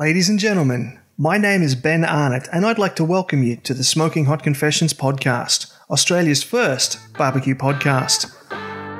Ladies 0.00 0.28
and 0.28 0.38
gentlemen, 0.38 0.96
my 1.16 1.38
name 1.38 1.60
is 1.60 1.74
Ben 1.74 2.04
Arnott, 2.04 2.46
and 2.52 2.64
I'd 2.64 2.78
like 2.78 2.94
to 2.94 3.04
welcome 3.04 3.42
you 3.42 3.56
to 3.56 3.74
the 3.74 3.82
Smoking 3.82 4.26
Hot 4.26 4.44
Confessions 4.44 4.94
podcast, 4.94 5.72
Australia's 5.90 6.44
first 6.44 7.00
barbecue 7.14 7.56
podcast. 7.56 8.30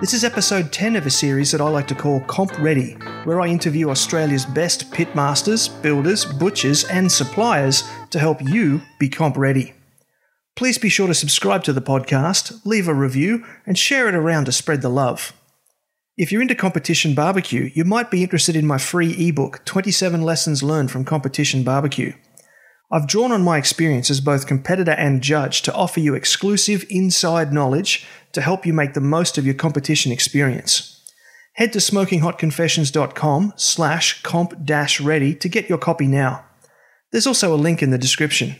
This 0.01 0.13
is 0.13 0.25
episode 0.25 0.73
10 0.73 0.97
of 0.97 1.07
a 1.07 1.11
series 1.11 1.53
that 1.53 1.61
I 1.61 1.69
like 1.69 1.87
to 1.87 1.95
call 1.95 2.19
Comp 2.23 2.59
Ready, 2.59 2.95
where 3.23 3.41
I 3.41 3.47
interview 3.47 3.91
Australia's 3.91 4.45
best 4.45 4.91
pitmasters, 4.91 5.71
builders, 5.83 6.25
butchers, 6.25 6.83
and 6.87 7.13
suppliers 7.13 7.85
to 8.11 8.19
help 8.19 8.43
you 8.43 8.83
be 8.99 9.09
comp 9.09 9.37
ready. 9.37 9.75
Please 10.57 10.79
be 10.79 10.89
sure 10.89 11.07
to 11.07 11.15
subscribe 11.15 11.63
to 11.63 11.73
the 11.73 11.81
podcast, 11.81 12.67
leave 12.67 12.89
a 12.89 12.93
review, 12.93 13.45
and 13.65 13.79
share 13.79 14.09
it 14.09 14.17
around 14.17 14.47
to 14.47 14.53
spread 14.53 14.83
the 14.83 14.91
love. 14.91 15.33
If 16.19 16.33
you're 16.33 16.43
into 16.43 16.57
competition 16.57 17.15
barbecue, 17.15 17.71
you 17.75 17.85
might 17.85 18.11
be 18.11 18.25
interested 18.25 18.57
in 18.57 18.67
my 18.67 18.77
free 18.77 19.15
ebook, 19.29 19.65
27 19.65 20.21
Lessons 20.21 20.65
Learned 20.65 20.91
from 20.91 21.05
Competition 21.05 21.63
Barbecue. 21.63 22.13
I've 22.91 23.07
drawn 23.07 23.31
on 23.31 23.45
my 23.45 23.57
experience 23.57 24.11
as 24.11 24.21
both 24.21 24.49
competitor 24.49 24.91
and 24.91 25.23
judge 25.23 25.63
to 25.63 25.73
offer 25.73 26.01
you 26.01 26.17
exclusive 26.17 26.85
inside 26.91 27.53
knowledge 27.53 28.05
to 28.33 28.41
help 28.41 28.67
you 28.67 28.73
make 28.73 28.95
the 28.95 29.01
most 29.01 29.39
of 29.39 29.47
your 29.47 29.55
competition 29.55 30.11
experience. 30.11 31.01
Head 31.53 31.73
to 31.75 31.79
smokinghotconfessions.com 31.79 33.53
slash 33.55 34.21
comp 34.23 34.65
dash 34.65 35.01
ready 35.01 35.37
to 35.37 35.49
get 35.49 35.69
your 35.69 35.79
copy 35.79 36.09
now. 36.09 36.45
There's 37.13 37.29
also 37.29 37.55
a 37.55 37.63
link 37.63 37.81
in 37.81 37.93
the 37.93 37.99
description. 37.99 38.57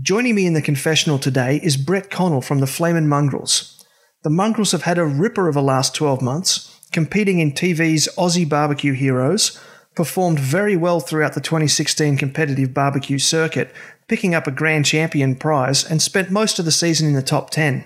Joining 0.00 0.36
me 0.36 0.46
in 0.46 0.52
the 0.52 0.62
confessional 0.62 1.18
today 1.18 1.58
is 1.64 1.76
Brett 1.76 2.10
Connell 2.10 2.42
from 2.42 2.60
the 2.60 2.68
Flamin' 2.68 3.08
Mongrels. 3.08 3.81
The 4.22 4.30
Mongrels 4.30 4.70
have 4.70 4.82
had 4.82 4.98
a 4.98 5.04
ripper 5.04 5.48
of 5.48 5.56
a 5.56 5.60
last 5.60 5.96
12 5.96 6.22
months, 6.22 6.78
competing 6.92 7.40
in 7.40 7.50
TV's 7.50 8.08
Aussie 8.16 8.48
Barbecue 8.48 8.92
Heroes, 8.92 9.58
performed 9.96 10.38
very 10.38 10.76
well 10.76 11.00
throughout 11.00 11.34
the 11.34 11.40
2016 11.40 12.16
competitive 12.18 12.72
barbecue 12.72 13.18
circuit, 13.18 13.74
picking 14.06 14.32
up 14.32 14.46
a 14.46 14.52
grand 14.52 14.86
champion 14.86 15.34
prize, 15.34 15.84
and 15.84 16.00
spent 16.00 16.30
most 16.30 16.60
of 16.60 16.64
the 16.64 16.70
season 16.70 17.08
in 17.08 17.14
the 17.14 17.22
top 17.22 17.50
10. 17.50 17.84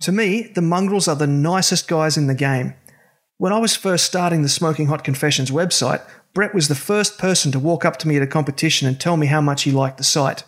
To 0.00 0.12
me, 0.12 0.50
the 0.54 0.62
mongrels 0.62 1.06
are 1.06 1.16
the 1.16 1.26
nicest 1.26 1.86
guys 1.88 2.16
in 2.16 2.26
the 2.26 2.34
game. 2.34 2.72
When 3.36 3.52
I 3.52 3.58
was 3.58 3.76
first 3.76 4.06
starting 4.06 4.40
the 4.40 4.48
Smoking 4.48 4.86
Hot 4.86 5.04
Confessions 5.04 5.50
website, 5.50 6.00
Brett 6.32 6.54
was 6.54 6.68
the 6.68 6.74
first 6.74 7.18
person 7.18 7.52
to 7.52 7.58
walk 7.58 7.84
up 7.84 7.98
to 7.98 8.08
me 8.08 8.16
at 8.16 8.22
a 8.22 8.26
competition 8.26 8.88
and 8.88 8.98
tell 8.98 9.18
me 9.18 9.26
how 9.26 9.42
much 9.42 9.64
he 9.64 9.72
liked 9.72 9.98
the 9.98 10.04
site. 10.04 10.44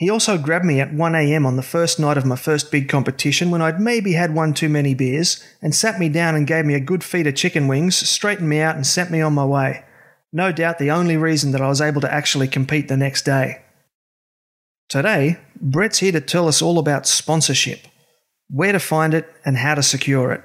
He 0.00 0.08
also 0.08 0.38
grabbed 0.38 0.64
me 0.64 0.80
at 0.80 0.92
1am 0.92 1.44
on 1.44 1.56
the 1.56 1.62
first 1.62 2.00
night 2.00 2.16
of 2.16 2.24
my 2.24 2.34
first 2.34 2.72
big 2.72 2.88
competition 2.88 3.50
when 3.50 3.60
I'd 3.60 3.78
maybe 3.78 4.14
had 4.14 4.34
one 4.34 4.54
too 4.54 4.70
many 4.70 4.94
beers 4.94 5.44
and 5.60 5.74
sat 5.74 6.00
me 6.00 6.08
down 6.08 6.34
and 6.34 6.46
gave 6.46 6.64
me 6.64 6.72
a 6.72 6.80
good 6.80 7.04
feed 7.04 7.26
of 7.26 7.34
chicken 7.34 7.68
wings, 7.68 7.96
straightened 7.96 8.48
me 8.48 8.60
out, 8.60 8.76
and 8.76 8.86
sent 8.86 9.10
me 9.10 9.20
on 9.20 9.34
my 9.34 9.44
way. 9.44 9.84
No 10.32 10.52
doubt 10.52 10.78
the 10.78 10.90
only 10.90 11.18
reason 11.18 11.52
that 11.52 11.60
I 11.60 11.68
was 11.68 11.82
able 11.82 12.00
to 12.00 12.10
actually 12.10 12.48
compete 12.48 12.88
the 12.88 12.96
next 12.96 13.26
day. 13.26 13.60
Today, 14.88 15.36
Brett's 15.60 15.98
here 15.98 16.12
to 16.12 16.20
tell 16.22 16.48
us 16.48 16.62
all 16.62 16.78
about 16.78 17.06
sponsorship, 17.06 17.80
where 18.48 18.72
to 18.72 18.80
find 18.80 19.12
it, 19.12 19.30
and 19.44 19.58
how 19.58 19.74
to 19.74 19.82
secure 19.82 20.32
it. 20.32 20.42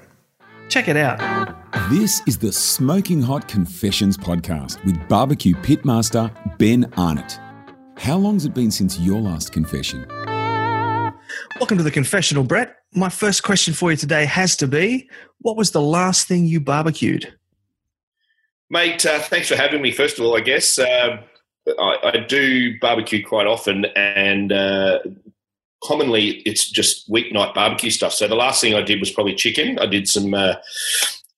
Check 0.68 0.86
it 0.86 0.98
out. 0.98 1.18
This 1.88 2.20
is 2.26 2.36
the 2.36 2.52
Smoking 2.52 3.22
Hot 3.22 3.48
Confessions 3.48 4.18
podcast 4.18 4.84
with 4.84 5.08
barbecue 5.08 5.54
pitmaster 5.54 6.30
Ben 6.58 6.92
Arnott. 6.98 7.40
How 7.98 8.16
long's 8.16 8.44
it 8.44 8.54
been 8.54 8.70
since 8.70 8.98
your 8.98 9.20
last 9.20 9.52
confession? 9.52 10.06
Welcome 11.58 11.78
to 11.78 11.82
the 11.82 11.90
confessional, 11.90 12.44
Brett. 12.44 12.76
My 12.94 13.08
first 13.08 13.42
question 13.42 13.72
for 13.72 13.90
you 13.90 13.96
today 13.96 14.26
has 14.26 14.54
to 14.56 14.66
be 14.66 15.08
what 15.40 15.56
was 15.56 15.70
the 15.70 15.80
last 15.80 16.28
thing 16.28 16.44
you 16.44 16.60
barbecued? 16.60 17.34
Mate, 18.68 19.04
uh, 19.06 19.20
thanks 19.20 19.48
for 19.48 19.56
having 19.56 19.80
me. 19.80 19.92
First 19.92 20.18
of 20.18 20.24
all, 20.24 20.36
I 20.36 20.40
guess 20.40 20.78
uh, 20.78 21.22
I, 21.78 21.98
I, 22.02 22.16
do 22.28 22.78
barbecue 22.80 23.24
quite 23.24 23.46
often, 23.46 23.86
and 23.96 24.52
uh, 24.52 24.98
commonly 25.82 26.42
it's 26.46 26.68
just 26.70 27.10
weeknight 27.10 27.54
barbecue 27.54 27.90
stuff. 27.90 28.12
So 28.12 28.28
the 28.28 28.34
last 28.34 28.60
thing 28.60 28.74
I 28.74 28.82
did 28.82 29.00
was 29.00 29.10
probably 29.10 29.34
chicken. 29.34 29.78
I 29.78 29.86
did 29.86 30.08
some, 30.08 30.34
uh, 30.34 30.54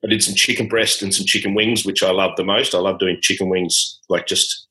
I 0.04 0.08
did 0.08 0.22
some 0.22 0.34
chicken 0.34 0.68
breast 0.68 1.02
and 1.02 1.14
some 1.14 1.26
chicken 1.26 1.54
wings, 1.54 1.84
which 1.84 2.02
I 2.02 2.10
love 2.10 2.32
the 2.36 2.44
most. 2.44 2.74
I 2.74 2.78
love 2.78 2.98
doing 2.98 3.18
chicken 3.20 3.48
wings, 3.48 4.00
like 4.08 4.26
just 4.26 4.67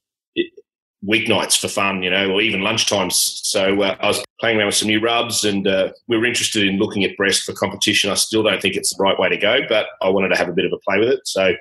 weeknights 1.05 1.59
for 1.59 1.67
fun, 1.67 2.01
you 2.01 2.09
know, 2.09 2.31
or 2.31 2.41
even 2.41 2.61
lunchtimes. 2.61 3.13
So 3.13 3.81
uh, 3.81 3.95
I 3.99 4.07
was 4.07 4.23
playing 4.39 4.57
around 4.57 4.67
with 4.67 4.75
some 4.75 4.87
new 4.87 4.99
rubs, 4.99 5.43
and 5.43 5.67
uh, 5.67 5.91
we 6.07 6.17
were 6.17 6.25
interested 6.25 6.67
in 6.67 6.77
looking 6.77 7.03
at 7.03 7.15
breast 7.17 7.43
for 7.43 7.53
competition. 7.53 8.09
I 8.09 8.15
still 8.15 8.43
don't 8.43 8.61
think 8.61 8.75
it's 8.75 8.95
the 8.95 9.01
right 9.01 9.17
way 9.19 9.29
to 9.29 9.37
go, 9.37 9.59
but 9.69 9.87
I 10.01 10.09
wanted 10.09 10.29
to 10.29 10.37
have 10.37 10.49
a 10.49 10.53
bit 10.53 10.65
of 10.65 10.73
a 10.73 10.77
play 10.79 10.99
with 10.99 11.09
it. 11.09 11.21
So 11.25 11.53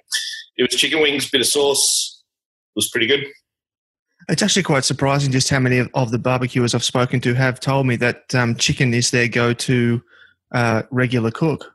it 0.56 0.62
was 0.62 0.80
chicken 0.80 1.00
wings, 1.00 1.30
bit 1.30 1.40
of 1.40 1.46
sauce. 1.46 2.22
It 2.74 2.78
was 2.78 2.88
pretty 2.88 3.06
good. 3.06 3.26
It's 4.28 4.42
actually 4.42 4.64
quite 4.64 4.84
surprising 4.84 5.30
just 5.30 5.50
how 5.50 5.60
many 5.60 5.86
of 5.94 6.10
the 6.10 6.18
barbecuers 6.18 6.74
I've 6.74 6.82
spoken 6.82 7.20
to 7.20 7.34
have 7.34 7.60
told 7.60 7.86
me 7.86 7.96
that 7.96 8.34
um, 8.34 8.56
chicken 8.56 8.92
is 8.92 9.10
their 9.10 9.28
go-to 9.28 10.02
uh, 10.52 10.82
regular 10.90 11.30
cook. 11.30 11.72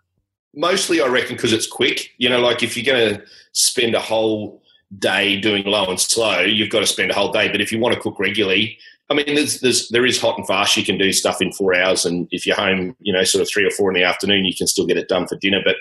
Mostly, 0.53 0.99
I 0.99 1.07
reckon, 1.07 1.37
because 1.37 1.53
it's 1.53 1.67
quick. 1.67 2.09
You 2.17 2.27
know, 2.27 2.41
like 2.41 2.61
if 2.61 2.75
you're 2.75 2.93
going 2.93 3.15
to 3.15 3.23
spend 3.53 3.95
a 3.95 4.01
whole 4.01 4.60
day 4.99 5.39
doing 5.39 5.65
low 5.65 5.85
and 5.85 5.99
slow, 5.99 6.41
you've 6.41 6.69
got 6.69 6.81
to 6.81 6.87
spend 6.87 7.11
a 7.11 7.13
whole 7.13 7.31
day. 7.31 7.49
But 7.49 7.61
if 7.61 7.71
you 7.71 7.79
want 7.79 7.95
to 7.95 8.01
cook 8.01 8.19
regularly, 8.19 8.77
I 9.09 9.13
mean, 9.13 9.25
there's, 9.35 9.59
there's 9.59 9.89
there 9.89 10.05
is 10.05 10.21
hot 10.21 10.37
and 10.37 10.47
fast. 10.47 10.77
You 10.77 10.85
can 10.85 10.97
do 10.97 11.11
stuff 11.11 11.41
in 11.41 11.51
four 11.51 11.75
hours, 11.75 12.05
and 12.05 12.27
if 12.31 12.45
you're 12.45 12.55
home, 12.55 12.95
you 12.99 13.11
know, 13.11 13.23
sort 13.25 13.41
of 13.41 13.49
three 13.49 13.65
or 13.65 13.71
four 13.71 13.89
in 13.91 13.95
the 13.95 14.05
afternoon, 14.05 14.45
you 14.45 14.55
can 14.55 14.67
still 14.67 14.85
get 14.85 14.97
it 14.97 15.09
done 15.09 15.27
for 15.27 15.37
dinner. 15.37 15.59
But 15.63 15.75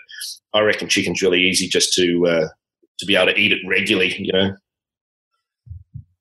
I 0.52 0.60
reckon 0.60 0.88
chicken's 0.88 1.22
really 1.22 1.40
easy 1.40 1.68
just 1.68 1.94
to 1.94 2.26
uh, 2.26 2.48
to 2.98 3.06
be 3.06 3.14
able 3.14 3.32
to 3.32 3.38
eat 3.38 3.52
it 3.52 3.60
regularly, 3.68 4.16
you 4.18 4.32
know. 4.32 4.56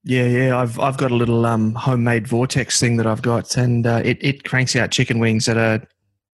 Yeah, 0.04 0.28
yeah, 0.28 0.58
I've 0.58 0.80
I've 0.80 0.98
got 0.98 1.10
a 1.10 1.16
little 1.16 1.48
um, 1.48 1.74
homemade 1.74 2.28
vortex 2.28 2.80
thing 2.80 2.98
that 2.98 3.08
I've 3.08 3.24
got, 3.24 3.58
and 3.58 3.88
uh, 3.88 4.02
it 4.06 4.18
it 4.22 4.44
cranks 4.44 4.76
out 4.76 4.92
chicken 4.92 5.18
wings 5.18 5.50
at 5.50 5.58
a 5.58 5.82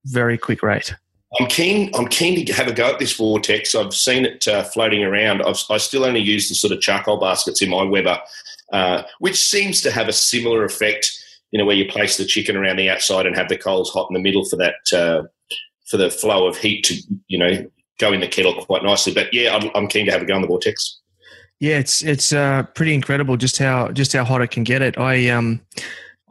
very 0.06 0.38
quick 0.38 0.62
rate. 0.62 0.94
I'm 1.40 1.48
keen. 1.48 1.92
I'm 1.96 2.08
keen 2.08 2.46
to 2.46 2.54
have 2.54 2.68
a 2.68 2.74
go 2.74 2.88
at 2.88 3.00
this 3.00 3.14
vortex. 3.14 3.76
I've 3.76 3.94
seen 3.94 4.26
it 4.26 4.48
uh, 4.48 4.64
floating 4.64 5.04
around. 5.04 5.42
I've, 5.42 5.62
i 5.70 5.78
still 5.78 6.06
only 6.06 6.22
use 6.22 6.50
the 6.50 6.56
sort 6.56 6.72
of 6.72 6.82
charcoal 6.82 7.20
baskets 7.20 7.62
in 7.62 7.70
my 7.70 7.84
Weber, 7.84 8.20
uh, 8.72 9.04
which 9.20 9.38
seems 9.38 9.82
to 9.82 9.92
have 9.92 10.08
a 10.08 10.14
similar 10.14 10.64
effect. 10.64 11.12
You 11.52 11.60
know, 11.60 11.66
where 11.66 11.76
you 11.76 11.86
place 11.88 12.18
the 12.18 12.26
chicken 12.26 12.58
around 12.58 12.78
the 12.78 12.90
outside 12.90 13.26
and 13.26 13.36
have 13.36 13.50
the 13.50 13.58
coals 13.58 13.92
hot 13.92 14.08
in 14.10 14.14
the 14.14 14.20
middle 14.20 14.46
for 14.46 14.58
that 14.58 14.76
uh, 14.94 15.24
for 15.86 15.98
the 15.98 16.10
flow 16.10 16.48
of 16.48 16.58
heat 16.58 16.84
to 16.86 16.96
you 17.28 17.38
know 17.38 17.66
go 18.00 18.12
in 18.12 18.20
the 18.20 18.28
kettle 18.28 18.66
quite 18.66 18.84
nicely. 18.84 19.14
But 19.14 19.34
yeah, 19.34 19.56
I'm, 19.56 19.70
I'm 19.76 19.88
keen 19.88 20.06
to 20.06 20.12
have 20.12 20.22
a 20.22 20.26
go 20.26 20.36
on 20.36 20.42
the 20.42 20.48
vortex. 20.48 21.00
Yeah, 21.60 21.78
it's 21.78 22.04
it's 22.04 22.34
uh, 22.34 22.64
pretty 22.76 22.94
incredible 22.94 23.38
just 23.38 23.58
how 23.58 23.92
just 23.92 24.14
how 24.14 24.26
hot 24.26 24.42
it 24.42 24.52
can 24.52 24.64
get 24.64 24.82
it. 24.82 24.98
I 24.98 25.30
um 25.30 25.62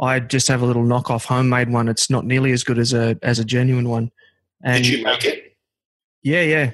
I 0.00 0.20
just 0.20 0.48
have 0.48 0.62
a 0.62 0.66
little 0.66 0.84
knockoff 0.84 1.24
homemade 1.24 1.70
one. 1.70 1.88
It's 1.88 2.10
not 2.10 2.26
nearly 2.26 2.52
as 2.52 2.64
good 2.64 2.78
as 2.78 2.92
a 2.92 3.18
as 3.22 3.38
a 3.38 3.44
genuine 3.44 3.88
one. 3.88 4.10
And, 4.64 4.82
Did 4.82 4.92
you 4.92 5.04
make 5.04 5.24
it? 5.24 5.56
Yeah, 6.22 6.40
yeah. 6.40 6.70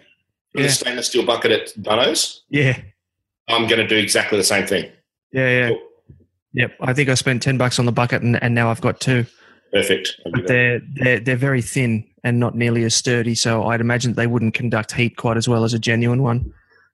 Yeah. 0.55 0.65
a 0.65 0.69
stainless 0.69 1.09
steel 1.09 1.27
bucket 1.27 1.53
at 1.53 1.83
Dunno's? 1.83 2.45
Yeah. 2.49 2.81
I'm 3.49 3.67
going 3.67 3.81
to 3.81 3.87
do 3.87 3.97
exactly 3.97 4.39
the 4.39 4.45
same 4.45 4.67
thing. 4.67 4.91
Yeah, 5.33 5.49
yeah. 5.49 5.69
Cool. 5.69 5.83
Yep. 6.55 6.77
I 6.81 6.93
think 6.93 7.09
I 7.09 7.15
spent 7.15 7.43
10 7.43 7.59
bucks 7.59 7.79
on 7.79 7.87
the 7.87 7.93
bucket 7.93 8.23
and, 8.23 8.43
and 8.43 8.55
now 8.55 8.71
I've 8.71 8.81
got 8.81 9.01
two. 9.01 9.27
Perfect. 9.73 10.21
But 10.33 10.47
they're, 10.47 10.81
they're, 10.95 11.21
they're 11.21 11.37
very 11.37 11.63
thin 11.63 12.05
and 12.25 12.41
not 12.41 12.57
nearly 12.57 12.85
as 12.85 12.95
sturdy. 12.95 13.35
So 13.35 13.65
I'd 13.65 13.81
imagine 13.81 14.15
they 14.15 14.27
wouldn't 14.27 14.55
conduct 14.55 14.93
heat 14.93 15.17
quite 15.17 15.37
as 15.37 15.49
well 15.49 15.65
as 15.65 15.75
a 15.75 15.79
genuine 15.79 16.23
one. 16.23 16.53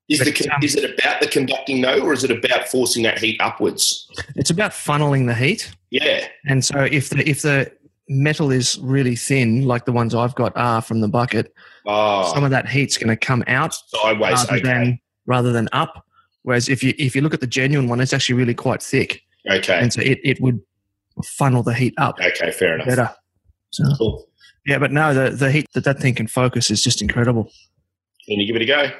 Is, 0.08 0.18
but, 0.20 0.34
the, 0.36 0.50
um, 0.50 0.62
is 0.62 0.76
it 0.76 0.98
about 0.98 1.20
the 1.20 1.26
conducting 1.26 1.80
though, 1.80 1.98
or 1.98 2.12
is 2.12 2.22
it 2.22 2.30
about 2.30 2.68
forcing 2.68 3.02
that 3.02 3.18
heat 3.18 3.40
upwards? 3.40 4.08
It's 4.36 4.50
about 4.50 4.70
funneling 4.70 5.26
the 5.26 5.34
heat. 5.34 5.74
Yeah. 5.90 6.28
And 6.46 6.64
so 6.64 6.78
if 6.78 7.08
the 7.10 7.28
if 7.28 7.42
the 7.42 7.72
metal 8.08 8.50
is 8.50 8.78
really 8.80 9.16
thin, 9.16 9.66
like 9.66 9.84
the 9.84 9.92
ones 9.92 10.14
I've 10.14 10.34
got 10.34 10.52
are 10.56 10.80
from 10.80 11.00
the 11.00 11.08
bucket, 11.08 11.52
oh. 11.86 12.32
some 12.32 12.44
of 12.44 12.50
that 12.50 12.68
heat's 12.68 12.96
going 12.98 13.08
to 13.08 13.16
come 13.16 13.42
out 13.46 13.74
sideways 13.88 14.38
rather 14.38 14.54
okay. 14.54 14.62
than 14.62 15.00
rather 15.26 15.52
than 15.52 15.68
up. 15.72 16.04
Whereas 16.42 16.68
if 16.68 16.82
you 16.82 16.94
if 16.98 17.16
you 17.16 17.22
look 17.22 17.34
at 17.34 17.40
the 17.40 17.46
genuine 17.46 17.88
one, 17.88 18.00
it's 18.00 18.12
actually 18.12 18.36
really 18.36 18.54
quite 18.54 18.82
thick. 18.82 19.22
Okay. 19.50 19.78
And 19.78 19.92
so 19.92 20.00
it, 20.00 20.18
it 20.24 20.40
would 20.40 20.60
funnel 21.24 21.62
the 21.62 21.74
heat 21.74 21.94
up. 21.98 22.18
Okay, 22.20 22.50
fair 22.52 22.74
enough. 22.74 22.86
Better. 22.86 23.10
So, 23.70 23.84
cool. 23.98 24.28
Yeah, 24.66 24.78
but 24.78 24.92
no, 24.92 25.14
the 25.14 25.30
the 25.30 25.50
heat 25.50 25.66
that 25.74 25.84
that 25.84 26.00
thing 26.00 26.14
can 26.14 26.26
focus 26.26 26.70
is 26.70 26.82
just 26.82 27.02
incredible. 27.02 27.50
Can 28.26 28.40
you 28.40 28.46
give 28.46 28.56
it 28.56 28.62
a 28.62 28.66
go? 28.66 28.90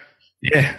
Yeah. 0.43 0.79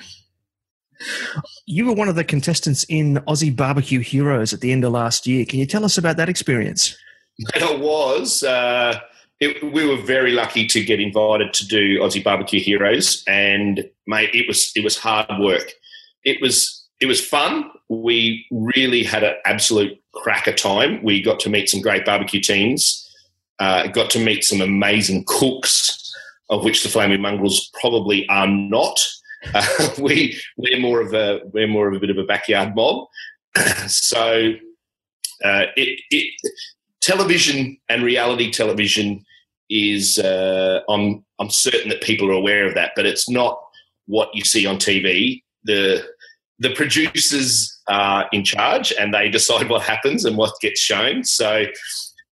You 1.66 1.86
were 1.86 1.94
one 1.94 2.10
of 2.10 2.16
the 2.16 2.24
contestants 2.24 2.86
in 2.86 3.18
Aussie 3.28 3.56
Barbecue 3.56 4.00
Heroes 4.00 4.54
at 4.54 4.62
the 4.62 4.72
end 4.72 4.84
of 4.84 4.94
last 4.94 5.28
year. 5.28 5.46
Can 5.46 5.60
you 5.60 5.66
tell 5.66 5.86
us 5.86 5.98
about 5.98 6.18
that 6.18 6.30
experience? 6.30 6.98
It 7.40 7.80
was. 7.80 8.44
Uh, 8.44 9.00
it, 9.40 9.72
we 9.72 9.86
were 9.86 10.02
very 10.02 10.32
lucky 10.32 10.66
to 10.68 10.84
get 10.84 11.00
invited 11.00 11.54
to 11.54 11.68
do 11.68 12.00
Aussie 12.00 12.24
Barbecue 12.24 12.60
Heroes, 12.60 13.24
and 13.28 13.88
mate, 14.08 14.34
it 14.34 14.48
was 14.48 14.72
it 14.76 14.84
was 14.84 14.98
hard 14.98 15.28
work. 15.40 15.74
It 16.24 16.42
was 16.42 16.86
it 17.00 17.06
was 17.06 17.24
fun. 17.24 17.70
We 17.90 18.46
really 18.52 19.04
had 19.04 19.24
an 19.24 19.36
absolute 19.46 20.02
cracker 20.14 20.54
time. 20.54 21.04
We 21.04 21.22
got 21.22 21.40
to 21.42 21.50
meet 21.50 21.70
some 21.70 21.82
great 21.82 22.06
barbecue 22.06 22.42
teams. 22.42 23.04
Uh, 23.60 23.88
got 23.88 24.10
to 24.12 24.24
meet 24.24 24.44
some 24.44 24.62
amazing 24.62 25.24
cooks, 25.28 26.14
of 26.50 26.64
which 26.64 26.84
the 26.84 26.90
Flaming 26.90 27.22
Mongrels 27.22 27.70
probably 27.80 28.28
are 28.30 28.48
not. 28.48 29.00
Uh, 29.54 29.90
we 30.00 30.40
we're 30.58 30.80
more 30.80 31.02
of 31.02 31.14
a 31.14 31.42
we're 31.54 31.68
more 31.68 31.88
of 31.88 31.96
a 31.96 32.00
bit 32.00 32.10
of 32.10 32.18
a 32.18 32.24
backyard 32.24 32.76
mob. 32.76 33.08
so 33.88 34.54
uh, 35.44 35.66
it, 35.76 36.00
it, 36.10 36.34
television 37.08 37.78
and 37.88 38.04
reality 38.04 38.52
television 38.52 39.24
is 39.70 40.20
uh, 40.20 40.82
I'm 40.90 41.24
I'm 41.40 41.50
certain 41.50 41.90
that 41.90 42.02
people 42.02 42.30
are 42.30 42.34
aware 42.34 42.68
of 42.68 42.74
that, 42.76 42.92
but 42.96 43.06
it's 43.06 43.30
not 43.30 43.60
what 44.08 44.30
you 44.34 44.44
see 44.44 44.66
on 44.66 44.78
TV. 44.78 45.42
The 45.64 46.06
the 46.60 46.74
producers 46.74 47.74
are 47.88 48.28
in 48.34 48.44
charge 48.44 48.92
and 49.00 49.14
they 49.14 49.30
decide 49.40 49.70
what 49.70 49.84
happens 49.84 50.26
and 50.26 50.36
what 50.36 50.60
gets 50.60 50.82
shown. 50.82 51.24
So 51.24 51.66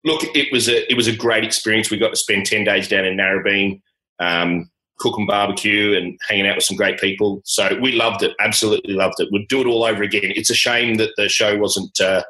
look, 0.04 0.22
it 0.34 0.50
was 0.50 0.68
a 0.68 0.90
it 0.90 0.96
was 0.96 1.06
a 1.06 1.14
great 1.14 1.44
experience. 1.44 1.90
We 1.90 1.98
got 1.98 2.10
to 2.10 2.16
spend 2.16 2.46
ten 2.46 2.64
days 2.64 2.88
down 2.88 3.04
in 3.04 3.18
Narrabeen, 3.18 3.82
um, 4.20 4.70
cooking 4.98 5.26
barbecue 5.26 5.98
and 5.98 6.18
hanging 6.26 6.46
out 6.46 6.56
with 6.56 6.64
some 6.64 6.78
great 6.78 6.98
people. 6.98 7.42
So 7.44 7.78
we 7.82 7.92
loved 7.92 8.22
it, 8.22 8.32
absolutely 8.40 8.94
loved 8.94 9.16
it. 9.18 9.28
We'd 9.30 9.48
do 9.48 9.60
it 9.60 9.66
all 9.66 9.84
over 9.84 10.02
again. 10.02 10.32
It's 10.34 10.50
a 10.50 10.54
shame 10.54 10.94
that 10.94 11.10
the 11.18 11.28
show 11.28 11.58
wasn't 11.58 12.00
uh, 12.00 12.22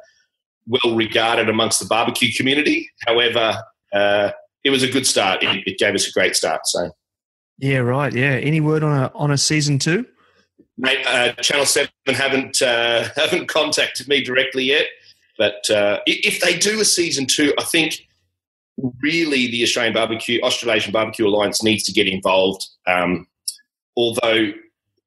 well 0.67 0.95
regarded 0.95 1.49
amongst 1.49 1.81
the 1.81 1.87
barbecue 1.87 2.33
community. 2.33 2.91
However, 3.07 3.63
uh, 3.93 4.31
it 4.65 4.71
was 4.71 4.83
a 4.83 4.89
good 4.89 5.07
start. 5.07 5.43
It, 5.43 5.67
it, 5.67 5.79
gave 5.79 5.95
us 5.95 6.09
a 6.09 6.13
great 6.13 6.37
start. 6.37 6.67
So, 6.67 6.91
yeah, 7.59 7.79
right. 7.79 8.13
Yeah. 8.13 8.33
Any 8.33 8.61
word 8.61 8.83
on 8.83 8.97
a 8.97 9.13
on 9.15 9.31
a 9.31 9.39
season 9.39 9.79
two? 9.79 10.07
Mate, 10.79 11.05
uh, 11.07 11.33
Channel 11.35 11.67
Seven 11.67 11.91
haven't 12.07 12.63
uh, 12.63 13.09
haven't 13.17 13.49
contacted 13.49 14.09
me 14.09 14.23
directly 14.23 14.65
yet. 14.65 14.87
But 15.39 15.69
uh, 15.71 16.01
if 16.07 16.41
they 16.41 16.57
do 16.57 16.81
a 16.81 16.85
season 16.85 17.27
two, 17.27 17.53
I 17.59 17.65
think 17.65 18.07
really 19.03 19.51
the 19.51 19.63
Australian 19.63 19.95
Barbecue 19.95 20.41
Australasian 20.43 20.93
Barbecue 20.93 21.27
Alliance 21.27 21.63
needs 21.63 21.83
to 21.85 21.93
get 21.93 22.07
involved. 22.07 22.67
Um, 22.87 23.27
although, 23.97 24.53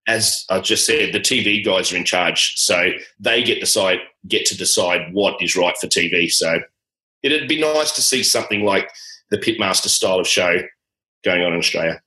as 0.07 0.45
I 0.49 0.59
just 0.59 0.85
said, 0.85 1.13
the 1.13 1.19
TV 1.19 1.63
guys 1.63 1.91
are 1.91 1.97
in 1.97 2.05
charge, 2.05 2.53
so 2.57 2.91
they 3.19 3.43
get 3.43 3.59
decide 3.59 3.99
get 4.27 4.45
to 4.47 4.57
decide 4.57 5.13
what 5.13 5.41
is 5.41 5.55
right 5.55 5.77
for 5.77 5.87
TV. 5.87 6.31
So 6.31 6.59
it'd 7.23 7.49
be 7.49 7.59
nice 7.59 7.91
to 7.93 8.01
see 8.01 8.23
something 8.23 8.63
like 8.63 8.89
the 9.31 9.37
Pitmaster 9.37 9.87
style 9.87 10.19
of 10.19 10.27
show 10.27 10.59
going 11.23 11.41
on 11.41 11.53
in 11.53 11.59
Australia. 11.59 12.01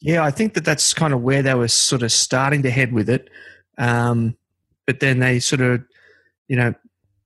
Yeah, 0.00 0.22
I 0.22 0.30
think 0.30 0.54
that 0.54 0.64
that's 0.64 0.92
kind 0.92 1.14
of 1.14 1.22
where 1.22 1.42
they 1.42 1.54
were 1.54 1.68
sort 1.68 2.02
of 2.02 2.12
starting 2.12 2.62
to 2.62 2.70
head 2.70 2.92
with 2.92 3.08
it. 3.08 3.30
Um, 3.78 4.36
but 4.86 5.00
then 5.00 5.18
they 5.18 5.40
sort 5.40 5.60
of, 5.60 5.82
you 6.48 6.56
know, 6.56 6.74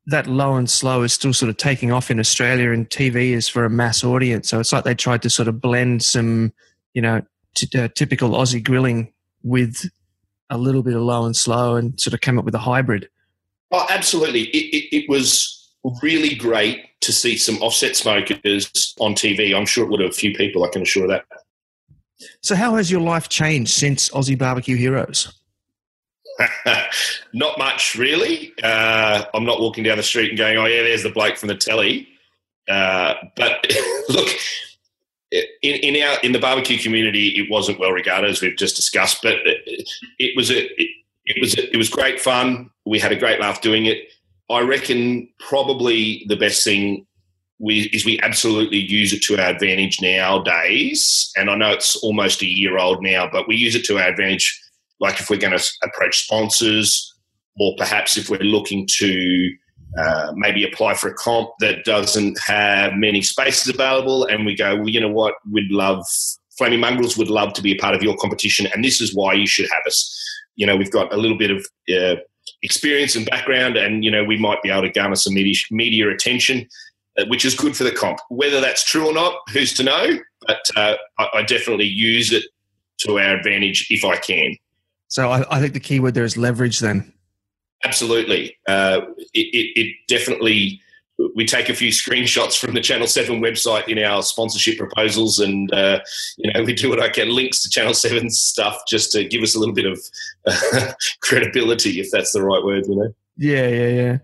that 0.06 0.26
low 0.26 0.56
and 0.56 0.70
slow 0.70 1.02
is 1.02 1.12
still 1.12 1.34
sort 1.34 1.50
of 1.50 1.56
taking 1.58 1.92
off 1.92 2.10
in 2.10 2.18
Australia, 2.18 2.70
and 2.72 2.88
TV 2.88 3.32
is 3.32 3.48
for 3.48 3.64
a 3.64 3.70
mass 3.70 4.02
audience. 4.02 4.48
So 4.48 4.58
it's 4.58 4.72
like 4.72 4.84
they 4.84 4.94
tried 4.94 5.22
to 5.22 5.30
sort 5.30 5.48
of 5.48 5.60
blend 5.60 6.02
some, 6.02 6.52
you 6.94 7.02
know, 7.02 7.22
t- 7.54 7.78
uh, 7.78 7.88
typical 7.94 8.30
Aussie 8.30 8.64
grilling 8.64 9.12
with 9.42 9.90
a 10.48 10.56
little 10.56 10.82
bit 10.82 10.94
of 10.94 11.02
low 11.02 11.26
and 11.26 11.36
slow, 11.36 11.76
and 11.76 11.98
sort 12.00 12.14
of 12.14 12.22
came 12.22 12.38
up 12.38 12.44
with 12.46 12.54
a 12.54 12.58
hybrid. 12.60 13.08
Oh, 13.70 13.86
absolutely! 13.90 14.42
It, 14.42 14.74
it, 14.74 14.96
it 14.96 15.08
was 15.08 15.72
really 16.02 16.34
great 16.34 16.84
to 17.00 17.12
see 17.12 17.36
some 17.36 17.56
offset 17.58 17.96
smokers 17.96 18.94
on 18.98 19.14
TV. 19.14 19.54
I'm 19.54 19.66
sure 19.66 19.84
it 19.84 19.90
would 19.90 20.00
have 20.00 20.10
a 20.10 20.14
few 20.14 20.34
people. 20.34 20.64
I 20.64 20.68
can 20.68 20.82
assure 20.82 21.06
that. 21.08 21.24
So, 22.40 22.54
how 22.54 22.74
has 22.76 22.90
your 22.90 23.00
life 23.00 23.28
changed 23.28 23.72
since 23.72 24.08
Aussie 24.10 24.38
Barbecue 24.38 24.76
Heroes? 24.76 25.32
not 27.32 27.58
much, 27.58 27.96
really. 27.96 28.52
Uh, 28.62 29.24
I'm 29.34 29.44
not 29.44 29.60
walking 29.60 29.84
down 29.84 29.96
the 29.96 30.02
street 30.02 30.30
and 30.30 30.38
going, 30.38 30.56
"Oh 30.56 30.66
yeah, 30.66 30.82
there's 30.82 31.02
the 31.02 31.10
bloke 31.10 31.36
from 31.36 31.48
the 31.48 31.54
telly." 31.54 32.08
Uh, 32.68 33.14
but 33.36 33.64
look, 34.08 34.28
in, 35.32 35.46
in, 35.62 36.02
our 36.02 36.18
in 36.22 36.32
the 36.32 36.38
barbecue 36.38 36.78
community, 36.78 37.28
it 37.28 37.50
wasn't 37.50 37.78
well 37.78 37.92
regarded 37.92 38.30
as 38.30 38.40
we've 38.40 38.56
just 38.56 38.76
discussed. 38.76 39.22
But 39.22 39.36
it, 39.44 39.88
it 40.18 40.36
was 40.36 40.50
a 40.50 40.64
it, 40.80 40.90
it 41.28 41.40
was 41.40 41.54
it 41.54 41.76
was 41.76 41.88
great 41.88 42.20
fun. 42.20 42.70
We 42.84 42.98
had 42.98 43.12
a 43.12 43.16
great 43.16 43.40
laugh 43.40 43.60
doing 43.60 43.86
it. 43.86 43.98
I 44.50 44.60
reckon 44.60 45.28
probably 45.38 46.24
the 46.28 46.36
best 46.36 46.64
thing 46.64 47.06
we, 47.60 47.82
is 47.92 48.04
we 48.04 48.18
absolutely 48.20 48.78
use 48.78 49.12
it 49.12 49.22
to 49.22 49.38
our 49.38 49.50
advantage 49.50 50.00
nowadays. 50.00 51.30
And 51.36 51.50
I 51.50 51.54
know 51.56 51.70
it's 51.70 51.96
almost 51.96 52.40
a 52.42 52.46
year 52.46 52.78
old 52.78 53.02
now, 53.02 53.28
but 53.30 53.46
we 53.46 53.56
use 53.56 53.74
it 53.74 53.84
to 53.86 53.98
our 53.98 54.08
advantage 54.08 54.58
like 55.00 55.20
if 55.20 55.28
we're 55.28 55.38
going 55.38 55.56
to 55.56 55.64
approach 55.82 56.24
sponsors, 56.24 57.14
or 57.60 57.74
perhaps 57.76 58.16
if 58.16 58.30
we're 58.30 58.38
looking 58.38 58.86
to 58.98 59.50
uh, 59.98 60.32
maybe 60.34 60.64
apply 60.64 60.94
for 60.94 61.08
a 61.08 61.14
comp 61.14 61.50
that 61.60 61.84
doesn't 61.84 62.38
have 62.40 62.94
many 62.94 63.22
spaces 63.22 63.72
available, 63.72 64.24
and 64.24 64.46
we 64.46 64.56
go, 64.56 64.76
well, 64.76 64.88
you 64.88 65.00
know 65.00 65.10
what, 65.10 65.34
we'd 65.50 65.70
love 65.70 66.04
Flaming 66.56 66.80
Mongrels 66.80 67.16
would 67.16 67.30
love 67.30 67.52
to 67.52 67.62
be 67.62 67.72
a 67.72 67.78
part 67.78 67.94
of 67.94 68.02
your 68.02 68.16
competition, 68.16 68.66
and 68.74 68.84
this 68.84 69.00
is 69.00 69.14
why 69.14 69.32
you 69.34 69.46
should 69.46 69.68
have 69.70 69.82
us. 69.86 70.14
You 70.58 70.66
know, 70.66 70.76
we've 70.76 70.90
got 70.90 71.12
a 71.14 71.16
little 71.16 71.38
bit 71.38 71.50
of 71.50 71.66
uh, 71.96 72.16
experience 72.62 73.16
and 73.16 73.24
background, 73.24 73.76
and 73.76 74.04
you 74.04 74.10
know, 74.10 74.24
we 74.24 74.36
might 74.36 74.60
be 74.62 74.70
able 74.70 74.82
to 74.82 74.90
garner 74.90 75.14
some 75.14 75.32
media, 75.32 75.54
media 75.70 76.10
attention, 76.10 76.66
uh, 77.18 77.24
which 77.28 77.44
is 77.44 77.54
good 77.54 77.76
for 77.76 77.84
the 77.84 77.92
comp. 77.92 78.18
Whether 78.28 78.60
that's 78.60 78.84
true 78.84 79.06
or 79.06 79.14
not, 79.14 79.34
who's 79.52 79.72
to 79.74 79.82
know? 79.82 80.18
But 80.46 80.60
uh, 80.76 80.96
I, 81.18 81.28
I 81.34 81.42
definitely 81.42 81.86
use 81.86 82.32
it 82.32 82.44
to 83.06 83.18
our 83.18 83.36
advantage 83.36 83.86
if 83.88 84.04
I 84.04 84.16
can. 84.16 84.56
So 85.06 85.30
I, 85.30 85.56
I 85.56 85.60
think 85.60 85.72
the 85.72 85.80
key 85.80 86.00
word 86.00 86.14
there 86.14 86.24
is 86.24 86.36
leverage. 86.36 86.80
Then, 86.80 87.14
absolutely, 87.84 88.56
uh, 88.68 89.00
it, 89.32 89.46
it, 89.54 89.80
it, 89.80 89.96
definitely. 90.08 90.80
We 91.34 91.44
take 91.44 91.68
a 91.68 91.74
few 91.74 91.90
screenshots 91.90 92.58
from 92.58 92.74
the 92.74 92.80
Channel 92.80 93.06
Seven 93.06 93.40
website 93.40 93.88
in 93.88 93.98
our 93.98 94.22
sponsorship 94.22 94.78
proposals, 94.78 95.38
and 95.38 95.72
uh, 95.72 96.00
you 96.36 96.52
know 96.52 96.62
we 96.62 96.74
do 96.74 96.88
what 96.88 97.00
I 97.00 97.08
can 97.08 97.34
links 97.34 97.62
to 97.62 97.70
Channel 97.70 97.94
7 97.94 98.30
stuff 98.30 98.82
just 98.88 99.10
to 99.12 99.24
give 99.24 99.42
us 99.42 99.54
a 99.54 99.58
little 99.58 99.74
bit 99.74 99.86
of 99.86 100.00
uh, 100.46 100.92
credibility, 101.22 102.00
if 102.00 102.10
that's 102.12 102.32
the 102.32 102.42
right 102.42 102.62
word. 102.62 102.86
You 102.86 102.96
know. 102.96 103.14
Yeah, 103.36 103.68
yeah, 103.68 103.88
yeah. 103.88 104.18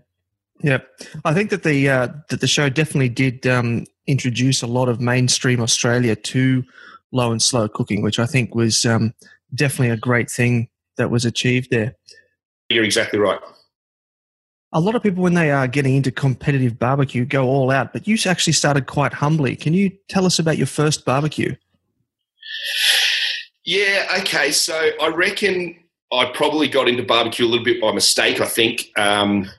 Yeah, 0.61 0.77
I 1.25 1.33
think 1.33 1.49
that 1.49 1.63
the 1.63 1.89
uh, 1.89 2.07
that 2.29 2.39
the 2.39 2.47
show 2.47 2.69
definitely 2.69 3.09
did 3.09 3.45
um, 3.45 3.85
introduce 4.07 4.61
a 4.61 4.67
lot 4.67 4.87
of 4.87 5.01
mainstream 5.01 5.61
Australia 5.61 6.15
to 6.15 6.63
low 7.11 7.31
and 7.31 7.41
slow 7.41 7.67
cooking, 7.67 8.01
which 8.01 8.19
I 8.19 8.25
think 8.25 8.55
was 8.55 8.85
um, 8.85 9.13
definitely 9.53 9.89
a 9.89 9.97
great 9.97 10.31
thing 10.31 10.69
that 10.97 11.11
was 11.11 11.25
achieved 11.25 11.71
there. 11.71 11.95
You're 12.69 12.83
exactly 12.83 13.19
right. 13.19 13.39
A 14.73 14.79
lot 14.79 14.95
of 14.95 15.03
people, 15.03 15.23
when 15.23 15.35
they 15.35 15.51
are 15.51 15.67
getting 15.67 15.95
into 15.95 16.11
competitive 16.11 16.77
barbecue, 16.77 17.23
go 17.23 17.45
all 17.47 17.71
out, 17.71 17.93
but 17.93 18.07
you 18.07 18.17
actually 18.25 18.53
started 18.53 18.87
quite 18.87 19.13
humbly. 19.13 19.55
Can 19.55 19.73
you 19.73 19.89
tell 20.09 20.25
us 20.25 20.37
about 20.37 20.57
your 20.57 20.67
first 20.67 21.05
barbecue? 21.05 21.55
Yeah, 23.63 24.07
okay. 24.19 24.51
So 24.51 24.89
I 25.01 25.07
reckon 25.07 25.75
I 26.11 26.25
probably 26.33 26.67
got 26.67 26.87
into 26.87 27.03
barbecue 27.03 27.45
a 27.45 27.47
little 27.47 27.63
bit 27.63 27.81
by 27.81 27.91
mistake. 27.93 28.41
I 28.41 28.47
think 28.47 28.91
um, 28.97 29.49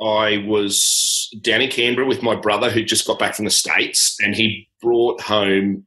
I 0.00 0.44
was 0.46 1.32
down 1.40 1.60
in 1.60 1.70
Canberra 1.70 2.06
with 2.06 2.22
my 2.22 2.34
brother 2.34 2.68
who 2.68 2.82
just 2.82 3.06
got 3.06 3.18
back 3.18 3.36
from 3.36 3.44
the 3.44 3.50
States, 3.50 4.16
and 4.20 4.34
he 4.34 4.68
brought 4.82 5.20
home 5.20 5.86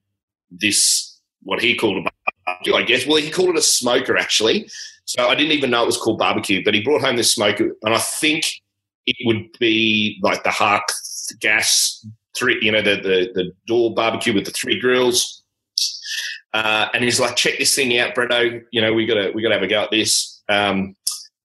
this, 0.50 1.20
what 1.44 1.62
he 1.62 1.76
called 1.76 1.98
a 1.98 2.10
barbecue, 2.46 2.74
I 2.74 2.84
guess. 2.84 3.06
Well, 3.06 3.22
he 3.22 3.30
called 3.30 3.50
it 3.50 3.58
a 3.58 3.62
smoker, 3.62 4.18
actually. 4.18 4.70
So 5.06 5.28
I 5.28 5.36
didn't 5.36 5.52
even 5.52 5.72
know 5.72 5.84
it 5.84 5.88
was 5.88 5.98
called 5.98 6.20
barbecue, 6.20 6.64
but 6.64 6.74
he 6.74 6.82
brought 6.82 7.02
home 7.02 7.16
this 7.18 7.32
smoker, 7.32 7.76
and 7.84 7.94
I 7.94 8.00
think 8.00 8.46
it 9.08 9.16
would 9.26 9.48
be 9.60 10.20
like 10.22 10.44
the 10.44 10.52
Hark 10.52 10.84
gas 11.40 12.06
three, 12.38 12.60
you 12.62 12.72
know, 12.72 12.82
the 12.82 12.98
the, 12.98 13.32
the 13.34 13.52
door 13.66 13.94
barbecue 13.94 14.34
with 14.34 14.46
the 14.46 14.52
three 14.52 14.80
grills. 14.80 15.44
Uh, 16.54 16.88
and 16.94 17.04
he's 17.04 17.20
like, 17.20 17.36
check 17.36 17.58
this 17.58 17.76
thing 17.76 17.98
out, 17.98 18.16
Bretto. 18.16 18.62
You 18.72 18.82
know, 18.82 18.94
we 18.94 19.06
gotta 19.06 19.32
we 19.34 19.42
gotta 19.42 19.56
have 19.56 19.64
a 19.64 19.68
go 19.68 19.84
at 19.84 19.92
this. 19.92 20.42
Um, 20.50 20.96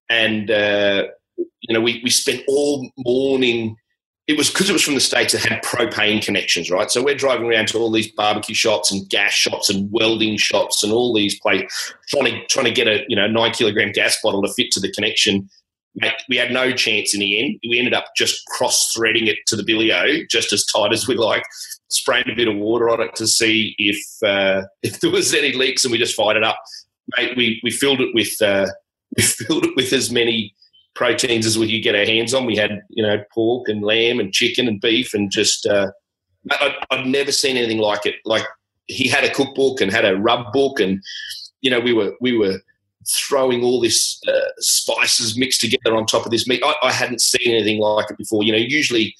and 0.09 0.51
uh, 0.51 1.07
you 1.37 1.73
know, 1.73 1.81
we 1.81 2.01
we 2.03 2.09
spent 2.09 2.43
all 2.47 2.89
morning 2.97 3.75
it 4.27 4.37
was 4.37 4.49
because 4.49 4.69
it 4.69 4.73
was 4.73 4.83
from 4.83 4.93
the 4.93 5.01
states 5.01 5.33
that 5.33 5.43
had 5.43 5.63
propane 5.63 6.23
connections, 6.23 6.71
right? 6.71 6.89
So 6.89 7.03
we're 7.03 7.15
driving 7.15 7.47
around 7.47 7.67
to 7.69 7.77
all 7.77 7.91
these 7.91 8.11
barbecue 8.11 8.55
shops 8.55 8.91
and 8.91 9.07
gas 9.09 9.33
shops 9.33 9.69
and 9.69 9.91
welding 9.91 10.37
shops 10.37 10.81
and 10.81 10.93
all 10.93 11.13
these 11.13 11.37
places, 11.39 11.93
trying 12.07 12.25
to 12.25 12.45
trying 12.47 12.65
to 12.65 12.71
get 12.71 12.87
a 12.87 13.03
you 13.09 13.15
know 13.17 13.27
nine 13.27 13.51
kilogram 13.51 13.91
gas 13.91 14.17
bottle 14.23 14.41
to 14.41 14.53
fit 14.53 14.71
to 14.71 14.79
the 14.79 14.91
connection. 14.91 15.49
We 16.27 16.37
had 16.37 16.51
no 16.51 16.71
chance 16.71 17.13
in 17.13 17.19
the 17.19 17.39
end. 17.39 17.59
We 17.69 17.77
ended 17.77 17.93
up 17.93 18.05
just 18.17 18.43
cross 18.47 18.91
threading 18.93 19.27
it 19.27 19.37
to 19.47 19.55
the 19.55 19.63
billio 19.63 20.27
just 20.29 20.51
as 20.51 20.65
tight 20.65 20.91
as 20.91 21.07
we 21.07 21.15
like, 21.15 21.43
spraying 21.89 22.29
a 22.31 22.35
bit 22.35 22.47
of 22.47 22.55
water 22.55 22.89
on 22.89 22.99
it 22.99 23.13
to 23.15 23.27
see 23.27 23.75
if 23.77 23.97
uh, 24.25 24.63
if 24.83 24.99
there 24.99 25.11
was 25.11 25.33
any 25.33 25.53
leaks, 25.53 25.85
and 25.85 25.91
we 25.91 25.97
just 25.97 26.15
fired 26.15 26.37
it 26.37 26.43
up. 26.43 26.59
Mate, 27.17 27.37
we 27.37 27.59
we 27.63 27.69
filled 27.69 28.01
it 28.01 28.09
with 28.13 28.41
uh, 28.41 28.67
we 29.17 29.23
filled 29.23 29.65
it 29.65 29.75
with 29.75 29.93
as 29.93 30.11
many 30.11 30.53
proteins 30.95 31.45
as 31.45 31.57
we 31.57 31.71
could 31.71 31.83
get 31.83 31.95
our 31.95 32.05
hands 32.05 32.33
on. 32.33 32.45
We 32.45 32.55
had, 32.55 32.81
you 32.89 33.05
know, 33.05 33.23
pork 33.33 33.67
and 33.67 33.83
lamb 33.83 34.19
and 34.19 34.33
chicken 34.33 34.67
and 34.67 34.79
beef 34.79 35.13
and 35.13 35.31
just, 35.31 35.65
uh, 35.65 35.91
I, 36.51 36.75
I'd 36.91 37.07
never 37.07 37.31
seen 37.31 37.57
anything 37.57 37.79
like 37.79 38.05
it. 38.05 38.15
Like 38.25 38.45
he 38.87 39.07
had 39.07 39.23
a 39.23 39.33
cookbook 39.33 39.81
and 39.81 39.91
had 39.91 40.05
a 40.05 40.17
rub 40.17 40.51
book 40.53 40.79
and, 40.79 41.01
you 41.61 41.71
know, 41.71 41.79
we 41.79 41.93
were, 41.93 42.13
we 42.21 42.37
were 42.37 42.59
throwing 43.07 43.63
all 43.63 43.81
this 43.81 44.19
uh, 44.27 44.49
spices 44.57 45.37
mixed 45.37 45.61
together 45.61 45.95
on 45.95 46.05
top 46.05 46.25
of 46.25 46.31
this 46.31 46.47
meat. 46.47 46.61
I, 46.63 46.75
I, 46.83 46.91
hadn't 46.91 47.21
seen 47.21 47.53
anything 47.53 47.79
like 47.79 48.09
it 48.09 48.17
before. 48.17 48.43
You 48.43 48.51
know, 48.51 48.57
usually 48.57 49.15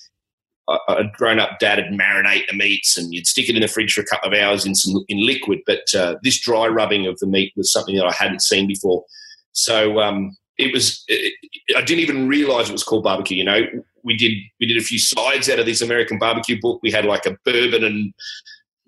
a 0.67 1.03
grown 1.13 1.39
up 1.39 1.59
dad 1.59 1.77
would 1.77 1.99
marinate 1.99 2.47
the 2.47 2.55
meats 2.55 2.97
and 2.97 3.13
you'd 3.13 3.27
stick 3.27 3.49
it 3.49 3.55
in 3.55 3.61
the 3.61 3.67
fridge 3.67 3.93
for 3.93 4.01
a 4.01 4.05
couple 4.05 4.31
of 4.31 4.39
hours 4.39 4.65
in 4.65 4.75
some 4.75 5.03
in 5.09 5.25
liquid. 5.25 5.59
But 5.65 5.93
uh, 5.95 6.15
this 6.23 6.39
dry 6.39 6.67
rubbing 6.67 7.05
of 7.05 7.19
the 7.19 7.27
meat 7.27 7.53
was 7.55 7.71
something 7.71 7.95
that 7.97 8.05
I 8.05 8.13
hadn't 8.13 8.41
seen 8.41 8.67
before. 8.67 9.03
So 9.51 9.99
um, 9.99 10.35
it 10.57 10.73
was. 10.73 11.03
It, 11.07 11.33
I 11.75 11.81
didn't 11.81 12.03
even 12.03 12.27
realize 12.27 12.69
it 12.69 12.73
was 12.73 12.83
called 12.83 13.03
barbecue. 13.03 13.37
You 13.37 13.43
know, 13.43 13.61
we 14.03 14.15
did 14.15 14.33
we 14.59 14.65
did 14.65 14.77
a 14.77 14.83
few 14.85 14.99
sides 14.99 15.49
out 15.49 15.59
of 15.59 15.65
this 15.65 15.81
American 15.81 16.17
barbecue 16.17 16.59
book. 16.59 16.79
We 16.81 16.91
had 16.91 17.05
like 17.05 17.25
a 17.25 17.37
bourbon 17.45 17.83
and 17.83 18.13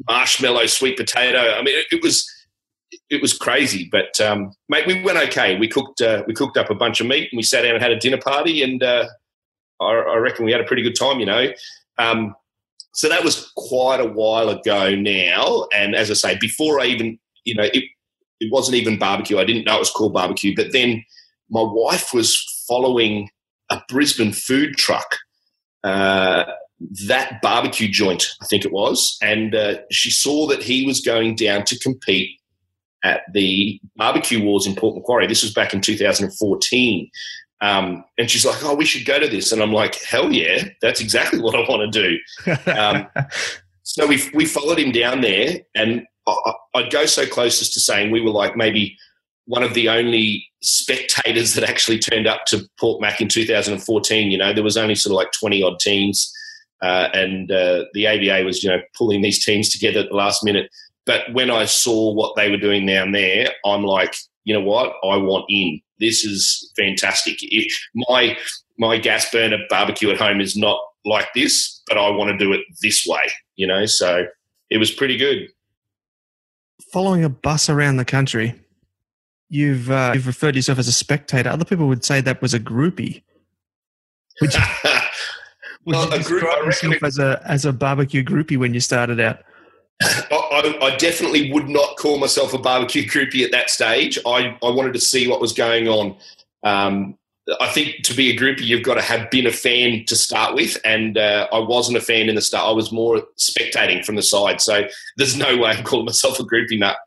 marshmallow 0.07 0.67
sweet 0.67 0.97
potato. 0.97 1.39
I 1.39 1.61
mean, 1.61 1.77
it, 1.77 1.85
it 1.91 2.03
was 2.03 2.29
it 3.09 3.21
was 3.21 3.37
crazy, 3.37 3.89
but 3.91 4.19
um, 4.21 4.51
mate, 4.69 4.87
we 4.87 5.01
went 5.01 5.17
okay. 5.29 5.57
We 5.57 5.67
cooked 5.67 6.01
uh, 6.01 6.23
we 6.27 6.33
cooked 6.33 6.57
up 6.57 6.69
a 6.69 6.75
bunch 6.75 7.01
of 7.01 7.07
meat 7.07 7.29
and 7.31 7.37
we 7.37 7.43
sat 7.43 7.61
down 7.61 7.73
and 7.73 7.81
had 7.81 7.91
a 7.91 7.99
dinner 7.99 8.19
party, 8.19 8.63
and 8.63 8.81
uh, 8.83 9.07
I, 9.81 9.85
I, 9.85 10.17
reckon 10.17 10.45
we 10.45 10.51
had 10.51 10.61
a 10.61 10.65
pretty 10.65 10.83
good 10.83 10.95
time. 10.95 11.19
You 11.19 11.25
know, 11.25 11.47
um, 11.97 12.35
so 12.93 13.09
that 13.09 13.23
was 13.23 13.51
quite 13.55 13.99
a 13.99 14.05
while 14.05 14.49
ago 14.49 14.95
now. 14.95 15.67
And 15.73 15.95
as 15.95 16.09
I 16.11 16.13
say, 16.13 16.37
before 16.39 16.79
I 16.79 16.85
even 16.85 17.19
you 17.43 17.55
know 17.55 17.63
it, 17.63 17.83
it 18.39 18.51
wasn't 18.51 18.75
even 18.75 18.99
barbecue. 18.99 19.39
I 19.39 19.45
didn't 19.45 19.65
know 19.65 19.77
it 19.77 19.79
was 19.79 19.91
called 19.91 20.13
barbecue, 20.13 20.55
but 20.55 20.71
then 20.71 21.03
my 21.49 21.63
wife 21.63 22.13
was 22.13 22.35
following 22.67 23.29
a 23.69 23.81
Brisbane 23.89 24.33
food 24.33 24.77
truck. 24.77 25.17
Uh, 25.83 26.45
that 27.07 27.41
barbecue 27.41 27.87
joint, 27.87 28.27
I 28.41 28.45
think 28.47 28.65
it 28.65 28.71
was, 28.71 29.17
and 29.21 29.55
uh, 29.55 29.75
she 29.91 30.09
saw 30.09 30.47
that 30.47 30.63
he 30.63 30.85
was 30.85 30.99
going 30.99 31.35
down 31.35 31.63
to 31.65 31.79
compete 31.79 32.39
at 33.05 33.21
the 33.31 33.79
barbecue 33.95 34.43
wars 34.43 34.65
in 34.65 34.75
Port 34.75 34.95
Macquarie. 34.95 35.27
This 35.27 35.43
was 35.43 35.53
back 35.53 35.73
in 35.73 35.79
2014. 35.79 37.09
Um, 37.61 38.03
and 38.17 38.29
she's 38.29 38.45
like, 38.45 38.61
"Oh, 38.65 38.75
we 38.75 38.83
should 38.83 39.05
go 39.05 39.17
to 39.17 39.27
this," 39.27 39.53
and 39.53 39.61
I'm 39.61 39.71
like, 39.71 39.95
"Hell 40.03 40.33
yeah, 40.33 40.65
that's 40.81 40.99
exactly 40.99 41.39
what 41.39 41.55
I 41.55 41.59
want 41.69 41.93
to 41.93 42.01
do." 42.01 42.71
Um, 42.71 43.07
so 43.83 44.05
we 44.05 44.21
we 44.33 44.45
followed 44.45 44.77
him 44.77 44.91
down 44.91 45.21
there, 45.21 45.59
and 45.73 46.03
I, 46.27 46.53
I'd 46.73 46.91
go 46.91 47.05
so 47.05 47.25
close 47.25 47.61
as 47.61 47.69
to 47.71 47.79
saying 47.79 48.11
we 48.11 48.19
were 48.19 48.31
like 48.31 48.57
maybe 48.57 48.97
one 49.45 49.63
of 49.63 49.73
the 49.73 49.87
only 49.87 50.45
spectators 50.61 51.53
that 51.53 51.63
actually 51.63 51.99
turned 51.99 52.27
up 52.27 52.45
to 52.47 52.67
Port 52.79 52.99
Mac 52.99 53.21
in 53.21 53.29
2014. 53.29 54.31
You 54.31 54.37
know, 54.37 54.51
there 54.51 54.63
was 54.63 54.77
only 54.77 54.95
sort 54.95 55.11
of 55.11 55.17
like 55.17 55.31
20 55.39 55.63
odd 55.63 55.79
teams, 55.79 56.31
uh, 56.81 57.07
and 57.13 57.51
uh, 57.51 57.85
the 57.93 58.05
ABA 58.05 58.43
was 58.43 58.63
you 58.63 58.69
know 58.69 58.81
pulling 58.97 59.21
these 59.21 59.43
teams 59.43 59.69
together 59.69 60.01
at 60.01 60.09
the 60.09 60.15
last 60.15 60.43
minute. 60.43 60.69
But 61.05 61.31
when 61.33 61.51
I 61.51 61.65
saw 61.65 62.13
what 62.13 62.35
they 62.35 62.49
were 62.49 62.57
doing 62.57 62.85
down 62.85 63.11
there, 63.11 63.49
I'm 63.63 63.83
like, 63.83 64.15
you 64.43 64.53
know 64.53 64.61
what? 64.61 64.93
I 65.03 65.17
want 65.17 65.45
in. 65.49 65.81
This 65.99 66.23
is 66.23 66.71
fantastic. 66.75 67.37
My 67.95 68.37
my 68.77 68.97
gas 68.97 69.29
burner 69.31 69.57
barbecue 69.69 70.09
at 70.09 70.17
home 70.17 70.41
is 70.41 70.55
not 70.57 70.79
like 71.05 71.27
this, 71.33 71.81
but 71.87 71.97
I 71.97 72.09
want 72.09 72.31
to 72.31 72.37
do 72.37 72.51
it 72.53 72.61
this 72.81 73.05
way. 73.07 73.27
You 73.55 73.67
know, 73.67 73.85
so 73.85 74.25
it 74.69 74.77
was 74.77 74.91
pretty 74.91 75.17
good. 75.17 75.49
Following 76.91 77.23
a 77.23 77.29
bus 77.29 77.69
around 77.69 77.97
the 77.97 78.05
country, 78.05 78.53
you've 79.49 79.89
uh, 79.89 80.11
you've 80.13 80.27
referred 80.27 80.53
to 80.53 80.57
yourself 80.57 80.79
as 80.79 80.87
a 80.87 80.93
spectator. 80.93 81.49
Other 81.49 81.65
people 81.65 81.87
would 81.87 82.03
say 82.03 82.21
that 82.21 82.41
was 82.41 82.53
a 82.53 82.59
groupie. 82.59 83.23
Would 84.41 84.53
you, 84.53 84.61
would 85.85 85.95
well, 85.95 86.09
you 86.09 86.17
describe 86.17 86.41
group, 86.41 86.65
yourself 86.65 87.03
as 87.03 87.19
a 87.19 87.41
as 87.45 87.65
a 87.65 87.73
barbecue 87.73 88.23
groupie 88.23 88.57
when 88.57 88.73
you 88.73 88.79
started 88.79 89.19
out? 89.19 89.39
I, 90.03 90.77
I, 90.81 90.95
definitely 90.97 91.51
would 91.51 91.69
not 91.69 91.95
call 91.97 92.17
myself 92.17 92.53
a 92.53 92.57
barbecue 92.57 93.07
groupie 93.07 93.45
at 93.45 93.51
that 93.51 93.69
stage. 93.69 94.19
I, 94.25 94.57
I 94.61 94.69
wanted 94.69 94.93
to 94.93 94.99
see 94.99 95.27
what 95.27 95.39
was 95.39 95.53
going 95.53 95.87
on. 95.87 96.17
Um, 96.63 97.17
I 97.61 97.67
think 97.67 98.03
to 98.03 98.13
be 98.13 98.31
a 98.31 98.37
groupie, 98.37 98.61
you've 98.65 98.83
got 98.83 98.95
to 98.95 99.01
have 99.01 99.29
been 99.29 99.45
a 99.45 99.51
fan 99.51 100.03
to 100.07 100.15
start 100.15 100.55
with, 100.55 100.77
and 100.83 101.17
uh, 101.17 101.47
I 101.53 101.59
wasn't 101.59 101.97
a 101.97 102.01
fan 102.01 102.27
in 102.27 102.35
the 102.35 102.41
start. 102.41 102.67
I 102.67 102.71
was 102.71 102.91
more 102.91 103.23
spectating 103.37 104.03
from 104.03 104.15
the 104.15 104.23
side. 104.23 104.61
So 104.61 104.83
there's 105.17 105.37
no 105.37 105.57
way 105.57 105.69
I'm 105.69 105.83
calling 105.83 106.05
myself 106.05 106.39
a 106.39 106.43
groupie 106.43 106.79
nut. 106.79 106.97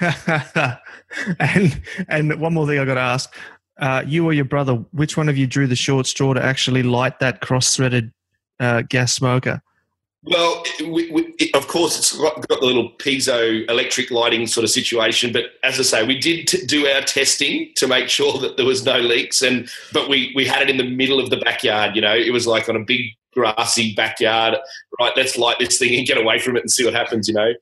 and 1.40 1.82
and 2.08 2.40
one 2.40 2.54
more 2.54 2.66
thing 2.66 2.78
I 2.78 2.84
got 2.84 2.94
to 2.94 3.00
ask: 3.00 3.34
uh, 3.80 4.04
you 4.06 4.24
or 4.24 4.32
your 4.32 4.44
brother, 4.44 4.74
which 4.92 5.16
one 5.16 5.28
of 5.28 5.36
you 5.36 5.46
drew 5.46 5.66
the 5.66 5.76
short 5.76 6.06
straw 6.06 6.32
to 6.32 6.42
actually 6.42 6.84
light 6.84 7.18
that 7.18 7.40
cross-threaded 7.40 8.12
uh, 8.60 8.82
gas 8.82 9.14
smoker? 9.14 9.62
Well, 10.24 10.64
we, 10.80 11.10
we, 11.10 11.34
it, 11.38 11.54
of 11.54 11.68
course, 11.68 11.96
it's 11.96 12.18
got, 12.18 12.46
the 12.48 12.58
little 12.60 12.90
piezo 12.98 13.68
electric 13.70 14.10
lighting 14.10 14.48
sort 14.48 14.64
of 14.64 14.70
situation. 14.70 15.32
But 15.32 15.44
as 15.62 15.78
I 15.78 15.82
say, 15.82 16.06
we 16.06 16.18
did 16.18 16.48
t- 16.48 16.66
do 16.66 16.88
our 16.88 17.02
testing 17.02 17.70
to 17.76 17.86
make 17.86 18.08
sure 18.08 18.38
that 18.40 18.56
there 18.56 18.66
was 18.66 18.84
no 18.84 18.98
leaks, 18.98 19.42
and 19.42 19.68
but 19.92 20.08
we 20.08 20.32
we 20.34 20.44
had 20.44 20.62
it 20.62 20.70
in 20.70 20.76
the 20.76 20.88
middle 20.88 21.20
of 21.20 21.30
the 21.30 21.36
backyard. 21.36 21.94
You 21.94 22.02
know, 22.02 22.16
it 22.16 22.32
was 22.32 22.48
like 22.48 22.68
on 22.68 22.74
a 22.74 22.84
big 22.84 23.12
grassy 23.32 23.94
backyard. 23.94 24.56
Right, 25.00 25.12
let's 25.16 25.38
light 25.38 25.60
this 25.60 25.78
thing 25.78 25.96
and 25.96 26.06
get 26.06 26.18
away 26.18 26.40
from 26.40 26.56
it 26.56 26.60
and 26.60 26.70
see 26.70 26.84
what 26.84 26.94
happens. 26.94 27.28
You 27.28 27.34
know. 27.34 27.52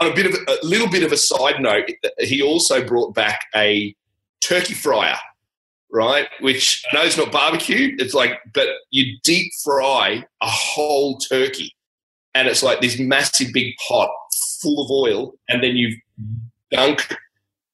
On 0.00 0.10
a 0.10 0.14
bit 0.14 0.26
of 0.26 0.34
a 0.34 0.64
little 0.64 0.88
bit 0.88 1.02
of 1.02 1.10
a 1.10 1.16
side 1.16 1.60
note, 1.60 1.90
he 2.18 2.42
also 2.42 2.86
brought 2.86 3.12
back 3.12 3.46
a 3.56 3.94
turkey 4.40 4.74
fryer 4.74 5.16
right? 5.92 6.28
Which 6.40 6.82
I 6.90 6.96
know 6.96 7.04
it's 7.04 7.18
not 7.18 7.30
barbecue. 7.30 7.94
It's 7.98 8.14
like, 8.14 8.40
but 8.52 8.66
you 8.90 9.18
deep 9.22 9.52
fry 9.62 10.24
a 10.40 10.48
whole 10.48 11.18
turkey, 11.18 11.76
and 12.34 12.48
it's 12.48 12.62
like 12.62 12.80
this 12.80 12.98
massive 12.98 13.52
big 13.52 13.74
pot 13.86 14.10
full 14.60 14.84
of 14.84 14.90
oil, 14.90 15.34
and 15.48 15.62
then 15.62 15.76
you 15.76 15.96
dunk 16.70 17.14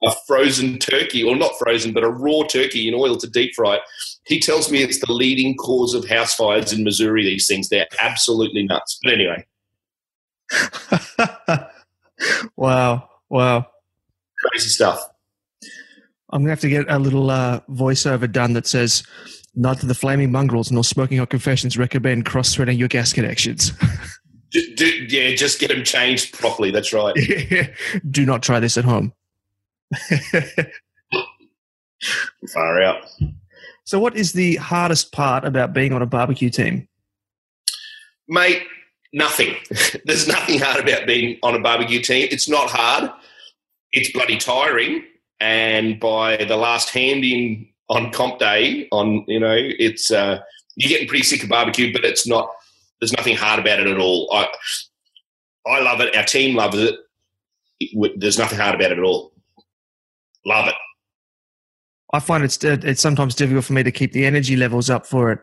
a 0.04 0.12
frozen 0.26 0.78
turkey, 0.78 1.24
or 1.24 1.36
not 1.36 1.58
frozen, 1.58 1.92
but 1.92 2.04
a 2.04 2.08
raw 2.08 2.42
turkey 2.44 2.86
in 2.86 2.94
oil 2.94 3.16
to 3.16 3.28
deep 3.28 3.52
fry 3.54 3.76
it. 3.76 3.82
He 4.26 4.38
tells 4.38 4.70
me 4.70 4.82
it's 4.82 5.00
the 5.00 5.12
leading 5.12 5.56
cause 5.56 5.94
of 5.94 6.08
house 6.08 6.34
fires 6.34 6.72
in 6.72 6.84
Missouri. 6.84 7.24
These 7.24 7.46
things, 7.46 7.68
they're 7.68 7.88
absolutely 8.00 8.64
nuts. 8.64 8.98
But 9.02 9.14
anyway. 9.14 9.46
wow. 12.56 13.08
Wow. 13.28 13.66
Crazy 14.38 14.68
stuff. 14.68 15.04
I'm 16.30 16.40
going 16.40 16.48
to 16.48 16.52
have 16.52 16.60
to 16.60 16.68
get 16.68 16.90
a 16.90 16.98
little 16.98 17.30
uh, 17.30 17.60
voiceover 17.70 18.30
done 18.30 18.52
that 18.52 18.66
says, 18.66 19.02
neither 19.54 19.86
the 19.86 19.94
Flaming 19.94 20.30
Mongrels 20.30 20.70
nor 20.70 20.84
Smoking 20.84 21.18
Hot 21.18 21.30
Confessions 21.30 21.78
recommend 21.78 22.26
cross-threading 22.26 22.78
your 22.78 22.88
gas 22.88 23.14
connections. 23.14 23.72
do, 24.50 24.74
do, 24.76 24.86
yeah, 25.08 25.34
just 25.34 25.58
get 25.58 25.68
them 25.68 25.84
changed 25.84 26.38
properly. 26.38 26.70
That's 26.70 26.92
right. 26.92 27.14
do 28.10 28.26
not 28.26 28.42
try 28.42 28.60
this 28.60 28.76
at 28.76 28.84
home. 28.84 29.14
Far 32.52 32.82
out. 32.82 33.06
So, 33.84 33.98
what 33.98 34.14
is 34.14 34.34
the 34.34 34.56
hardest 34.56 35.12
part 35.12 35.46
about 35.46 35.72
being 35.72 35.94
on 35.94 36.02
a 36.02 36.06
barbecue 36.06 36.50
team? 36.50 36.86
Mate, 38.28 38.62
nothing. 39.14 39.56
There's 40.04 40.28
nothing 40.28 40.58
hard 40.60 40.86
about 40.86 41.06
being 41.06 41.38
on 41.42 41.54
a 41.54 41.60
barbecue 41.60 42.02
team. 42.02 42.28
It's 42.30 42.50
not 42.50 42.68
hard. 42.68 43.10
It's 43.92 44.12
bloody 44.12 44.36
tiring 44.36 45.02
and 45.40 46.00
by 46.00 46.36
the 46.36 46.56
last 46.56 46.90
hand 46.90 47.24
in 47.24 47.68
on 47.88 48.12
comp 48.12 48.38
day, 48.38 48.88
on 48.92 49.24
you 49.28 49.40
know, 49.40 49.56
it's 49.56 50.10
uh, 50.10 50.40
you're 50.76 50.88
getting 50.88 51.08
pretty 51.08 51.24
sick 51.24 51.42
of 51.42 51.48
barbecue, 51.48 51.92
but 51.92 52.04
it's 52.04 52.26
not. 52.26 52.50
There's 53.00 53.12
nothing 53.12 53.36
hard 53.36 53.60
about 53.60 53.80
it 53.80 53.86
at 53.86 53.98
all. 53.98 54.28
I 54.32 54.48
I 55.66 55.80
love 55.80 56.00
it. 56.00 56.14
Our 56.16 56.24
team 56.24 56.56
loves 56.56 56.78
it. 56.78 56.96
it 57.80 58.20
there's 58.20 58.38
nothing 58.38 58.58
hard 58.58 58.74
about 58.74 58.92
it 58.92 58.98
at 58.98 59.04
all. 59.04 59.32
Love 60.44 60.68
it. 60.68 60.74
I 62.12 62.20
find 62.20 62.42
it's 62.42 62.62
it's 62.64 63.00
sometimes 63.00 63.34
difficult 63.34 63.64
for 63.64 63.74
me 63.74 63.82
to 63.82 63.92
keep 63.92 64.12
the 64.12 64.26
energy 64.26 64.56
levels 64.56 64.90
up 64.90 65.06
for 65.06 65.32
it, 65.32 65.40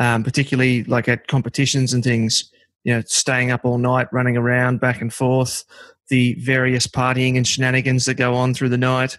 um, 0.00 0.24
particularly 0.24 0.84
like 0.84 1.08
at 1.08 1.28
competitions 1.28 1.92
and 1.92 2.02
things. 2.02 2.50
You 2.84 2.94
know, 2.94 3.02
staying 3.06 3.50
up 3.50 3.64
all 3.64 3.78
night, 3.78 4.06
running 4.12 4.36
around 4.36 4.80
back 4.80 5.00
and 5.00 5.12
forth 5.12 5.64
the 6.08 6.34
various 6.34 6.86
partying 6.86 7.36
and 7.36 7.46
shenanigans 7.46 8.04
that 8.04 8.14
go 8.14 8.34
on 8.34 8.54
through 8.54 8.68
the 8.70 8.78
night, 8.78 9.18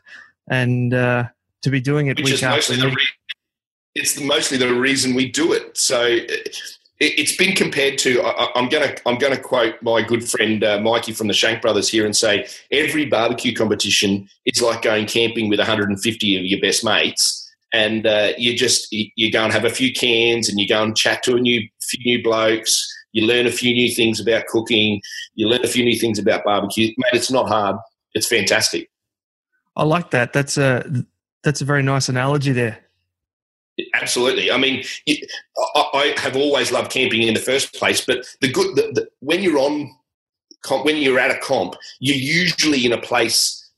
and 0.50 0.94
uh, 0.94 1.26
to 1.62 1.70
be 1.70 1.82
doing 1.82 2.08
it 2.08 2.18
Which 2.18 2.34
week 2.34 2.44
after 2.44 2.74
week. 2.74 2.96
Re- 2.96 3.08
it's 3.96 4.20
mostly 4.20 4.58
the 4.58 4.74
reason 4.74 5.16
we 5.16 5.30
do 5.30 5.54
it. 5.54 5.78
So 5.78 6.04
it, 7.00 7.20
has 7.20 7.36
been 7.36 7.56
compared 7.56 7.98
to. 8.00 8.22
I, 8.22 8.60
am 8.60 8.70
to 8.70 9.08
I'm 9.08 9.18
going 9.18 9.36
to 9.36 9.42
quote 9.42 9.76
my 9.82 10.02
good 10.02 10.28
friend 10.28 10.64
uh, 10.64 10.80
Mikey 10.80 11.14
from 11.14 11.28
the 11.28 11.34
Shank 11.34 11.62
Brothers 11.62 11.90
here 11.90 12.06
and 12.06 12.16
say 12.16 12.48
every 12.72 13.06
barbecue 13.06 13.54
competition 13.54 14.30
is 14.46 14.62
like 14.62 14.84
going 14.84 15.06
camping 15.06 15.50
with 15.50 15.60
150 15.60 16.38
of 16.38 16.46
your 16.46 16.62
best 16.62 16.84
mates. 16.84 17.44
And 17.74 18.08
uh, 18.08 18.32
you 18.38 18.56
just 18.56 18.88
you 18.92 19.32
go 19.32 19.44
and 19.44 19.52
have 19.52 19.66
a 19.66 19.70
few 19.70 19.92
cans, 19.92 20.48
and 20.48 20.60
you 20.60 20.68
go 20.68 20.82
and 20.82 20.96
chat 20.96 21.22
to 21.24 21.36
a 21.36 21.40
new 21.40 21.68
few 21.82 22.00
new 22.06 22.24
blokes, 22.24 22.88
you 23.12 23.26
learn 23.26 23.48
a 23.48 23.52
few 23.52 23.74
new 23.74 23.94
things 23.94 24.20
about 24.20 24.48
cooking. 24.48 25.02
You 25.36 25.48
learn 25.48 25.64
a 25.64 25.68
few 25.68 25.84
new 25.84 25.98
things 25.98 26.20
about 26.20 26.44
barbecue. 26.44 26.94
Mate, 26.98 27.14
it's 27.14 27.32
not 27.32 27.48
hard. 27.48 27.78
It's 28.14 28.28
fantastic. 28.28 28.90
I 29.76 29.84
like 29.84 30.12
that. 30.12 30.34
That's 30.34 30.58
a 30.58 31.06
that's 31.44 31.62
a 31.62 31.66
very 31.66 31.84
nice 31.84 32.10
analogy 32.10 32.52
there. 32.52 32.80
Absolutely. 33.94 34.52
I 34.52 34.58
mean, 34.58 34.84
I 35.08 36.16
have 36.18 36.36
always 36.36 36.72
loved 36.72 36.92
camping 36.92 37.22
in 37.22 37.36
the 37.36 37.40
first 37.40 37.74
place, 37.76 38.04
but 38.04 38.26
the 38.42 38.52
good 38.52 38.76
the, 38.76 38.92
the, 38.94 39.10
when 39.20 39.44
you're 39.44 39.60
on 39.60 39.96
when 40.84 40.98
you're 40.98 41.20
at 41.20 41.32
a 41.32 41.40
comp, 41.40 41.76
you're 42.00 42.18
usually 42.18 42.86
in 42.86 42.92
a 42.92 43.00
place 43.00 43.72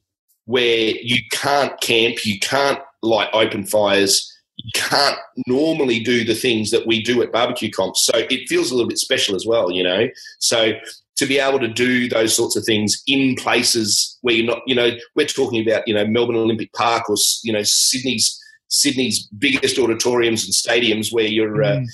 where 0.45 0.93
you 1.01 1.17
can't 1.31 1.79
camp, 1.81 2.25
you 2.25 2.39
can't 2.39 2.79
light 3.03 3.29
open 3.33 3.65
fires, 3.65 4.33
can't 4.73 5.17
normally 5.47 5.99
do 5.99 6.23
the 6.23 6.33
things 6.33 6.71
that 6.71 6.85
we 6.85 7.01
do 7.01 7.21
at 7.21 7.31
barbecue 7.31 7.71
comps. 7.71 8.05
So 8.05 8.17
it 8.29 8.47
feels 8.49 8.71
a 8.71 8.75
little 8.75 8.89
bit 8.89 8.97
special 8.97 9.35
as 9.35 9.45
well, 9.45 9.71
you 9.71 9.83
know. 9.83 10.07
So 10.39 10.73
to 11.17 11.25
be 11.25 11.39
able 11.39 11.59
to 11.59 11.67
do 11.67 12.07
those 12.07 12.35
sorts 12.35 12.55
of 12.55 12.63
things 12.63 13.01
in 13.07 13.35
places 13.35 14.17
where 14.21 14.35
you're 14.35 14.45
not, 14.45 14.61
you 14.65 14.75
know, 14.75 14.91
we're 15.15 15.27
talking 15.27 15.61
about, 15.67 15.87
you 15.87 15.93
know, 15.93 16.05
Melbourne 16.05 16.35
Olympic 16.35 16.71
Park 16.73 17.09
or 17.09 17.15
you 17.43 17.53
know 17.53 17.63
Sydney's 17.63 18.39
Sydney's 18.69 19.27
biggest 19.37 19.79
auditoriums 19.79 20.45
and 20.45 20.53
stadiums 20.53 21.11
where 21.11 21.25
you're 21.25 21.57
mm. 21.57 21.83
uh, 21.83 21.85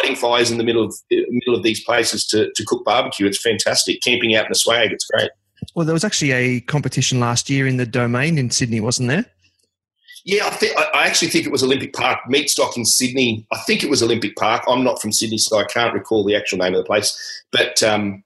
lighting 0.00 0.16
fires 0.16 0.50
in 0.50 0.58
the 0.58 0.64
middle 0.64 0.84
of 0.84 0.94
middle 1.10 1.54
of 1.54 1.62
these 1.62 1.84
places 1.84 2.26
to, 2.28 2.50
to 2.54 2.64
cook 2.66 2.84
barbecue. 2.84 3.26
It's 3.26 3.40
fantastic. 3.40 4.00
Camping 4.02 4.34
out 4.34 4.46
in 4.46 4.50
the 4.50 4.56
swag, 4.56 4.90
it's 4.92 5.04
great. 5.06 5.30
Well, 5.74 5.86
there 5.86 5.94
was 5.94 6.04
actually 6.04 6.32
a 6.32 6.60
competition 6.60 7.20
last 7.20 7.48
year 7.48 7.66
in 7.66 7.76
the 7.76 7.86
domain 7.86 8.38
in 8.38 8.50
Sydney, 8.50 8.80
wasn't 8.80 9.08
there? 9.08 9.24
Yeah, 10.24 10.46
I, 10.46 10.50
think, 10.50 10.74
I 10.78 11.06
actually 11.06 11.28
think 11.28 11.44
it 11.44 11.52
was 11.52 11.62
Olympic 11.62 11.92
Park. 11.92 12.20
Meatstock 12.30 12.78
in 12.78 12.86
Sydney. 12.86 13.46
I 13.52 13.58
think 13.66 13.82
it 13.84 13.90
was 13.90 14.02
Olympic 14.02 14.36
Park. 14.36 14.64
I'm 14.66 14.82
not 14.82 15.00
from 15.00 15.12
Sydney, 15.12 15.36
so 15.36 15.58
I 15.58 15.64
can't 15.64 15.92
recall 15.92 16.24
the 16.24 16.34
actual 16.34 16.58
name 16.58 16.74
of 16.74 16.78
the 16.78 16.84
place. 16.84 17.44
But 17.52 17.82
um, 17.82 18.24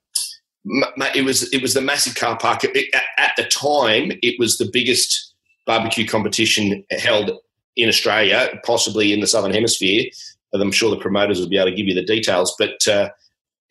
it 0.65 1.25
was 1.25 1.53
it 1.53 1.61
was 1.61 1.75
the 1.75 1.81
massive 1.81 2.15
car 2.15 2.39
park. 2.39 2.61
It, 2.63 2.95
at 3.19 3.33
the 3.37 3.45
time, 3.45 4.13
it 4.23 4.39
was 4.39 4.59
the 4.59 4.71
biggest 4.73 5.35
barbecue 5.67 6.07
competition 6.07 6.85
held 6.91 7.33
in 7.77 7.89
Australia, 7.89 8.49
possibly 8.65 9.13
in 9.13 9.21
the 9.21 9.27
Southern 9.27 9.53
Hemisphere. 9.53 10.07
And 10.53 10.63
I'm 10.63 10.73
sure 10.73 10.91
the 10.91 10.97
promoters 10.97 11.41
will 11.41 11.49
be 11.49 11.59
able 11.59 11.71
to 11.71 11.77
give 11.77 11.87
you 11.87 11.95
the 11.95 12.05
details, 12.05 12.55
but 12.59 12.87
uh, 12.89 13.11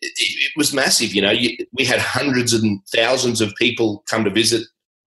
it, 0.00 0.12
it, 0.16 0.52
was 0.56 0.72
massive. 0.72 1.12
You 1.12 1.22
know, 1.22 1.32
you, 1.32 1.56
we 1.72 1.84
had 1.84 1.98
hundreds 1.98 2.52
and 2.52 2.80
thousands 2.86 3.40
of 3.40 3.54
people 3.56 4.04
come 4.06 4.22
to 4.24 4.30
visit 4.30 4.66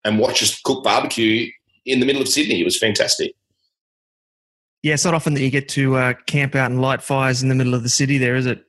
and 0.05 0.21
watch 0.21 0.43
us 0.43 0.61
cook 0.63 0.85
barbecue 0.85 1.51
in 1.87 2.01
the 2.01 2.07
middle 2.07 2.21
of 2.21 2.29
Sydney. 2.29 2.61
It 2.61 2.65
was 2.65 2.79
fantastic. 2.79 3.35
Yeah, 4.83 4.95
it's 4.95 5.05
not 5.05 5.15
often 5.15 5.35
that 5.35 5.41
you 5.41 5.51
get 5.51 5.69
to 5.71 5.97
uh, 5.97 6.15
camp 6.27 6.55
out 6.55 6.71
and 6.71 6.81
light 6.81 7.03
fires 7.03 7.43
in 7.43 7.49
the 7.49 7.55
middle 7.55 7.75
of 7.75 7.83
the 7.83 7.89
city. 7.89 8.19
There 8.19 8.37
is 8.37 8.47
it. 8.47 8.65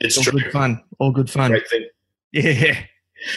It's 0.00 0.18
all 0.18 0.24
true. 0.24 0.40
good 0.40 0.52
fun. 0.52 0.82
All 0.98 1.12
good 1.12 1.30
fun. 1.30 1.50
Great 1.50 1.68
thing. 1.68 1.86
Yeah. 2.32 2.78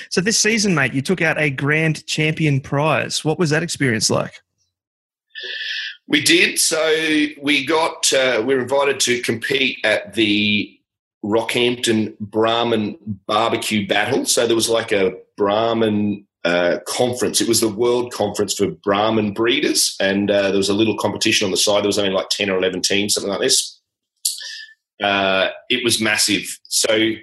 So 0.10 0.20
this 0.20 0.40
season, 0.40 0.74
mate, 0.74 0.94
you 0.94 1.02
took 1.02 1.22
out 1.22 1.40
a 1.40 1.50
grand 1.50 2.06
champion 2.08 2.60
prize. 2.60 3.24
What 3.24 3.38
was 3.38 3.52
that 3.52 3.62
experience 3.62 4.10
like? 4.10 4.34
We 6.08 6.22
did. 6.22 6.60
So 6.60 6.78
we 7.42 7.66
got 7.66 8.12
uh, 8.14 8.44
we 8.46 8.56
were 8.56 8.62
invited 8.62 9.00
to 9.02 9.22
compete 9.22 9.78
at 9.84 10.14
the 10.14 10.80
Rockhampton 11.24 12.18
Brahman 12.20 12.98
Barbecue 13.28 13.88
Battle. 13.88 14.26
So 14.26 14.46
there 14.46 14.56
was 14.56 14.70
like 14.70 14.92
a 14.92 15.14
Brahman 15.38 16.26
uh, 16.46 16.78
conference. 16.88 17.42
It 17.42 17.48
was 17.48 17.60
the 17.60 17.68
World 17.68 18.14
Conference 18.14 18.54
for 18.54 18.68
Brahman 18.68 19.34
breeders, 19.34 19.96
and 20.00 20.30
uh, 20.30 20.50
there 20.50 20.58
was 20.58 20.70
a 20.70 20.76
little 20.76 20.96
competition 20.96 21.44
on 21.44 21.50
the 21.50 21.58
side. 21.58 21.82
There 21.82 21.88
was 21.88 21.98
only 21.98 22.12
like 22.12 22.30
ten 22.30 22.52
or 22.52 22.58
eleven 22.58 22.84
teams, 22.84 23.16
something 23.16 23.32
like 23.32 23.42
this. 23.42 23.80
Uh, 25.04 25.50
it 25.70 25.84
was 25.84 26.00
massive. 26.00 26.60
So 26.68 27.14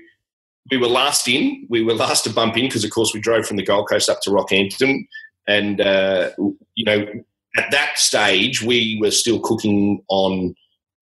we 0.72 0.76
were 0.76 0.88
last 0.88 1.28
in. 1.28 1.68
We 1.70 1.84
were 1.84 1.94
last 1.94 2.24
to 2.24 2.30
bump 2.30 2.56
in 2.56 2.64
because, 2.64 2.84
of 2.84 2.90
course, 2.90 3.14
we 3.14 3.20
drove 3.20 3.46
from 3.46 3.58
the 3.58 3.64
Gold 3.64 3.88
Coast 3.88 4.10
up 4.10 4.20
to 4.22 4.30
Rockhampton, 4.30 5.06
and 5.46 5.80
uh, 5.80 6.30
you 6.74 6.84
know 6.84 7.06
at 7.56 7.70
that 7.70 7.98
stage, 7.98 8.60
we 8.60 8.98
were 9.00 9.12
still 9.12 9.38
cooking 9.38 10.02
on 10.08 10.52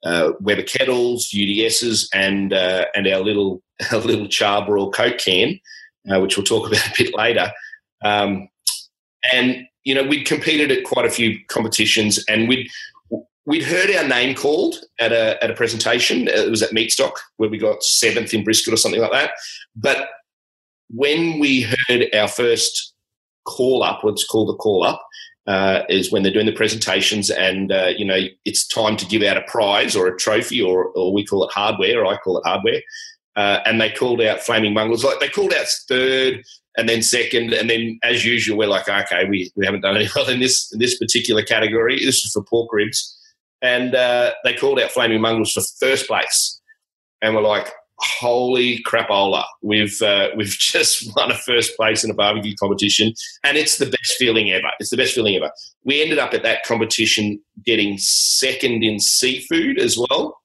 uh, 0.05 0.33
Weber 0.41 0.65
kettles, 0.65 1.31
UDSs, 1.31 2.07
and 2.13 2.53
and 2.53 3.09
our 3.09 3.21
little 3.21 3.63
our 3.93 4.01
little 4.01 4.27
charbroil 4.27 4.93
Coke 4.93 5.17
can, 5.17 5.59
which 6.21 6.37
we'll 6.37 6.45
talk 6.45 6.69
about 6.69 6.87
a 6.87 6.93
bit 6.99 7.17
later. 7.17 7.51
Um, 8.05 8.49
and 9.33 9.67
you 9.85 9.95
know, 9.95 10.05
we'd 10.05 10.27
competed 10.27 10.71
at 10.71 10.85
quite 10.85 11.07
a 11.07 11.11
few 11.11 11.39
competitions, 11.49 12.23
and 12.29 12.49
we'd 12.49 12.69
we'd 13.47 13.65
heard 13.65 13.91
our 13.95 14.07
name 14.07 14.35
called 14.35 14.77
at 14.99 15.13
a 15.13 15.43
at 15.43 15.51
a 15.51 15.55
presentation. 15.55 16.29
It 16.29 16.51
was 16.51 16.63
at 16.63 16.71
Meatstock 16.71 17.13
where 17.37 17.51
we 17.51 17.59
got 17.59 17.83
seventh 17.83 18.35
in 18.35 18.45
brisket 18.45 18.75
or 18.75 18.77
something 18.77 19.01
like 19.01 19.13
that. 19.13 19.33
But 19.75 20.09
when 20.89 21.39
we 21.39 21.63
heard 21.89 22.07
our 22.15 22.29
first 22.29 22.95
call 23.47 23.83
up, 23.83 24.05
what's 24.05 24.27
called 24.27 24.55
a 24.55 24.57
call 24.57 24.85
up, 24.85 25.03
uh, 25.47 25.83
is 25.89 26.13
when 26.13 26.23
they're 26.23 26.33
doing 26.33 26.47
the 26.47 26.53
presentations 26.53 27.31
and 27.31 27.73
uh, 27.73 27.91
you 27.97 28.05
know 28.05 28.21
it's 28.45 28.67
time 28.67 28.97
to 28.97 29.07
give 29.07 29.23
out 29.23 29.37
a 29.37 29.43
prize 29.43 29.97
or 29.97 30.07
a 30.07 30.17
trophy 30.17 30.61
or, 30.63 30.87
or 30.95 31.13
we 31.13 31.25
call 31.25 31.45
it 31.45 31.53
hardware 31.53 32.01
or 32.01 32.07
I 32.07 32.17
call 32.19 32.39
it 32.39 32.47
hardware 32.47 32.81
uh, 33.37 33.61
and 33.65 33.81
they 33.81 33.91
called 33.91 34.21
out 34.21 34.41
flaming 34.41 34.75
mongrels 34.75 35.05
like 35.05 35.21
they 35.21 35.29
called 35.29 35.53
out 35.55 35.67
third 35.89 36.43
and 36.77 36.89
then 36.89 37.03
second 37.03 37.53
and 37.53 37.69
then 37.69 37.99
as 38.03 38.25
usual 38.25 38.59
we're 38.59 38.67
like 38.67 38.89
okay 38.89 39.27
we, 39.29 39.51
we 39.57 39.65
haven't 39.65 39.81
done 39.81 39.97
any 39.97 40.09
well 40.17 40.29
in 40.29 40.41
this 40.41 40.73
in 40.73 40.79
this 40.79 40.99
particular 40.99 41.43
category 41.43 41.97
this 42.05 42.25
is 42.25 42.33
for 42.33 42.45
pork 42.45 42.73
ribs 42.73 43.17
and 43.63 43.95
uh, 43.95 44.33
they 44.45 44.55
called 44.55 44.81
out 44.81 44.91
flaming 44.91 45.21
mongrels 45.21 45.53
for 45.53 45.63
first 45.79 46.07
place 46.07 46.61
and 47.23 47.35
we're 47.35 47.43
like 47.43 47.71
holy 48.01 48.83
crapola, 48.83 49.45
we've 49.63 50.01
uh, 50.03 50.29
we've 50.37 50.49
just 50.49 51.15
won 51.17 51.31
a 51.31 51.37
first 51.37 51.77
place 51.77 52.05
in 52.05 52.11
a 52.11 52.15
barbecue 52.15 52.55
competition, 52.57 53.13
and 53.45 53.57
it's 53.57 53.79
the 53.79 53.87
best 53.87 54.15
feeling 54.19 54.51
ever. 54.51 54.71
It's 54.79 54.91
the 54.91 54.97
best 54.97 55.15
feeling 55.15 55.37
ever. 55.37 55.51
We 55.85 56.03
ended 56.03 56.19
up 56.19 56.35
at 56.35 56.43
that 56.43 56.65
competition 56.65 57.41
getting 57.65 57.99
second 57.99 58.83
in 58.83 59.01
seafood 59.01 59.79
as 59.79 59.99
well. 59.99 60.40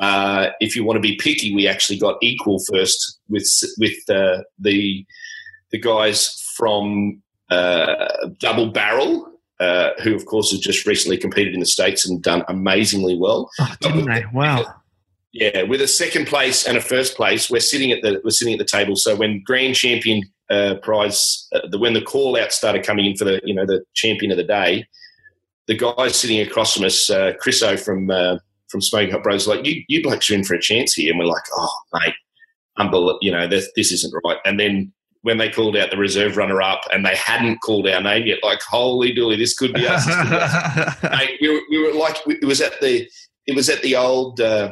Uh, 0.00 0.50
if 0.60 0.76
you 0.76 0.84
want 0.84 0.96
to 0.96 1.00
be 1.00 1.16
picky, 1.16 1.54
we 1.54 1.66
actually 1.66 1.98
got 1.98 2.16
equal 2.22 2.58
first 2.70 3.18
with 3.28 3.48
with 3.78 3.96
uh, 4.08 4.42
the 4.58 5.04
the 5.70 5.78
guys 5.78 6.40
from 6.56 7.22
uh, 7.50 8.28
Double 8.38 8.70
Barrel. 8.70 9.32
Uh, 9.60 9.90
who, 10.04 10.14
of 10.14 10.24
course, 10.26 10.52
has 10.52 10.60
just 10.60 10.86
recently 10.86 11.16
competed 11.16 11.52
in 11.52 11.58
the 11.58 11.66
states 11.66 12.08
and 12.08 12.22
done 12.22 12.44
amazingly 12.46 13.18
well. 13.18 13.50
Oh, 13.58 13.74
didn't 13.80 14.04
they? 14.04 14.24
Wow! 14.32 14.72
Yeah, 15.32 15.62
with 15.62 15.80
a 15.80 15.88
second 15.88 16.28
place 16.28 16.64
and 16.64 16.78
a 16.78 16.80
first 16.80 17.16
place, 17.16 17.50
we're 17.50 17.58
sitting 17.58 17.90
at 17.90 18.00
the 18.02 18.20
we're 18.22 18.30
sitting 18.30 18.54
at 18.54 18.58
the 18.60 18.64
table. 18.64 18.94
So 18.94 19.16
when 19.16 19.42
grand 19.44 19.74
champion 19.74 20.22
uh, 20.48 20.76
prize, 20.82 21.48
uh, 21.52 21.66
the, 21.68 21.78
when 21.78 21.92
the 21.92 22.00
call 22.00 22.38
out 22.38 22.52
started 22.52 22.86
coming 22.86 23.04
in 23.04 23.16
for 23.16 23.24
the 23.24 23.40
you 23.44 23.52
know 23.52 23.66
the 23.66 23.84
champion 23.94 24.30
of 24.30 24.36
the 24.36 24.44
day, 24.44 24.86
the 25.66 25.76
guy 25.76 26.08
sitting 26.08 26.40
across 26.40 26.74
from 26.74 26.84
us, 26.84 27.10
uh, 27.10 27.32
Chriso 27.44 27.78
from 27.78 28.10
uh, 28.10 28.38
from 28.68 28.80
Smoking 28.80 29.10
Hot 29.12 29.22
Bros, 29.22 29.46
like 29.46 29.64
you 29.66 29.82
you 29.88 30.02
blokes 30.02 30.30
are 30.30 30.34
in 30.34 30.44
for 30.44 30.54
a 30.54 30.60
chance 30.60 30.94
here, 30.94 31.10
and 31.10 31.18
we're 31.18 31.26
like, 31.26 31.44
oh 31.54 31.78
mate, 31.94 32.14
unbelievable, 32.76 33.18
you 33.22 33.32
know 33.32 33.46
this 33.46 33.70
this 33.76 33.92
isn't 33.92 34.14
right. 34.24 34.38
And 34.44 34.58
then 34.58 34.92
when 35.22 35.38
they 35.38 35.50
called 35.50 35.76
out 35.76 35.90
the 35.90 35.96
reserve 35.96 36.36
runner 36.36 36.62
up 36.62 36.80
and 36.92 37.04
they 37.04 37.14
hadn't 37.16 37.58
called 37.58 37.88
our 37.88 38.00
name 38.00 38.26
yet, 38.26 38.38
like 38.42 38.60
holy 38.62 39.14
dooly, 39.14 39.36
this 39.36 39.56
could 39.56 39.74
be 39.74 39.86
us. 39.86 40.04
Could 40.04 40.30
be 40.30 40.36
us. 40.36 41.02
mate, 41.02 41.38
we, 41.40 41.48
were, 41.48 41.60
we 41.70 41.82
were 41.82 41.98
like 41.98 42.16
it 42.26 42.44
was 42.44 42.60
at 42.60 42.80
the 42.80 43.08
it 43.46 43.56
was 43.56 43.68
at 43.68 43.82
the 43.82 43.96
old. 43.96 44.40
Uh, 44.40 44.70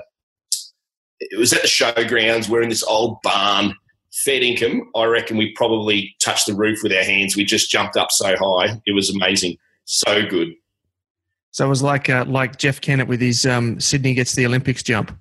it 1.19 1.39
was 1.39 1.53
at 1.53 1.63
the 1.63 1.69
showgrounds. 1.69 2.49
We're 2.49 2.63
in 2.63 2.69
this 2.69 2.83
old 2.83 3.19
barn, 3.23 3.75
fed 4.13 4.43
income. 4.43 4.91
I 4.95 5.05
reckon 5.05 5.39
we 5.39 5.53
probably 5.55 6.15
touched 6.21 6.47
the 6.47 6.55
roof 6.55 6.81
with 6.83 6.93
our 6.93 7.03
hands. 7.03 7.37
We 7.37 7.45
just 7.45 7.71
jumped 7.71 7.97
up 7.97 8.13
so 8.13 8.37
high. 8.39 8.81
It 8.85 8.95
was 8.95 9.09
amazing. 9.09 9.57
So 9.87 10.27
good. 10.29 10.49
So 11.57 11.65
it 11.65 11.71
was 11.71 11.83
like 11.83 12.11
uh, 12.11 12.27
like 12.29 12.59
Jeff 12.59 12.83
Kennett 12.83 13.09
with 13.09 13.23
his 13.23 13.47
um, 13.47 13.81
Sydney 13.81 14.13
gets 14.13 14.35
the 14.35 14.45
Olympics 14.45 14.83
jump. 14.83 15.19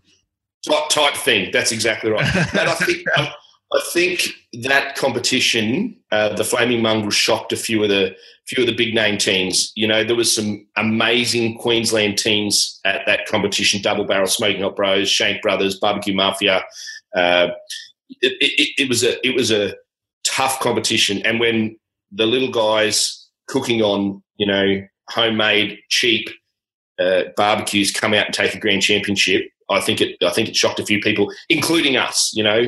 Type, 0.69 0.89
type 0.89 1.15
thing. 1.15 1.49
That's 1.53 1.71
exactly 1.71 2.11
right. 2.11 2.25
and 2.35 2.69
I 2.69 2.73
think 2.73 3.07
I 3.17 3.81
think 3.93 4.27
that 4.63 4.97
competition, 4.97 5.95
uh, 6.11 6.35
the 6.35 6.43
Flaming 6.43 6.81
Mongrel, 6.81 7.09
shocked 7.09 7.53
a 7.53 7.55
few 7.55 7.81
of 7.83 7.87
the 7.87 8.17
few 8.47 8.61
of 8.65 8.67
the 8.67 8.75
big 8.75 8.93
name 8.93 9.17
teams. 9.17 9.71
You 9.77 9.87
know, 9.87 10.03
there 10.03 10.17
was 10.17 10.35
some 10.35 10.67
amazing 10.75 11.57
Queensland 11.57 12.17
teams 12.17 12.81
at 12.83 13.05
that 13.05 13.27
competition: 13.27 13.81
Double 13.81 14.03
Barrel, 14.03 14.27
Smoking 14.27 14.61
Hot 14.61 14.75
Bros, 14.75 15.07
Shank 15.07 15.41
Brothers, 15.41 15.79
Barbecue 15.79 16.13
Mafia. 16.13 16.65
Uh, 17.15 17.47
it, 18.09 18.33
it, 18.41 18.69
it, 18.77 18.89
was 18.89 19.05
a 19.05 19.25
it 19.25 19.33
was 19.37 19.51
a 19.51 19.73
tough 20.25 20.59
competition, 20.59 21.21
and 21.25 21.39
when 21.39 21.77
the 22.11 22.25
little 22.25 22.51
guys 22.51 23.25
cooking 23.47 23.81
on 23.81 24.21
you 24.35 24.45
know 24.45 24.85
homemade 25.09 25.79
cheap 25.89 26.29
uh, 26.99 27.23
barbecues 27.35 27.91
come 27.91 28.13
out 28.13 28.25
and 28.25 28.33
take 28.33 28.53
a 28.53 28.59
grand 28.59 28.81
championship, 28.81 29.49
I 29.69 29.81
think 29.81 30.01
it 30.01 30.17
I 30.23 30.31
think 30.31 30.49
it 30.49 30.55
shocked 30.55 30.79
a 30.79 30.85
few 30.85 30.99
people, 30.99 31.31
including 31.49 31.97
us. 31.97 32.31
You 32.33 32.43
know, 32.43 32.61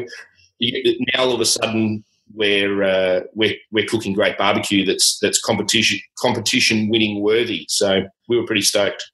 now 0.62 1.24
all 1.24 1.34
of 1.34 1.42
a 1.42 1.46
sudden 1.46 2.04
we're 2.34 2.84
uh, 2.84 3.22
we're 3.34 3.56
we're 3.72 3.86
cooking 3.86 4.14
great 4.14 4.38
barbecue 4.38 4.86
that's 4.86 5.18
that's 5.22 5.40
competition 5.42 6.00
competition 6.20 6.90
winning 6.90 7.22
worthy. 7.22 7.66
So 7.70 8.04
we 8.28 8.38
were 8.38 8.46
pretty 8.46 8.64
stoked. 8.64 9.10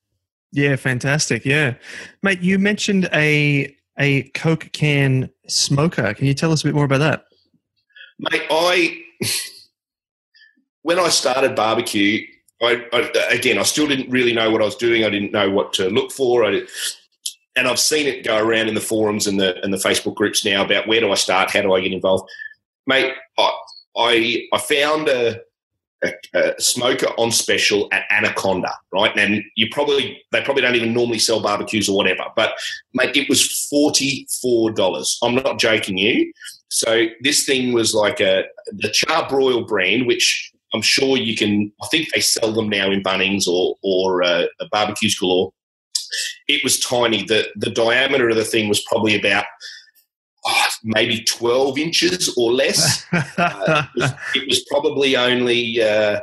Yeah, 0.52 0.76
fantastic. 0.76 1.46
Yeah, 1.46 1.76
mate, 2.22 2.42
you 2.42 2.60
mentioned 2.60 3.10
a 3.14 3.76
a 3.98 4.24
Coke 4.30 4.70
can 4.72 5.30
smoker. 5.48 6.14
Can 6.14 6.26
you 6.26 6.34
tell 6.34 6.52
us 6.52 6.62
a 6.62 6.68
bit 6.68 6.76
more 6.76 6.86
about 6.86 7.00
that? 7.00 7.26
Mate, 8.20 8.44
I 8.50 9.02
when 10.84 11.00
I 11.00 11.10
started 11.10 11.56
barbecue, 11.56 12.26
I, 12.64 12.86
I, 12.94 13.12
again 13.32 13.58
I 13.58 13.64
still 13.64 13.88
didn't 13.88 14.10
really 14.10 14.34
know 14.34 14.50
what 14.50 14.62
I 14.62 14.66
was 14.66 14.76
doing. 14.76 15.04
I 15.04 15.10
didn't 15.10 15.32
know 15.32 15.50
what 15.50 15.74
to 15.74 15.90
look 15.90 16.12
for. 16.12 16.46
I 16.46 16.62
and 17.56 17.68
I've 17.68 17.80
seen 17.80 18.08
it 18.08 18.26
go 18.26 18.38
around 18.38 18.68
in 18.68 18.74
the 18.74 18.82
forums 18.82 19.28
and 19.28 19.40
the 19.40 19.62
and 19.64 19.74
the 19.74 19.78
Facebook 19.78 20.16
groups 20.16 20.44
now 20.44 20.64
about 20.64 20.88
where 20.88 21.00
do 21.00 21.12
I 21.12 21.16
start, 21.16 21.52
how 21.52 21.62
do 21.62 21.74
I 21.74 21.82
get 21.82 21.94
involved 21.94 22.30
mate, 22.88 23.14
I, 23.38 23.52
I, 23.98 24.48
I 24.54 24.58
found 24.60 25.08
a, 25.08 25.40
a, 26.04 26.14
a, 26.34 26.62
smoker 26.62 27.08
on 27.18 27.32
special 27.32 27.88
at 27.92 28.06
Anaconda, 28.10 28.74
right? 28.92 29.16
And 29.18 29.44
you 29.56 29.68
probably 29.72 30.22
they 30.32 30.42
probably 30.42 30.62
don't 30.62 30.76
even 30.76 30.94
normally 30.94 31.20
sell 31.20 31.42
barbecues 31.42 31.90
or 31.90 31.96
whatever, 31.96 32.26
but 32.36 32.54
mate, 32.94 33.16
it 33.16 33.30
was 33.30 33.68
forty 33.70 34.28
four 34.42 34.72
dollars. 34.72 35.18
I'm 35.24 35.36
not 35.36 35.60
joking 35.60 35.98
you. 35.98 36.32
So 36.70 37.08
this 37.22 37.46
thing 37.46 37.74
was 37.74 37.94
like 37.94 38.20
a 38.20 38.46
the 38.72 38.90
Char-Broil 38.90 39.66
brand, 39.66 40.08
which 40.08 40.52
I'm 40.74 40.82
sure 40.82 41.18
you 41.18 41.36
can. 41.36 41.72
I 41.82 41.88
think 41.88 42.10
they 42.14 42.22
sell 42.22 42.52
them 42.52 42.70
now 42.70 42.92
in 42.92 43.04
Bunnings 43.04 43.48
or 43.48 43.76
or 43.84 44.24
uh, 44.24 44.46
barbecues 44.72 45.18
galore. 45.18 45.52
It 46.48 46.64
was 46.64 46.80
tiny. 46.80 47.24
the 47.24 47.48
The 47.56 47.72
diameter 47.72 48.30
of 48.30 48.36
the 48.36 48.46
thing 48.46 48.70
was 48.70 48.84
probably 48.84 49.16
about 49.16 49.46
oh, 50.46 50.68
maybe 50.84 51.24
12 51.24 51.78
inches 51.78 52.34
or 52.38 52.52
less. 52.52 53.06
uh, 53.14 53.84
it, 53.96 54.02
was, 54.02 54.12
it, 54.36 54.48
was, 54.48 54.66
probably 54.70 55.16
only 55.16 55.82
uh, 55.82 56.20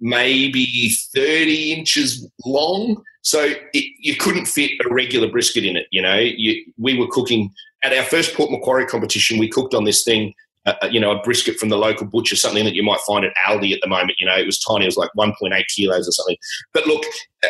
maybe 0.00 0.90
30 1.14 1.72
inches 1.72 2.28
long. 2.44 3.02
So 3.22 3.52
it, 3.74 3.84
you 3.98 4.16
couldn't 4.16 4.46
fit 4.46 4.72
a 4.84 4.92
regular 4.92 5.30
brisket 5.30 5.64
in 5.64 5.76
it. 5.76 5.86
You 5.90 6.02
know, 6.02 6.18
you, 6.18 6.64
we 6.78 6.98
were 6.98 7.08
cooking 7.08 7.50
at 7.82 7.92
our 7.92 8.04
first 8.04 8.34
Port 8.34 8.50
Macquarie 8.50 8.86
competition. 8.86 9.38
We 9.38 9.48
cooked 9.48 9.74
on 9.74 9.84
this 9.84 10.02
thing, 10.04 10.34
uh, 10.66 10.74
you 10.90 11.00
know, 11.00 11.12
a 11.12 11.22
brisket 11.22 11.56
from 11.56 11.70
the 11.70 11.78
local 11.78 12.06
butcher, 12.06 12.36
something 12.36 12.64
that 12.64 12.74
you 12.74 12.82
might 12.82 13.00
find 13.06 13.24
at 13.24 13.32
Aldi 13.48 13.72
at 13.72 13.80
the 13.80 13.88
moment. 13.88 14.18
You 14.18 14.26
know, 14.26 14.36
it 14.36 14.46
was 14.46 14.58
tiny. 14.58 14.84
It 14.84 14.88
was 14.88 14.96
like 14.96 15.10
1.8 15.16 15.64
kilos 15.74 16.08
or 16.08 16.12
something. 16.12 16.36
But 16.72 16.86
look, 16.86 17.04
uh, 17.42 17.48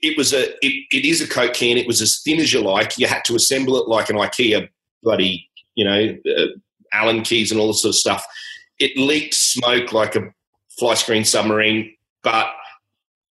it 0.00 0.16
was 0.16 0.32
a 0.32 0.50
it, 0.64 0.86
it 0.90 1.04
is 1.04 1.20
a 1.20 1.28
coke 1.28 1.54
can. 1.54 1.76
It 1.76 1.86
was 1.86 2.00
as 2.00 2.20
thin 2.22 2.40
as 2.40 2.52
you 2.52 2.60
like. 2.60 2.98
You 2.98 3.06
had 3.06 3.24
to 3.24 3.34
assemble 3.34 3.76
it 3.76 3.88
like 3.88 4.10
an 4.10 4.16
IKEA 4.16 4.68
bloody, 5.02 5.48
you 5.74 5.84
know, 5.84 6.16
uh, 6.36 6.46
Allen 6.92 7.22
keys 7.22 7.50
and 7.50 7.60
all 7.60 7.68
this 7.68 7.82
sort 7.82 7.90
of 7.90 7.96
stuff. 7.96 8.26
It 8.78 8.96
leaked 8.96 9.34
smoke 9.34 9.92
like 9.92 10.14
a 10.16 10.32
fly 10.78 10.94
screen 10.94 11.24
submarine, 11.24 11.94
but 12.22 12.52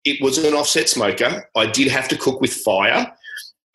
it 0.03 0.21
was 0.21 0.37
an 0.37 0.53
offset 0.53 0.89
smoker. 0.89 1.49
I 1.55 1.65
did 1.65 1.87
have 1.91 2.07
to 2.09 2.17
cook 2.17 2.41
with 2.41 2.53
fire. 2.53 3.11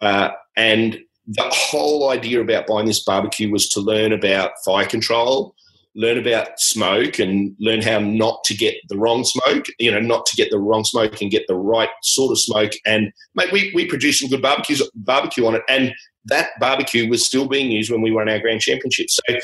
Uh, 0.00 0.30
and 0.56 1.00
the 1.30 1.48
whole 1.50 2.10
idea 2.10 2.40
about 2.40 2.66
buying 2.66 2.86
this 2.86 3.04
barbecue 3.04 3.50
was 3.50 3.68
to 3.68 3.80
learn 3.80 4.12
about 4.12 4.50
fire 4.64 4.86
control, 4.86 5.54
learn 5.94 6.18
about 6.18 6.58
smoke, 6.58 7.20
and 7.20 7.54
learn 7.60 7.82
how 7.82 8.00
not 8.00 8.42
to 8.44 8.54
get 8.54 8.74
the 8.88 8.98
wrong 8.98 9.22
smoke, 9.22 9.66
you 9.78 9.92
know, 9.92 10.00
not 10.00 10.26
to 10.26 10.36
get 10.36 10.50
the 10.50 10.58
wrong 10.58 10.82
smoke 10.82 11.20
and 11.22 11.30
get 11.30 11.46
the 11.46 11.54
right 11.54 11.90
sort 12.02 12.32
of 12.32 12.38
smoke. 12.40 12.72
And, 12.84 13.12
mate, 13.36 13.52
we, 13.52 13.70
we 13.76 13.86
produced 13.86 14.20
some 14.20 14.28
good 14.28 14.42
barbecues, 14.42 14.82
barbecue 14.94 15.46
on 15.46 15.54
it. 15.54 15.62
And 15.68 15.94
that 16.24 16.50
barbecue 16.58 17.08
was 17.08 17.24
still 17.24 17.46
being 17.46 17.70
used 17.70 17.92
when 17.92 18.02
we 18.02 18.10
won 18.10 18.28
our 18.28 18.40
grand 18.40 18.60
championship. 18.60 19.08
So 19.08 19.22
it, 19.28 19.42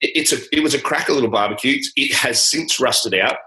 it's 0.00 0.32
a 0.32 0.38
it 0.52 0.62
was 0.62 0.74
a 0.74 0.80
cracker 0.80 1.12
little 1.12 1.30
barbecue. 1.30 1.80
It 1.96 2.14
has 2.14 2.42
since 2.44 2.78
rusted 2.78 3.14
out. 3.14 3.38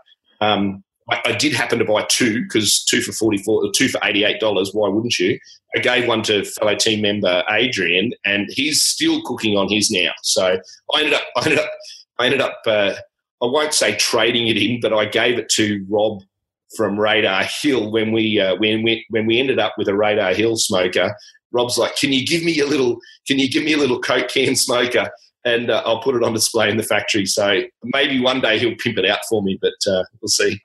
Um, 0.41 0.83
I, 1.09 1.21
I, 1.25 1.31
did 1.33 1.53
happen 1.53 1.79
to 1.79 1.85
buy 1.85 2.05
two 2.09 2.43
because 2.43 2.83
two 2.83 3.01
for 3.01 3.11
forty 3.11 3.37
four, 3.37 3.69
two 3.71 3.89
for 3.89 3.99
eighty 4.03 4.23
eight 4.23 4.39
dollars. 4.39 4.71
Why 4.73 4.89
wouldn't 4.89 5.17
you? 5.19 5.39
I 5.75 5.79
gave 5.79 6.07
one 6.07 6.21
to 6.23 6.43
fellow 6.43 6.75
team 6.75 7.01
member 7.01 7.43
Adrian, 7.49 8.11
and 8.25 8.47
he's 8.49 8.83
still 8.83 9.21
cooking 9.23 9.57
on 9.57 9.69
his 9.69 9.89
now. 9.89 10.11
So 10.23 10.59
I 10.93 10.99
ended 10.99 11.13
up, 11.13 11.23
I 11.37 11.43
ended 11.45 11.59
up, 11.59 11.71
I 12.19 12.25
ended 12.25 12.41
up. 12.41 12.61
Uh, 12.65 12.93
I 13.43 13.47
won't 13.47 13.73
say 13.73 13.95
trading 13.95 14.47
it 14.47 14.57
in, 14.57 14.79
but 14.79 14.93
I 14.93 15.05
gave 15.05 15.39
it 15.39 15.49
to 15.49 15.83
Rob 15.89 16.21
from 16.75 16.99
Radar 16.99 17.43
Hill 17.43 17.91
when 17.91 18.11
we 18.11 18.39
uh, 18.39 18.55
when 18.57 18.83
we 18.83 19.05
when 19.09 19.25
we 19.25 19.39
ended 19.39 19.59
up 19.59 19.73
with 19.77 19.87
a 19.87 19.95
Radar 19.95 20.33
Hill 20.33 20.57
smoker. 20.57 21.15
Rob's 21.51 21.77
like, 21.77 21.95
"Can 21.95 22.13
you 22.13 22.25
give 22.25 22.43
me 22.43 22.59
a 22.59 22.65
little? 22.65 22.99
Can 23.27 23.39
you 23.39 23.49
give 23.49 23.63
me 23.63 23.73
a 23.73 23.77
little 23.77 23.99
Coke 23.99 24.29
can 24.29 24.55
smoker?" 24.55 25.09
And 25.43 25.71
uh, 25.71 25.81
I'll 25.85 26.01
put 26.01 26.15
it 26.15 26.23
on 26.23 26.33
display 26.33 26.69
in 26.69 26.77
the 26.77 26.83
factory. 26.83 27.25
So 27.25 27.61
maybe 27.83 28.19
one 28.19 28.41
day 28.41 28.59
he'll 28.59 28.75
pimp 28.75 28.97
it 28.99 29.09
out 29.09 29.19
for 29.27 29.41
me, 29.41 29.57
but 29.61 29.73
uh, 29.91 30.03
we'll 30.21 30.27
see. 30.27 30.61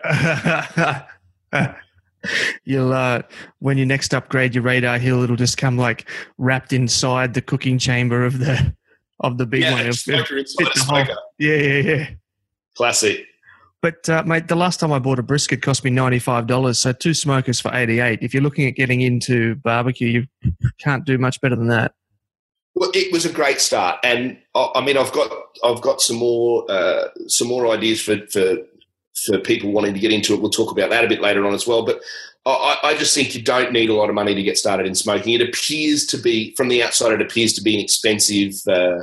You'll 2.64 2.92
uh, 2.92 3.22
when 3.60 3.78
you 3.78 3.86
next 3.86 4.12
upgrade 4.14 4.54
your 4.54 4.64
radar 4.64 4.98
hill, 4.98 5.22
it'll 5.22 5.36
just 5.36 5.58
come 5.58 5.76
like 5.76 6.08
wrapped 6.38 6.72
inside 6.72 7.34
the 7.34 7.42
cooking 7.42 7.78
chamber 7.78 8.24
of 8.24 8.38
the 8.38 8.74
of 9.20 9.38
the 9.38 9.46
big 9.46 9.62
yeah, 9.62 9.84
one. 9.84 9.92
Smoker 9.92 10.38
inside 10.38 10.68
a 10.68 10.78
smoker. 10.78 11.16
Yeah, 11.38 11.56
yeah, 11.56 11.80
yeah. 11.80 12.08
Classic. 12.76 13.24
But 13.82 14.08
uh, 14.08 14.22
mate, 14.24 14.48
the 14.48 14.56
last 14.56 14.80
time 14.80 14.92
I 14.92 14.98
bought 14.98 15.18
a 15.18 15.22
brisket 15.22 15.62
cost 15.62 15.84
me 15.84 15.90
ninety 15.90 16.18
five 16.18 16.46
dollars. 16.46 16.78
So 16.78 16.92
two 16.92 17.14
smokers 17.14 17.60
for 17.60 17.74
eighty 17.74 18.00
eight. 18.00 18.20
If 18.22 18.34
you're 18.34 18.42
looking 18.42 18.66
at 18.66 18.74
getting 18.74 19.02
into 19.02 19.56
barbecue, 19.56 20.26
you 20.42 20.52
can't 20.80 21.04
do 21.04 21.18
much 21.18 21.40
better 21.40 21.56
than 21.56 21.68
that. 21.68 21.92
Well, 22.76 22.90
it 22.94 23.10
was 23.10 23.24
a 23.24 23.32
great 23.32 23.60
start, 23.60 23.98
and 24.04 24.38
I 24.54 24.84
mean, 24.84 24.98
I've 24.98 25.12
got 25.12 25.30
I've 25.64 25.80
got 25.80 26.02
some 26.02 26.16
more 26.16 26.70
uh, 26.70 27.08
some 27.26 27.48
more 27.48 27.66
ideas 27.68 28.02
for, 28.02 28.18
for 28.28 28.58
for 29.26 29.38
people 29.38 29.72
wanting 29.72 29.94
to 29.94 30.00
get 30.00 30.12
into 30.12 30.34
it. 30.34 30.40
We'll 30.42 30.50
talk 30.50 30.70
about 30.70 30.90
that 30.90 31.04
a 31.04 31.08
bit 31.08 31.22
later 31.22 31.46
on 31.46 31.54
as 31.54 31.66
well. 31.66 31.86
But 31.86 32.00
I, 32.44 32.76
I 32.84 32.94
just 32.96 33.14
think 33.14 33.34
you 33.34 33.42
don't 33.42 33.72
need 33.72 33.88
a 33.88 33.94
lot 33.94 34.10
of 34.10 34.14
money 34.14 34.34
to 34.34 34.42
get 34.42 34.58
started 34.58 34.86
in 34.86 34.94
smoking. 34.94 35.32
It 35.32 35.48
appears 35.48 36.04
to 36.08 36.18
be 36.18 36.54
from 36.54 36.68
the 36.68 36.82
outside, 36.82 37.12
it 37.12 37.22
appears 37.22 37.54
to 37.54 37.62
be 37.62 37.74
an 37.74 37.80
expensive. 37.80 38.52
Uh, 38.68 39.00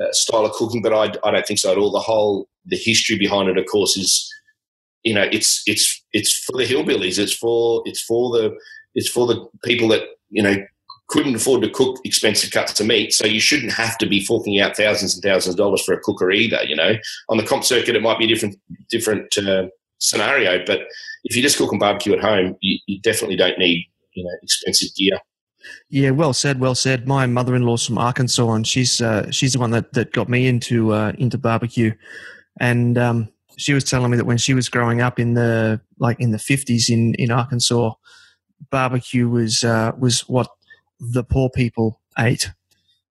uh, 0.00 0.12
style 0.12 0.46
of 0.46 0.52
cooking, 0.52 0.80
but 0.80 0.92
I, 0.94 1.12
I 1.26 1.30
don't 1.32 1.46
think 1.46 1.58
so 1.58 1.72
at 1.72 1.78
all. 1.78 1.90
The 1.90 1.98
whole 1.98 2.48
the 2.64 2.76
history 2.76 3.18
behind 3.18 3.48
it, 3.48 3.58
of 3.58 3.66
course, 3.66 3.96
is 3.96 4.32
you 5.02 5.14
know 5.14 5.28
it's 5.32 5.62
it's 5.66 6.02
it's 6.12 6.32
for 6.44 6.56
the 6.56 6.64
hillbillies. 6.64 7.18
It's 7.18 7.34
for 7.34 7.82
it's 7.84 8.00
for 8.00 8.30
the 8.30 8.56
it's 8.94 9.10
for 9.10 9.26
the 9.26 9.46
people 9.64 9.88
that 9.88 10.02
you 10.30 10.42
know 10.42 10.56
couldn't 11.10 11.34
afford 11.34 11.62
to 11.62 11.70
cook 11.70 11.98
expensive 12.04 12.50
cuts 12.50 12.80
of 12.80 12.86
meat. 12.86 13.12
So 13.12 13.26
you 13.26 13.40
shouldn't 13.40 13.72
have 13.72 13.98
to 13.98 14.06
be 14.06 14.24
forking 14.24 14.60
out 14.60 14.76
thousands 14.76 15.14
and 15.14 15.22
thousands 15.22 15.54
of 15.54 15.58
dollars 15.58 15.82
for 15.84 15.92
a 15.92 16.00
cooker 16.00 16.30
either. 16.30 16.62
You 16.64 16.76
know, 16.76 16.94
on 17.28 17.36
the 17.36 17.46
comp 17.46 17.64
circuit, 17.64 17.96
it 17.96 18.02
might 18.02 18.18
be 18.18 18.24
a 18.24 18.28
different 18.28 18.56
different 18.88 19.36
uh, 19.36 19.66
scenario, 19.98 20.64
but 20.64 20.80
if 21.24 21.36
you're 21.36 21.42
just 21.42 21.58
cooking 21.58 21.78
barbecue 21.78 22.14
at 22.14 22.20
home, 22.20 22.56
you, 22.60 22.78
you 22.86 23.00
definitely 23.02 23.36
don't 23.36 23.58
need 23.58 23.86
you 24.14 24.24
know 24.24 24.30
expensive 24.42 24.88
gear. 24.96 25.18
Yeah, 25.90 26.10
well 26.10 26.32
said, 26.32 26.60
well 26.60 26.74
said. 26.74 27.06
My 27.06 27.26
mother-in-law's 27.26 27.86
from 27.86 27.98
Arkansas, 27.98 28.50
and 28.52 28.66
she's 28.66 29.00
uh, 29.00 29.30
she's 29.30 29.52
the 29.52 29.58
one 29.58 29.70
that, 29.72 29.92
that 29.92 30.12
got 30.12 30.28
me 30.28 30.46
into 30.46 30.92
uh, 30.92 31.12
into 31.18 31.38
barbecue. 31.38 31.92
And 32.60 32.96
um, 32.96 33.28
she 33.56 33.74
was 33.74 33.84
telling 33.84 34.10
me 34.10 34.16
that 34.16 34.24
when 34.24 34.38
she 34.38 34.54
was 34.54 34.68
growing 34.68 35.00
up 35.00 35.18
in 35.18 35.34
the 35.34 35.80
like 35.98 36.18
in 36.20 36.30
the 36.30 36.38
fifties 36.38 36.88
in, 36.88 37.14
in 37.14 37.30
Arkansas, 37.30 37.92
barbecue 38.70 39.28
was 39.28 39.62
uh, 39.62 39.92
was 39.98 40.20
what 40.28 40.48
the 41.00 41.24
poor 41.24 41.50
people 41.50 42.00
ate. 42.18 42.50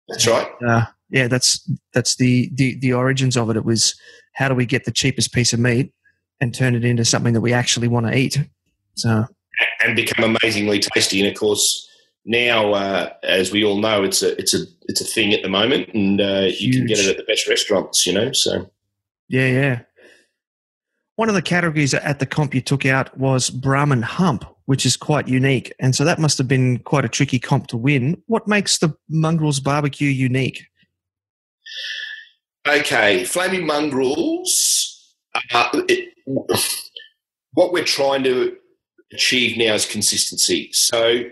That's 0.08 0.28
right. 0.28 0.48
Uh, 0.66 0.86
yeah, 1.10 1.28
that's 1.28 1.70
that's 1.94 2.16
the, 2.18 2.50
the 2.54 2.78
the 2.80 2.94
origins 2.94 3.38
of 3.38 3.50
it. 3.50 3.58
It 3.58 3.66
was 3.66 3.96
how 4.34 4.50
do 4.50 4.56
we 4.56 4.66
get 4.66 4.86
the 4.86 4.92
cheapest 4.92 5.34
piece 5.34 5.54
of 5.54 5.60
meat 5.60 5.94
and 6.40 6.54
turn 6.54 6.76
it 6.76 6.86
into 6.86 7.06
something 7.06 7.34
that 7.34 7.42
we 7.42 7.54
actually 7.54 7.88
want 7.88 8.06
to 8.06 8.16
eat. 8.16 8.40
So 8.96 9.26
and 9.84 9.96
become 9.96 10.38
amazingly 10.42 10.80
tasty. 10.80 11.22
And 11.22 11.30
of 11.30 11.40
course, 11.40 11.88
now, 12.26 12.74
uh, 12.74 13.14
as 13.24 13.52
we 13.52 13.64
all 13.64 13.80
know, 13.80 14.04
it's 14.04 14.22
a 14.22 14.38
it's 14.38 14.54
a 14.54 14.66
it's 14.84 15.02
a 15.02 15.06
thing 15.06 15.34
at 15.34 15.42
the 15.42 15.50
moment, 15.50 15.90
and 15.94 16.20
uh, 16.20 16.50
you 16.58 16.74
can 16.74 16.86
get 16.86 17.00
it 17.00 17.08
at 17.08 17.18
the 17.18 17.24
best 17.24 17.48
restaurants. 17.48 18.06
You 18.06 18.14
know, 18.14 18.32
so 18.34 18.70
yeah, 19.30 19.48
yeah. 19.48 19.80
One 21.16 21.30
of 21.30 21.36
the 21.36 21.42
categories 21.42 21.94
at 21.94 22.20
the 22.20 22.26
comp 22.26 22.54
you 22.54 22.62
took 22.62 22.86
out 22.86 23.18
was 23.18 23.50
Brahman 23.50 24.04
Hump, 24.04 24.46
which 24.68 24.86
is 24.86 24.96
quite 24.96 25.28
unique, 25.28 25.74
and 25.80 25.96
so 25.96 26.04
that 26.04 26.20
must 26.20 26.38
have 26.38 26.48
been 26.48 26.78
quite 26.80 27.06
a 27.06 27.10
tricky 27.10 27.40
comp 27.40 27.68
to 27.68 27.78
win. 27.78 28.22
What 28.28 28.48
makes 28.48 28.78
the 28.78 28.96
Mongrels 29.10 29.60
barbecue 29.60 30.10
unique? 30.10 30.66
Okay, 32.68 33.24
Flaming 33.24 33.66
Mongrels. 33.66 35.16
Uh, 35.54 35.70
it, 35.88 36.14
what 37.54 37.72
we're 37.72 37.86
trying 37.86 38.24
to 38.24 38.58
achieve 39.14 39.58
now 39.58 39.74
is 39.74 39.86
consistency. 39.86 40.70
So 40.74 41.24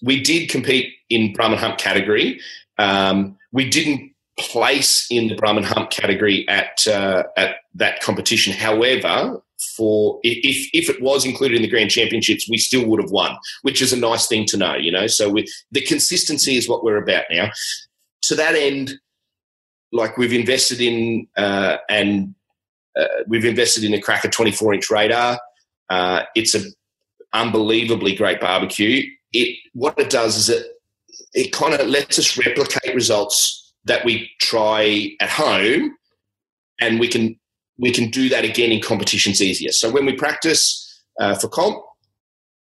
we 0.00 0.22
did 0.22 0.48
compete 0.48 0.94
in 1.08 1.32
Brahman 1.32 1.58
Hump 1.58 1.78
category. 1.78 2.40
Um, 2.78 3.36
we 3.50 3.68
didn't 3.68 4.12
place 4.38 5.08
in 5.10 5.26
the 5.26 5.34
Brahman 5.34 5.64
Hump 5.64 5.90
category 5.90 6.48
at 6.48 6.86
uh, 6.86 7.24
at 7.36 7.56
that 7.74 8.00
competition. 8.00 8.52
However, 8.52 9.42
for 9.80 10.20
if 10.22 10.68
if 10.72 10.90
it 10.90 11.00
was 11.00 11.24
included 11.24 11.56
in 11.56 11.62
the 11.62 11.68
Grand 11.68 11.90
Championships, 11.90 12.48
we 12.50 12.58
still 12.58 12.86
would 12.86 13.00
have 13.00 13.10
won, 13.10 13.36
which 13.62 13.80
is 13.80 13.92
a 13.92 13.96
nice 13.96 14.26
thing 14.26 14.44
to 14.46 14.56
know. 14.56 14.74
You 14.74 14.92
know, 14.92 15.06
so 15.06 15.30
we, 15.30 15.46
the 15.72 15.80
consistency 15.80 16.56
is 16.56 16.68
what 16.68 16.84
we're 16.84 17.02
about 17.02 17.24
now. 17.30 17.50
To 18.24 18.34
that 18.34 18.54
end, 18.54 18.92
like 19.92 20.18
we've 20.18 20.32
invested 20.32 20.80
in 20.80 21.26
uh, 21.36 21.78
and 21.88 22.34
uh, 22.98 23.24
we've 23.26 23.46
invested 23.46 23.84
in 23.84 23.94
a 23.94 24.00
Cracker 24.00 24.28
24 24.28 24.74
inch 24.74 24.90
radar. 24.90 25.40
Uh, 25.88 26.22
it's 26.34 26.54
an 26.54 26.70
unbelievably 27.32 28.14
great 28.16 28.40
barbecue 28.40 29.02
it 29.32 29.58
what 29.72 29.98
it 29.98 30.10
does 30.10 30.36
is 30.36 30.48
it 30.48 30.66
it 31.32 31.52
kind 31.52 31.74
of 31.74 31.86
lets 31.86 32.18
us 32.18 32.36
replicate 32.36 32.94
results 32.94 33.72
that 33.84 34.04
we 34.04 34.30
try 34.40 35.10
at 35.20 35.30
home, 35.30 35.96
and 36.80 37.00
we 37.00 37.08
can 37.08 37.38
we 37.80 37.90
can 37.90 38.10
do 38.10 38.28
that 38.28 38.44
again 38.44 38.70
in 38.70 38.80
competitions 38.80 39.40
easier. 39.40 39.72
So 39.72 39.90
when 39.90 40.06
we 40.06 40.12
practice 40.12 41.02
uh, 41.18 41.34
for 41.34 41.48
comp, 41.48 41.82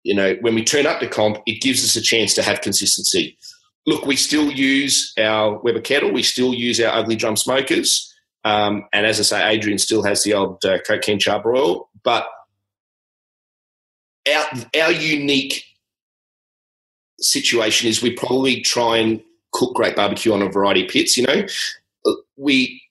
you 0.04 0.16
know, 0.16 0.36
when 0.42 0.56
we 0.56 0.64
turn 0.64 0.86
up 0.86 1.00
to 1.00 1.08
comp, 1.08 1.38
it 1.46 1.62
gives 1.62 1.84
us 1.84 1.96
a 1.96 2.02
chance 2.02 2.34
to 2.34 2.42
have 2.42 2.62
consistency. 2.62 3.38
Look, 3.86 4.06
we 4.06 4.16
still 4.16 4.52
use 4.52 5.14
our 5.18 5.60
Weber 5.60 5.82
kettle, 5.82 6.12
we 6.12 6.24
still 6.24 6.54
use 6.54 6.82
our 6.82 6.94
ugly 6.94 7.16
drum 7.16 7.38
smokers, 7.38 8.14
um, 8.44 8.86
and 8.92 9.06
as 9.06 9.20
I 9.20 9.24
say, 9.24 9.50
Adrian 9.50 9.78
still 9.78 10.04
has 10.04 10.24
the 10.24 10.34
old 10.34 10.64
uh, 10.66 10.80
can 11.02 11.20
Char-Broil, 11.20 11.90
but 12.04 12.26
our 14.28 14.46
our 14.82 14.92
unique 14.92 15.64
situation 17.20 17.88
is 17.88 18.02
we 18.02 18.12
probably 18.12 18.62
try 18.62 18.98
and 18.98 19.22
cook 19.54 19.76
great 19.76 19.96
barbecue 19.96 20.34
on 20.34 20.42
a 20.42 20.50
variety 20.50 20.84
of 20.84 20.90
pits. 20.90 21.18
You 21.18 21.26
know, 21.26 21.46
we 22.36 22.83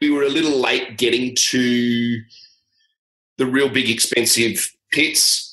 we 0.00 0.10
were 0.10 0.22
a 0.22 0.28
little 0.28 0.60
late 0.60 0.98
getting 0.98 1.34
to 1.50 2.20
the 3.38 3.46
real 3.46 3.68
big 3.68 3.88
expensive 3.88 4.70
pits. 4.92 5.50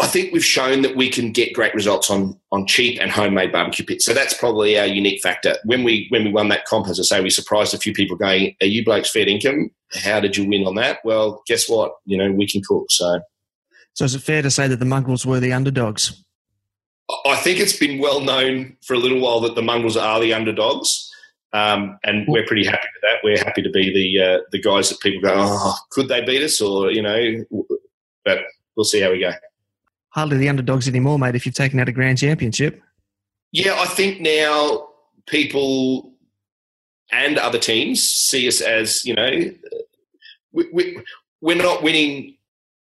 I 0.00 0.06
think 0.06 0.32
we've 0.32 0.44
shown 0.44 0.82
that 0.82 0.96
we 0.96 1.10
can 1.10 1.30
get 1.30 1.52
great 1.52 1.74
results 1.74 2.10
on 2.10 2.40
on 2.50 2.66
cheap 2.66 2.98
and 3.00 3.10
homemade 3.10 3.52
barbecue 3.52 3.84
pits. 3.84 4.06
So 4.06 4.14
that's 4.14 4.32
probably 4.32 4.78
our 4.78 4.86
unique 4.86 5.22
factor. 5.22 5.56
When 5.64 5.84
we 5.84 6.06
when 6.08 6.24
we 6.24 6.32
won 6.32 6.48
that 6.48 6.64
comp, 6.64 6.88
as 6.88 6.98
I 6.98 7.02
say, 7.02 7.20
we 7.20 7.28
surprised 7.28 7.74
a 7.74 7.78
few 7.78 7.92
people 7.92 8.16
going, 8.16 8.56
"Are 8.62 8.66
you 8.66 8.84
blokes 8.84 9.10
fair 9.10 9.28
income? 9.28 9.70
How 9.92 10.20
did 10.20 10.36
you 10.36 10.48
win 10.48 10.66
on 10.66 10.76
that?" 10.76 11.00
Well, 11.04 11.42
guess 11.46 11.68
what? 11.68 11.92
You 12.06 12.16
know, 12.16 12.32
we 12.32 12.48
can 12.48 12.62
cook. 12.66 12.86
So, 12.88 13.20
so 13.92 14.06
is 14.06 14.14
it 14.14 14.22
fair 14.22 14.40
to 14.40 14.50
say 14.50 14.66
that 14.66 14.78
the 14.78 14.86
mongrels 14.86 15.26
were 15.26 15.40
the 15.40 15.52
underdogs? 15.52 16.24
I 17.26 17.36
think 17.36 17.60
it's 17.60 17.76
been 17.76 18.00
well 18.00 18.20
known 18.20 18.78
for 18.82 18.94
a 18.94 18.98
little 18.98 19.20
while 19.20 19.40
that 19.40 19.54
the 19.54 19.62
mongrels 19.62 19.96
are 19.96 20.20
the 20.20 20.32
underdogs. 20.32 21.10
Um, 21.54 21.98
and 22.02 22.26
we're 22.26 22.44
pretty 22.44 22.66
happy 22.66 22.88
with 22.94 23.02
that. 23.02 23.18
We're 23.22 23.38
happy 23.38 23.62
to 23.62 23.70
be 23.70 23.92
the 23.92 24.24
uh, 24.24 24.38
the 24.50 24.60
guys 24.60 24.88
that 24.90 25.00
people 25.00 25.22
go, 25.22 25.32
oh, 25.36 25.76
could 25.90 26.08
they 26.08 26.22
beat 26.24 26.42
us? 26.42 26.60
Or 26.60 26.90
you 26.90 27.00
know, 27.00 27.44
but 28.24 28.40
we'll 28.76 28.84
see 28.84 29.00
how 29.00 29.12
we 29.12 29.20
go. 29.20 29.32
Hardly 30.10 30.36
the 30.36 30.48
underdogs 30.48 30.88
anymore, 30.88 31.18
mate. 31.18 31.36
If 31.36 31.46
you've 31.46 31.54
taken 31.54 31.78
out 31.78 31.88
a 31.88 31.92
grand 31.92 32.18
championship. 32.18 32.82
Yeah, 33.52 33.76
I 33.78 33.86
think 33.86 34.20
now 34.20 34.88
people 35.26 36.12
and 37.12 37.38
other 37.38 37.58
teams 37.58 38.02
see 38.02 38.48
us 38.48 38.60
as 38.60 39.04
you 39.04 39.14
know, 39.14 39.30
we, 40.50 40.68
we, 40.72 40.98
we're 41.40 41.56
not 41.56 41.84
winning 41.84 42.34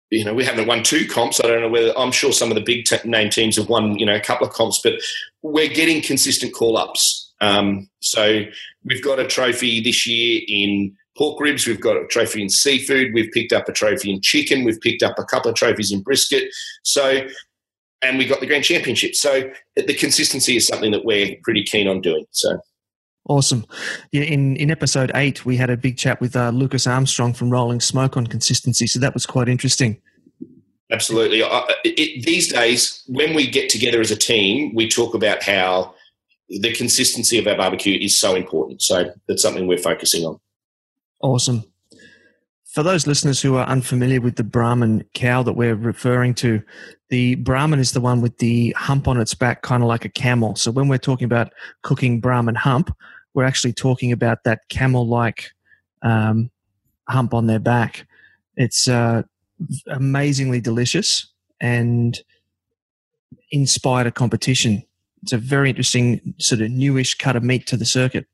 you 0.10 0.24
know, 0.24 0.34
we 0.34 0.46
haven't 0.46 0.68
won 0.68 0.84
two 0.84 1.06
comps. 1.06 1.42
I 1.44 1.48
don't 1.48 1.62
know 1.62 1.70
whether 1.70 1.98
I'm 1.98 2.12
sure 2.12 2.32
some 2.32 2.50
of 2.50 2.56
the 2.56 2.62
big 2.62 2.86
t- 2.86 2.98
name 3.04 3.30
teams 3.30 3.58
have 3.58 3.68
won, 3.68 4.00
you 4.00 4.06
know, 4.06 4.16
a 4.16 4.22
couple 4.22 4.48
of 4.48 4.54
comps, 4.54 4.80
but 4.82 4.94
we're 5.42 5.68
getting 5.68 6.02
consistent 6.02 6.54
call 6.54 6.78
ups. 6.78 7.27
Um, 7.42 7.90
so 8.02 8.44
we've 8.84 9.04
got 9.04 9.20
a 9.20 9.28
trophy 9.28 9.82
this 9.82 10.08
year 10.08 10.42
in 10.48 10.96
pork 11.18 11.40
ribs. 11.40 11.68
We've 11.68 11.82
got 11.82 11.98
a 11.98 12.06
trophy 12.08 12.42
in 12.42 12.50
seafood. 12.50 13.14
We've 13.14 13.32
picked 13.32 13.54
up 13.54 13.68
a 13.68 13.74
trophy 13.74 14.12
in 14.12 14.22
chicken. 14.22 14.64
We've 14.64 14.80
picked 14.82 15.04
up 15.04 15.18
a 15.18 15.24
couple 15.24 15.50
of 15.50 15.56
trophies 15.56 15.92
in 15.92 16.02
brisket. 16.02 16.50
So, 16.84 17.22
and 18.02 18.18
we 18.18 18.26
got 18.26 18.40
the 18.40 18.46
grand 18.46 18.64
championship. 18.64 19.16
So 19.16 19.50
the 19.76 19.94
consistency 19.94 20.56
is 20.56 20.68
something 20.68 20.92
that 20.92 21.06
we're 21.06 21.36
pretty 21.44 21.64
keen 21.64 21.88
on 21.88 22.02
doing. 22.02 22.26
So. 22.32 22.60
Awesome. 23.30 23.66
Yeah, 24.14 24.22
in, 24.22 24.56
in 24.56 24.72
episode 24.72 25.12
eight, 25.14 25.46
we 25.46 25.58
had 25.58 25.70
a 25.70 25.76
big 25.76 25.98
chat 25.98 26.22
with 26.22 26.36
uh, 26.36 26.50
Lucas 26.52 26.88
Armstrong 26.88 27.34
from 27.34 27.50
Rolling 27.50 27.82
Smoke 27.82 28.16
on 28.16 28.26
consistency. 28.26 28.88
So 28.88 29.00
that 29.00 29.14
was 29.14 29.26
quite 29.26 29.50
interesting. 29.50 30.02
Absolutely. 30.90 31.42
it, 31.84 32.26
these 32.26 32.52
days, 32.54 33.04
when 33.08 33.34
we 33.34 33.46
get 33.46 33.70
together 33.70 34.00
as 34.00 34.12
a 34.12 34.16
team, 34.16 34.74
we 34.74 34.88
talk 34.88 35.14
about 35.14 35.44
how 35.44 35.94
the 36.50 36.74
consistency 36.74 37.38
of 37.38 37.48
our 37.48 37.58
barbecue 37.58 37.98
is 38.00 38.18
so 38.18 38.36
important. 38.36 38.82
So 38.82 39.14
that's 39.28 39.42
something 39.42 39.68
we're 39.68 39.78
focusing 39.78 40.26
on. 40.26 40.40
Awesome. 41.20 41.64
For 42.66 42.84
those 42.84 43.08
listeners 43.08 43.42
who 43.42 43.56
are 43.56 43.66
unfamiliar 43.66 44.22
with 44.22 44.36
the 44.36 44.44
Brahman 44.44 45.04
cow 45.14 45.42
that 45.44 45.54
we're 45.54 45.76
referring 45.76 46.36
to, 46.36 46.62
the 47.10 47.36
Brahman 47.36 47.80
is 47.80 47.94
the 47.94 48.02
one 48.02 48.22
with 48.22 48.38
the 48.38 48.76
hump 48.78 49.08
on 49.08 49.20
its 49.20 49.34
back, 49.34 49.62
kind 49.62 49.82
of 49.82 49.90
like 49.90 50.06
a 50.06 50.10
camel. 50.10 50.56
So 50.56 50.70
when 50.72 50.88
we're 50.88 50.98
talking 50.98 51.26
about 51.26 51.52
cooking 51.82 52.20
Brahman 52.20 52.56
hump, 52.56 52.96
we're 53.34 53.46
actually 53.46 53.74
talking 53.74 54.12
about 54.12 54.44
that 54.44 54.62
camel-like 54.70 55.50
um, 56.02 56.52
hump 57.10 57.34
on 57.34 57.48
their 57.48 57.60
back. 57.60 58.06
It's 58.58 58.88
uh, 58.88 59.24
amazingly 59.88 60.62
delicious 60.62 61.32
and 61.60 62.20
inspired 63.52 64.08
a 64.08 64.12
competition. 64.12 64.84
It's 65.28 65.34
a 65.34 65.38
very 65.38 65.68
interesting 65.68 66.34
sort 66.38 66.62
of 66.62 66.72
newish 66.72 67.16
cut 67.16 67.36
of 67.36 67.44
meat 67.44 67.68
to 67.68 67.76
the 67.76 67.84
circuit. 67.84 68.28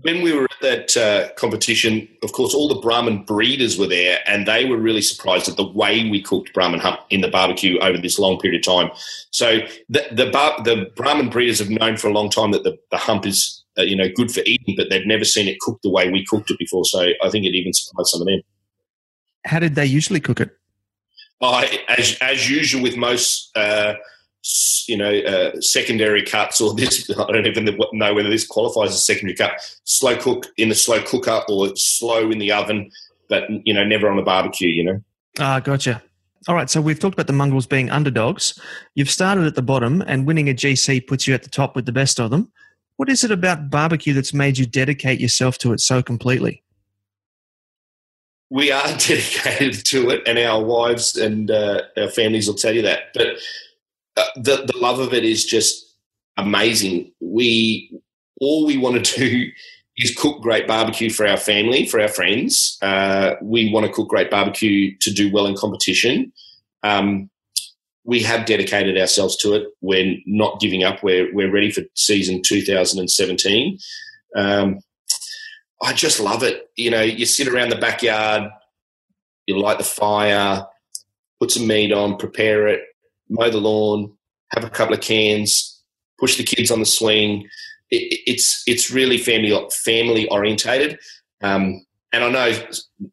When 0.00 0.22
we 0.22 0.32
were 0.32 0.44
at 0.44 0.60
that 0.62 0.96
uh, 0.96 1.34
competition, 1.34 2.08
of 2.22 2.32
course, 2.32 2.54
all 2.54 2.68
the 2.68 2.80
Brahman 2.80 3.24
breeders 3.24 3.78
were 3.78 3.86
there, 3.86 4.20
and 4.26 4.48
they 4.48 4.64
were 4.64 4.78
really 4.78 5.02
surprised 5.02 5.46
at 5.46 5.58
the 5.58 5.66
way 5.66 6.08
we 6.08 6.22
cooked 6.22 6.54
Brahman 6.54 6.80
hump 6.80 7.00
in 7.10 7.20
the 7.20 7.28
barbecue 7.28 7.78
over 7.80 7.98
this 7.98 8.18
long 8.18 8.38
period 8.38 8.60
of 8.60 8.64
time. 8.64 8.90
So 9.30 9.58
the 9.90 10.06
the, 10.10 10.30
bar, 10.30 10.62
the 10.62 10.90
Brahman 10.96 11.28
breeders 11.28 11.58
have 11.58 11.68
known 11.68 11.98
for 11.98 12.08
a 12.08 12.14
long 12.14 12.30
time 12.30 12.52
that 12.52 12.64
the, 12.64 12.78
the 12.90 12.96
hump 12.96 13.26
is 13.26 13.62
uh, 13.78 13.82
you 13.82 13.94
know, 13.94 14.08
good 14.14 14.32
for 14.32 14.40
eating, 14.46 14.76
but 14.78 14.88
they've 14.88 15.06
never 15.06 15.26
seen 15.26 15.48
it 15.48 15.60
cooked 15.60 15.82
the 15.82 15.90
way 15.90 16.08
we 16.08 16.24
cooked 16.24 16.50
it 16.50 16.58
before. 16.58 16.86
So 16.86 17.10
I 17.22 17.28
think 17.28 17.44
it 17.44 17.54
even 17.54 17.74
surprised 17.74 18.08
some 18.08 18.22
of 18.22 18.26
them. 18.26 18.40
How 19.44 19.58
did 19.58 19.74
they 19.74 19.84
usually 19.84 20.20
cook 20.20 20.40
it? 20.40 20.50
I, 21.42 21.84
as 21.88 22.16
as 22.22 22.48
usual 22.48 22.82
with 22.82 22.96
most, 22.96 23.54
uh, 23.54 23.96
you 24.88 24.96
know, 24.96 25.10
uh, 25.10 25.60
secondary 25.60 26.22
cuts 26.22 26.60
or 26.60 26.74
this. 26.74 27.10
I 27.18 27.32
don't 27.32 27.46
even 27.46 27.78
know 27.92 28.14
whether 28.14 28.30
this 28.30 28.46
qualifies 28.46 28.90
as 28.90 28.96
a 28.96 28.98
secondary 28.98 29.36
cut. 29.36 29.52
Slow 29.84 30.16
cook 30.16 30.46
in 30.56 30.68
the 30.68 30.74
slow 30.74 31.02
cooker 31.02 31.42
or 31.48 31.74
slow 31.76 32.30
in 32.30 32.38
the 32.38 32.52
oven, 32.52 32.90
but 33.28 33.44
you 33.64 33.74
know, 33.74 33.84
never 33.84 34.08
on 34.08 34.16
the 34.16 34.22
barbecue. 34.22 34.68
You 34.68 34.84
know. 34.84 35.04
Ah, 35.38 35.60
gotcha. 35.60 36.02
All 36.48 36.54
right, 36.54 36.70
so 36.70 36.80
we've 36.80 36.98
talked 36.98 37.14
about 37.14 37.26
the 37.26 37.34
mongrels 37.34 37.66
being 37.66 37.90
underdogs. 37.90 38.58
You've 38.94 39.10
started 39.10 39.44
at 39.44 39.56
the 39.56 39.62
bottom, 39.62 40.02
and 40.06 40.26
winning 40.26 40.48
a 40.48 40.54
GC 40.54 41.06
puts 41.06 41.26
you 41.26 41.34
at 41.34 41.42
the 41.42 41.50
top 41.50 41.76
with 41.76 41.84
the 41.84 41.92
best 41.92 42.18
of 42.18 42.30
them. 42.30 42.50
What 42.96 43.10
is 43.10 43.24
it 43.24 43.30
about 43.30 43.70
barbecue 43.70 44.14
that's 44.14 44.32
made 44.32 44.56
you 44.56 44.64
dedicate 44.64 45.20
yourself 45.20 45.58
to 45.58 45.72
it 45.72 45.80
so 45.80 46.02
completely? 46.02 46.62
We 48.48 48.72
are 48.72 48.82
dedicated 48.98 49.84
to 49.86 50.10
it, 50.10 50.26
and 50.26 50.38
our 50.38 50.64
wives 50.64 51.16
and 51.16 51.50
uh, 51.50 51.82
our 51.98 52.08
families 52.08 52.48
will 52.48 52.54
tell 52.54 52.74
you 52.74 52.82
that. 52.82 53.12
But 53.12 53.26
uh, 53.26 53.34
the 54.36 54.64
the 54.66 54.76
love 54.78 54.98
of 54.98 55.12
it 55.14 55.24
is 55.24 55.44
just 55.44 55.96
amazing. 56.36 57.12
We 57.20 58.00
all 58.40 58.66
we 58.66 58.76
want 58.76 59.04
to 59.04 59.18
do 59.18 59.50
is 59.96 60.14
cook 60.16 60.40
great 60.40 60.66
barbecue 60.66 61.10
for 61.10 61.26
our 61.26 61.36
family, 61.36 61.86
for 61.86 62.00
our 62.00 62.08
friends. 62.08 62.78
Uh, 62.80 63.34
we 63.42 63.72
want 63.72 63.86
to 63.86 63.92
cook 63.92 64.08
great 64.08 64.30
barbecue 64.30 64.96
to 65.00 65.12
do 65.12 65.30
well 65.30 65.46
in 65.46 65.56
competition. 65.56 66.32
Um, 66.82 67.28
we 68.04 68.22
have 68.22 68.46
dedicated 68.46 68.98
ourselves 68.98 69.36
to 69.38 69.52
it. 69.54 69.68
We're 69.82 70.16
not 70.26 70.60
giving 70.60 70.84
up. 70.84 71.02
We're 71.02 71.32
we're 71.34 71.52
ready 71.52 71.70
for 71.70 71.82
season 71.94 72.42
2017. 72.42 73.78
Um, 74.36 74.78
I 75.82 75.92
just 75.92 76.20
love 76.20 76.42
it. 76.42 76.68
You 76.76 76.90
know, 76.90 77.02
you 77.02 77.26
sit 77.26 77.48
around 77.48 77.70
the 77.70 77.76
backyard, 77.76 78.50
you 79.46 79.58
light 79.58 79.78
the 79.78 79.84
fire, 79.84 80.66
put 81.40 81.50
some 81.50 81.66
meat 81.66 81.92
on, 81.92 82.16
prepare 82.16 82.68
it, 82.68 82.82
mow 83.30 83.50
the 83.50 83.58
lawn, 83.58 84.12
have 84.54 84.64
a 84.64 84.70
couple 84.70 84.94
of 84.94 85.00
cans, 85.00 85.80
push 86.18 86.36
the 86.36 86.44
kids 86.44 86.70
on 86.70 86.80
the 86.80 86.86
swing. 86.86 87.48
It, 87.90 88.20
it's 88.26 88.62
it's 88.66 88.90
really 88.90 89.18
family 89.18 89.56
family 89.84 90.28
orientated. 90.28 90.98
Um, 91.42 91.84
and 92.12 92.24
I 92.24 92.30
know, 92.30 92.60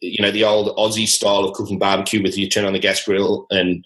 you 0.01 0.21
know, 0.23 0.32
the 0.32 0.43
old 0.43 0.75
Aussie 0.75 1.08
style 1.08 1.45
of 1.45 1.53
cooking 1.53 1.77
barbecue 1.77 2.21
with 2.21 2.38
you 2.38 2.49
turn 2.49 2.65
on 2.65 2.73
the 2.73 2.80
gas 2.80 3.03
grill 3.03 3.45
and 3.51 3.86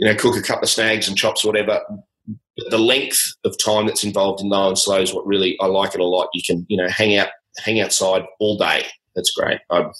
you 0.00 0.06
know, 0.06 0.14
cook 0.14 0.34
a 0.34 0.42
couple 0.42 0.64
of 0.64 0.70
snags 0.70 1.08
and 1.08 1.16
chops 1.16 1.44
or 1.44 1.48
whatever. 1.48 1.78
But 1.86 2.70
the 2.70 2.78
length 2.78 3.20
of 3.44 3.54
time 3.62 3.86
that's 3.86 4.02
involved 4.02 4.40
in 4.40 4.48
low 4.48 4.68
and 4.68 4.78
slow 4.78 5.00
is 5.00 5.12
what 5.12 5.26
really 5.26 5.58
I 5.60 5.66
like 5.66 5.94
it 5.94 6.00
a 6.00 6.04
lot. 6.04 6.30
You 6.32 6.42
can, 6.44 6.64
you 6.70 6.78
know, 6.78 6.88
hang 6.88 7.16
out, 7.18 7.28
hang 7.58 7.80
outside 7.80 8.24
all 8.38 8.56
day. 8.56 8.86
That's 9.14 9.30
great. 9.32 9.60
I 9.70 9.90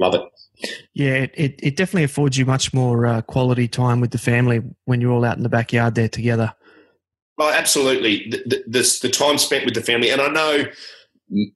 love 0.00 0.14
it. 0.14 0.22
Yeah, 0.92 1.26
it, 1.34 1.58
it 1.62 1.76
definitely 1.76 2.04
affords 2.04 2.38
you 2.38 2.46
much 2.46 2.72
more 2.72 3.06
uh, 3.06 3.22
quality 3.22 3.68
time 3.68 4.00
with 4.00 4.12
the 4.12 4.18
family 4.18 4.62
when 4.84 5.00
you're 5.00 5.12
all 5.12 5.24
out 5.24 5.36
in 5.36 5.42
the 5.42 5.48
backyard 5.48 5.94
there 5.94 6.08
together. 6.08 6.54
Oh, 7.38 7.50
absolutely. 7.50 8.28
The, 8.30 8.42
the, 8.46 8.64
the, 8.68 8.98
the 9.02 9.08
time 9.10 9.38
spent 9.38 9.64
with 9.64 9.74
the 9.74 9.82
family, 9.82 10.10
and 10.10 10.20
I 10.20 10.28
know 10.28 10.64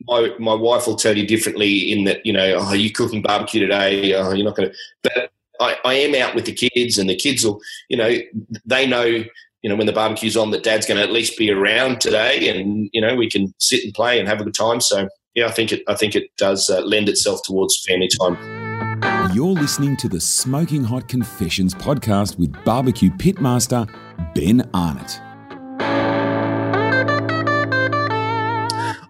my 0.03 0.35
my 0.39 0.55
wife 0.55 0.87
will 0.87 0.97
tell 0.97 1.17
you 1.17 1.27
differently 1.27 1.93
in 1.93 2.05
that 2.05 2.25
you 2.25 2.33
know, 2.33 2.55
oh, 2.55 2.67
are 2.67 2.77
you 2.77 2.91
cooking 2.91 3.23
barbecue 3.23 3.61
today? 3.61 4.15
Oh, 4.15 4.33
you're 4.33 4.45
not 4.45 4.57
going 4.57 4.71
to. 4.71 4.77
But 5.03 5.31
I, 5.61 5.77
I 5.85 5.95
am 5.95 6.15
out 6.15 6.35
with 6.35 6.47
the 6.47 6.53
kids, 6.53 6.99
and 6.99 7.09
the 7.09 7.17
kids 7.17 7.45
will, 7.45 7.61
you 7.89 7.97
know, 7.97 8.17
they 8.65 8.87
know, 8.87 9.05
you 9.05 9.29
know, 9.65 9.77
when 9.77 9.87
the 9.87 9.93
barbecue's 9.93 10.37
on, 10.37 10.51
that 10.51 10.65
Dad's 10.65 10.87
going 10.87 10.99
to 10.99 11.05
at 11.05 11.13
least 11.13 11.39
be 11.39 11.51
around 11.51 12.01
today, 12.01 12.49
and 12.49 12.91
you 12.93 13.01
know, 13.01 13.15
we 13.15 13.31
can 13.31 13.55
sit 13.59 13.85
and 13.85 13.95
play 13.95 14.19
and 14.19 14.29
have 14.29 14.41
a 14.41 14.45
good 14.45 14.55
time. 14.55 14.81
So, 14.81 15.09
yeah, 15.35 15.47
I 15.47 15.53
think 15.53 15.73
it, 15.73 15.83
I 15.87 15.95
think 15.95 16.17
it 16.17 16.35
does 16.37 16.69
uh, 16.71 16.81
lend 16.81 17.09
itself 17.09 17.43
towards 17.45 17.85
family 17.87 18.09
time. 18.21 18.58
You're 19.39 19.47
listening 19.55 19.97
to 19.99 20.09
the 20.09 20.21
Smoking 20.21 20.83
Hot 20.83 21.07
Confessions 21.07 21.73
podcast 21.73 22.41
with 22.41 22.53
barbecue 22.65 23.09
pitmaster 23.09 23.89
Ben 24.35 24.69
Arnott. 24.75 25.21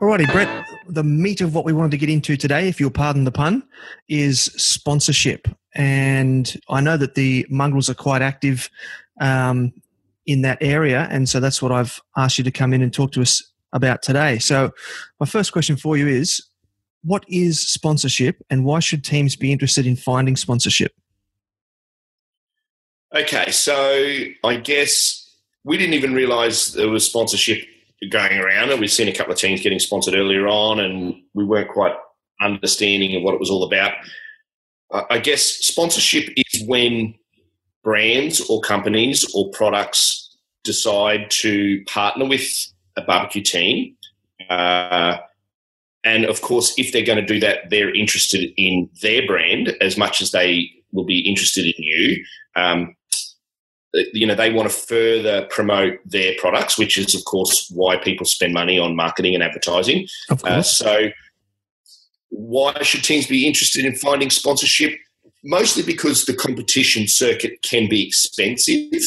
Alrighty, 0.02 0.30
Brett. 0.30 0.66
The 0.86 1.02
meat 1.02 1.40
of 1.40 1.54
what 1.54 1.64
we 1.64 1.72
wanted 1.72 1.92
to 1.92 1.96
get 1.96 2.10
into 2.10 2.36
today, 2.36 2.68
if 2.68 2.78
you'll 2.78 2.90
pardon 2.90 3.24
the 3.24 3.32
pun, 3.32 3.66
is 4.10 4.42
sponsorship 4.42 5.48
and 5.74 6.60
I 6.68 6.82
know 6.82 6.98
that 6.98 7.14
the 7.14 7.46
mongrels 7.48 7.88
are 7.88 7.94
quite 7.94 8.20
active 8.20 8.68
um, 9.22 9.72
in 10.26 10.42
that 10.42 10.58
area, 10.60 11.08
and 11.10 11.26
so 11.26 11.40
that's 11.40 11.62
what 11.62 11.72
I've 11.72 12.02
asked 12.18 12.36
you 12.36 12.44
to 12.44 12.50
come 12.50 12.74
in 12.74 12.82
and 12.82 12.92
talk 12.92 13.12
to 13.12 13.22
us 13.22 13.42
about 13.72 14.02
today. 14.02 14.38
So, 14.40 14.72
my 15.20 15.24
first 15.24 15.52
question 15.52 15.78
for 15.78 15.96
you 15.96 16.06
is: 16.06 16.47
what 17.02 17.24
is 17.28 17.60
sponsorship 17.60 18.44
and 18.50 18.64
why 18.64 18.80
should 18.80 19.04
teams 19.04 19.36
be 19.36 19.52
interested 19.52 19.86
in 19.86 19.96
finding 19.96 20.36
sponsorship? 20.36 20.92
Okay, 23.14 23.50
so 23.50 23.74
I 24.44 24.56
guess 24.56 25.36
we 25.64 25.78
didn't 25.78 25.94
even 25.94 26.14
realize 26.14 26.74
there 26.74 26.90
was 26.90 27.06
sponsorship 27.06 27.64
going 28.10 28.38
around, 28.38 28.70
and 28.70 28.80
we've 28.80 28.90
seen 28.90 29.08
a 29.08 29.12
couple 29.12 29.32
of 29.32 29.38
teams 29.38 29.62
getting 29.62 29.78
sponsored 29.78 30.14
earlier 30.14 30.46
on, 30.46 30.78
and 30.78 31.14
we 31.34 31.44
weren't 31.44 31.70
quite 31.70 31.94
understanding 32.40 33.16
of 33.16 33.22
what 33.22 33.34
it 33.34 33.40
was 33.40 33.50
all 33.50 33.64
about. 33.64 33.92
I 35.10 35.18
guess 35.18 35.42
sponsorship 35.42 36.32
is 36.36 36.62
when 36.66 37.14
brands 37.82 38.40
or 38.48 38.60
companies 38.60 39.26
or 39.34 39.50
products 39.50 40.36
decide 40.64 41.30
to 41.30 41.82
partner 41.86 42.26
with 42.26 42.46
a 42.96 43.02
barbecue 43.02 43.42
team. 43.42 43.96
Uh, 44.48 45.18
and 46.04 46.24
of 46.24 46.42
course, 46.42 46.74
if 46.78 46.92
they're 46.92 47.04
going 47.04 47.18
to 47.18 47.24
do 47.24 47.40
that, 47.40 47.70
they're 47.70 47.94
interested 47.94 48.52
in 48.56 48.88
their 49.02 49.26
brand 49.26 49.74
as 49.80 49.96
much 49.96 50.20
as 50.20 50.30
they 50.30 50.70
will 50.92 51.04
be 51.04 51.20
interested 51.20 51.66
in 51.66 51.74
you. 51.76 52.24
Um, 52.56 52.94
you 54.12 54.26
know, 54.26 54.34
they 54.34 54.52
want 54.52 54.70
to 54.70 54.74
further 54.74 55.46
promote 55.50 55.98
their 56.04 56.34
products, 56.38 56.78
which 56.78 56.98
is, 56.98 57.14
of 57.14 57.24
course, 57.24 57.70
why 57.74 57.96
people 57.96 58.26
spend 58.26 58.52
money 58.52 58.78
on 58.78 58.94
marketing 58.94 59.34
and 59.34 59.42
advertising. 59.42 60.06
Of 60.30 60.44
uh, 60.44 60.54
course. 60.54 60.80
Uh, 60.80 60.84
so, 60.84 61.08
why 62.28 62.82
should 62.82 63.02
teams 63.02 63.26
be 63.26 63.46
interested 63.46 63.84
in 63.84 63.94
finding 63.94 64.30
sponsorship? 64.30 64.92
Mostly 65.42 65.82
because 65.82 66.26
the 66.26 66.34
competition 66.34 67.08
circuit 67.08 67.62
can 67.62 67.88
be 67.88 68.06
expensive. 68.06 69.02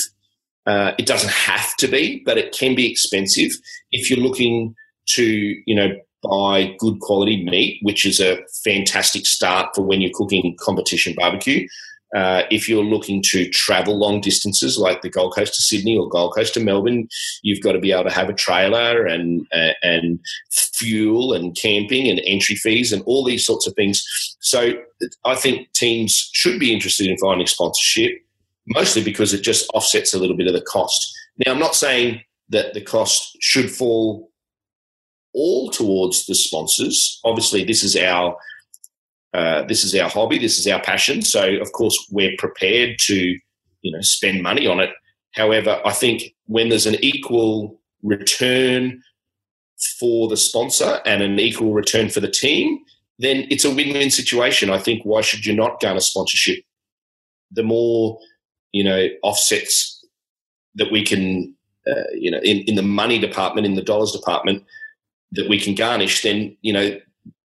Uh, 0.65 0.93
it 0.97 1.05
doesn't 1.05 1.31
have 1.31 1.75
to 1.77 1.87
be, 1.87 2.21
but 2.25 2.37
it 2.37 2.51
can 2.51 2.75
be 2.75 2.89
expensive 2.89 3.51
if 3.91 4.09
you're 4.09 4.19
looking 4.19 4.75
to, 5.09 5.23
you 5.65 5.75
know, 5.75 5.89
buy 6.21 6.75
good 6.79 6.99
quality 6.99 7.43
meat, 7.43 7.79
which 7.81 8.05
is 8.05 8.19
a 8.19 8.39
fantastic 8.63 9.25
start 9.25 9.69
for 9.75 9.81
when 9.81 10.01
you're 10.01 10.11
cooking 10.13 10.55
competition 10.59 11.13
barbecue. 11.17 11.67
Uh, 12.15 12.43
if 12.51 12.67
you're 12.67 12.83
looking 12.83 13.21
to 13.23 13.47
travel 13.49 13.97
long 13.97 14.19
distances 14.19 14.77
like 14.77 15.01
the 15.01 15.09
Gold 15.09 15.33
Coast 15.33 15.55
to 15.55 15.61
Sydney 15.61 15.97
or 15.97 16.09
Gold 16.09 16.35
Coast 16.35 16.53
to 16.55 16.59
Melbourne, 16.59 17.07
you've 17.41 17.61
got 17.61 17.71
to 17.71 17.79
be 17.79 17.93
able 17.93 18.03
to 18.03 18.11
have 18.11 18.27
a 18.27 18.33
trailer 18.33 19.05
and 19.05 19.47
uh, 19.53 19.71
and 19.81 20.19
fuel 20.51 21.31
and 21.31 21.55
camping 21.55 22.09
and 22.09 22.21
entry 22.25 22.55
fees 22.55 22.91
and 22.91 23.01
all 23.05 23.23
these 23.23 23.45
sorts 23.45 23.65
of 23.65 23.73
things. 23.75 24.05
So 24.41 24.73
I 25.23 25.35
think 25.35 25.71
teams 25.71 26.29
should 26.33 26.59
be 26.59 26.73
interested 26.73 27.07
in 27.07 27.17
finding 27.17 27.47
sponsorship, 27.47 28.11
mostly 28.67 29.03
because 29.03 29.33
it 29.33 29.41
just 29.41 29.69
offsets 29.73 30.13
a 30.13 30.19
little 30.19 30.35
bit 30.35 30.47
of 30.47 30.53
the 30.53 30.61
cost. 30.61 31.13
Now 31.45 31.53
I'm 31.53 31.59
not 31.59 31.75
saying 31.75 32.21
that 32.49 32.73
the 32.73 32.81
cost 32.81 33.37
should 33.39 33.71
fall 33.71 34.30
all 35.33 35.69
towards 35.69 36.25
the 36.25 36.35
sponsors. 36.35 37.19
Obviously, 37.23 37.63
this 37.63 37.83
is 37.83 37.95
our 37.95 38.35
uh, 39.33 39.63
this 39.63 39.83
is 39.83 39.95
our 39.95 40.09
hobby, 40.09 40.37
this 40.37 40.59
is 40.59 40.67
our 40.67 40.81
passion. 40.81 41.21
So, 41.21 41.55
of 41.61 41.71
course, 41.71 41.97
we're 42.11 42.35
prepared 42.37 42.97
to, 42.99 43.15
you 43.15 43.91
know, 43.91 44.01
spend 44.01 44.43
money 44.43 44.67
on 44.67 44.79
it. 44.81 44.89
However, 45.33 45.79
I 45.85 45.93
think 45.93 46.35
when 46.47 46.67
there's 46.67 46.85
an 46.85 46.97
equal 47.01 47.79
return 48.03 49.01
for 49.99 50.27
the 50.27 50.35
sponsor 50.35 50.99
and 51.05 51.23
an 51.23 51.39
equal 51.39 51.73
return 51.73 52.09
for 52.09 52.19
the 52.19 52.29
team, 52.29 52.79
then 53.19 53.47
it's 53.49 53.63
a 53.63 53.73
win-win 53.73 54.11
situation. 54.11 54.69
I 54.69 54.79
think 54.79 55.03
why 55.03 55.21
should 55.21 55.45
you 55.45 55.55
not 55.55 55.79
garner 55.79 56.01
sponsorship? 56.01 56.63
The 57.51 57.63
more, 57.63 58.19
you 58.73 58.83
know, 58.83 59.07
offsets 59.23 60.05
that 60.75 60.91
we 60.91 61.05
can, 61.05 61.55
uh, 61.87 62.11
you 62.13 62.31
know, 62.31 62.39
in, 62.39 62.59
in 62.67 62.75
the 62.75 62.81
money 62.81 63.17
department, 63.17 63.65
in 63.65 63.75
the 63.75 63.81
dollars 63.81 64.11
department, 64.11 64.63
that 65.33 65.49
we 65.49 65.59
can 65.59 65.75
garnish, 65.75 66.21
then 66.23 66.55
you 66.61 66.73
know 66.73 66.99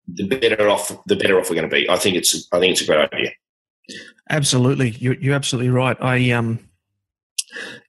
the 0.07 0.27
better 0.27 0.69
off 0.69 0.93
the 1.07 1.17
better 1.17 1.39
off 1.39 1.51
we're 1.51 1.57
going 1.57 1.69
to 1.69 1.75
be. 1.75 1.89
I 1.89 1.97
think 1.97 2.17
it's 2.17 2.49
I 2.53 2.59
think 2.59 2.73
it's 2.73 2.83
a 2.83 2.87
great 2.87 3.13
idea. 3.13 3.31
Absolutely, 4.31 4.91
you're, 4.91 5.15
you're 5.15 5.35
absolutely 5.35 5.71
right. 5.71 5.97
I 6.01 6.31
um, 6.31 6.59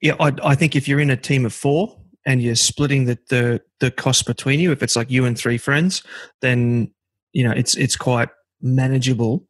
yeah, 0.01 0.15
I, 0.19 0.33
I 0.43 0.55
think 0.55 0.75
if 0.75 0.87
you're 0.87 0.99
in 0.99 1.09
a 1.09 1.17
team 1.17 1.45
of 1.45 1.53
four 1.53 1.97
and 2.25 2.41
you're 2.41 2.55
splitting 2.55 3.05
the, 3.05 3.17
the 3.29 3.61
the 3.79 3.91
cost 3.91 4.25
between 4.25 4.59
you, 4.59 4.71
if 4.71 4.83
it's 4.83 4.95
like 4.95 5.11
you 5.11 5.25
and 5.25 5.37
three 5.37 5.57
friends, 5.57 6.03
then 6.41 6.91
you 7.33 7.43
know 7.43 7.51
it's 7.51 7.75
it's 7.75 7.95
quite 7.95 8.29
manageable. 8.61 9.45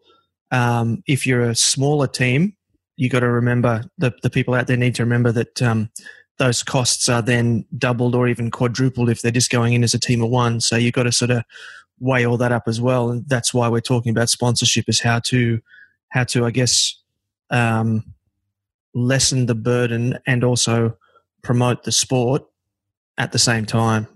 Um, 0.52 1.04
if 1.08 1.26
you're 1.26 1.50
a 1.50 1.56
smaller 1.56 2.08
team, 2.08 2.56
you 2.98 3.10
got 3.10 3.22
to 3.22 3.30
remember 3.30 3.84
the 3.98 4.14
the 4.22 4.30
people 4.30 4.54
out 4.54 4.68
there 4.68 4.78
need 4.78 4.96
to 4.96 5.04
remember 5.04 5.32
that 5.32 5.62
um, 5.62 5.90
those 6.38 6.64
costs 6.64 7.08
are 7.08 7.22
then 7.22 7.66
doubled 7.78 8.16
or 8.16 8.28
even 8.28 8.52
quadrupled 8.52 9.10
if 9.10 9.22
they're 9.22 9.32
just 9.32 9.50
going 9.50 9.74
in 9.74 9.84
as 9.84 9.94
a 9.94 10.00
team 10.00 10.22
of 10.22 10.30
one. 10.30 10.60
So 10.60 10.76
you've 10.76 10.94
got 10.94 11.04
to 11.04 11.12
sort 11.12 11.32
of 11.32 11.44
weigh 12.00 12.26
all 12.26 12.38
that 12.38 12.52
up 12.52 12.64
as 12.68 12.82
well, 12.82 13.10
and 13.10 13.28
that's 13.28 13.54
why 13.54 13.68
we're 13.68 13.80
talking 13.82 14.12
about 14.12 14.30
sponsorship 14.30 14.86
is 14.88 15.00
how 15.00 15.20
to 15.28 15.62
how 16.10 16.24
to 16.26 16.46
I 16.46 16.52
guess 16.52 16.96
um, 17.50 18.04
lessen 18.94 19.46
the 19.46 19.56
burden 19.56 20.18
and 20.26 20.44
also 20.44 20.98
promote 21.42 21.84
the 21.84 21.92
sport 21.92 22.44
at 23.18 23.32
the 23.32 23.40
same 23.40 23.66
time. 23.66 24.08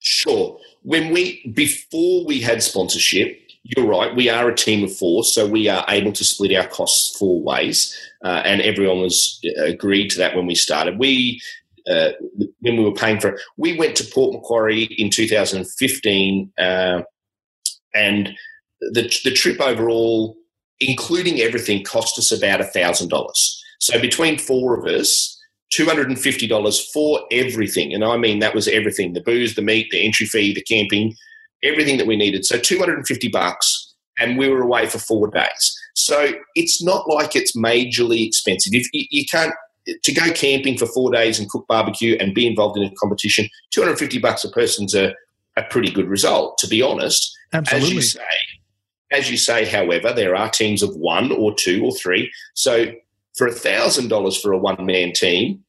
Sure. 0.00 0.58
When 0.82 1.12
we 1.12 1.50
before 1.54 2.24
we 2.26 2.40
had 2.40 2.62
sponsorship, 2.62 3.43
you're 3.64 3.86
right. 3.86 4.14
We 4.14 4.28
are 4.28 4.48
a 4.48 4.54
team 4.54 4.84
of 4.84 4.94
four, 4.94 5.24
so 5.24 5.46
we 5.46 5.68
are 5.68 5.84
able 5.88 6.12
to 6.12 6.24
split 6.24 6.54
our 6.54 6.66
costs 6.66 7.16
four 7.16 7.42
ways, 7.42 7.96
uh, 8.22 8.42
and 8.44 8.60
everyone 8.60 9.00
was 9.00 9.40
uh, 9.58 9.64
agreed 9.64 10.10
to 10.10 10.18
that 10.18 10.36
when 10.36 10.46
we 10.46 10.54
started. 10.54 10.98
We 10.98 11.40
uh, 11.90 12.10
when 12.60 12.76
we 12.76 12.84
were 12.84 12.92
paying 12.92 13.20
for 13.20 13.28
it. 13.28 13.40
We 13.56 13.78
went 13.78 13.96
to 13.96 14.04
Port 14.04 14.34
Macquarie 14.34 14.84
in 14.84 15.10
2015, 15.10 16.52
uh, 16.58 17.02
and 17.94 18.34
the 18.80 19.20
the 19.24 19.32
trip 19.32 19.60
overall, 19.62 20.36
including 20.80 21.40
everything, 21.40 21.84
cost 21.84 22.18
us 22.18 22.30
about 22.30 22.60
a 22.60 22.64
thousand 22.64 23.08
dollars. 23.08 23.62
So 23.80 23.98
between 23.98 24.38
four 24.38 24.78
of 24.78 24.84
us, 24.84 25.40
two 25.70 25.86
hundred 25.86 26.08
and 26.08 26.20
fifty 26.20 26.46
dollars 26.46 26.90
for 26.92 27.20
everything, 27.30 27.94
and 27.94 28.04
I 28.04 28.18
mean 28.18 28.40
that 28.40 28.54
was 28.54 28.68
everything: 28.68 29.14
the 29.14 29.22
booze, 29.22 29.54
the 29.54 29.62
meat, 29.62 29.88
the 29.90 30.04
entry 30.04 30.26
fee, 30.26 30.52
the 30.52 30.60
camping, 30.60 31.14
everything 31.64 31.96
that 31.98 32.06
we 32.06 32.16
needed. 32.16 32.44
So 32.44 32.58
two 32.58 32.78
hundred 32.78 32.98
and 32.98 33.06
fifty 33.06 33.28
bucks, 33.28 33.94
and 34.18 34.38
we 34.38 34.48
were 34.48 34.62
away 34.62 34.86
for 34.86 34.98
four 34.98 35.28
days. 35.28 35.80
So 35.94 36.32
it's 36.54 36.82
not 36.82 37.08
like 37.08 37.34
it's 37.34 37.56
majorly 37.56 38.26
expensive. 38.26 38.72
If 38.74 38.86
you, 38.92 39.06
you 39.10 39.24
can't 39.26 39.54
to 40.02 40.12
go 40.12 40.32
camping 40.32 40.78
for 40.78 40.86
four 40.86 41.10
days 41.10 41.38
and 41.38 41.48
cook 41.50 41.66
barbecue 41.68 42.16
and 42.18 42.34
be 42.34 42.46
involved 42.46 42.76
in 42.76 42.84
a 42.84 42.90
competition, 42.96 43.48
250 43.72 44.18
bucks 44.18 44.44
a 44.44 44.50
person's 44.50 44.94
a, 44.94 45.14
a 45.56 45.62
pretty 45.64 45.90
good 45.90 46.08
result, 46.08 46.58
to 46.58 46.66
be 46.66 46.82
honest. 46.82 47.36
Absolutely. 47.52 47.88
As 47.88 47.94
you 47.94 48.00
say, 48.00 48.20
as 49.12 49.30
you 49.30 49.36
say, 49.36 49.64
however, 49.64 50.12
there 50.12 50.34
are 50.34 50.48
teams 50.48 50.82
of 50.82 50.94
one 50.96 51.30
or 51.32 51.54
two 51.54 51.84
or 51.84 51.94
three. 51.94 52.32
So 52.54 52.92
for 53.36 53.46
a 53.46 53.52
$1,000 53.52 54.40
for 54.40 54.52
a 54.52 54.58
one 54.58 54.84
man 54.84 55.12
team, 55.12 55.63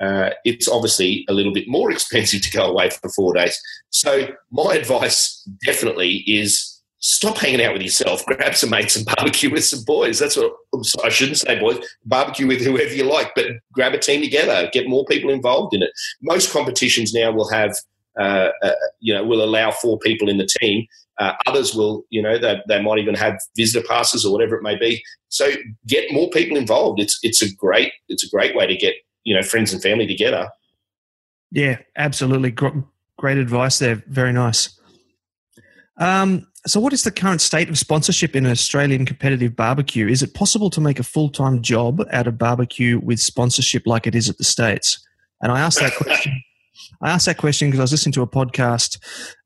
uh, 0.00 0.30
it's 0.44 0.68
obviously 0.68 1.24
a 1.28 1.32
little 1.32 1.52
bit 1.52 1.68
more 1.68 1.90
expensive 1.92 2.42
to 2.42 2.50
go 2.50 2.64
away 2.64 2.90
for 2.90 3.08
four 3.10 3.34
days. 3.34 3.60
So 3.90 4.28
my 4.50 4.74
advice 4.74 5.46
definitely 5.64 6.24
is 6.26 6.76
stop 6.98 7.38
hanging 7.38 7.62
out 7.62 7.72
with 7.72 7.82
yourself. 7.82 8.24
Grab 8.26 8.54
some 8.54 8.70
mates 8.70 8.96
and 8.96 9.06
barbecue 9.06 9.50
with 9.50 9.64
some 9.64 9.84
boys. 9.84 10.18
That's 10.18 10.36
what 10.36 10.52
I 11.04 11.08
shouldn't 11.08 11.38
say, 11.38 11.58
boys. 11.58 11.78
Barbecue 12.04 12.46
with 12.46 12.62
whoever 12.62 12.92
you 12.92 13.04
like, 13.04 13.32
but 13.34 13.46
grab 13.72 13.94
a 13.94 13.98
team 13.98 14.20
together. 14.20 14.68
Get 14.72 14.88
more 14.88 15.04
people 15.06 15.30
involved 15.30 15.74
in 15.74 15.82
it. 15.82 15.90
Most 16.22 16.52
competitions 16.52 17.14
now 17.14 17.32
will 17.32 17.48
have, 17.50 17.76
uh, 18.18 18.50
uh, 18.62 18.72
you 19.00 19.14
know, 19.14 19.24
will 19.24 19.42
allow 19.42 19.70
four 19.70 19.98
people 19.98 20.28
in 20.28 20.38
the 20.38 20.48
team. 20.60 20.86
Uh, 21.18 21.32
others 21.46 21.74
will, 21.74 22.02
you 22.10 22.20
know, 22.20 22.36
they, 22.38 22.60
they 22.68 22.82
might 22.82 22.98
even 22.98 23.14
have 23.14 23.38
visitor 23.56 23.86
passes 23.86 24.24
or 24.26 24.32
whatever 24.32 24.54
it 24.56 24.62
may 24.62 24.76
be. 24.76 25.02
So 25.28 25.50
get 25.86 26.12
more 26.12 26.28
people 26.28 26.58
involved. 26.58 27.00
It's 27.00 27.18
it's 27.22 27.40
a 27.40 27.54
great 27.54 27.92
it's 28.08 28.24
a 28.24 28.28
great 28.28 28.54
way 28.54 28.66
to 28.66 28.76
get 28.76 28.96
you 29.26 29.34
know 29.34 29.42
friends 29.42 29.74
and 29.74 29.82
family 29.82 30.06
together. 30.06 30.48
Yeah, 31.50 31.78
absolutely. 31.96 32.50
Great 32.50 33.38
advice 33.38 33.78
there. 33.78 34.02
Very 34.06 34.32
nice. 34.32 34.80
Um, 35.98 36.46
so, 36.66 36.80
what 36.80 36.92
is 36.92 37.02
the 37.02 37.10
current 37.10 37.40
state 37.40 37.68
of 37.68 37.76
sponsorship 37.76 38.36
in 38.36 38.46
Australian 38.46 39.04
competitive 39.04 39.56
barbecue? 39.56 40.08
Is 40.08 40.22
it 40.22 40.34
possible 40.34 40.70
to 40.70 40.80
make 40.80 40.98
a 40.98 41.02
full 41.02 41.28
time 41.28 41.60
job 41.60 42.02
out 42.12 42.26
of 42.26 42.38
barbecue 42.38 43.00
with 43.00 43.20
sponsorship 43.20 43.86
like 43.86 44.06
it 44.06 44.14
is 44.14 44.30
at 44.30 44.38
the 44.38 44.44
States? 44.44 45.04
And 45.42 45.52
I 45.52 45.60
asked 45.60 45.80
that 45.80 45.94
question. 45.96 46.42
I 47.02 47.10
asked 47.10 47.26
that 47.26 47.38
question 47.38 47.68
because 47.68 47.80
I 47.80 47.84
was 47.84 47.92
listening 47.92 48.12
to 48.14 48.22
a 48.22 48.26
podcast 48.26 48.98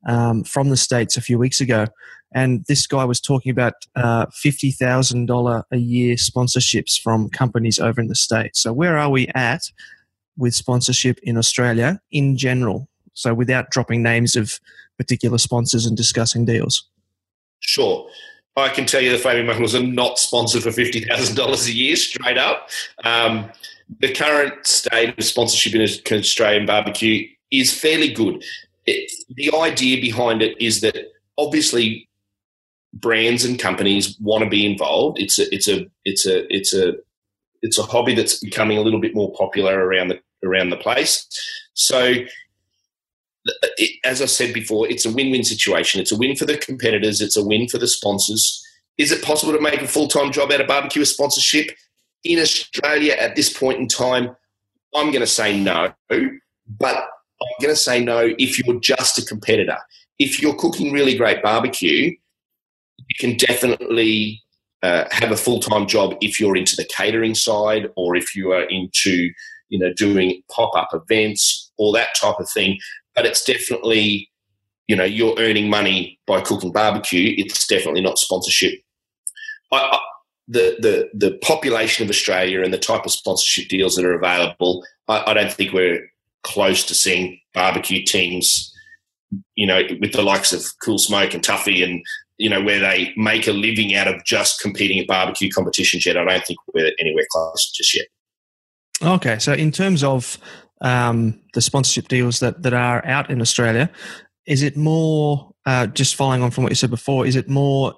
um, 0.07 0.43
from 0.43 0.69
the 0.69 0.77
States 0.77 1.17
a 1.17 1.21
few 1.21 1.37
weeks 1.37 1.61
ago, 1.61 1.85
and 2.33 2.63
this 2.67 2.87
guy 2.87 3.03
was 3.03 3.19
talking 3.19 3.51
about 3.51 3.73
uh, 3.95 4.27
$50,000 4.27 5.63
a 5.71 5.77
year 5.77 6.15
sponsorships 6.15 6.99
from 6.99 7.29
companies 7.29 7.79
over 7.79 7.99
in 7.99 8.07
the 8.07 8.15
States. 8.15 8.61
So, 8.61 8.71
where 8.73 8.97
are 8.97 9.09
we 9.09 9.27
at 9.35 9.61
with 10.37 10.55
sponsorship 10.55 11.19
in 11.23 11.37
Australia 11.37 11.99
in 12.11 12.37
general? 12.37 12.87
So, 13.13 13.33
without 13.33 13.69
dropping 13.69 14.01
names 14.01 14.35
of 14.35 14.59
particular 14.97 15.37
sponsors 15.37 15.85
and 15.85 15.97
discussing 15.97 16.45
deals. 16.45 16.87
Sure. 17.59 18.07
I 18.55 18.69
can 18.69 18.85
tell 18.85 19.01
you 19.01 19.11
the 19.11 19.17
Flaming 19.17 19.45
Mongrels 19.45 19.73
are 19.75 19.83
not 19.83 20.19
sponsored 20.19 20.63
for 20.63 20.71
fifty 20.71 21.01
thousand 21.01 21.35
dollars 21.35 21.67
a 21.67 21.73
year, 21.73 21.95
straight 21.95 22.37
up. 22.37 22.69
Um, 23.03 23.49
the 23.99 24.13
current 24.13 24.65
state 24.65 25.17
of 25.17 25.23
sponsorship 25.23 25.75
in 25.75 26.19
Australian 26.19 26.65
barbecue 26.65 27.27
is 27.51 27.77
fairly 27.77 28.11
good. 28.11 28.43
It, 28.85 29.11
the 29.35 29.53
idea 29.55 30.01
behind 30.01 30.41
it 30.41 30.59
is 30.61 30.81
that 30.81 31.11
obviously 31.37 32.07
brands 32.93 33.45
and 33.45 33.59
companies 33.59 34.17
want 34.19 34.43
to 34.43 34.49
be 34.49 34.65
involved. 34.65 35.19
It's 35.19 35.39
a 35.39 35.53
it's 35.53 35.67
a 35.67 35.85
it's 36.05 36.25
a 36.25 36.53
it's 36.53 36.73
a 36.73 36.93
it's 37.61 37.77
a 37.77 37.83
hobby 37.83 38.15
that's 38.15 38.39
becoming 38.39 38.77
a 38.77 38.81
little 38.81 38.99
bit 38.99 39.15
more 39.15 39.33
popular 39.33 39.79
around 39.79 40.07
the 40.09 40.19
around 40.43 40.69
the 40.69 40.77
place. 40.77 41.27
So, 41.73 42.15
as 44.03 44.21
I 44.21 44.25
said 44.25 44.53
before, 44.53 44.89
it's 44.89 45.05
a 45.05 45.11
win-win 45.11 45.43
situation. 45.43 46.01
It's 46.01 46.11
a 46.11 46.17
win 46.17 46.35
for 46.35 46.45
the 46.45 46.57
competitors. 46.57 47.21
It's 47.21 47.37
a 47.37 47.45
win 47.45 47.67
for 47.67 47.77
the 47.77 47.87
sponsors. 47.87 48.65
Is 48.97 49.11
it 49.11 49.23
possible 49.23 49.53
to 49.53 49.61
make 49.61 49.81
a 49.81 49.87
full-time 49.87 50.31
job 50.31 50.51
out 50.51 50.61
of 50.61 50.67
barbecue 50.67 51.05
sponsorship 51.05 51.71
in 52.23 52.39
Australia 52.39 53.13
at 53.13 53.35
this 53.35 53.55
point 53.55 53.79
in 53.79 53.87
time? 53.87 54.35
I'm 54.95 55.07
going 55.07 55.21
to 55.21 55.27
say 55.27 55.59
no, 55.59 55.93
but 56.09 56.95
I'm 56.95 57.61
going 57.61 57.73
to 57.73 57.75
say 57.75 58.03
no 58.03 58.33
if 58.37 58.59
you're 58.59 58.79
just 58.79 59.17
a 59.17 59.25
competitor. 59.25 59.77
If 60.19 60.41
you're 60.41 60.55
cooking 60.55 60.91
really 60.91 61.15
great 61.15 61.41
barbecue, 61.41 62.15
you 63.07 63.15
can 63.19 63.37
definitely 63.37 64.41
uh, 64.83 65.05
have 65.11 65.31
a 65.31 65.37
full-time 65.37 65.87
job 65.87 66.15
if 66.21 66.39
you're 66.39 66.55
into 66.55 66.75
the 66.75 66.85
catering 66.85 67.35
side 67.35 67.89
or 67.95 68.15
if 68.15 68.35
you 68.35 68.51
are 68.51 68.63
into 68.63 69.29
you 69.69 69.79
know 69.79 69.93
doing 69.93 70.41
pop-up 70.49 70.89
events 70.93 71.71
or 71.77 71.93
that 71.93 72.15
type 72.15 72.39
of 72.39 72.49
thing 72.49 72.79
but 73.15 73.25
it's 73.25 73.43
definitely 73.43 74.29
you 74.87 74.95
know 74.95 75.03
you're 75.03 75.35
earning 75.37 75.69
money 75.69 76.19
by 76.25 76.41
cooking 76.41 76.71
barbecue 76.71 77.33
it's 77.37 77.67
definitely 77.67 78.01
not 78.01 78.17
sponsorship 78.17 78.73
I, 79.71 79.99
the, 80.51 80.77
the 80.79 81.09
the 81.27 81.37
population 81.37 82.03
of 82.03 82.09
australia 82.09 82.61
and 82.61 82.73
the 82.73 82.77
type 82.77 83.05
of 83.05 83.11
sponsorship 83.11 83.69
deals 83.69 83.95
that 83.95 84.05
are 84.05 84.13
available 84.13 84.83
I, 85.07 85.31
I 85.31 85.33
don't 85.33 85.51
think 85.51 85.73
we're 85.73 86.07
close 86.43 86.85
to 86.85 86.95
seeing 86.95 87.39
barbecue 87.53 88.03
teams 88.03 88.73
you 89.55 89.65
know 89.65 89.81
with 89.99 90.13
the 90.13 90.23
likes 90.23 90.51
of 90.53 90.65
cool 90.83 90.97
smoke 90.97 91.33
and 91.33 91.43
tuffy 91.43 91.83
and 91.83 92.03
you 92.41 92.49
know, 92.49 92.59
where 92.59 92.79
they 92.79 93.13
make 93.15 93.47
a 93.47 93.51
living 93.51 93.93
out 93.93 94.07
of 94.07 94.25
just 94.25 94.59
competing 94.59 94.97
at 94.97 95.05
barbecue 95.05 95.51
competitions 95.51 96.07
yet. 96.07 96.17
I 96.17 96.25
don't 96.25 96.43
think 96.43 96.57
we're 96.73 96.91
anywhere 96.99 97.25
close 97.29 97.71
just 97.71 97.95
yet. 97.95 98.07
Okay, 99.03 99.37
so 99.37 99.53
in 99.53 99.71
terms 99.71 100.03
of 100.03 100.39
um, 100.81 101.39
the 101.53 101.61
sponsorship 101.61 102.07
deals 102.07 102.39
that, 102.39 102.63
that 102.63 102.73
are 102.73 103.05
out 103.05 103.29
in 103.29 103.41
Australia, 103.41 103.91
is 104.47 104.63
it 104.63 104.75
more, 104.75 105.51
uh, 105.67 105.85
just 105.85 106.15
following 106.15 106.41
on 106.41 106.49
from 106.49 106.63
what 106.63 106.71
you 106.71 106.75
said 106.75 106.89
before, 106.89 107.27
is 107.27 107.35
it 107.35 107.47
more 107.47 107.93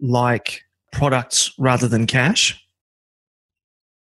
like 0.00 0.63
products 0.94 1.52
rather 1.58 1.88
than 1.88 2.06
cash? 2.06 2.60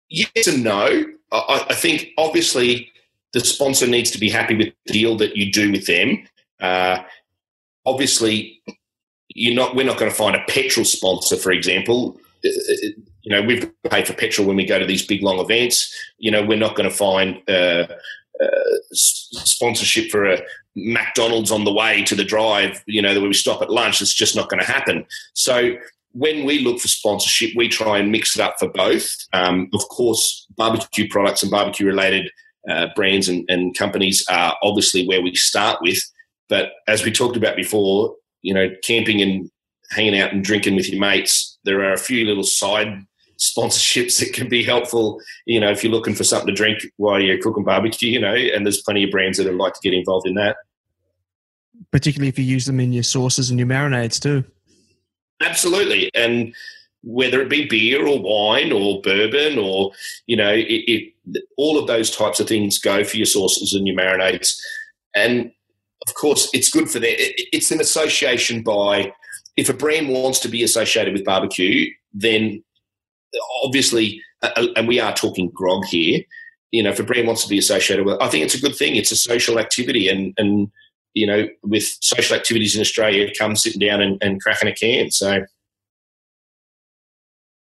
Yes 0.10 0.48
and 0.48 0.64
no. 0.64 1.06
I, 1.32 1.66
I 1.70 1.74
think 1.74 2.10
obviously 2.18 2.92
the 3.34 3.40
sponsor 3.42 3.88
needs 3.88 4.12
to 4.12 4.20
be 4.20 4.30
happy 4.30 4.56
with 4.56 4.74
the 4.86 4.94
deal 4.94 5.18
that 5.18 5.36
you 5.36 5.52
do 5.52 5.72
with 5.72 5.88
them. 5.88 6.26
Uh, 6.62 7.00
obviously, 7.86 8.62
you're 9.30 9.56
not 9.56 9.76
we're 9.76 9.86
not 9.86 9.98
going 9.98 10.10
to 10.10 10.18
find 10.18 10.36
a 10.36 10.44
petrol 10.48 10.86
sponsor, 10.86 11.36
for 11.36 11.52
example. 11.52 12.18
Uh, 12.46 12.50
you 13.22 13.32
know, 13.32 13.42
we've 13.42 13.70
paid 13.90 14.08
for 14.08 14.14
petrol 14.14 14.48
when 14.48 14.56
we 14.56 14.66
go 14.66 14.80
to 14.80 14.86
these 14.86 15.06
big 15.06 15.24
long 15.24 15.40
events. 15.40 15.94
You 16.18 16.32
know, 16.32 16.46
we're 16.46 16.58
not 16.58 16.76
going 16.76 16.90
to 16.90 16.96
find 16.96 17.42
uh, 17.50 17.88
uh, 18.42 18.76
sponsorship 18.92 20.12
for 20.12 20.26
a 20.26 20.42
McDonald's 20.76 21.52
on 21.52 21.66
the 21.66 21.74
way 21.74 22.04
to 22.04 22.16
the 22.16 22.24
drive. 22.24 22.84
You 22.86 23.02
know, 23.02 23.14
that 23.14 23.22
we 23.22 23.34
stop 23.34 23.62
at 23.62 23.70
lunch. 23.70 24.02
It's 24.02 24.14
just 24.14 24.36
not 24.36 24.50
going 24.50 24.62
to 24.62 24.72
happen. 24.72 25.06
So 25.34 25.76
when 26.16 26.46
we 26.46 26.60
look 26.60 26.80
for 26.80 26.88
sponsorship, 26.88 27.52
we 27.58 27.68
try 27.68 27.98
and 27.98 28.10
mix 28.10 28.38
it 28.38 28.42
up 28.42 28.56
for 28.58 28.70
both. 28.70 29.06
Um, 29.34 29.70
of 29.74 29.82
course, 29.90 30.48
barbecue 30.56 31.10
products 31.10 31.44
and 31.44 31.52
barbecue 31.52 31.86
related 31.86 32.32
uh, 32.70 32.88
brands 32.96 33.28
and, 33.28 33.44
and 33.50 33.78
companies 33.78 34.26
are 34.30 34.56
obviously 34.64 35.06
where 35.06 35.22
we 35.22 35.36
start 35.36 35.80
with. 35.82 36.00
But 36.48 36.70
as 36.88 37.04
we 37.04 37.12
talked 37.12 37.36
about 37.36 37.58
before, 37.58 38.16
you 38.42 38.54
know, 38.54 38.70
camping 38.82 39.22
and 39.22 39.52
hanging 39.92 40.18
out 40.18 40.32
and 40.32 40.42
drinking 40.42 40.78
with 40.78 40.90
your 40.90 41.02
mates, 41.02 41.60
there 41.66 41.82
are 41.82 41.92
a 41.92 41.98
few 41.98 42.26
little 42.26 42.44
side 42.44 43.04
sponsorships 43.38 44.18
that 44.20 44.32
can 44.32 44.48
be 44.48 44.64
helpful. 44.64 45.20
You 45.46 45.60
know, 45.60 45.70
if 45.70 45.84
you're 45.84 45.92
looking 45.92 46.16
for 46.16 46.24
something 46.24 46.48
to 46.48 46.54
drink 46.54 46.80
while 46.96 47.20
you're 47.20 47.42
cooking 47.42 47.66
barbecue, 47.66 48.10
you 48.10 48.22
know, 48.22 48.34
and 48.34 48.66
there's 48.66 48.82
plenty 48.84 49.04
of 49.04 49.12
brands 49.12 49.38
that 49.38 49.48
would 49.48 49.58
like 49.58 49.74
to 49.74 49.80
get 49.84 49.94
involved 49.94 50.28
in 50.28 50.36
that. 50.36 50.56
Particularly 51.92 52.30
if 52.30 52.40
you 52.40 52.46
use 52.46 52.66
them 52.66 52.80
in 52.80 52.94
your 52.94 53.04
sauces 53.04 53.50
and 53.50 53.60
your 53.60 53.68
marinades 53.68 54.18
too. 54.18 54.46
Absolutely. 55.42 56.10
And 56.14 56.54
whether 57.04 57.42
it 57.42 57.50
be 57.50 57.68
beer 57.68 58.08
or 58.08 58.20
wine 58.20 58.72
or 58.72 59.02
bourbon 59.02 59.60
or, 59.60 59.92
you 60.28 60.36
know, 60.36 60.52
it, 60.52 60.64
it, 60.66 61.44
all 61.58 61.78
of 61.78 61.88
those 61.88 62.10
types 62.10 62.40
of 62.40 62.48
things 62.48 62.80
go 62.80 63.04
for 63.04 63.18
your 63.18 63.26
sauces 63.26 63.74
and 63.74 63.88
your 63.88 63.96
marinades. 63.96 64.58
And 65.16 65.52
of 66.08 66.14
course, 66.16 66.50
it's 66.54 66.70
good 66.70 66.90
for 66.90 67.00
them. 67.00 67.14
It's 67.18 67.72
an 67.72 67.80
association 67.80 68.64
by, 68.64 69.14
if 69.58 69.70
a 69.70 69.74
brand 69.74 70.10
wants 70.10 70.40
to 70.40 70.48
be 70.48 70.64
associated 70.64 71.14
with 71.14 71.26
barbecue, 71.26 71.92
then 72.14 72.64
obviously, 73.64 74.22
uh, 74.42 74.50
uh, 74.56 74.68
and 74.76 74.88
we 74.88 75.00
are 75.00 75.14
talking 75.14 75.50
grog 75.50 75.86
here, 75.86 76.22
you 76.72 76.84
know, 76.84 76.90
if 76.90 77.00
a 77.00 77.04
brand 77.04 77.28
wants 77.28 77.44
to 77.44 77.50
be 77.50 77.58
associated 77.58 78.06
with, 78.06 78.22
I 78.22 78.28
think 78.28 78.44
it's 78.44 78.56
a 78.56 78.62
good 78.62 78.76
thing. 78.76 78.96
It's 78.96 79.12
a 79.12 79.16
social 79.16 79.60
activity, 79.60 80.10
and 80.10 80.34
and 80.38 80.70
you 81.16 81.26
know, 81.26 81.48
with 81.64 81.98
social 82.02 82.36
activities 82.36 82.76
in 82.76 82.82
Australia, 82.82 83.32
come 83.38 83.56
sitting 83.56 83.80
down 83.80 84.02
and, 84.02 84.22
and 84.22 84.42
cracking 84.42 84.68
a 84.68 84.76
can. 84.76 85.10
So. 85.10 85.44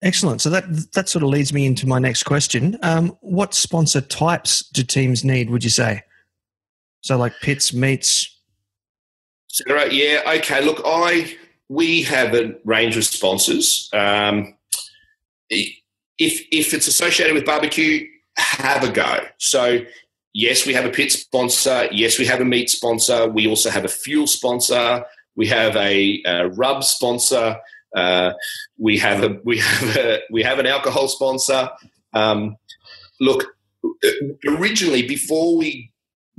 Excellent. 0.03 0.43
So 0.43 0.51
that 0.51 0.65
that 0.93 1.09
sort 1.09 1.23
of 1.23 1.31
leads 1.31 1.55
me 1.55 1.65
into 1.65 1.87
my 1.87 1.99
next 1.99 2.25
question. 2.25 2.77
Um, 2.83 3.17
what 3.21 3.55
sponsor 3.55 4.03
types 4.03 4.69
do 4.69 4.83
teams 4.83 5.25
need? 5.25 5.49
Would 5.49 5.65
you 5.65 5.71
say? 5.71 6.03
So 7.01 7.17
like 7.17 7.33
pits, 7.41 7.73
meats. 7.73 8.33
So, 9.47 9.65
yeah. 9.87 10.21
Okay. 10.37 10.63
Look, 10.63 10.83
I 10.85 11.35
we 11.69 12.03
have 12.03 12.35
a 12.35 12.55
range 12.65 12.97
of 12.97 13.05
sponsors. 13.05 13.89
Um, 13.95 14.57
if 15.49 15.77
if 16.19 16.75
it's 16.75 16.87
associated 16.89 17.35
with 17.35 17.47
barbecue, 17.47 18.07
have 18.37 18.85
a 18.85 18.91
go. 18.91 19.25
So 19.39 19.81
yes, 20.37 20.67
we 20.67 20.75
have 20.75 20.85
a 20.85 20.91
pit 20.91 21.11
sponsor. 21.11 21.89
Yes, 21.91 22.19
we 22.19 22.27
have 22.27 22.41
a 22.41 22.45
meat 22.45 22.69
sponsor. 22.69 23.27
We 23.27 23.49
also 23.49 23.71
have 23.71 23.87
a 23.87 23.89
fuel 23.89 24.27
sponsor. 24.27 25.05
We 25.35 25.47
have 25.49 25.75
a, 25.77 26.23
a 26.27 26.49
rub 26.51 26.85
sponsor. 26.85 27.57
Uh, 27.97 28.33
we 28.79 28.99
have 28.99 29.25
a 29.25 29.41
we 29.45 29.59
have 29.59 29.97
a 29.97 30.21
we 30.31 30.43
have 30.43 30.59
an 30.59 30.67
alcohol 30.67 31.09
sponsor. 31.09 31.71
Um, 32.13 32.57
look, 33.19 33.47
originally 34.47 35.07
before 35.07 35.57
we 35.57 35.91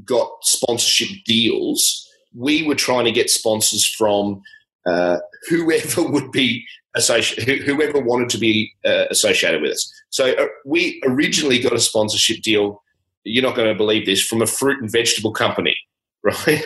got 0.06 0.30
sponsorship 0.44 1.10
deals, 1.26 2.08
we 2.36 2.64
were 2.64 2.76
trying 2.76 3.06
to 3.06 3.12
get 3.12 3.32
sponsors 3.32 3.86
from 3.86 4.42
uh, 4.86 5.18
whoever 5.50 6.04
would 6.14 6.32
be 6.32 6.64
associated, 6.96 7.66
whoever 7.66 8.00
wanted 8.00 8.30
to 8.30 8.38
be 8.38 8.72
uh, 8.86 9.06
associated 9.10 9.62
with 9.62 9.72
us. 9.72 9.92
So 10.10 10.34
uh, 10.34 10.46
we 10.66 11.02
originally 11.06 11.60
got 11.60 11.74
a 11.74 11.80
sponsorship 11.80 12.44
deal. 12.44 12.84
You're 13.24 13.44
not 13.44 13.56
going 13.56 13.68
to 13.68 13.76
believe 13.76 14.06
this 14.06 14.24
from 14.24 14.42
a 14.42 14.48
fruit 14.48 14.82
and 14.82 14.92
vegetable 14.92 15.32
company, 15.32 15.76
right? 16.24 16.64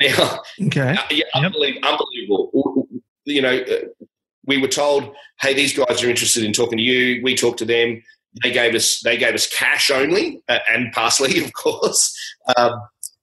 now, 0.00 0.40
okay, 0.66 0.90
uh, 0.92 1.02
yeah, 1.10 1.10
yep. 1.10 1.26
unbelievable, 1.34 1.88
unbelievable. 1.88 2.88
You 3.24 3.42
know, 3.42 3.58
uh, 3.58 4.06
we 4.46 4.58
were 4.58 4.68
told, 4.68 5.14
"Hey, 5.40 5.54
these 5.54 5.76
guys 5.76 6.02
are 6.02 6.10
interested 6.10 6.44
in 6.44 6.52
talking 6.52 6.78
to 6.78 6.84
you." 6.84 7.22
We 7.22 7.34
talked 7.34 7.58
to 7.60 7.64
them. 7.64 8.02
They 8.42 8.50
gave 8.50 8.74
us 8.74 9.00
they 9.00 9.16
gave 9.16 9.34
us 9.34 9.48
cash 9.48 9.90
only 9.90 10.42
uh, 10.48 10.58
and 10.70 10.92
parsley, 10.92 11.38
of 11.44 11.52
course, 11.52 12.16
um, 12.56 12.72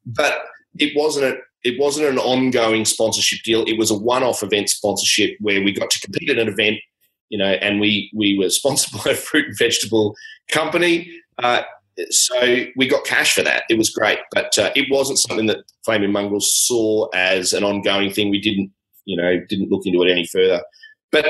but 0.05 0.45
it 0.79 0.93
wasn't 0.95 1.25
a, 1.25 1.37
it 1.63 1.79
wasn't 1.79 2.07
an 2.07 2.17
ongoing 2.17 2.85
sponsorship 2.85 3.43
deal. 3.43 3.63
It 3.65 3.77
was 3.77 3.91
a 3.91 3.97
one-off 3.97 4.43
event 4.43 4.69
sponsorship 4.69 5.37
where 5.39 5.63
we 5.63 5.71
got 5.71 5.89
to 5.91 5.99
compete 5.99 6.29
at 6.29 6.39
an 6.39 6.47
event, 6.47 6.77
you 7.29 7.37
know, 7.37 7.45
and 7.45 7.79
we 7.79 8.11
we 8.15 8.37
were 8.37 8.49
sponsored 8.49 9.01
by 9.05 9.11
a 9.11 9.15
fruit 9.15 9.47
and 9.47 9.57
vegetable 9.57 10.15
company. 10.49 11.11
Uh, 11.41 11.63
so 12.09 12.65
we 12.75 12.87
got 12.87 13.05
cash 13.05 13.33
for 13.33 13.43
that. 13.43 13.63
It 13.69 13.77
was 13.77 13.89
great, 13.89 14.19
but 14.33 14.57
uh, 14.57 14.71
it 14.75 14.87
wasn't 14.89 15.19
something 15.19 15.47
that 15.47 15.63
Flaming 15.85 16.11
Mongrels 16.11 16.53
saw 16.53 17.07
as 17.13 17.53
an 17.53 17.63
ongoing 17.63 18.11
thing. 18.11 18.29
We 18.29 18.41
didn't, 18.41 18.71
you 19.05 19.17
know, 19.17 19.39
didn't 19.49 19.69
look 19.69 19.85
into 19.85 20.01
it 20.03 20.11
any 20.11 20.25
further. 20.25 20.61
But 21.11 21.25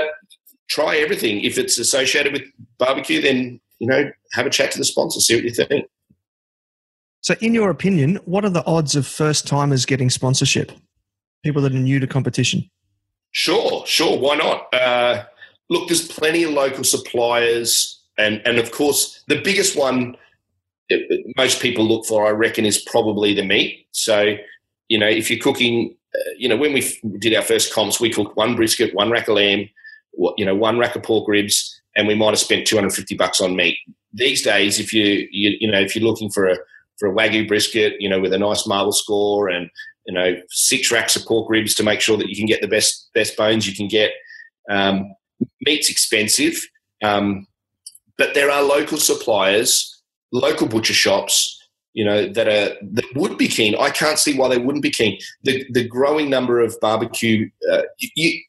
try 0.70 0.97
everything. 0.97 1.41
If 1.41 1.57
it's 1.57 1.78
associated 1.78 2.34
with 2.34 2.43
barbecue, 2.78 3.22
then 3.22 3.59
you 3.82 3.88
know, 3.88 4.12
have 4.34 4.45
a 4.45 4.49
chat 4.49 4.72
to 4.72 4.78
the 4.78 4.86
sponsor, 4.86 5.20
see 5.20 5.36
what 5.36 5.43
you 5.43 5.49
think. 5.49 5.88
So, 7.22 7.34
in 7.41 7.55
your 7.55 7.72
opinion, 7.72 8.20
what 8.26 8.45
are 8.45 8.49
the 8.49 8.66
odds 8.66 8.95
of 8.95 9.07
first 9.07 9.47
timers 9.47 9.86
getting 9.86 10.09
sponsorship? 10.09 10.72
People 11.43 11.64
that 11.64 11.74
are 11.74 11.80
new 11.80 11.99
to 11.99 12.05
competition? 12.05 12.70
Sure, 13.32 13.84
sure. 13.88 14.20
Why 14.20 14.36
not? 14.36 14.72
Uh, 14.72 15.24
look, 15.72 15.88
there's 15.88 16.07
plenty 16.07 16.43
of 16.43 16.51
local 16.51 16.84
suppliers, 16.84 18.03
and 18.20 18.39
and 18.45 18.59
of 18.59 18.72
course, 18.72 19.24
the 19.28 19.41
biggest 19.41 19.76
one 19.76 20.16
most 21.38 21.62
people 21.62 21.86
look 21.86 22.06
for, 22.06 22.28
I 22.28 22.32
reckon, 22.32 22.66
is 22.66 22.82
probably 22.82 23.34
the 23.34 23.44
meat. 23.44 23.88
So, 23.92 24.36
you 24.88 24.98
know, 24.98 25.08
if 25.08 25.30
you're 25.30 25.39
cooking, 25.39 25.96
uh, 26.16 26.32
you 26.38 26.50
know, 26.50 26.58
when 26.58 26.74
we 26.74 27.00
did 27.20 27.36
our 27.36 27.42
first 27.42 27.74
comps, 27.74 28.00
we 28.00 28.12
cooked 28.12 28.36
one 28.36 28.56
brisket, 28.56 28.94
one 28.94 29.12
rack 29.12 29.28
of 29.28 29.36
lamb, 29.36 29.70
you 30.38 30.46
know, 30.46 30.56
one 30.56 30.78
rack 30.78 30.96
of 30.96 31.04
pork 31.04 31.28
ribs, 31.28 31.82
and 31.96 32.08
we 32.08 32.16
might 32.16 32.30
have 32.30 32.39
spent 32.39 32.68
250 32.68 33.16
bucks 33.16 33.42
on 33.42 33.56
meat. 33.56 33.78
These 34.14 34.42
days, 34.42 34.80
if 34.80 34.94
you, 34.94 35.28
you, 35.32 35.58
you 35.60 35.72
know, 35.72 35.80
if 35.80 35.96
you're 35.96 36.06
looking 36.06 36.30
for 36.30 36.48
a 36.48 36.58
for 37.00 37.10
a 37.10 37.16
wagyu 37.16 37.48
brisket, 37.48 37.96
you 38.00 38.08
know, 38.08 38.20
with 38.20 38.34
a 38.34 38.38
nice 38.38 38.68
marble 38.68 38.92
score 38.92 39.50
and 39.50 39.70
you 40.06 40.14
know, 40.14 40.36
six 40.50 40.92
racks 40.92 41.16
of 41.16 41.26
pork 41.26 41.50
ribs 41.50 41.74
to 41.76 41.84
make 41.84 42.02
sure 42.02 42.18
that 42.18 42.30
you 42.30 42.36
can 42.36 42.46
get 42.46 42.62
the 42.62 42.68
best 42.68 43.10
best 43.14 43.38
bones 43.38 43.68
you 43.68 43.76
can 43.76 43.88
get. 43.88 44.12
Um, 44.70 45.14
meat's 45.62 45.89
expensive, 45.89 46.60
um, 47.04 47.48
but 48.18 48.34
there 48.34 48.50
are 48.50 48.64
local 48.64 48.98
suppliers, 48.98 49.91
local 50.32 50.67
butcher 50.67 50.93
shops, 50.93 51.57
you 51.93 52.05
know, 52.05 52.27
that 52.27 52.47
are 52.47 52.75
that 52.82 53.05
would 53.15 53.38
be 53.38 53.47
keen. 53.47 53.75
I 53.75 53.89
can't 53.89 54.19
see 54.19 54.38
why 54.38 54.47
they 54.47 54.57
wouldn't 54.57 54.84
be 54.84 54.91
keen. 54.91 55.19
The 55.43 55.65
the 55.71 55.88
growing 55.88 56.29
number 56.29 56.61
of 56.61 56.79
barbecue 56.82 57.49
uh, 57.71 57.84
you, 57.99 58.41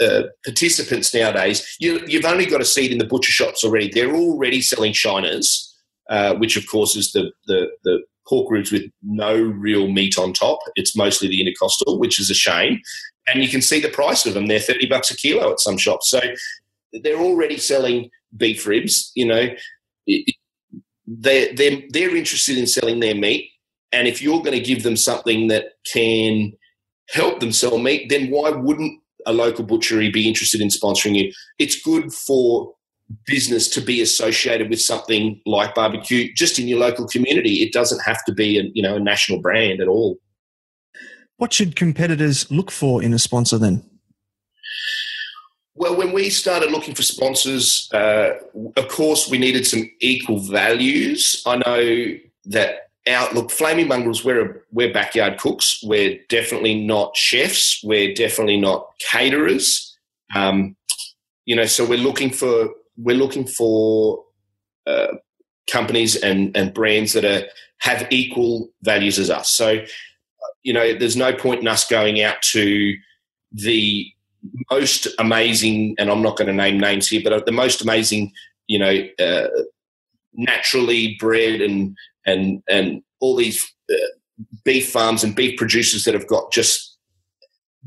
uh, 0.00 0.24
participants 0.44 1.12
nowadays, 1.12 1.76
you, 1.80 2.00
you've 2.06 2.24
only 2.24 2.46
got 2.46 2.64
see 2.64 2.86
it 2.86 2.92
in 2.92 2.98
the 2.98 3.04
butcher 3.04 3.32
shops 3.32 3.64
already. 3.64 3.88
They're 3.88 4.14
already 4.14 4.60
selling 4.60 4.92
shiners, 4.92 5.74
uh, 6.08 6.34
which 6.34 6.56
of 6.56 6.66
course 6.68 6.96
is 6.96 7.12
the 7.12 7.30
the 7.46 7.68
the 7.84 8.02
pork 8.28 8.50
ribs 8.50 8.70
with 8.70 8.84
no 9.02 9.34
real 9.36 9.88
meat 9.88 10.18
on 10.18 10.32
top. 10.32 10.58
It's 10.74 10.96
mostly 10.96 11.28
the 11.28 11.40
intercostal, 11.40 11.98
which 11.98 12.18
is 12.18 12.30
a 12.30 12.34
shame. 12.34 12.80
And 13.26 13.42
you 13.42 13.48
can 13.48 13.62
see 13.62 13.80
the 13.80 13.88
price 13.88 14.26
of 14.26 14.34
them. 14.34 14.46
They're 14.46 14.60
30 14.60 14.86
bucks 14.86 15.10
a 15.10 15.16
kilo 15.16 15.50
at 15.50 15.60
some 15.60 15.78
shops. 15.78 16.10
So 16.10 16.20
they're 16.92 17.18
already 17.18 17.58
selling 17.58 18.10
beef 18.36 18.66
ribs. 18.66 19.12
You 19.14 19.26
know, 19.26 19.48
they're, 21.08 21.54
they're, 21.54 21.82
they're 21.90 22.16
interested 22.16 22.58
in 22.58 22.66
selling 22.66 23.00
their 23.00 23.14
meat. 23.14 23.50
And 23.92 24.06
if 24.06 24.20
you're 24.20 24.42
going 24.42 24.52
to 24.52 24.60
give 24.60 24.82
them 24.82 24.96
something 24.96 25.48
that 25.48 25.72
can 25.90 26.52
help 27.08 27.40
them 27.40 27.52
sell 27.52 27.78
meat, 27.78 28.10
then 28.10 28.30
why 28.30 28.50
wouldn't 28.50 29.00
a 29.26 29.32
local 29.32 29.64
butchery 29.64 30.10
be 30.10 30.28
interested 30.28 30.60
in 30.60 30.68
sponsoring 30.68 31.16
you? 31.16 31.32
It's 31.58 31.80
good 31.80 32.12
for 32.12 32.74
business 33.26 33.68
to 33.68 33.80
be 33.80 34.00
associated 34.00 34.68
with 34.68 34.80
something 34.80 35.40
like 35.46 35.74
barbecue 35.74 36.32
just 36.34 36.58
in 36.58 36.68
your 36.68 36.78
local 36.78 37.06
community. 37.06 37.62
It 37.62 37.72
doesn't 37.72 38.00
have 38.00 38.24
to 38.26 38.34
be 38.34 38.58
a 38.58 38.64
you 38.74 38.82
know 38.82 38.96
a 38.96 39.00
national 39.00 39.40
brand 39.40 39.80
at 39.80 39.88
all. 39.88 40.18
What 41.36 41.52
should 41.52 41.76
competitors 41.76 42.50
look 42.50 42.70
for 42.70 43.02
in 43.02 43.14
a 43.14 43.18
sponsor 43.18 43.58
then? 43.58 43.82
Well, 45.78 45.96
when 45.96 46.10
we 46.10 46.28
started 46.28 46.72
looking 46.72 46.96
for 46.96 47.04
sponsors, 47.04 47.88
uh, 47.94 48.30
of 48.76 48.88
course, 48.88 49.30
we 49.30 49.38
needed 49.38 49.64
some 49.64 49.88
equal 50.00 50.40
values. 50.40 51.40
I 51.46 51.56
know 51.58 52.18
that 52.46 52.88
our 53.08 53.32
look, 53.32 53.52
Flaming 53.52 53.86
Mongrels, 53.86 54.24
we're 54.24 54.64
we're 54.72 54.92
backyard 54.92 55.38
cooks. 55.38 55.80
We're 55.84 56.18
definitely 56.28 56.84
not 56.84 57.16
chefs. 57.16 57.80
We're 57.84 58.12
definitely 58.12 58.60
not 58.60 58.88
caterers. 58.98 59.96
Um, 60.34 60.76
you 61.44 61.54
know, 61.54 61.66
so 61.66 61.86
we're 61.86 61.96
looking 61.96 62.30
for 62.30 62.70
we're 62.96 63.16
looking 63.16 63.46
for 63.46 64.24
uh, 64.84 65.14
companies 65.70 66.16
and, 66.16 66.56
and 66.56 66.74
brands 66.74 67.12
that 67.12 67.24
are 67.24 67.46
have 67.78 68.08
equal 68.10 68.70
values 68.82 69.16
as 69.16 69.30
us. 69.30 69.48
So, 69.50 69.84
you 70.64 70.72
know, 70.72 70.98
there's 70.98 71.16
no 71.16 71.32
point 71.32 71.60
in 71.60 71.68
us 71.68 71.86
going 71.88 72.20
out 72.20 72.42
to 72.50 72.94
the 73.52 74.12
most 74.70 75.08
amazing, 75.18 75.94
and 75.98 76.10
I'm 76.10 76.22
not 76.22 76.36
going 76.36 76.48
to 76.48 76.54
name 76.54 76.78
names 76.78 77.08
here, 77.08 77.20
but 77.22 77.46
the 77.46 77.52
most 77.52 77.82
amazing, 77.82 78.32
you 78.66 78.78
know, 78.78 79.04
uh, 79.18 79.48
naturally 80.34 81.16
bred 81.18 81.60
and 81.60 81.96
and 82.26 82.62
and 82.68 83.02
all 83.20 83.36
these 83.36 83.64
uh, 83.90 84.44
beef 84.64 84.90
farms 84.90 85.24
and 85.24 85.34
beef 85.34 85.58
producers 85.58 86.04
that 86.04 86.14
have 86.14 86.26
got 86.26 86.52
just 86.52 86.96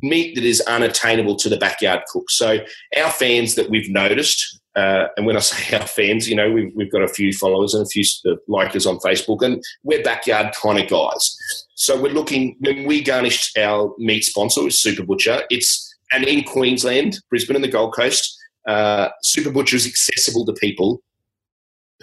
meat 0.01 0.36
that 0.36 0.43
is 0.43 0.62
unattainable 0.62 1.36
to 1.36 1.49
the 1.49 1.57
backyard 1.57 2.01
cook. 2.12 2.30
So 2.30 2.59
our 2.97 3.12
fans 3.12 3.55
that 3.55 3.70
we've 3.70 3.89
noticed 3.89 4.62
uh, 4.76 5.07
and 5.18 5.26
when 5.26 5.36
I 5.36 5.39
say 5.41 5.78
our 5.78 5.88
fans, 5.88 6.30
you 6.30 6.36
know, 6.36 6.51
we've, 6.51 6.72
we've 6.76 6.91
got 6.91 7.01
a 7.01 7.07
few 7.07 7.34
followers 7.34 7.74
and 7.74 7.86
a 7.86 7.89
few 7.89 8.03
uh, 8.26 8.36
likers 8.49 8.89
on 8.89 8.99
Facebook, 8.99 9.41
and 9.41 9.64
we're 9.84 10.03
backyard 10.03 10.53
kind 10.62 10.80
of 10.80 10.89
guys. 10.89 11.38
So 11.76 11.99
we're 11.99 12.14
looking, 12.14 12.57
when 12.59 12.86
we 12.86 13.03
garnished 13.03 13.57
our 13.57 13.93
meat 13.97 14.24
sponsor 14.24 14.70
Super 14.70 15.03
Butcher, 15.03 15.43
it's, 15.49 15.90
and 16.12 16.24
in 16.26 16.43
Queensland, 16.43 17.20
Brisbane 17.30 17.55
and 17.55 17.64
the 17.64 17.70
Gold 17.70 17.95
Coast, 17.95 18.38
uh, 18.68 19.09
Super 19.24 19.51
Butcher 19.51 19.76
is 19.76 19.88
accessible 19.88 20.45
to 20.45 20.53
people 20.53 21.01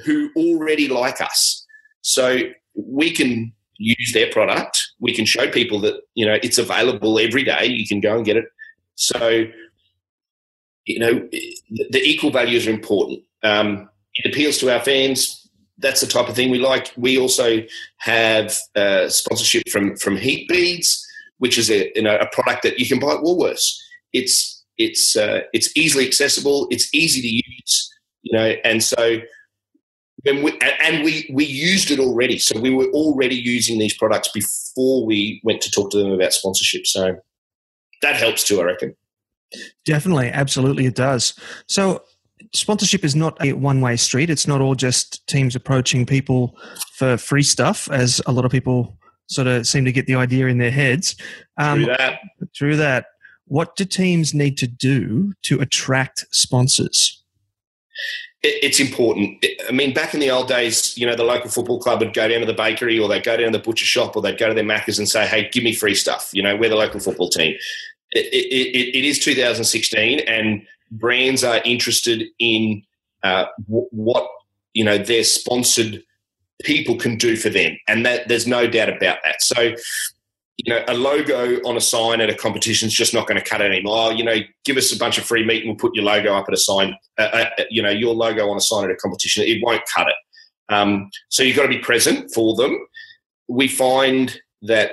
who 0.05 0.31
already 0.37 0.89
like 0.89 1.21
us. 1.21 1.67
So 2.03 2.41
we 2.75 3.11
can 3.13 3.53
use 3.79 4.13
their 4.13 4.31
product. 4.31 4.81
We 5.01 5.15
can 5.15 5.25
show 5.25 5.51
people 5.51 5.81
that, 5.81 6.01
you 6.15 6.27
know, 6.27 6.39
it's 6.43 6.59
available 6.59 7.19
every 7.19 7.45
day. 7.45 7.67
You 7.67 7.87
can 7.87 8.01
go 8.01 8.17
and 8.17 8.25
get 8.25 8.37
it. 8.37 8.47
So 8.95 9.47
you 10.89 10.99
know, 10.99 11.29
the 11.91 12.01
equal 12.03 12.31
values 12.31 12.67
are 12.67 12.71
important. 12.71 13.21
Um, 13.45 13.89
it 14.15 14.33
appeals 14.33 14.59
to 14.59 14.73
our 14.73 14.81
fans. 14.81 15.49
That's 15.77 16.01
the 16.01 16.07
type 16.07 16.29
of 16.29 16.35
thing 16.35 16.51
we 16.51 16.59
like. 16.59 16.93
We 16.97 17.19
also 17.19 17.63
have 17.99 18.57
uh, 18.75 19.09
sponsorship 19.09 19.69
from 19.69 19.97
from 19.97 20.17
Heat 20.17 20.49
Beads, 20.49 21.07
which 21.39 21.59
is 21.59 21.71
a 21.71 21.93
you 21.95 22.03
know 22.03 22.17
a 22.17 22.27
product 22.33 22.63
that 22.63 22.81
you 22.81 22.87
can 22.87 22.99
buy 22.99 23.13
at 23.13 23.21
Woolworths. 23.21 23.79
It's 24.13 24.65
it's 24.77 25.17
uh, 25.17 25.41
it's 25.53 25.77
easily 25.77 26.07
accessible. 26.07 26.69
It's 26.71 26.93
easy 26.95 27.21
to 27.21 27.29
use. 27.29 27.91
You 28.23 28.37
know, 28.37 28.55
and 28.65 28.83
so 28.83 29.21
when 30.23 30.43
we 30.43 30.59
and 30.81 31.05
we 31.05 31.31
we 31.33 31.45
used 31.45 31.91
it 31.91 32.01
already. 32.01 32.39
So 32.39 32.59
we 32.61 32.71
were 32.71 32.87
already 32.87 33.37
using 33.37 33.79
these 33.79 33.97
products 33.97 34.29
before 34.29 35.07
we 35.07 35.41
went 35.45 35.61
to 35.63 35.71
talk 35.71 35.91
to 35.93 35.99
them 35.99 36.13
about 36.13 36.33
sponsorship. 36.33 36.87
So 36.87 37.17
that 38.03 38.17
helps 38.17 38.45
too, 38.45 38.61
I 38.61 38.65
reckon. 38.65 38.95
Definitely, 39.85 40.29
absolutely, 40.29 40.87
it 40.87 40.95
does. 40.95 41.35
So, 41.69 42.03
sponsorship 42.55 43.05
is 43.05 43.17
not 43.17 43.37
a 43.43 43.55
one 43.55 43.81
way 43.81 43.97
street. 43.97 44.31
It's 44.31 44.47
not 44.47 44.61
all 44.61 44.75
just 44.75 45.27
teams 45.27 45.57
approaching 45.57 46.05
people 46.05 46.57
for 46.95 47.17
free 47.17 47.43
stuff, 47.43 47.91
as 47.91 48.21
a 48.27 48.33
lot 48.33 48.45
of 48.45 48.51
people 48.51 48.99
sort 49.29 49.47
of 49.47 49.67
seem 49.67 49.85
to 49.85 49.93
get 49.93 50.07
the 50.07 50.15
idea 50.15 50.47
in 50.47 50.59
their 50.59 50.71
heads. 50.71 51.17
Um, 51.59 51.85
through 51.85 51.97
that. 51.97 52.21
Through 52.57 52.77
that. 52.77 53.07
What 53.49 53.77
do 53.77 53.85
teams 53.85 54.35
need 54.35 54.57
to 54.59 54.67
do 54.67 55.33
to 55.43 55.61
attract 55.61 56.27
sponsors? 56.31 57.23
It's 58.43 58.79
important. 58.79 59.45
I 59.69 59.73
mean, 59.73 59.93
back 59.93 60.15
in 60.15 60.21
the 60.21 60.31
old 60.31 60.47
days, 60.47 60.97
you 60.97 61.07
know, 61.07 61.17
the 61.17 61.25
local 61.25 61.51
football 61.51 61.81
club 61.81 62.01
would 62.01 62.15
go 62.15 62.29
down 62.29 62.41
to 62.41 62.47
the 62.47 62.55
bakery 62.55 62.99
or 62.99 63.09
they'd 63.09 63.25
go 63.25 63.37
down 63.37 63.53
to 63.53 63.59
the 63.59 63.65
butcher 63.65 63.85
shop 63.85 64.15
or 64.15 64.23
they'd 64.23 64.39
go 64.39 64.49
to 64.49 64.55
their 64.55 64.63
Maccas 64.63 64.99
and 64.99 65.09
say, 65.09 65.27
hey, 65.27 65.49
give 65.51 65.65
me 65.65 65.75
free 65.75 65.95
stuff. 65.95 66.31
You 66.33 66.45
know, 66.45 66.57
we're 66.57 66.69
the 66.69 66.77
local 66.77 67.01
football 67.01 67.29
team 67.29 67.57
it, 68.13 68.27
it, 68.33 68.99
it 68.99 69.05
is 69.05 69.19
2016 69.19 70.21
and 70.21 70.67
brands 70.91 71.45
are 71.45 71.61
interested 71.65 72.25
in 72.39 72.83
uh, 73.23 73.47
w- 73.67 73.89
what 73.91 74.29
you 74.73 74.85
know 74.85 74.99
their 74.99 75.25
sponsored 75.25 76.03
people 76.63 76.97
can 76.97 77.17
do 77.17 77.37
for 77.37 77.51
them 77.51 77.77
and 77.87 78.05
that 78.07 78.29
there's 78.29 78.47
no 78.47 78.67
doubt 78.67 78.89
about 78.89 79.19
that 79.25 79.41
so 79.41 79.75
you 80.59 80.75
know 80.75 80.83
a 80.89 80.95
logo 80.95 81.57
on 81.65 81.77
a 81.77 81.81
sign 81.81 82.21
at 82.21 82.29
a 82.29 82.35
competition 82.35 82.89
is 82.89 82.95
just 82.95 83.15
not 83.15 83.27
going 83.27 83.41
to 83.41 83.49
cut 83.49 83.61
it 83.61 83.71
anymore. 83.71 83.97
Oh, 83.97 84.11
you 84.11 84.25
know 84.25 84.37
give 84.65 84.77
us 84.77 84.93
a 84.93 84.99
bunch 84.99 85.17
of 85.17 85.25
free 85.25 85.45
meat 85.45 85.65
and 85.65 85.69
we'll 85.69 85.77
put 85.77 85.95
your 85.95 86.05
logo 86.05 86.35
up 86.35 86.47
at 86.49 86.55
a 86.55 86.59
sign 86.59 86.95
uh, 87.19 87.23
uh, 87.23 87.65
you 87.71 87.83
know 87.83 87.91
your 87.91 88.15
logo 88.15 88.49
on 88.51 88.57
a 88.57 88.61
sign 88.61 88.85
at 88.85 88.91
a 88.91 88.97
competition. 88.97 89.45
It 89.45 89.63
won't 89.63 89.83
cut 89.95 90.09
it. 90.09 90.17
Um, 90.69 91.11
so 91.31 91.43
you've 91.43 91.57
got 91.57 91.63
to 91.63 91.69
be 91.69 91.79
present 91.79 92.31
for 92.35 92.55
them. 92.57 92.79
We 93.49 93.69
find 93.69 94.39
that 94.63 94.93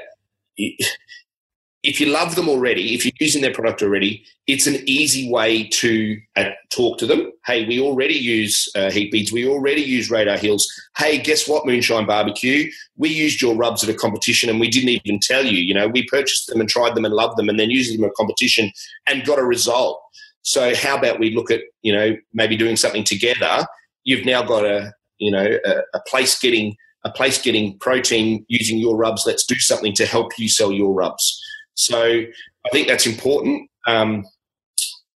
if 1.85 1.99
you 1.99 2.07
love 2.07 2.35
them 2.35 2.49
already, 2.49 2.95
if 2.95 3.05
you're 3.05 3.13
using 3.19 3.43
their 3.43 3.53
product 3.53 3.83
already, 3.83 4.25
it's 4.47 4.65
an 4.65 4.77
easy 4.87 5.29
way 5.29 5.67
to 5.69 6.19
uh, 6.35 6.49
talk 6.71 6.97
to 6.97 7.05
them. 7.05 7.31
Hey, 7.45 7.65
we 7.67 7.79
already 7.79 8.15
use 8.15 8.67
uh, 8.75 8.89
heat 8.89 9.11
beads. 9.11 9.31
We 9.31 9.47
already 9.47 9.81
use 9.81 10.09
radar 10.09 10.37
hills. 10.37 10.67
Hey, 10.97 11.19
guess 11.19 11.47
what, 11.47 11.65
Moonshine 11.65 12.07
Barbecue? 12.07 12.71
We 12.97 13.09
used 13.09 13.39
your 13.39 13.55
rubs 13.55 13.83
at 13.83 13.93
a 13.93 13.93
competition 13.93 14.49
and 14.49 14.59
we 14.59 14.69
didn't 14.69 14.89
even 14.89 15.19
tell 15.19 15.45
you. 15.45 15.59
You 15.59 15.75
know, 15.75 15.87
we 15.87 16.07
purchased 16.07 16.47
them 16.47 16.59
and 16.59 16.67
tried 16.67 16.95
them 16.95 17.05
and 17.05 17.13
loved 17.13 17.37
them 17.37 17.49
and 17.49 17.59
then 17.59 17.69
used 17.69 17.95
them 17.95 18.03
at 18.03 18.09
a 18.09 18.13
competition 18.13 18.71
and 19.05 19.23
got 19.23 19.37
a 19.37 19.43
result. 19.43 20.01
So 20.41 20.75
how 20.75 20.97
about 20.97 21.19
we 21.19 21.35
look 21.35 21.51
at, 21.51 21.61
you 21.83 21.93
know, 21.93 22.15
maybe 22.33 22.57
doing 22.57 22.77
something 22.77 23.03
together? 23.03 23.67
You've 24.03 24.25
now 24.25 24.41
got 24.43 24.65
a, 24.65 24.91
you 25.19 25.31
know, 25.31 25.59
a, 25.65 25.71
a 25.93 26.01
place 26.07 26.39
getting 26.39 26.75
a 27.03 27.11
place 27.11 27.39
getting 27.39 27.77
protein 27.77 28.43
using 28.47 28.79
your 28.79 28.97
rubs. 28.97 29.25
Let's 29.27 29.45
do 29.45 29.59
something 29.59 29.93
to 29.93 30.07
help 30.07 30.31
you 30.39 30.49
sell 30.49 30.71
your 30.71 30.91
rubs. 30.91 31.39
So 31.75 32.01
I 32.01 32.69
think 32.71 32.87
that's 32.87 33.05
important. 33.05 33.69
Um, 33.87 34.25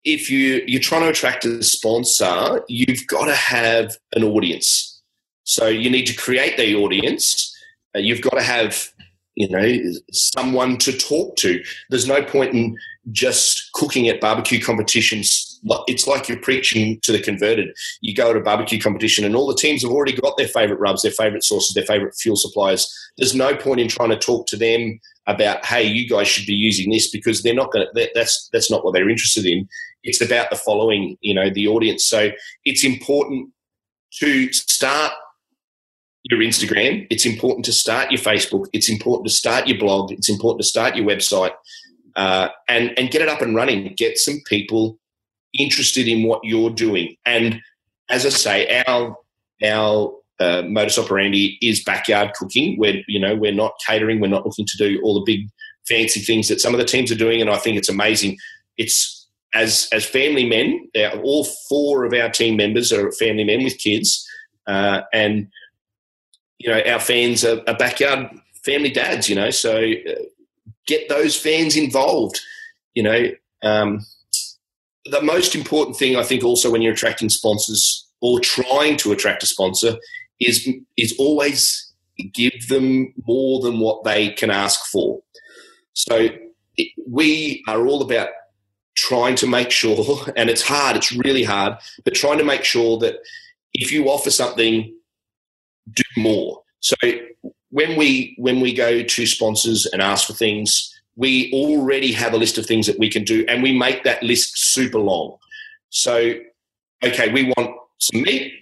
if 0.05 0.31
you 0.31 0.63
you're 0.67 0.81
trying 0.81 1.03
to 1.03 1.09
attract 1.09 1.45
a 1.45 1.63
sponsor, 1.63 2.63
you've 2.69 3.07
got 3.07 3.27
to 3.27 3.35
have 3.35 3.97
an 4.15 4.25
audience. 4.25 5.01
So 5.45 5.69
you 5.69 5.91
need 5.91 6.07
to 6.07 6.17
create 6.17 6.57
the 6.57 6.75
audience. 6.75 7.55
Uh, 7.95 8.01
you've 8.01 8.21
got 8.21 8.35
to 8.35 8.43
have 8.43 8.91
you 9.37 9.49
know 9.49 9.93
someone 10.13 10.79
to 10.79 10.97
talk 10.97 11.37
to. 11.37 11.63
There's 11.91 12.09
no 12.09 12.23
point 12.23 12.55
in 12.55 12.77
just 13.13 13.71
cooking 13.75 14.09
at 14.09 14.21
barbecue 14.21 14.61
competitions. 14.61 15.61
It's 15.87 16.07
like 16.07 16.29
you're 16.29 16.41
preaching 16.41 16.99
to 17.03 17.13
the 17.13 17.21
converted. 17.21 17.69
You 18.01 18.15
go 18.15 18.33
to 18.33 18.41
a 18.41 18.43
barbecue 18.43 18.81
competition, 18.81 19.25
and 19.25 19.37
all 19.37 19.47
the 19.47 19.55
teams 19.55 19.83
have 19.83 19.93
already 19.93 20.17
got 20.17 20.37
their 20.37 20.49
favorite 20.49 20.81
rubs, 20.81 21.03
their 21.03 21.13
favorite 21.13 21.45
sauces, 21.45 21.75
their 21.75 21.87
favorite 21.87 22.17
fuel 22.17 22.37
suppliers. 22.37 22.93
There's 23.19 23.35
no 23.35 23.55
point 23.55 23.81
in 23.81 23.89
trying 23.89 24.11
to 24.11 24.19
talk 24.19 24.47
to 24.49 24.57
them 24.57 24.99
about 25.29 25.65
hey 25.67 25.83
you 25.83 26.09
guys 26.09 26.29
should 26.29 26.47
be 26.47 26.55
using 26.55 26.91
this 26.91 27.11
because 27.11 27.43
they're 27.43 27.55
not 27.55 27.73
going 27.73 27.87
to 27.93 28.11
that's 28.15 28.49
that's 28.53 28.71
not 28.71 28.85
what 28.85 28.95
they're 28.95 29.11
interested 29.11 29.45
in 29.45 29.69
it's 30.05 30.21
about 30.21 30.51
the 30.51 30.57
following 30.57 31.17
you 31.21 31.35
know 31.35 31.51
the 31.51 31.67
audience 31.67 32.07
so 32.07 32.31
it's 32.65 32.85
important 32.85 33.51
to 34.13 34.53
start 34.53 35.13
your 36.31 36.41
Instagram. 36.41 37.07
It's 37.11 37.25
important 37.25 37.65
to 37.67 37.73
start 37.73 38.11
your 38.11 38.21
Facebook. 38.21 38.67
It's 38.73 38.89
important 38.89 39.29
to 39.29 39.33
start 39.33 39.69
your 39.69 39.79
blog. 39.79 40.13
It's 40.13 40.29
important 40.29 40.61
to 40.63 40.69
start 40.69 40.97
your 40.97 41.07
website 41.07 41.53
uh, 42.17 42.49
and 42.69 42.99
and 42.99 43.11
get 43.11 43.23
it 43.23 43.29
up 43.29 43.43
and 43.43 43.55
running. 43.55 43.95
Get 43.97 44.19
some 44.19 44.41
people 44.47 44.99
interested 45.59 46.09
in 46.09 46.27
what 46.27 46.41
you're 46.43 46.71
doing. 46.71 47.17
And 47.25 47.61
as 48.11 48.27
I 48.27 48.31
say, 48.31 48.83
our 48.87 49.17
our 49.65 50.15
uh, 50.39 50.63
modus 50.63 50.99
operandi 50.99 51.59
is 51.63 51.85
backyard 51.85 52.33
cooking. 52.35 52.79
We're 52.79 53.03
you 53.07 53.21
know 53.21 53.37
we're 53.37 53.53
not 53.53 53.75
catering. 53.87 54.21
We're 54.21 54.29
not 54.29 54.47
looking 54.47 54.67
to 54.67 54.77
do 54.77 55.01
all 55.03 55.15
the 55.15 55.25
big 55.25 55.49
fancy 55.87 56.21
things 56.21 56.49
that 56.49 56.61
some 56.61 56.75
of 56.75 56.79
the 56.79 56.85
teams 56.85 57.13
are 57.13 57.17
doing. 57.17 57.41
And 57.41 57.51
I 57.51 57.59
think 57.59 57.77
it's 57.77 57.89
amazing. 57.89 58.39
It's 58.77 59.29
as 59.55 59.89
as 59.93 60.05
family 60.05 60.49
men. 60.49 60.89
All 61.23 61.45
four 61.69 62.05
of 62.05 62.13
our 62.13 62.31
team 62.31 62.57
members 62.57 62.93
are 62.93 63.13
family 63.13 63.45
men 63.45 63.63
with 63.63 63.79
kids, 63.79 64.29
uh, 64.67 65.03
and 65.13 65.49
you 66.59 66.71
know 66.71 66.81
our 66.87 67.01
fans 67.01 67.45
are, 67.45 67.63
are, 67.67 67.77
backyard 67.77 68.29
family 68.65 68.91
dads. 68.91 69.29
You 69.29 69.37
know, 69.37 69.51
so 69.51 69.77
uh, 69.77 70.13
get 70.87 71.09
those 71.09 71.37
fans 71.37 71.77
involved. 71.77 72.41
You 72.95 73.03
know. 73.03 73.31
Um, 73.63 74.01
the 75.11 75.23
most 75.23 75.55
important 75.55 75.97
thing 75.97 76.17
I 76.17 76.25
think 76.25 76.43
also 76.43 76.71
when 76.71 76.83
you're 76.83 76.93
attracting 76.93 77.29
sponsors 77.29 78.09
or 78.21 78.41
trying 78.41 78.97
to 78.99 79.13
attract 79.13 79.43
a 79.43 79.47
sponsor 79.47 79.97
is 80.41 80.69
is 80.97 81.15
always 81.19 81.93
give 82.33 82.69
them 82.69 83.13
more 83.27 83.61
than 83.61 83.79
what 83.79 84.05
they 84.05 84.31
can 84.31 84.51
ask 84.51 84.87
for. 84.87 85.21
So 85.93 86.29
it, 86.77 86.93
we 87.09 87.63
are 87.69 87.87
all 87.87 88.03
about 88.03 88.29
trying 88.97 89.37
to 89.37 89.47
make 89.47 89.71
sure, 89.71 90.17
and 90.37 90.51
it's 90.51 90.63
hard, 90.63 90.97
it's 90.97 91.13
really 91.13 91.45
hard, 91.45 91.79
but 92.05 92.15
trying 92.15 92.39
to 92.39 92.45
make 92.45 92.65
sure 92.65 92.99
that 92.99 93.17
if 93.75 93.93
you 93.93 94.07
offer 94.07 94.31
something, 94.31 94.95
do 95.93 96.03
more. 96.17 96.63
So 96.81 96.97
when 97.71 97.97
we 97.97 98.35
when 98.39 98.61
we 98.61 98.73
go 98.73 99.03
to 99.03 99.27
sponsors 99.27 99.87
and 99.87 100.01
ask 100.03 100.27
for 100.27 100.33
things, 100.35 100.93
we 101.17 101.51
already 101.53 102.13
have 102.13 102.35
a 102.35 102.37
list 102.37 102.59
of 102.59 102.67
things 102.67 102.87
that 102.87 102.99
we 102.99 103.11
can 103.11 103.25
do, 103.25 103.45
and 103.49 103.63
we 103.63 103.77
make 103.77 104.05
that 104.05 104.23
list 104.23 104.59
super 104.59 104.99
long. 104.99 105.37
So, 105.89 106.35
okay, 107.03 107.33
we 107.33 107.53
want 107.57 107.77
some 107.99 108.23
meat. 108.23 108.53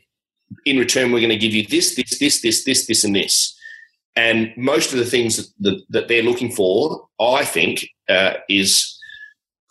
In 0.67 0.79
return, 0.79 1.11
we're 1.11 1.21
going 1.21 1.31
to 1.31 1.37
give 1.37 1.53
you 1.53 1.67
this, 1.67 1.97
this, 1.97 2.19
this, 2.19 2.41
this, 2.41 2.65
this, 2.65 2.87
this, 2.87 3.05
and 3.05 3.17
this. 3.17 3.59
And 4.15 4.53
most 4.57 4.93
of 4.93 4.99
the 4.99 5.05
things 5.05 5.37
that, 5.37 5.49
that, 5.61 5.85
that 5.91 6.09
they're 6.09 6.23
looking 6.23 6.53
for, 6.53 7.09
I 7.21 7.45
think, 7.45 7.89
uh, 8.09 8.35
is 8.49 8.97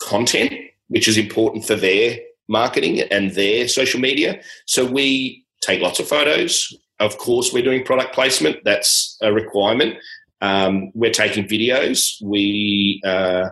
content, 0.02 0.52
which 0.88 1.08
is 1.08 1.16
important 1.16 1.64
for 1.64 1.76
their 1.76 2.18
marketing 2.48 3.00
and 3.00 3.30
their 3.30 3.68
social 3.68 4.00
media. 4.00 4.42
So 4.66 4.84
we 4.84 5.46
take 5.62 5.80
lots 5.80 5.98
of 5.98 6.08
photos. 6.08 6.76
Of 7.00 7.18
course, 7.18 7.52
we're 7.52 7.64
doing 7.64 7.84
product 7.84 8.14
placement. 8.14 8.58
That's 8.64 9.16
a 9.20 9.32
requirement. 9.32 9.96
Um, 10.40 10.90
we're 10.94 11.10
taking 11.10 11.46
videos. 11.46 12.16
We 12.22 13.00
uh, 13.04 13.48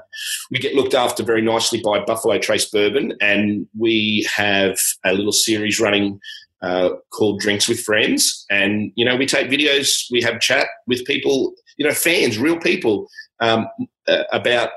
we 0.50 0.58
get 0.58 0.74
looked 0.74 0.94
after 0.94 1.22
very 1.22 1.40
nicely 1.40 1.80
by 1.82 2.04
Buffalo 2.04 2.38
Trace 2.38 2.68
Bourbon, 2.68 3.14
and 3.20 3.66
we 3.78 4.28
have 4.34 4.76
a 5.04 5.14
little 5.14 5.32
series 5.32 5.80
running 5.80 6.20
uh, 6.60 6.90
called 7.10 7.40
Drinks 7.40 7.68
with 7.68 7.80
Friends. 7.80 8.44
And 8.50 8.92
you 8.94 9.04
know, 9.04 9.16
we 9.16 9.26
take 9.26 9.48
videos. 9.48 10.04
We 10.10 10.20
have 10.22 10.38
chat 10.40 10.66
with 10.86 11.04
people, 11.06 11.54
you 11.78 11.86
know, 11.86 11.94
fans, 11.94 12.38
real 12.38 12.58
people, 12.58 13.08
um, 13.40 13.66
uh, 14.06 14.24
about 14.32 14.70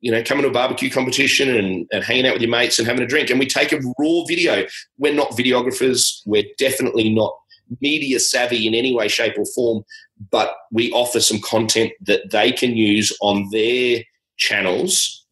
you 0.00 0.10
know 0.10 0.22
coming 0.24 0.42
to 0.42 0.48
a 0.48 0.52
barbecue 0.52 0.90
competition 0.90 1.56
and, 1.56 1.86
and 1.92 2.02
hanging 2.02 2.26
out 2.26 2.32
with 2.32 2.42
your 2.42 2.50
mates 2.50 2.78
and 2.78 2.88
having 2.88 3.02
a 3.02 3.06
drink. 3.06 3.30
And 3.30 3.38
we 3.38 3.46
take 3.46 3.72
a 3.72 3.80
raw 3.98 4.24
video. 4.26 4.66
We're 4.98 5.14
not 5.14 5.30
videographers. 5.30 6.20
We're 6.26 6.50
definitely 6.58 7.14
not 7.14 7.32
media 7.80 8.18
savvy 8.20 8.66
in 8.66 8.74
any 8.74 8.94
way, 8.94 9.08
shape, 9.08 9.38
or 9.38 9.44
form 9.54 9.84
but 10.30 10.54
we 10.70 10.90
offer 10.92 11.20
some 11.20 11.40
content 11.40 11.92
that 12.02 12.30
they 12.30 12.52
can 12.52 12.76
use 12.76 13.16
on 13.22 13.48
their 13.50 14.02
channels 14.36 15.26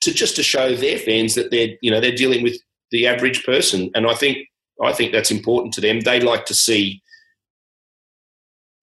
to 0.00 0.12
just 0.12 0.36
to 0.36 0.42
show 0.42 0.74
their 0.74 0.98
fans 0.98 1.34
that 1.34 1.50
they're 1.50 1.70
you 1.82 1.90
know 1.90 2.00
they're 2.00 2.12
dealing 2.14 2.42
with 2.42 2.56
the 2.90 3.06
average 3.06 3.44
person. 3.44 3.90
And 3.94 4.06
i 4.06 4.14
think 4.14 4.38
i 4.82 4.92
think 4.92 5.12
that's 5.12 5.30
important 5.30 5.74
to 5.74 5.80
them. 5.80 6.00
They 6.00 6.20
like 6.20 6.46
to 6.46 6.54
see 6.54 7.02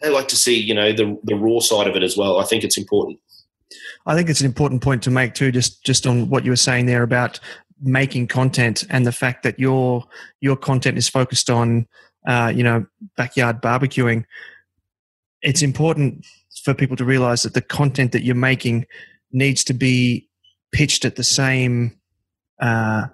they 0.01 0.10
like 0.10 0.28
to 0.30 0.36
see 0.36 0.60
you 0.60 0.74
know 0.74 0.91
the 0.91 1.18
the 1.24 1.36
raw 1.36 1.60
side 1.60 1.88
of 1.88 1.95
it 1.95 2.03
as 2.03 2.18
well. 2.18 2.39
I 2.39 2.43
think 2.43 2.64
it's 2.64 2.78
important. 2.78 3.20
I 4.06 4.16
think 4.16 4.30
it's 4.30 4.41
an 4.41 4.45
important 4.45 4.84
point 4.84 5.01
to 5.03 5.12
make 5.12 5.34
too 5.34 5.51
just 5.51 5.84
just 5.84 6.06
on 6.06 6.30
what 6.30 6.43
you 6.43 6.51
were 6.51 6.58
saying 6.58 6.86
there 6.86 7.03
about 7.03 7.39
making 7.82 8.28
content 8.28 8.86
and 8.89 9.06
the 9.06 9.12
fact 9.12 9.43
that 9.43 9.60
your 9.60 10.03
your 10.41 10.56
content 10.58 10.97
is 10.97 11.08
focused 11.10 11.49
on 11.49 11.88
uh, 12.28 12.52
you 12.56 12.64
know 12.64 12.86
backyard 13.18 13.62
barbecuing 13.62 14.24
it's 15.42 15.62
important 15.62 16.26
for 16.64 16.74
people 16.74 16.96
to 16.98 17.06
realize 17.06 17.44
that 17.44 17.54
the 17.54 17.62
content 17.62 18.12
that 18.12 18.24
you're 18.24 18.36
making 18.36 18.86
needs 19.32 19.64
to 19.64 19.74
be 19.74 20.28
pitched 20.72 21.06
at 21.06 21.16
the 21.16 21.24
same 21.24 21.98
uh, 22.62 23.06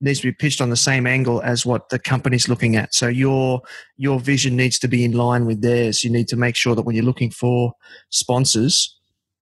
needs 0.00 0.20
to 0.20 0.28
be 0.28 0.32
pitched 0.32 0.60
on 0.60 0.70
the 0.70 0.76
same 0.76 1.06
angle 1.06 1.42
as 1.42 1.66
what 1.66 1.90
the 1.90 1.98
company's 1.98 2.48
looking 2.48 2.76
at. 2.76 2.94
So 2.94 3.08
your 3.08 3.62
your 3.96 4.20
vision 4.20 4.56
needs 4.56 4.78
to 4.80 4.88
be 4.88 5.04
in 5.04 5.12
line 5.12 5.46
with 5.46 5.62
theirs. 5.62 6.04
You 6.04 6.10
need 6.10 6.28
to 6.28 6.36
make 6.36 6.56
sure 6.56 6.74
that 6.74 6.82
when 6.82 6.96
you're 6.96 7.04
looking 7.04 7.30
for 7.30 7.74
sponsors, 8.10 8.96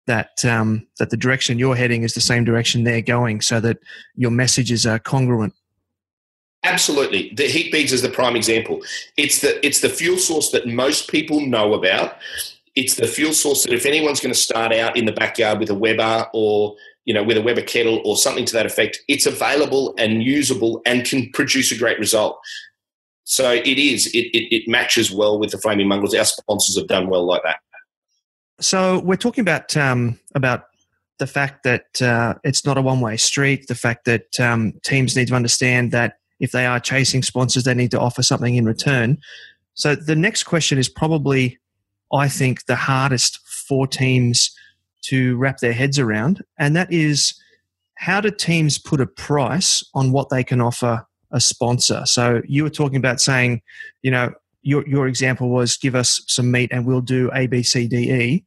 that 0.06 0.44
um, 0.44 0.86
that 0.98 1.10
the 1.10 1.16
direction 1.16 1.58
you're 1.58 1.76
heading 1.76 2.02
is 2.02 2.14
the 2.14 2.20
same 2.20 2.44
direction 2.44 2.84
they're 2.84 3.02
going, 3.02 3.40
so 3.40 3.60
that 3.60 3.78
your 4.14 4.30
messages 4.30 4.86
are 4.86 4.98
congruent. 4.98 5.54
Absolutely, 6.64 7.30
the 7.34 7.46
heat 7.46 7.70
beads 7.70 7.92
is 7.92 8.00
the 8.00 8.08
prime 8.08 8.36
example. 8.36 8.80
It's 9.18 9.40
the 9.42 9.64
it's 9.64 9.80
the 9.80 9.90
fuel 9.90 10.16
source 10.16 10.50
that 10.50 10.66
most 10.66 11.10
people 11.10 11.40
know 11.40 11.74
about. 11.74 12.16
It's 12.74 12.94
the 12.94 13.06
fuel 13.06 13.34
source 13.34 13.64
that 13.64 13.72
if 13.72 13.84
anyone's 13.84 14.18
going 14.18 14.32
to 14.32 14.40
start 14.40 14.72
out 14.72 14.96
in 14.96 15.04
the 15.04 15.12
backyard 15.12 15.60
with 15.60 15.68
a 15.68 15.74
Weber 15.74 16.26
or 16.32 16.74
you 17.04 17.12
know 17.12 17.22
with 17.22 17.36
a 17.36 17.42
Weber 17.42 17.60
kettle 17.60 18.00
or 18.06 18.16
something 18.16 18.46
to 18.46 18.52
that 18.54 18.64
effect, 18.64 18.98
it's 19.08 19.26
available 19.26 19.94
and 19.98 20.22
usable 20.22 20.80
and 20.86 21.04
can 21.04 21.30
produce 21.32 21.70
a 21.70 21.76
great 21.76 21.98
result. 21.98 22.40
So 23.24 23.52
it 23.52 23.78
is. 23.78 24.06
It, 24.08 24.30
it, 24.32 24.54
it 24.54 24.68
matches 24.68 25.10
well 25.10 25.38
with 25.38 25.50
the 25.50 25.58
flaming 25.58 25.88
mongrels. 25.88 26.14
Our 26.14 26.24
sponsors 26.24 26.78
have 26.78 26.88
done 26.88 27.08
well 27.08 27.26
like 27.26 27.42
that. 27.42 27.58
So 28.60 29.00
we're 29.00 29.16
talking 29.16 29.42
about 29.42 29.76
um, 29.76 30.18
about 30.34 30.64
the 31.18 31.26
fact 31.26 31.62
that 31.64 32.00
uh, 32.00 32.34
it's 32.42 32.64
not 32.64 32.78
a 32.78 32.82
one 32.82 33.00
way 33.00 33.18
street. 33.18 33.66
The 33.66 33.74
fact 33.74 34.06
that 34.06 34.40
um, 34.40 34.72
teams 34.82 35.14
need 35.14 35.28
to 35.28 35.34
understand 35.34 35.92
that 35.92 36.18
if 36.44 36.52
they 36.52 36.66
are 36.66 36.78
chasing 36.78 37.22
sponsors, 37.22 37.64
they 37.64 37.74
need 37.74 37.90
to 37.90 38.00
offer 38.00 38.22
something 38.22 38.54
in 38.54 38.64
return. 38.64 39.18
So 39.74 39.94
the 39.94 40.14
next 40.14 40.44
question 40.44 40.78
is 40.78 40.88
probably, 40.88 41.58
I 42.12 42.28
think, 42.28 42.66
the 42.66 42.76
hardest 42.76 43.40
for 43.48 43.86
teams 43.86 44.54
to 45.06 45.36
wrap 45.36 45.58
their 45.58 45.72
heads 45.72 45.98
around, 45.98 46.42
and 46.58 46.76
that 46.76 46.92
is 46.92 47.34
how 47.96 48.20
do 48.20 48.30
teams 48.30 48.78
put 48.78 49.00
a 49.00 49.06
price 49.06 49.84
on 49.94 50.12
what 50.12 50.28
they 50.30 50.44
can 50.44 50.60
offer 50.60 51.06
a 51.30 51.40
sponsor? 51.40 52.02
So 52.06 52.42
you 52.46 52.62
were 52.62 52.70
talking 52.70 52.96
about 52.96 53.20
saying, 53.20 53.62
you 54.02 54.10
know, 54.10 54.32
your 54.62 54.86
your 54.88 55.06
example 55.06 55.50
was 55.50 55.76
give 55.76 55.94
us 55.94 56.22
some 56.26 56.50
meat 56.50 56.70
and 56.72 56.86
we'll 56.86 57.00
do 57.00 57.30
A, 57.34 57.46
B, 57.46 57.62
C, 57.62 57.86
D, 57.86 58.10
E. 58.10 58.44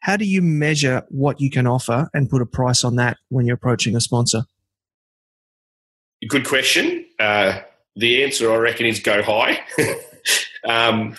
How 0.00 0.16
do 0.16 0.24
you 0.24 0.40
measure 0.40 1.02
what 1.08 1.40
you 1.40 1.50
can 1.50 1.66
offer 1.66 2.08
and 2.14 2.30
put 2.30 2.40
a 2.40 2.46
price 2.46 2.84
on 2.84 2.96
that 2.96 3.18
when 3.28 3.44
you're 3.46 3.56
approaching 3.56 3.96
a 3.96 4.00
sponsor? 4.00 4.44
Good 6.28 6.46
question. 6.46 7.06
Uh, 7.18 7.60
the 7.96 8.22
answer, 8.24 8.52
I 8.52 8.56
reckon, 8.56 8.86
is 8.86 9.00
go 9.00 9.22
high. 9.22 9.60
um, 10.68 11.16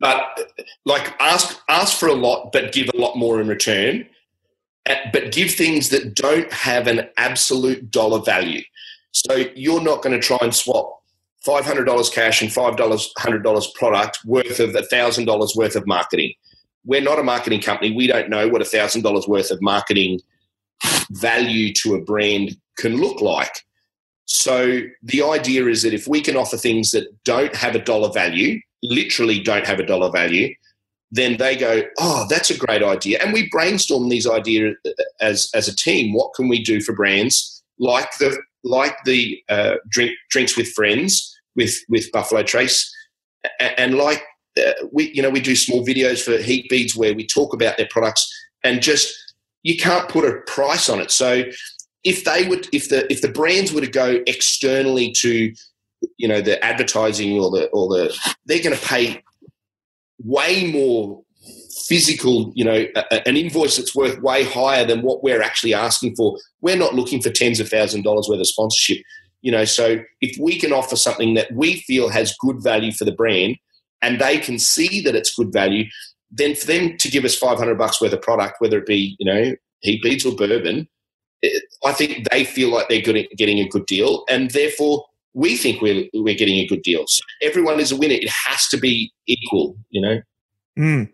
but 0.00 0.52
like 0.84 1.14
ask 1.20 1.60
ask 1.68 1.98
for 1.98 2.08
a 2.08 2.14
lot, 2.14 2.52
but 2.52 2.72
give 2.72 2.88
a 2.94 2.96
lot 2.96 3.16
more 3.16 3.40
in 3.40 3.48
return. 3.48 4.06
Uh, 4.88 4.94
but 5.12 5.32
give 5.32 5.50
things 5.50 5.88
that 5.90 6.14
don't 6.14 6.52
have 6.52 6.86
an 6.86 7.08
absolute 7.16 7.90
dollar 7.90 8.20
value. 8.22 8.62
So 9.12 9.44
you're 9.54 9.82
not 9.82 10.02
going 10.02 10.18
to 10.18 10.24
try 10.24 10.38
and 10.40 10.54
swap 10.54 11.02
five 11.44 11.64
hundred 11.64 11.84
dollars 11.84 12.10
cash 12.10 12.42
and 12.42 12.52
five 12.52 12.76
dollars 12.76 13.12
hundred 13.18 13.42
dollars 13.42 13.70
product 13.74 14.18
worth 14.24 14.60
of 14.60 14.74
a 14.74 14.82
thousand 14.82 15.24
dollars 15.24 15.54
worth 15.56 15.76
of 15.76 15.86
marketing. 15.86 16.32
We're 16.84 17.02
not 17.02 17.18
a 17.18 17.24
marketing 17.24 17.60
company. 17.60 17.94
We 17.94 18.06
don't 18.06 18.30
know 18.30 18.48
what 18.48 18.62
a 18.62 18.66
thousand 18.66 19.02
dollars 19.02 19.26
worth 19.26 19.50
of 19.50 19.60
marketing 19.60 20.20
value 21.10 21.72
to 21.82 21.94
a 21.94 22.00
brand 22.00 22.56
can 22.76 22.96
look 22.96 23.20
like. 23.20 23.64
So 24.28 24.80
the 25.02 25.22
idea 25.22 25.66
is 25.66 25.82
that 25.82 25.94
if 25.94 26.06
we 26.06 26.20
can 26.20 26.36
offer 26.36 26.56
things 26.56 26.90
that 26.90 27.06
don't 27.24 27.54
have 27.56 27.74
a 27.74 27.78
dollar 27.78 28.12
value, 28.12 28.60
literally 28.82 29.40
don't 29.40 29.66
have 29.66 29.80
a 29.80 29.86
dollar 29.86 30.10
value, 30.10 30.54
then 31.10 31.38
they 31.38 31.56
go, 31.56 31.82
oh, 31.98 32.26
that's 32.28 32.50
a 32.50 32.58
great 32.58 32.82
idea. 32.82 33.18
And 33.22 33.32
we 33.32 33.48
brainstorm 33.48 34.10
these 34.10 34.26
ideas 34.26 34.76
as, 35.20 35.50
as 35.54 35.66
a 35.66 35.74
team. 35.74 36.12
What 36.12 36.34
can 36.34 36.48
we 36.48 36.62
do 36.62 36.82
for 36.82 36.92
brands 36.92 37.58
like 37.78 38.10
the 38.18 38.38
like 38.64 38.96
the 39.04 39.40
uh, 39.48 39.76
drink, 39.88 40.12
drinks 40.30 40.56
with 40.56 40.68
friends 40.72 41.34
with 41.56 41.76
with 41.88 42.10
Buffalo 42.12 42.42
Trace, 42.42 42.92
and 43.60 43.94
like 43.94 44.22
uh, 44.58 44.72
we 44.92 45.10
you 45.14 45.22
know 45.22 45.30
we 45.30 45.40
do 45.40 45.56
small 45.56 45.86
videos 45.86 46.22
for 46.22 46.42
Heat 46.42 46.68
Beads 46.68 46.96
where 46.96 47.14
we 47.14 47.26
talk 47.26 47.54
about 47.54 47.76
their 47.76 47.88
products 47.90 48.28
and 48.64 48.82
just 48.82 49.14
you 49.62 49.76
can't 49.76 50.08
put 50.08 50.24
a 50.24 50.40
price 50.46 50.88
on 50.88 51.00
it. 51.00 51.10
So 51.10 51.44
if 52.04 52.24
they 52.24 52.46
would 52.48 52.68
if 52.72 52.88
the 52.88 53.10
if 53.12 53.20
the 53.20 53.28
brands 53.28 53.72
were 53.72 53.80
to 53.80 53.90
go 53.90 54.20
externally 54.26 55.12
to 55.18 55.52
you 56.16 56.28
know 56.28 56.40
the 56.40 56.62
advertising 56.64 57.38
or 57.38 57.50
the 57.50 57.68
or 57.72 57.88
the 57.88 58.34
they're 58.46 58.62
going 58.62 58.76
to 58.76 58.86
pay 58.86 59.22
way 60.24 60.70
more 60.70 61.22
physical, 61.86 62.52
you 62.54 62.64
know, 62.64 62.86
a, 62.94 63.28
an 63.28 63.36
invoice 63.36 63.76
that's 63.76 63.94
worth 63.94 64.20
way 64.20 64.44
higher 64.44 64.84
than 64.84 65.02
what 65.02 65.22
we're 65.22 65.42
actually 65.42 65.74
asking 65.74 66.14
for. 66.16 66.36
We're 66.60 66.76
not 66.76 66.94
looking 66.94 67.22
for 67.22 67.30
tens 67.30 67.60
of 67.60 67.68
thousands 67.68 68.00
of 68.00 68.04
dollars 68.04 68.28
worth 68.28 68.40
of 68.40 68.46
sponsorship. 68.46 69.02
You 69.40 69.52
know, 69.52 69.64
so 69.64 69.98
if 70.20 70.36
we 70.40 70.58
can 70.58 70.72
offer 70.72 70.96
something 70.96 71.34
that 71.34 71.52
we 71.52 71.80
feel 71.80 72.08
has 72.08 72.36
good 72.40 72.62
value 72.62 72.92
for 72.92 73.04
the 73.04 73.12
brand 73.12 73.56
and 74.02 74.20
they 74.20 74.38
can 74.38 74.58
see 74.58 75.00
that 75.02 75.14
it's 75.14 75.34
good 75.34 75.52
value, 75.52 75.84
then 76.30 76.54
for 76.54 76.66
them 76.66 76.96
to 76.98 77.08
give 77.08 77.24
us 77.24 77.36
500 77.36 77.78
bucks 77.78 78.00
worth 78.00 78.12
of 78.12 78.20
product, 78.20 78.56
whether 78.58 78.78
it 78.78 78.86
be, 78.86 79.16
you 79.18 79.24
know, 79.24 79.54
heat 79.80 80.02
beads 80.02 80.26
or 80.26 80.34
bourbon, 80.34 80.88
it, 81.42 81.62
I 81.84 81.92
think 81.92 82.28
they 82.30 82.44
feel 82.44 82.70
like 82.70 82.88
they're 82.88 83.00
good 83.00 83.26
getting 83.36 83.58
a 83.58 83.68
good 83.68 83.86
deal. 83.86 84.24
And 84.28 84.50
therefore, 84.50 85.04
we 85.34 85.56
think 85.56 85.80
we're, 85.80 86.08
we're 86.14 86.34
getting 86.34 86.56
a 86.56 86.66
good 86.66 86.82
deal. 86.82 87.04
So 87.06 87.22
everyone 87.42 87.80
is 87.80 87.92
a 87.92 87.96
winner. 87.96 88.14
It 88.14 88.28
has 88.28 88.66
to 88.68 88.76
be 88.76 89.12
equal, 89.26 89.76
you 89.90 90.00
know? 90.00 90.20
Mm. 90.78 91.10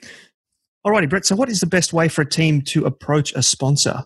All 0.84 0.92
righty, 0.92 1.06
Brett. 1.06 1.24
So, 1.24 1.36
what 1.36 1.48
is 1.48 1.60
the 1.60 1.66
best 1.66 1.92
way 1.92 2.08
for 2.08 2.22
a 2.22 2.28
team 2.28 2.60
to 2.62 2.84
approach 2.84 3.32
a 3.34 3.42
sponsor? 3.42 4.04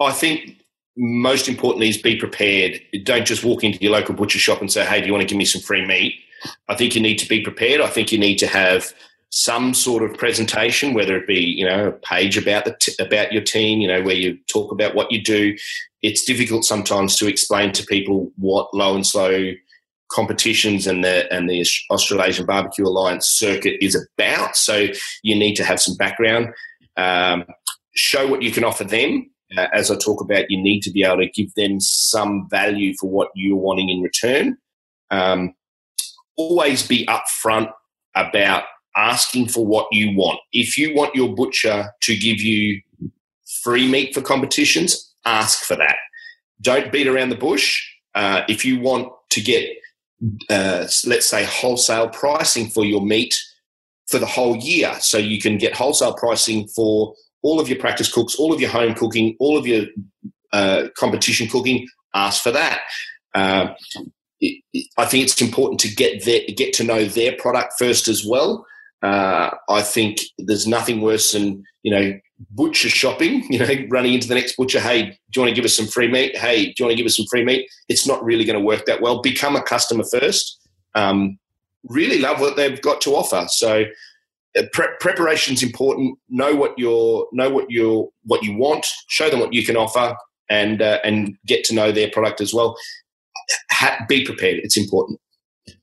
I 0.00 0.12
think 0.12 0.62
most 0.96 1.48
importantly 1.48 1.88
is 1.88 1.96
be 1.96 2.16
prepared. 2.16 2.80
Don't 3.04 3.24
just 3.24 3.44
walk 3.44 3.64
into 3.64 3.78
your 3.78 3.92
local 3.92 4.14
butcher 4.14 4.38
shop 4.38 4.60
and 4.60 4.70
say, 4.70 4.84
"Hey, 4.84 5.00
do 5.00 5.06
you 5.06 5.12
want 5.12 5.22
to 5.22 5.28
give 5.28 5.38
me 5.38 5.46
some 5.46 5.62
free 5.62 5.86
meat?" 5.86 6.14
I 6.68 6.74
think 6.74 6.94
you 6.94 7.00
need 7.00 7.18
to 7.18 7.28
be 7.28 7.40
prepared. 7.40 7.80
I 7.80 7.86
think 7.86 8.12
you 8.12 8.18
need 8.18 8.36
to 8.38 8.46
have 8.46 8.92
some 9.34 9.72
sort 9.72 10.02
of 10.02 10.16
presentation, 10.18 10.92
whether 10.92 11.16
it 11.16 11.26
be 11.26 11.40
you 11.40 11.66
know 11.66 11.88
a 11.88 11.92
page 11.92 12.36
about 12.36 12.66
the 12.66 12.76
t- 12.78 12.94
about 13.00 13.32
your 13.32 13.42
team, 13.42 13.80
you 13.80 13.88
know 13.88 14.02
where 14.02 14.14
you 14.14 14.38
talk 14.46 14.70
about 14.70 14.94
what 14.94 15.10
you 15.10 15.22
do. 15.22 15.56
It's 16.02 16.24
difficult 16.24 16.64
sometimes 16.64 17.16
to 17.16 17.26
explain 17.26 17.72
to 17.72 17.86
people 17.86 18.30
what 18.36 18.72
low 18.74 18.94
and 18.94 19.06
slow 19.06 19.52
competitions 20.10 20.86
and 20.86 21.02
the 21.02 21.32
and 21.32 21.48
the 21.48 21.64
Australasian 21.90 22.44
Barbecue 22.44 22.86
Alliance 22.86 23.26
circuit 23.26 23.82
is 23.82 23.96
about. 24.16 24.54
So 24.54 24.88
you 25.22 25.34
need 25.34 25.54
to 25.54 25.64
have 25.64 25.80
some 25.80 25.96
background. 25.96 26.48
Um, 26.98 27.44
show 27.94 28.26
what 28.28 28.42
you 28.42 28.52
can 28.52 28.64
offer 28.64 28.84
them. 28.84 29.30
Uh, 29.56 29.68
as 29.72 29.90
I 29.90 29.96
talk 29.96 30.20
about, 30.20 30.50
you 30.50 30.62
need 30.62 30.80
to 30.82 30.90
be 30.90 31.04
able 31.04 31.18
to 31.18 31.28
give 31.28 31.54
them 31.54 31.80
some 31.80 32.48
value 32.50 32.94
for 33.00 33.08
what 33.08 33.28
you're 33.34 33.56
wanting 33.56 33.88
in 33.88 34.02
return. 34.02 34.58
Um, 35.10 35.54
always 36.36 36.86
be 36.86 37.06
upfront 37.06 37.70
about 38.14 38.64
asking 38.96 39.48
for 39.48 39.64
what 39.64 39.86
you 39.92 40.16
want. 40.16 40.40
If 40.52 40.76
you 40.76 40.94
want 40.94 41.14
your 41.14 41.34
butcher 41.34 41.90
to 42.02 42.16
give 42.16 42.40
you 42.40 42.80
free 43.62 43.88
meat 43.88 44.14
for 44.14 44.20
competitions, 44.20 45.12
ask 45.24 45.64
for 45.64 45.76
that. 45.76 45.96
Don't 46.60 46.92
beat 46.92 47.06
around 47.06 47.30
the 47.30 47.36
bush. 47.36 47.82
Uh, 48.14 48.42
if 48.48 48.64
you 48.64 48.78
want 48.80 49.08
to 49.30 49.40
get 49.40 49.68
uh, 50.50 50.86
let's 51.06 51.26
say, 51.26 51.44
wholesale 51.44 52.08
pricing 52.08 52.68
for 52.68 52.84
your 52.84 53.04
meat 53.04 53.36
for 54.08 54.18
the 54.18 54.26
whole 54.26 54.56
year. 54.56 54.94
So 55.00 55.18
you 55.18 55.40
can 55.40 55.58
get 55.58 55.74
wholesale 55.74 56.14
pricing 56.14 56.68
for 56.68 57.14
all 57.42 57.58
of 57.58 57.68
your 57.68 57.78
practice 57.78 58.12
cooks, 58.12 58.36
all 58.36 58.52
of 58.52 58.60
your 58.60 58.70
home 58.70 58.94
cooking, 58.94 59.36
all 59.40 59.58
of 59.58 59.66
your 59.66 59.86
uh, 60.52 60.88
competition 60.96 61.48
cooking. 61.48 61.86
Ask 62.14 62.42
for 62.42 62.52
that. 62.52 62.80
Uh, 63.34 63.68
I 64.98 65.06
think 65.06 65.24
it's 65.24 65.40
important 65.40 65.80
to 65.80 65.94
get 65.94 66.24
their, 66.24 66.40
get 66.56 66.72
to 66.74 66.84
know 66.84 67.04
their 67.04 67.36
product 67.36 67.74
first 67.78 68.08
as 68.08 68.24
well. 68.24 68.66
Uh, 69.02 69.50
I 69.68 69.82
think 69.82 70.18
there's 70.38 70.66
nothing 70.66 71.00
worse 71.00 71.32
than 71.32 71.64
you 71.82 71.92
know 71.92 72.18
butcher 72.50 72.88
shopping, 72.88 73.44
you 73.50 73.58
know, 73.58 73.68
running 73.88 74.14
into 74.14 74.28
the 74.28 74.34
next 74.34 74.56
butcher, 74.56 74.80
hey, 74.80 75.02
do 75.02 75.12
you 75.36 75.42
want 75.42 75.50
to 75.50 75.54
give 75.54 75.64
us 75.64 75.76
some 75.76 75.86
free 75.86 76.08
meat? 76.08 76.36
Hey, 76.36 76.66
do 76.66 76.74
you 76.78 76.84
want 76.86 76.92
to 76.92 76.96
give 76.96 77.06
us 77.06 77.16
some 77.16 77.26
free 77.30 77.44
meat? 77.44 77.68
It's 77.88 78.06
not 78.06 78.22
really 78.24 78.44
going 78.44 78.58
to 78.58 78.64
work 78.64 78.86
that 78.86 79.00
well. 79.00 79.20
Become 79.20 79.56
a 79.56 79.62
customer 79.62 80.04
first. 80.10 80.58
Um, 80.94 81.38
really 81.84 82.18
love 82.18 82.40
what 82.40 82.56
they've 82.56 82.80
got 82.80 83.00
to 83.02 83.10
offer. 83.10 83.46
So 83.48 83.84
uh, 84.56 84.62
pre- 84.72 84.94
preparation 85.00 85.54
is 85.54 85.62
important. 85.62 86.18
Know 86.28 86.54
what 86.54 86.78
you're, 86.78 87.26
know 87.32 87.50
what 87.50 87.70
you're, 87.70 88.08
what 88.24 88.42
you 88.42 88.56
want. 88.56 88.86
Show 89.08 89.30
them 89.30 89.40
what 89.40 89.52
you 89.52 89.64
can 89.64 89.76
offer, 89.76 90.14
and 90.50 90.82
uh, 90.82 90.98
and 91.04 91.36
get 91.46 91.64
to 91.64 91.74
know 91.74 91.92
their 91.92 92.10
product 92.10 92.40
as 92.40 92.52
well. 92.52 92.76
Ha- 93.70 94.04
be 94.08 94.24
prepared. 94.24 94.60
It's 94.62 94.76
important. 94.76 95.18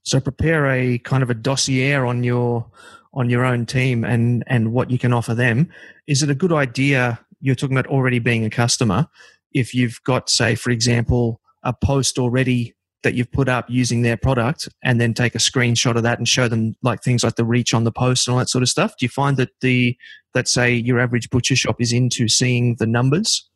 So 0.04 0.20
prepare 0.20 0.70
a 0.70 1.00
kind 1.00 1.24
of 1.24 1.30
a 1.30 1.34
dossier 1.34 1.96
on 1.96 2.24
your 2.24 2.66
on 3.14 3.30
your 3.30 3.46
own 3.46 3.66
team 3.66 4.04
and 4.04 4.44
and 4.48 4.72
what 4.72 4.92
you 4.92 5.00
can 5.00 5.14
offer 5.14 5.34
them. 5.34 5.70
Is 6.08 6.24
it 6.24 6.30
a 6.30 6.36
good 6.36 6.54
idea 6.54 7.20
you're 7.42 7.56
talking 7.56 7.78
about 7.78 7.92
already 7.92 8.20
being 8.20 8.46
a 8.46 8.50
customer 8.50 9.08
if 9.54 9.74
you've 9.74 10.00
got 10.04 10.30
say 10.30 10.56
for 10.56 10.72
example 10.72 11.42
a 11.64 11.74
post 11.74 12.20
already 12.20 12.76
that 13.02 13.14
you've 13.14 13.32
put 13.32 13.48
up 13.48 13.66
using 13.70 14.02
their 14.02 14.18
product 14.18 14.68
and 14.84 15.00
then 15.00 15.14
take 15.14 15.34
a 15.34 15.40
screenshot 15.40 15.96
of 15.96 16.04
that 16.04 16.18
and 16.18 16.28
show 16.28 16.50
them 16.50 16.76
like 16.82 17.02
things 17.02 17.24
like 17.24 17.36
the 17.36 17.46
reach 17.46 17.74
on 17.74 17.86
the 17.86 17.92
post 17.92 18.28
and 18.28 18.34
all 18.34 18.40
that 18.40 18.50
sort 18.50 18.62
of 18.62 18.68
stuff? 18.68 18.94
Do 19.00 19.06
you 19.06 19.10
find 19.10 19.38
that 19.38 19.50
the 19.62 19.98
let's 20.36 20.52
say 20.52 20.74
your 20.74 21.00
average 21.00 21.30
butcher 21.30 21.56
shop 21.56 21.78
is 21.80 21.94
into 21.94 22.28
seeing 22.28 22.76
the 22.76 22.86
numbers? 22.86 23.50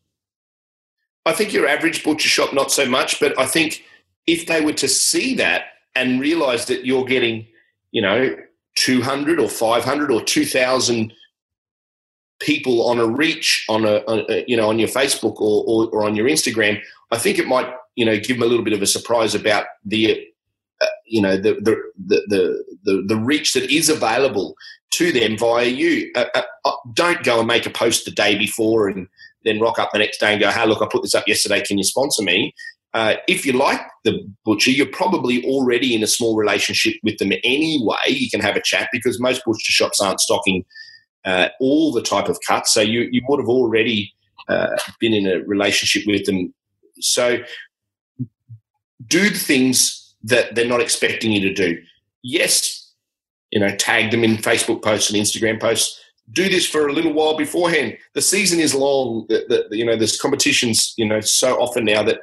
I 1.26 1.34
think 1.34 1.54
your 1.54 1.68
average 1.68 2.04
butcher 2.04 2.30
shop 2.30 2.54
not 2.54 2.72
so 2.72 2.86
much 2.86 3.20
but 3.20 3.38
i 3.40 3.46
think 3.46 3.84
if 4.28 4.46
they 4.46 4.62
were 4.62 4.74
to 4.74 4.88
see 4.88 5.36
that 5.36 5.66
and 5.96 6.20
realize 6.20 6.66
that 6.66 6.86
you're 6.86 7.06
getting 7.06 7.46
you 7.92 8.02
know 8.02 8.36
200 8.76 9.40
or 9.40 9.50
500 9.50 10.12
or 10.12 10.22
2000 10.24 11.14
people 12.42 12.88
on 12.88 13.00
a 13.00 13.08
reach 13.08 13.66
on 13.70 13.86
a, 13.86 14.04
a, 14.08 14.44
you 14.48 14.58
know 14.58 14.70
on 14.70 14.80
your 14.80 14.88
Facebook 14.88 15.40
or, 15.40 15.64
or, 15.66 15.90
or, 15.90 16.06
on 16.06 16.16
your 16.16 16.28
Instagram, 16.28 16.82
I 17.12 17.18
think 17.18 17.40
it 17.40 17.48
might 17.48 17.72
you 17.96 18.06
know 18.06 18.18
give 18.18 18.38
them 18.38 18.44
a 18.44 18.46
little 18.46 18.66
bit 18.66 18.74
of 18.74 18.82
a 18.82 18.88
surprise 18.88 19.36
about 19.36 19.66
the 19.86 20.28
uh, 20.82 20.88
you 21.06 21.22
know 21.22 21.38
the, 21.38 21.54
the 21.62 21.82
the, 22.08 22.64
the 22.84 23.04
the 23.08 23.18
reach 23.18 23.54
that 23.54 23.70
is 23.72 23.90
available 23.90 24.56
to 24.92 25.12
them 25.12 25.38
via 25.38 25.68
you. 25.68 26.12
Uh, 26.16 26.26
uh, 26.36 26.44
uh, 26.66 26.72
don't 26.94 27.24
go 27.24 27.40
and 27.40 27.48
make 27.48 27.66
a 27.66 27.70
post 27.70 28.06
the 28.06 28.12
day 28.12 28.38
before 28.38 28.88
and 28.88 29.08
then 29.44 29.60
rock 29.60 29.80
up 29.80 29.90
the 29.92 30.00
next 30.00 30.20
day 30.20 30.32
and 30.32 30.42
go, 30.42 30.50
"Hey, 30.50 30.66
look, 30.66 30.82
I 30.82 30.88
put 30.92 31.04
this 31.04 31.16
up 31.16 31.28
yesterday. 31.28 31.62
Can 31.62 31.78
you 31.78 31.84
sponsor 31.84 32.24
me?" 32.24 32.54
Uh, 32.94 33.16
if 33.28 33.46
you 33.46 33.54
like 33.54 33.82
the 34.04 34.24
butcher, 34.46 34.70
you're 34.70 34.86
probably 34.86 35.44
already 35.46 35.96
in 35.96 36.04
a 36.04 36.08
small 36.08 36.36
relationship 36.36 36.94
with 37.04 37.18
them 37.18 37.32
anyway. 37.44 37.96
You 38.08 38.30
can 38.30 38.40
have 38.40 38.56
a 38.56 38.62
chat 38.62 38.90
because 38.92 39.20
most 39.20 39.44
butcher 39.46 39.72
shops 39.72 40.00
aren't 40.00 40.20
stocking 40.20 40.64
uh, 41.26 41.50
all 41.60 41.92
the 41.92 42.04
type 42.04 42.30
of 42.30 42.38
cuts. 42.48 42.74
So 42.74 42.82
you, 42.82 43.08
you 43.12 43.22
would 43.28 43.40
have 43.40 43.50
already 43.50 44.14
uh, 44.48 44.78
been 45.00 45.14
in 45.14 45.26
a 45.26 45.44
relationship 45.46 46.04
with 46.06 46.26
them. 46.26 46.54
So 47.00 47.40
do 49.08 49.30
the 49.30 49.40
things 49.40 50.16
that 50.24 50.56
they're 50.56 50.68
not 50.68 50.82
expecting 50.82 51.32
you 51.32 51.42
to 51.42 51.54
do. 51.54 51.82
Yes, 52.22 52.94
you 53.52 53.60
know, 53.60 53.76
tag 53.76 54.12
them 54.12 54.24
in 54.24 54.38
Facebook 54.38 54.82
posts 54.82 55.10
and 55.10 55.20
Instagram 55.20 55.60
posts. 55.60 56.00
Do 56.32 56.48
this 56.48 56.68
for 56.68 56.88
a 56.88 56.94
little 56.94 57.14
while 57.14 57.38
beforehand. 57.38 57.98
The 58.14 58.22
season 58.22 58.60
is 58.60 58.74
long. 58.74 59.26
The, 59.28 59.68
the, 59.70 59.78
you 59.78 59.86
know, 59.86 59.98
there's 59.98 60.20
competitions. 60.20 60.94
You 60.98 61.08
know, 61.08 61.20
so 61.20 61.56
often 61.56 61.86
now 61.86 62.04
that 62.04 62.20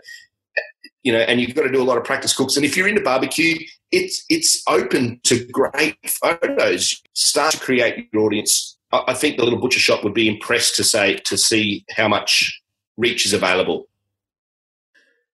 you 1.02 1.12
know, 1.12 1.20
and 1.20 1.40
you've 1.40 1.54
got 1.54 1.62
to 1.62 1.72
do 1.72 1.82
a 1.82 1.84
lot 1.84 1.98
of 1.98 2.04
practice 2.04 2.34
cooks. 2.36 2.56
And 2.56 2.64
if 2.64 2.76
you're 2.76 2.88
into 2.88 3.00
barbecue, 3.00 3.56
it's 3.90 4.24
it's 4.28 4.62
open 4.68 5.20
to 5.24 5.44
great 5.46 5.96
photos. 6.06 7.00
Start 7.14 7.52
to 7.52 7.60
create 7.60 8.08
your 8.12 8.22
audience 8.22 8.78
I 8.92 9.14
think 9.14 9.36
the 9.36 9.44
little 9.44 9.60
butcher 9.60 9.78
shop 9.78 10.02
would 10.02 10.14
be 10.14 10.28
impressed 10.28 10.74
to 10.76 10.84
say 10.84 11.16
to 11.24 11.38
see 11.38 11.84
how 11.90 12.08
much 12.08 12.60
reach 12.96 13.24
is 13.24 13.32
available. 13.32 13.88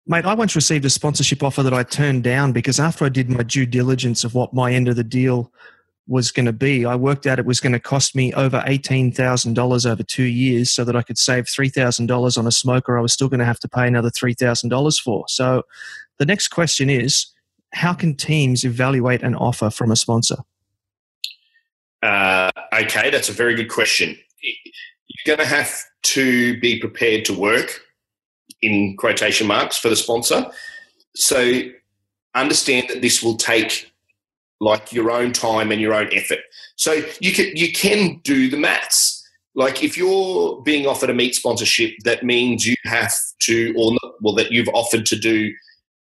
Mate, 0.06 0.26
I 0.26 0.34
once 0.34 0.56
received 0.56 0.84
a 0.84 0.90
sponsorship 0.90 1.42
offer 1.42 1.62
that 1.62 1.72
I 1.72 1.82
turned 1.82 2.24
down 2.24 2.52
because 2.52 2.78
after 2.78 3.04
I 3.04 3.08
did 3.08 3.30
my 3.30 3.42
due 3.42 3.64
diligence 3.64 4.24
of 4.24 4.34
what 4.34 4.52
my 4.52 4.72
end 4.72 4.88
of 4.88 4.96
the 4.96 5.04
deal 5.04 5.52
was 6.07 6.30
going 6.30 6.46
to 6.46 6.52
be, 6.52 6.84
I 6.84 6.94
worked 6.96 7.26
out 7.26 7.38
it 7.38 7.46
was 7.46 7.61
going 7.61 7.72
to 7.72 7.80
cost 7.80 8.14
me 8.14 8.32
over 8.34 8.62
$18,000 8.66 9.90
over 9.90 10.02
two 10.02 10.24
years 10.24 10.70
so 10.70 10.84
that 10.84 10.94
I 10.94 11.02
could 11.02 11.16
save 11.16 11.44
$3,000 11.44 12.38
on 12.38 12.46
a 12.46 12.52
smoker 12.52 12.98
I 12.98 13.00
was 13.00 13.12
still 13.12 13.28
going 13.28 13.40
to 13.40 13.46
have 13.46 13.61
to 13.61 13.68
pay 13.68 13.86
another 13.86 14.11
$3,000 14.11 15.00
for. 15.00 15.24
So 15.28 15.62
the 16.18 16.26
next 16.26 16.48
question 16.48 16.90
is 16.90 17.26
how 17.72 17.94
can 17.94 18.14
teams 18.14 18.64
evaluate 18.64 19.22
an 19.22 19.34
offer 19.34 19.70
from 19.70 19.90
a 19.90 19.96
sponsor? 19.96 20.36
Uh, 22.02 22.50
okay, 22.72 23.09
that's 23.11 23.30
a 23.30 23.32
very 23.32 23.55
good 23.55 23.70
question. 23.70 24.16
You're 24.42 25.36
going 25.36 25.48
to 25.48 25.55
have 25.55 25.82
to 26.02 26.61
be 26.61 26.78
prepared 26.78 27.24
to 27.26 27.32
work 27.32 27.80
in 28.61 28.96
quotation 28.98 29.46
marks 29.46 29.78
for 29.78 29.88
the 29.88 29.96
sponsor. 29.96 30.50
So 31.16 31.62
understand 32.34 32.88
that 32.90 33.00
this 33.00 33.22
will 33.22 33.36
take 33.36 33.90
like 34.61 34.92
your 34.92 35.11
own 35.11 35.32
time 35.32 35.70
and 35.72 35.80
your 35.80 35.94
own 35.94 36.09
effort. 36.12 36.40
So 36.76 37.02
you 37.20 37.32
can 37.32 37.50
you 37.55 37.72
can 37.72 38.20
do 38.24 38.48
the 38.48 38.57
maths. 38.57 39.22
Like 39.55 39.84
if 39.84 39.96
you're 39.96 40.61
being 40.62 40.86
offered 40.86 41.11
a 41.11 41.14
meat 41.14 41.34
sponsorship, 41.34 41.92
that 42.05 42.24
means 42.24 42.66
you 42.66 42.74
have 42.84 43.14
to, 43.42 43.72
or 43.78 43.96
well, 44.20 44.34
that 44.34 44.50
you've 44.50 44.68
offered 44.68 45.07
to 45.07 45.16
do 45.16 45.52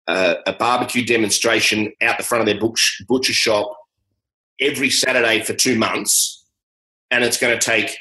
uh, 0.06 0.36
a 0.46 0.52
barbecue 0.52 1.04
demonstration 1.04 1.92
out 2.00 2.16
the 2.16 2.24
front 2.24 2.40
of 2.40 2.46
their 2.46 2.60
butcher, 2.60 3.32
shop 3.32 3.76
every 4.60 4.88
Saturday 4.88 5.42
for 5.42 5.52
two 5.52 5.76
months, 5.76 6.44
and 7.10 7.24
it's 7.24 7.38
going 7.38 7.58
to 7.58 7.64
take, 7.64 7.96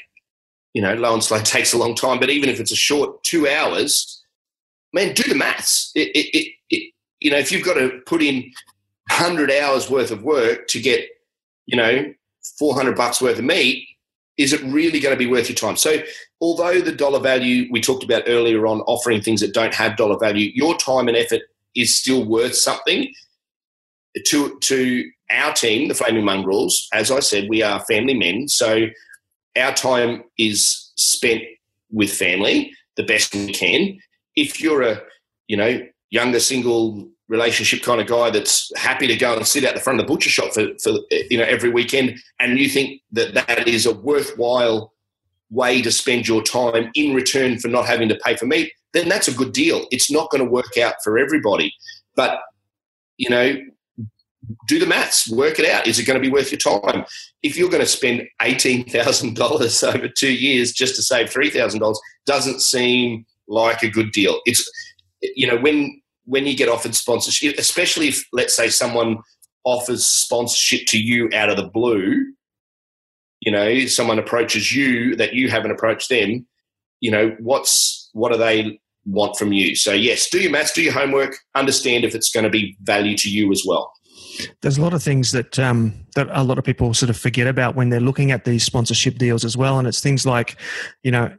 you 0.72 0.80
know, 0.80 0.94
low 0.94 1.12
and 1.12 1.22
slow 1.22 1.38
takes 1.42 1.72
a 1.72 1.78
long 1.78 1.94
time, 1.94 2.18
but 2.18 2.30
even 2.30 2.48
if 2.48 2.60
it's 2.60 2.72
a 2.72 2.76
short 2.76 3.22
two 3.24 3.48
hours, 3.48 4.24
man, 4.92 5.12
do 5.14 5.24
the 5.24 5.34
maths. 5.34 5.92
It, 5.94 6.08
it, 6.14 6.52
it 6.70 6.92
you 7.20 7.30
know, 7.30 7.38
if 7.38 7.50
you've 7.50 7.64
got 7.64 7.74
to 7.74 8.00
put 8.06 8.22
in 8.22 8.52
100 9.18 9.50
hours 9.50 9.90
worth 9.90 10.10
of 10.10 10.22
work 10.22 10.68
to 10.68 10.80
get 10.80 11.08
you 11.66 11.76
know, 11.76 12.12
400 12.58 12.96
bucks 12.96 13.20
worth 13.20 13.38
of 13.38 13.44
meat, 13.44 13.86
is 14.38 14.52
it 14.52 14.62
really 14.62 15.00
going 15.00 15.14
to 15.14 15.18
be 15.18 15.26
worth 15.26 15.48
your 15.48 15.56
time? 15.56 15.76
So, 15.76 15.98
although 16.40 16.80
the 16.80 16.92
dollar 16.92 17.20
value 17.20 17.68
we 17.70 17.80
talked 17.80 18.04
about 18.04 18.24
earlier 18.26 18.66
on 18.66 18.80
offering 18.82 19.20
things 19.20 19.40
that 19.40 19.54
don't 19.54 19.74
have 19.74 19.96
dollar 19.96 20.18
value, 20.18 20.50
your 20.54 20.76
time 20.76 21.08
and 21.08 21.16
effort 21.16 21.42
is 21.74 21.96
still 21.96 22.24
worth 22.24 22.54
something. 22.54 23.12
To 24.28 24.58
to 24.60 25.10
our 25.30 25.52
team, 25.52 25.88
the 25.88 25.94
Flaming 25.94 26.24
Mongrels, 26.24 26.88
as 26.92 27.10
I 27.10 27.20
said, 27.20 27.48
we 27.50 27.62
are 27.62 27.84
family 27.84 28.14
men, 28.14 28.48
so 28.48 28.86
our 29.58 29.74
time 29.74 30.24
is 30.38 30.90
spent 30.96 31.42
with 31.90 32.10
family 32.10 32.72
the 32.96 33.02
best 33.02 33.34
we 33.34 33.52
can. 33.52 33.98
If 34.34 34.60
you're 34.60 34.82
a 34.82 35.02
you 35.48 35.56
know 35.56 35.86
younger 36.10 36.40
single 36.40 37.10
relationship 37.28 37.82
kind 37.82 38.00
of 38.00 38.06
guy 38.06 38.30
that's 38.30 38.70
happy 38.76 39.06
to 39.06 39.16
go 39.16 39.36
and 39.36 39.46
sit 39.46 39.64
out 39.64 39.74
the 39.74 39.80
front 39.80 39.98
of 39.98 40.06
the 40.06 40.12
butcher 40.12 40.30
shop 40.30 40.52
for, 40.52 40.68
for 40.82 40.92
you 41.10 41.36
know 41.36 41.44
every 41.44 41.70
weekend 41.70 42.16
and 42.38 42.58
you 42.58 42.68
think 42.68 43.00
that 43.10 43.34
that 43.34 43.66
is 43.66 43.84
a 43.84 43.94
worthwhile 43.94 44.92
way 45.50 45.82
to 45.82 45.90
spend 45.90 46.28
your 46.28 46.42
time 46.42 46.90
in 46.94 47.14
return 47.14 47.58
for 47.58 47.68
not 47.68 47.86
having 47.86 48.08
to 48.08 48.18
pay 48.24 48.36
for 48.36 48.46
meat 48.46 48.70
then 48.96 49.08
that's 49.10 49.28
a 49.28 49.34
good 49.34 49.52
deal. 49.52 49.86
It's 49.90 50.10
not 50.10 50.30
going 50.30 50.42
to 50.42 50.50
work 50.50 50.78
out 50.78 50.94
for 51.04 51.18
everybody. 51.18 51.74
But 52.14 52.40
you 53.18 53.30
know 53.30 53.56
do 54.68 54.78
the 54.78 54.86
maths 54.86 55.28
work 55.28 55.58
it 55.58 55.68
out. 55.68 55.88
Is 55.88 55.98
it 55.98 56.04
going 56.04 56.20
to 56.20 56.24
be 56.24 56.32
worth 56.32 56.52
your 56.52 56.80
time? 56.80 57.04
If 57.42 57.56
you're 57.56 57.70
going 57.70 57.82
to 57.82 57.88
spend 57.88 58.22
$18000 58.40 59.94
over 59.94 60.08
two 60.08 60.32
years 60.32 60.70
just 60.70 60.94
to 60.94 61.02
save 61.02 61.30
$3000 61.30 61.96
doesn't 62.26 62.60
seem 62.60 63.26
like 63.48 63.82
a 63.82 63.90
good 63.90 64.12
deal. 64.12 64.40
It's 64.46 64.70
you 65.20 65.46
know 65.46 65.58
when 65.58 66.00
when 66.26 66.46
you 66.46 66.56
get 66.56 66.68
offered 66.68 66.94
sponsorship, 66.94 67.58
especially 67.58 68.08
if, 68.08 68.24
let's 68.32 68.54
say, 68.54 68.68
someone 68.68 69.18
offers 69.64 70.04
sponsorship 70.06 70.86
to 70.88 70.98
you 70.98 71.30
out 71.34 71.48
of 71.48 71.56
the 71.56 71.68
blue, 71.68 72.32
you 73.40 73.52
know, 73.52 73.86
someone 73.86 74.18
approaches 74.18 74.74
you 74.74 75.16
that 75.16 75.34
you 75.34 75.50
haven't 75.50 75.70
approached 75.70 76.08
them, 76.08 76.46
you 77.00 77.10
know, 77.10 77.36
what's 77.40 78.10
what 78.12 78.32
do 78.32 78.38
they 78.38 78.78
want 79.04 79.36
from 79.36 79.52
you? 79.52 79.76
So 79.76 79.92
yes, 79.92 80.28
do 80.30 80.40
your 80.40 80.50
maths, 80.50 80.72
do 80.72 80.82
your 80.82 80.92
homework, 80.92 81.36
understand 81.54 82.04
if 82.04 82.14
it's 82.14 82.30
going 82.30 82.44
to 82.44 82.50
be 82.50 82.76
value 82.82 83.16
to 83.18 83.30
you 83.30 83.52
as 83.52 83.62
well. 83.66 83.92
There's 84.62 84.78
a 84.78 84.82
lot 84.82 84.94
of 84.94 85.02
things 85.02 85.32
that 85.32 85.58
um, 85.58 85.94
that 86.14 86.28
a 86.30 86.42
lot 86.42 86.58
of 86.58 86.64
people 86.64 86.94
sort 86.94 87.10
of 87.10 87.16
forget 87.16 87.46
about 87.46 87.74
when 87.74 87.90
they're 87.90 88.00
looking 88.00 88.30
at 88.30 88.44
these 88.44 88.64
sponsorship 88.64 89.18
deals 89.18 89.44
as 89.44 89.56
well, 89.56 89.78
and 89.78 89.86
it's 89.86 90.00
things 90.00 90.26
like, 90.26 90.56
you 91.02 91.10
know, 91.10 91.34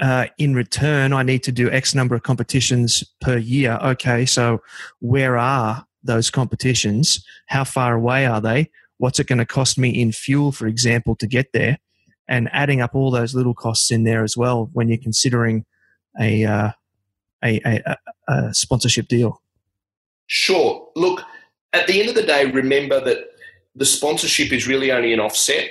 uh, 0.00 0.26
in 0.38 0.54
return, 0.54 1.12
I 1.12 1.22
need 1.22 1.42
to 1.44 1.52
do 1.52 1.70
X 1.70 1.94
number 1.94 2.14
of 2.14 2.22
competitions 2.22 3.02
per 3.20 3.36
year. 3.36 3.78
Okay, 3.82 4.26
so 4.26 4.60
where 5.00 5.38
are 5.38 5.86
those 6.02 6.30
competitions? 6.30 7.24
How 7.46 7.64
far 7.64 7.94
away 7.94 8.26
are 8.26 8.40
they? 8.40 8.70
What's 8.98 9.18
it 9.18 9.26
going 9.26 9.38
to 9.38 9.46
cost 9.46 9.78
me 9.78 9.90
in 9.90 10.12
fuel, 10.12 10.52
for 10.52 10.66
example, 10.66 11.16
to 11.16 11.26
get 11.26 11.52
there? 11.52 11.78
And 12.28 12.48
adding 12.52 12.80
up 12.80 12.94
all 12.94 13.10
those 13.10 13.34
little 13.34 13.54
costs 13.54 13.90
in 13.90 14.04
there 14.04 14.24
as 14.24 14.36
well 14.36 14.68
when 14.72 14.88
you're 14.88 14.98
considering 14.98 15.64
a, 16.20 16.44
uh, 16.44 16.70
a, 17.44 17.60
a, 17.64 17.96
a 18.28 18.54
sponsorship 18.54 19.08
deal. 19.08 19.40
Sure. 20.26 20.88
Look, 20.96 21.22
at 21.72 21.86
the 21.86 22.00
end 22.00 22.08
of 22.08 22.14
the 22.14 22.22
day, 22.22 22.46
remember 22.46 23.00
that 23.04 23.18
the 23.76 23.84
sponsorship 23.84 24.52
is 24.52 24.66
really 24.66 24.90
only 24.90 25.12
an 25.12 25.20
offset 25.20 25.70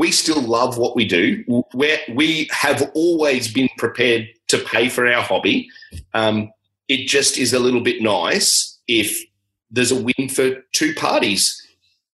we 0.00 0.10
still 0.10 0.40
love 0.40 0.78
what 0.78 0.96
we 0.96 1.04
do. 1.04 1.44
we 1.74 1.98
we 2.14 2.48
have 2.52 2.90
always 2.94 3.52
been 3.52 3.68
prepared 3.76 4.28
to 4.48 4.56
pay 4.56 4.88
for 4.88 5.06
our 5.06 5.22
hobby. 5.22 5.68
Um, 6.14 6.50
it 6.88 7.06
just 7.06 7.36
is 7.36 7.52
a 7.52 7.58
little 7.58 7.82
bit 7.82 8.00
nice 8.00 8.78
if 8.88 9.22
there's 9.70 9.92
a 9.92 10.02
win 10.02 10.30
for 10.30 10.62
two 10.72 10.94
parties. 10.94 11.54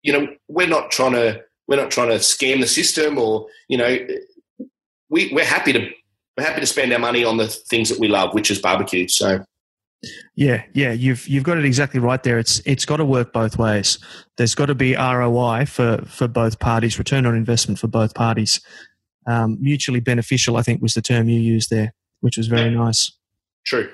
You 0.04 0.14
know, 0.14 0.28
we're 0.48 0.68
not 0.68 0.92
trying 0.92 1.14
to 1.14 1.42
we're 1.68 1.82
not 1.82 1.90
trying 1.90 2.10
to 2.10 2.18
scam 2.18 2.62
the 2.62 2.68
system, 2.68 3.18
or 3.18 3.48
you 3.68 3.80
know, 3.80 3.98
we, 5.10 5.34
we're 5.34 5.44
happy 5.44 5.74
to 5.74 5.90
we're 6.38 6.46
happy 6.46 6.62
to 6.62 6.68
spend 6.68 6.94
our 6.94 7.00
money 7.00 7.24
on 7.26 7.38
the 7.38 7.48
things 7.48 7.90
that 7.90 8.00
we 8.00 8.08
love, 8.08 8.36
which 8.36 8.52
is 8.52 8.60
barbecue. 8.60 9.08
So 9.08 9.44
yeah, 10.36 10.64
yeah, 10.74 10.92
you've 10.92 11.28
you've 11.28 11.44
got 11.44 11.58
it 11.58 11.66
exactly 11.66 12.00
right 12.00 12.22
there. 12.24 12.40
It's 12.40 12.60
it's 12.66 12.86
got 12.86 12.98
to 12.98 13.06
work 13.06 13.34
both 13.34 13.58
ways. 13.58 14.00
There's 14.38 14.56
got 14.56 14.68
to 14.68 14.76
be 14.76 14.96
ROI 14.96 15.66
for 15.66 16.04
for 16.08 16.28
both 16.28 16.60
parties, 16.60 16.98
return 16.98 17.26
on 17.26 17.36
investment 17.36 17.80
for 17.80 17.88
both 17.88 18.16
parties. 18.16 18.62
Um, 19.28 19.58
mutually 19.62 20.00
beneficial, 20.00 20.58
I 20.58 20.64
think, 20.64 20.82
was 20.82 20.96
the 20.96 21.02
term 21.02 21.30
you 21.30 21.40
used 21.40 21.70
there, 21.70 21.94
which 22.22 22.38
was 22.38 22.48
very 22.48 22.72
nice. 22.72 23.12
True. 23.66 23.90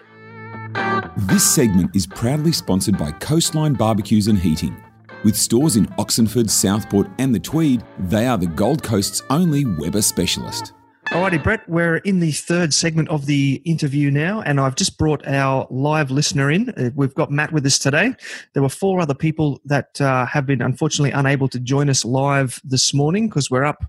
This 1.17 1.43
segment 1.43 1.95
is 1.95 2.07
proudly 2.07 2.53
sponsored 2.53 2.97
by 2.97 3.11
Coastline 3.11 3.73
Barbecues 3.73 4.27
and 4.27 4.39
Heating. 4.39 4.81
With 5.23 5.35
stores 5.35 5.75
in 5.75 5.87
Oxenford, 5.97 6.49
Southport, 6.49 7.09
and 7.17 7.33
the 7.33 7.39
Tweed, 7.39 7.83
they 7.99 8.27
are 8.27 8.37
the 8.37 8.47
Gold 8.47 8.83
Coast's 8.83 9.23
only 9.29 9.65
Weber 9.65 10.01
specialist. 10.01 10.73
Alrighty, 11.11 11.41
Brett, 11.41 11.67
we're 11.69 11.97
in 11.97 12.19
the 12.19 12.31
third 12.31 12.73
segment 12.73 13.07
of 13.09 13.25
the 13.25 13.61
interview 13.63 14.11
now, 14.11 14.41
and 14.41 14.59
I've 14.59 14.75
just 14.75 14.97
brought 14.97 15.25
our 15.25 15.65
live 15.69 16.11
listener 16.11 16.51
in. 16.51 16.69
Uh, 16.71 16.89
we've 16.95 17.13
got 17.13 17.31
Matt 17.31 17.53
with 17.53 17.65
us 17.65 17.79
today. 17.79 18.13
There 18.53 18.61
were 18.61 18.69
four 18.69 18.99
other 18.99 19.13
people 19.13 19.61
that 19.65 19.99
uh, 20.01 20.25
have 20.25 20.45
been 20.45 20.61
unfortunately 20.61 21.11
unable 21.11 21.47
to 21.49 21.59
join 21.59 21.89
us 21.89 22.03
live 22.03 22.59
this 22.63 22.93
morning 22.93 23.29
because 23.29 23.49
we're 23.49 23.63
up 23.63 23.85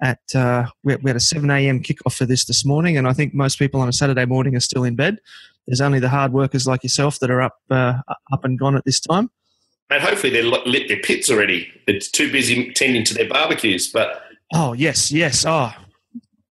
at, 0.00 0.20
uh, 0.36 0.66
we 0.84 0.92
had 0.92 1.16
a 1.16 1.20
7 1.20 1.50
a.m. 1.50 1.82
kickoff 1.82 2.16
for 2.16 2.26
this 2.26 2.44
this 2.44 2.64
morning, 2.64 2.96
and 2.96 3.08
I 3.08 3.12
think 3.12 3.34
most 3.34 3.58
people 3.58 3.80
on 3.80 3.88
a 3.88 3.92
Saturday 3.92 4.24
morning 4.24 4.54
are 4.54 4.60
still 4.60 4.84
in 4.84 4.94
bed. 4.94 5.18
There's 5.66 5.80
only 5.80 5.98
the 5.98 6.08
hard 6.08 6.32
workers 6.32 6.66
like 6.66 6.84
yourself 6.84 7.18
that 7.18 7.30
are 7.30 7.42
up, 7.42 7.58
uh, 7.70 7.94
up 8.32 8.44
and 8.44 8.58
gone 8.58 8.76
at 8.76 8.84
this 8.84 9.00
time. 9.00 9.30
And 9.90 10.00
hopefully 10.00 10.32
they're 10.32 10.44
lit 10.44 10.88
their 10.88 11.00
pits 11.00 11.28
already. 11.28 11.68
It's 11.88 12.08
too 12.08 12.30
busy 12.30 12.72
tending 12.72 13.04
to 13.04 13.14
their 13.14 13.28
barbecues, 13.28 13.90
but. 13.90 14.22
Oh, 14.54 14.72
yes, 14.72 15.10
yes. 15.10 15.44
Oh, 15.46 15.72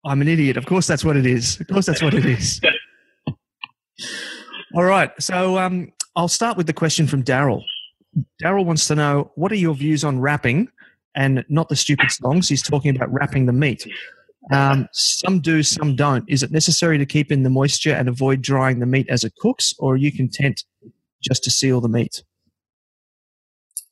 I'm 0.06 0.22
an 0.22 0.28
idiot. 0.28 0.56
Of 0.56 0.66
course, 0.66 0.86
that's 0.86 1.04
what 1.04 1.16
it 1.16 1.26
is. 1.26 1.60
Of 1.60 1.66
course, 1.66 1.84
that's 1.84 2.00
what 2.00 2.14
it 2.14 2.24
is. 2.24 2.60
All 4.74 4.84
right. 4.84 5.10
So 5.20 5.58
um, 5.58 5.92
I'll 6.14 6.28
start 6.28 6.56
with 6.56 6.66
the 6.66 6.72
question 6.72 7.08
from 7.08 7.24
Daryl. 7.24 7.62
Daryl 8.42 8.64
wants 8.64 8.86
to 8.88 8.94
know 8.94 9.32
what 9.34 9.50
are 9.50 9.56
your 9.56 9.74
views 9.74 10.04
on 10.04 10.20
wrapping 10.20 10.68
and 11.16 11.44
not 11.48 11.68
the 11.68 11.76
stupid 11.76 12.10
songs. 12.10 12.48
He's 12.48 12.62
talking 12.62 12.94
about 12.94 13.12
wrapping 13.12 13.46
the 13.46 13.52
meat. 13.52 13.86
Um, 14.52 14.88
some 14.92 15.40
do, 15.40 15.64
some 15.64 15.96
don't. 15.96 16.24
Is 16.28 16.44
it 16.44 16.52
necessary 16.52 16.98
to 16.98 17.06
keep 17.06 17.32
in 17.32 17.42
the 17.42 17.50
moisture 17.50 17.92
and 17.92 18.08
avoid 18.08 18.42
drying 18.42 18.78
the 18.78 18.86
meat 18.86 19.08
as 19.10 19.24
it 19.24 19.34
cooks, 19.40 19.74
or 19.78 19.94
are 19.94 19.96
you 19.96 20.12
content 20.12 20.62
just 21.20 21.42
to 21.44 21.50
seal 21.50 21.80
the 21.80 21.88
meat? 21.88 22.22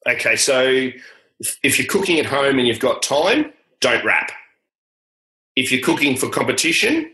Okay, 0.08 0.36
so 0.36 0.90
if 1.64 1.78
you're 1.78 1.88
cooking 1.88 2.20
at 2.20 2.26
home 2.26 2.58
and 2.60 2.68
you've 2.68 2.78
got 2.78 3.02
time, 3.02 3.52
don't 3.80 4.04
wrap 4.04 4.30
if 5.56 5.70
you're 5.70 5.82
cooking 5.82 6.16
for 6.16 6.28
competition, 6.28 7.10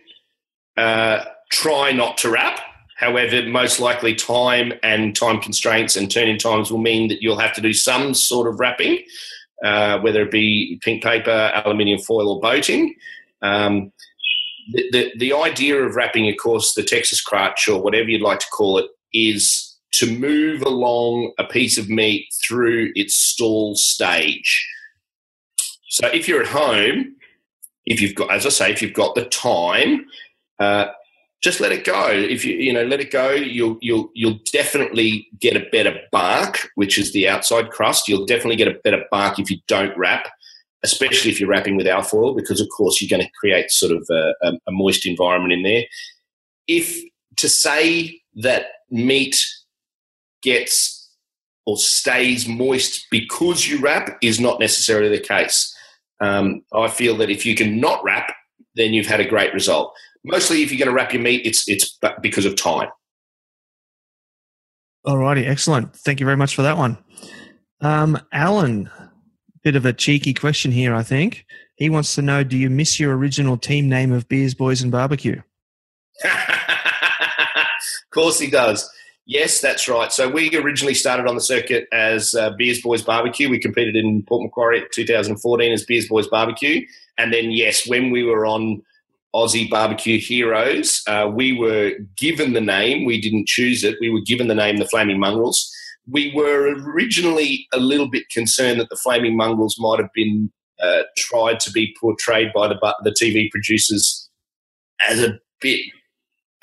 uh, 0.76 1.24
try 1.50 1.92
not 1.92 2.16
to 2.18 2.30
wrap. 2.30 2.60
However, 2.96 3.42
most 3.46 3.80
likely 3.80 4.14
time 4.14 4.72
and 4.82 5.16
time 5.16 5.40
constraints 5.40 5.96
and 5.96 6.10
turn-in 6.10 6.38
times 6.38 6.70
will 6.70 6.78
mean 6.78 7.08
that 7.08 7.22
you'll 7.22 7.38
have 7.38 7.54
to 7.54 7.60
do 7.60 7.72
some 7.72 8.12
sort 8.12 8.46
of 8.46 8.60
wrapping, 8.60 9.02
uh, 9.64 9.98
whether 10.00 10.22
it 10.22 10.30
be 10.30 10.78
pink 10.82 11.02
paper, 11.02 11.50
aluminium 11.54 11.98
foil, 11.98 12.30
or 12.30 12.40
boating. 12.40 12.94
Um, 13.40 13.92
the, 14.72 14.90
the, 14.92 15.12
the 15.18 15.32
idea 15.32 15.82
of 15.82 15.96
wrapping, 15.96 16.28
of 16.28 16.36
course, 16.36 16.74
the 16.74 16.82
Texas 16.82 17.22
crutch 17.22 17.68
or 17.68 17.82
whatever 17.82 18.08
you'd 18.08 18.20
like 18.20 18.40
to 18.40 18.46
call 18.52 18.78
it, 18.78 18.86
is 19.12 19.78
to 19.92 20.18
move 20.18 20.62
along 20.62 21.32
a 21.38 21.44
piece 21.44 21.78
of 21.78 21.88
meat 21.88 22.26
through 22.44 22.92
its 22.94 23.14
stall 23.14 23.74
stage. 23.74 24.68
So 25.88 26.06
if 26.08 26.28
you're 26.28 26.42
at 26.42 26.48
home 26.48 27.16
if 27.90 28.00
you've 28.00 28.14
got, 28.14 28.32
as 28.32 28.46
I 28.46 28.50
say, 28.50 28.72
if 28.72 28.80
you've 28.80 28.94
got 28.94 29.16
the 29.16 29.24
time, 29.26 30.06
uh, 30.60 30.86
just 31.42 31.58
let 31.58 31.72
it 31.72 31.84
go. 31.84 32.08
If 32.08 32.44
you 32.44 32.54
you 32.54 32.72
know 32.72 32.84
let 32.84 33.00
it 33.00 33.10
go, 33.10 33.32
you'll 33.32 33.78
you'll 33.80 34.10
you'll 34.14 34.38
definitely 34.52 35.28
get 35.38 35.56
a 35.56 35.68
better 35.72 35.98
bark, 36.12 36.70
which 36.76 36.98
is 36.98 37.12
the 37.12 37.28
outside 37.28 37.70
crust. 37.70 38.08
You'll 38.08 38.26
definitely 38.26 38.56
get 38.56 38.68
a 38.68 38.78
better 38.84 39.04
bark 39.10 39.38
if 39.38 39.50
you 39.50 39.58
don't 39.66 39.96
wrap, 39.98 40.28
especially 40.84 41.30
if 41.30 41.40
you're 41.40 41.48
wrapping 41.48 41.76
with 41.76 41.86
alfoil, 41.86 42.34
because 42.34 42.60
of 42.60 42.68
course 42.68 43.00
you're 43.00 43.10
going 43.10 43.26
to 43.26 43.32
create 43.40 43.70
sort 43.70 43.92
of 43.92 44.06
a, 44.08 44.34
a, 44.42 44.52
a 44.68 44.72
moist 44.72 45.04
environment 45.04 45.52
in 45.52 45.62
there. 45.62 45.84
If 46.68 47.02
to 47.38 47.48
say 47.48 48.20
that 48.36 48.66
meat 48.88 49.36
gets 50.42 51.10
or 51.66 51.76
stays 51.76 52.46
moist 52.46 53.06
because 53.10 53.66
you 53.66 53.80
wrap 53.80 54.18
is 54.22 54.38
not 54.38 54.60
necessarily 54.60 55.08
the 55.08 55.22
case. 55.22 55.74
Um, 56.20 56.62
I 56.72 56.88
feel 56.88 57.16
that 57.16 57.30
if 57.30 57.46
you 57.46 57.54
can 57.54 57.80
not 57.80 58.04
wrap, 58.04 58.34
then 58.74 58.92
you've 58.92 59.06
had 59.06 59.20
a 59.20 59.28
great 59.28 59.52
result. 59.54 59.94
Mostly, 60.24 60.62
if 60.62 60.70
you're 60.70 60.78
going 60.78 60.88
to 60.88 60.94
wrap 60.94 61.12
your 61.12 61.22
meat, 61.22 61.46
it's 61.46 61.66
it's 61.68 61.98
because 62.20 62.44
of 62.44 62.56
time. 62.56 62.88
Alrighty, 65.06 65.46
excellent. 65.46 65.96
Thank 65.96 66.20
you 66.20 66.26
very 66.26 66.36
much 66.36 66.54
for 66.54 66.62
that 66.62 66.76
one, 66.76 66.98
um, 67.80 68.20
Alan. 68.32 68.90
Bit 69.62 69.76
of 69.76 69.84
a 69.84 69.92
cheeky 69.92 70.32
question 70.32 70.72
here, 70.72 70.94
I 70.94 71.02
think. 71.02 71.46
He 71.76 71.88
wants 71.88 72.14
to 72.14 72.22
know: 72.22 72.44
Do 72.44 72.56
you 72.56 72.68
miss 72.68 73.00
your 73.00 73.16
original 73.16 73.56
team 73.56 73.88
name 73.88 74.12
of 74.12 74.28
Beers, 74.28 74.54
Boys, 74.54 74.82
and 74.82 74.92
Barbecue? 74.92 75.40
of 76.24 76.30
course, 78.10 78.38
he 78.38 78.50
does. 78.50 78.90
Yes, 79.30 79.60
that's 79.60 79.88
right. 79.88 80.10
So 80.10 80.28
we 80.28 80.56
originally 80.56 80.92
started 80.92 81.28
on 81.28 81.36
the 81.36 81.40
circuit 81.40 81.86
as 81.92 82.34
uh, 82.34 82.50
Beers 82.50 82.82
Boys 82.82 83.00
Barbecue. 83.00 83.48
We 83.48 83.60
competed 83.60 83.94
in 83.94 84.24
Port 84.24 84.42
Macquarie 84.42 84.80
in 84.80 84.86
2014 84.92 85.70
as 85.70 85.84
Beers 85.84 86.08
Boys 86.08 86.26
Barbecue. 86.26 86.84
And 87.16 87.32
then, 87.32 87.52
yes, 87.52 87.86
when 87.86 88.10
we 88.10 88.24
were 88.24 88.44
on 88.44 88.82
Aussie 89.32 89.70
Barbecue 89.70 90.18
Heroes, 90.18 91.00
uh, 91.06 91.30
we 91.32 91.52
were 91.52 91.92
given 92.16 92.54
the 92.54 92.60
name. 92.60 93.04
We 93.04 93.20
didn't 93.20 93.46
choose 93.46 93.84
it. 93.84 93.98
We 94.00 94.10
were 94.10 94.20
given 94.20 94.48
the 94.48 94.54
name 94.56 94.78
the 94.78 94.88
Flaming 94.88 95.20
Mongrels. 95.20 95.72
We 96.10 96.32
were 96.34 96.74
originally 96.90 97.68
a 97.72 97.78
little 97.78 98.10
bit 98.10 98.28
concerned 98.30 98.80
that 98.80 98.88
the 98.90 98.96
Flaming 98.96 99.36
Mongrels 99.36 99.76
might 99.78 100.00
have 100.00 100.12
been 100.12 100.50
uh, 100.82 101.02
tried 101.16 101.60
to 101.60 101.70
be 101.70 101.94
portrayed 102.00 102.52
by 102.52 102.66
the 102.66 102.94
the 103.04 103.12
TV 103.12 103.48
producers 103.52 104.28
as 105.08 105.22
a 105.22 105.38
bit 105.60 105.82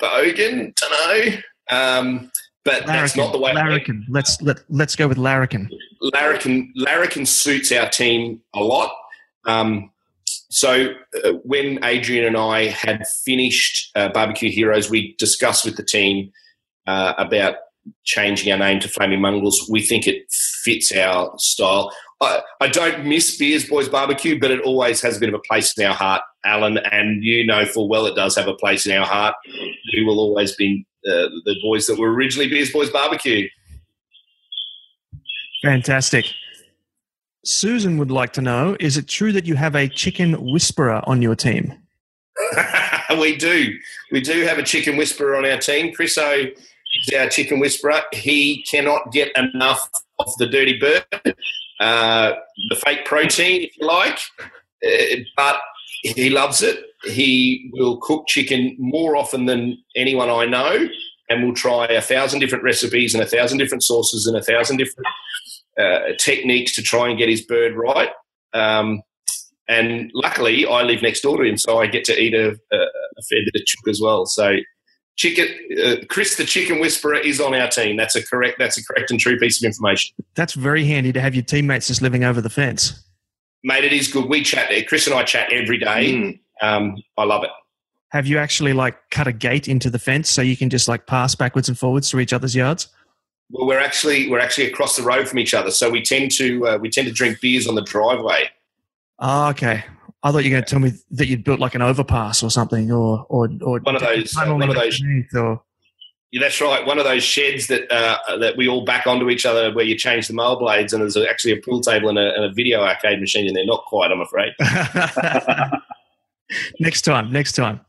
bogan. 0.02 0.74
Don't 0.74 0.90
know. 0.90 1.38
Um, 1.70 2.30
but 2.68 2.86
larrikin, 2.86 3.02
that's 3.02 3.16
not 3.16 3.32
the 3.32 3.38
way. 3.38 3.52
Larrikin. 3.52 4.04
Let's 4.08 4.40
let 4.42 4.58
let's 4.68 4.94
go 4.94 5.08
with 5.08 5.18
larrikin. 5.18 5.70
Larrikin. 6.00 6.72
Larrikin 6.76 7.26
suits 7.26 7.72
our 7.72 7.88
team 7.88 8.40
a 8.54 8.60
lot. 8.60 8.92
Um, 9.46 9.90
so 10.50 10.92
uh, 11.24 11.32
when 11.44 11.82
Adrian 11.84 12.26
and 12.26 12.36
I 12.36 12.66
had 12.66 13.06
finished 13.24 13.90
uh, 13.96 14.10
Barbecue 14.10 14.50
Heroes, 14.50 14.90
we 14.90 15.14
discussed 15.18 15.64
with 15.64 15.76
the 15.76 15.84
team 15.84 16.30
uh, 16.86 17.14
about 17.18 17.56
changing 18.04 18.52
our 18.52 18.58
name 18.58 18.80
to 18.80 18.88
Flaming 18.88 19.20
Mongrels. 19.20 19.68
We 19.70 19.80
think 19.80 20.06
it 20.06 20.30
fits 20.62 20.92
our 20.92 21.32
style. 21.38 21.92
I, 22.20 22.42
I, 22.60 22.68
don't 22.68 23.06
miss 23.06 23.36
Beers 23.36 23.66
Boys 23.66 23.88
Barbecue, 23.88 24.38
but 24.38 24.50
it 24.50 24.60
always 24.62 25.00
has 25.02 25.16
a 25.16 25.20
bit 25.20 25.28
of 25.28 25.34
a 25.34 25.42
place 25.48 25.76
in 25.78 25.86
our 25.86 25.94
heart, 25.94 26.22
Alan, 26.44 26.78
and 26.78 27.22
you 27.22 27.46
know 27.46 27.64
full 27.64 27.88
well 27.88 28.06
it 28.06 28.16
does 28.16 28.36
have 28.36 28.48
a 28.48 28.54
place 28.54 28.86
in 28.86 28.96
our 28.96 29.06
heart. 29.06 29.34
We 29.94 30.02
will 30.04 30.18
always 30.18 30.56
be 30.56 30.84
uh, 31.06 31.28
the 31.44 31.56
boys 31.62 31.86
that 31.86 31.98
were 31.98 32.12
originally 32.12 32.48
Beers 32.48 32.72
Boys 32.72 32.90
Barbecue. 32.90 33.48
Fantastic. 35.62 36.26
Susan 37.44 37.98
would 37.98 38.10
like 38.10 38.32
to 38.34 38.42
know 38.42 38.76
Is 38.80 38.96
it 38.96 39.08
true 39.08 39.32
that 39.32 39.46
you 39.46 39.54
have 39.54 39.74
a 39.74 39.88
chicken 39.88 40.50
whisperer 40.52 41.02
on 41.04 41.22
your 41.22 41.34
team? 41.34 41.74
we 43.18 43.36
do. 43.36 43.74
We 44.12 44.20
do 44.20 44.44
have 44.44 44.58
a 44.58 44.62
chicken 44.62 44.96
whisperer 44.96 45.36
on 45.36 45.44
our 45.44 45.58
team. 45.58 45.94
Chris 45.94 46.18
O 46.18 46.32
is 46.32 47.14
our 47.16 47.28
chicken 47.28 47.60
whisperer. 47.60 48.02
He 48.12 48.64
cannot 48.70 49.12
get 49.12 49.30
enough 49.36 49.88
of 50.18 50.32
the 50.38 50.46
dirty 50.46 50.78
bird, 50.78 51.04
uh, 51.80 52.32
the 52.70 52.76
fake 52.76 53.04
protein, 53.04 53.62
if 53.62 53.76
you 53.78 53.86
like, 53.86 54.18
uh, 54.84 55.22
but 55.36 55.60
he 56.02 56.30
loves 56.30 56.62
it 56.62 56.84
he 57.04 57.70
will 57.74 57.98
cook 57.98 58.26
chicken 58.26 58.76
more 58.78 59.16
often 59.16 59.46
than 59.46 59.78
anyone 59.96 60.30
I 60.30 60.46
know 60.46 60.88
and 61.28 61.44
will 61.44 61.54
try 61.54 61.86
a 61.86 62.00
thousand 62.00 62.40
different 62.40 62.64
recipes 62.64 63.14
and 63.14 63.22
a 63.22 63.26
thousand 63.26 63.58
different 63.58 63.82
sauces 63.82 64.26
and 64.26 64.36
a 64.36 64.42
thousand 64.42 64.78
different 64.78 65.06
uh, 65.78 66.14
techniques 66.18 66.74
to 66.74 66.82
try 66.82 67.08
and 67.08 67.18
get 67.18 67.28
his 67.28 67.42
bird 67.42 67.76
right. 67.76 68.10
Um, 68.52 69.02
and 69.68 70.10
luckily, 70.14 70.66
I 70.66 70.82
live 70.82 71.02
next 71.02 71.20
door 71.20 71.36
to 71.36 71.44
him, 71.48 71.58
so 71.58 71.78
I 71.78 71.86
get 71.86 72.04
to 72.06 72.18
eat 72.18 72.34
a, 72.34 72.48
a, 72.48 72.76
a 72.76 73.22
fair 73.28 73.40
bit 73.44 73.60
of 73.60 73.66
chook 73.66 73.86
as 73.88 74.00
well. 74.00 74.24
So, 74.24 74.56
chicken, 75.16 75.46
uh, 75.84 75.96
Chris, 76.08 76.36
the 76.36 76.44
chicken 76.44 76.80
whisperer, 76.80 77.16
is 77.16 77.38
on 77.38 77.54
our 77.54 77.68
team. 77.68 77.98
That's 77.98 78.16
a 78.16 78.26
correct. 78.26 78.56
That's 78.58 78.78
a 78.78 78.84
correct 78.86 79.10
and 79.10 79.20
true 79.20 79.38
piece 79.38 79.62
of 79.62 79.66
information. 79.66 80.16
That's 80.34 80.54
very 80.54 80.86
handy 80.86 81.12
to 81.12 81.20
have 81.20 81.34
your 81.34 81.44
teammates 81.44 81.88
just 81.88 82.00
living 82.00 82.24
over 82.24 82.40
the 82.40 82.48
fence. 82.48 83.04
Mate, 83.62 83.84
it 83.84 83.92
is 83.92 84.10
good. 84.10 84.24
We 84.24 84.42
chat. 84.42 84.70
There. 84.70 84.82
Chris 84.84 85.06
and 85.06 85.14
I 85.14 85.24
chat 85.24 85.52
every 85.52 85.78
day. 85.78 86.14
Mm 86.14 86.38
um, 86.60 86.96
I 87.16 87.24
love 87.24 87.44
it. 87.44 87.50
Have 88.10 88.26
you 88.26 88.38
actually 88.38 88.72
like 88.72 88.96
cut 89.10 89.26
a 89.26 89.32
gate 89.32 89.68
into 89.68 89.90
the 89.90 89.98
fence 89.98 90.30
so 90.30 90.40
you 90.40 90.56
can 90.56 90.70
just 90.70 90.88
like 90.88 91.06
pass 91.06 91.34
backwards 91.34 91.68
and 91.68 91.78
forwards 91.78 92.10
through 92.10 92.20
each 92.20 92.32
other's 92.32 92.56
yards? 92.56 92.88
Well, 93.50 93.66
we're 93.66 93.80
actually 93.80 94.28
we're 94.28 94.40
actually 94.40 94.66
across 94.66 94.96
the 94.96 95.02
road 95.02 95.28
from 95.28 95.38
each 95.38 95.54
other, 95.54 95.70
so 95.70 95.90
we 95.90 96.02
tend 96.02 96.30
to 96.32 96.66
uh, 96.66 96.78
we 96.78 96.90
tend 96.90 97.06
to 97.08 97.12
drink 97.12 97.40
beers 97.40 97.66
on 97.66 97.74
the 97.74 97.82
driveway. 97.82 98.50
Oh, 99.18 99.48
okay. 99.50 99.84
I 100.22 100.32
thought 100.32 100.44
you 100.44 100.50
were 100.50 100.56
going 100.56 100.64
to 100.64 100.70
tell 100.70 100.80
me 100.80 100.92
that 101.12 101.28
you'd 101.28 101.44
built 101.44 101.60
like 101.60 101.74
an 101.74 101.82
overpass 101.82 102.42
or 102.42 102.50
something, 102.50 102.90
or 102.90 103.24
or, 103.28 103.48
or 103.62 103.80
one 103.80 103.96
of 103.96 104.02
those 104.02 104.36
uh, 104.36 104.46
one 104.52 104.68
of 104.68 104.74
those. 104.74 105.00
Or, 105.34 105.62
yeah, 106.30 106.40
that's 106.40 106.60
right. 106.60 106.84
One 106.84 106.98
of 106.98 107.04
those 107.04 107.22
sheds 107.22 107.68
that 107.68 107.90
uh, 107.90 108.36
that 108.38 108.56
we 108.56 108.68
all 108.68 108.84
back 108.84 109.06
onto 109.06 109.30
each 109.30 109.46
other, 109.46 109.72
where 109.72 109.84
you 109.84 109.96
change 109.96 110.28
the 110.28 110.34
mail 110.34 110.58
blades, 110.58 110.92
and 110.92 111.02
there's 111.02 111.16
actually 111.16 111.52
a 111.52 111.56
pool 111.56 111.80
table 111.80 112.08
and 112.08 112.18
a, 112.18 112.34
and 112.34 112.44
a 112.44 112.52
video 112.52 112.82
arcade 112.82 113.20
machine, 113.20 113.46
and 113.46 113.56
they're 113.56 113.64
not 113.64 113.84
quite, 113.86 114.10
I'm 114.10 114.20
afraid. 114.20 114.52
next 116.80 117.02
time, 117.02 117.32
next 117.32 117.52
time. 117.52 117.80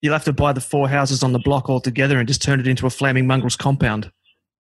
You'll 0.00 0.12
have 0.12 0.24
to 0.24 0.32
buy 0.32 0.52
the 0.52 0.60
four 0.60 0.88
houses 0.88 1.22
on 1.22 1.32
the 1.32 1.38
block 1.38 1.70
all 1.70 1.80
together 1.80 2.18
and 2.18 2.28
just 2.28 2.42
turn 2.42 2.60
it 2.60 2.66
into 2.66 2.86
a 2.86 2.90
flaming 2.90 3.26
mongrels 3.26 3.56
compound. 3.56 4.12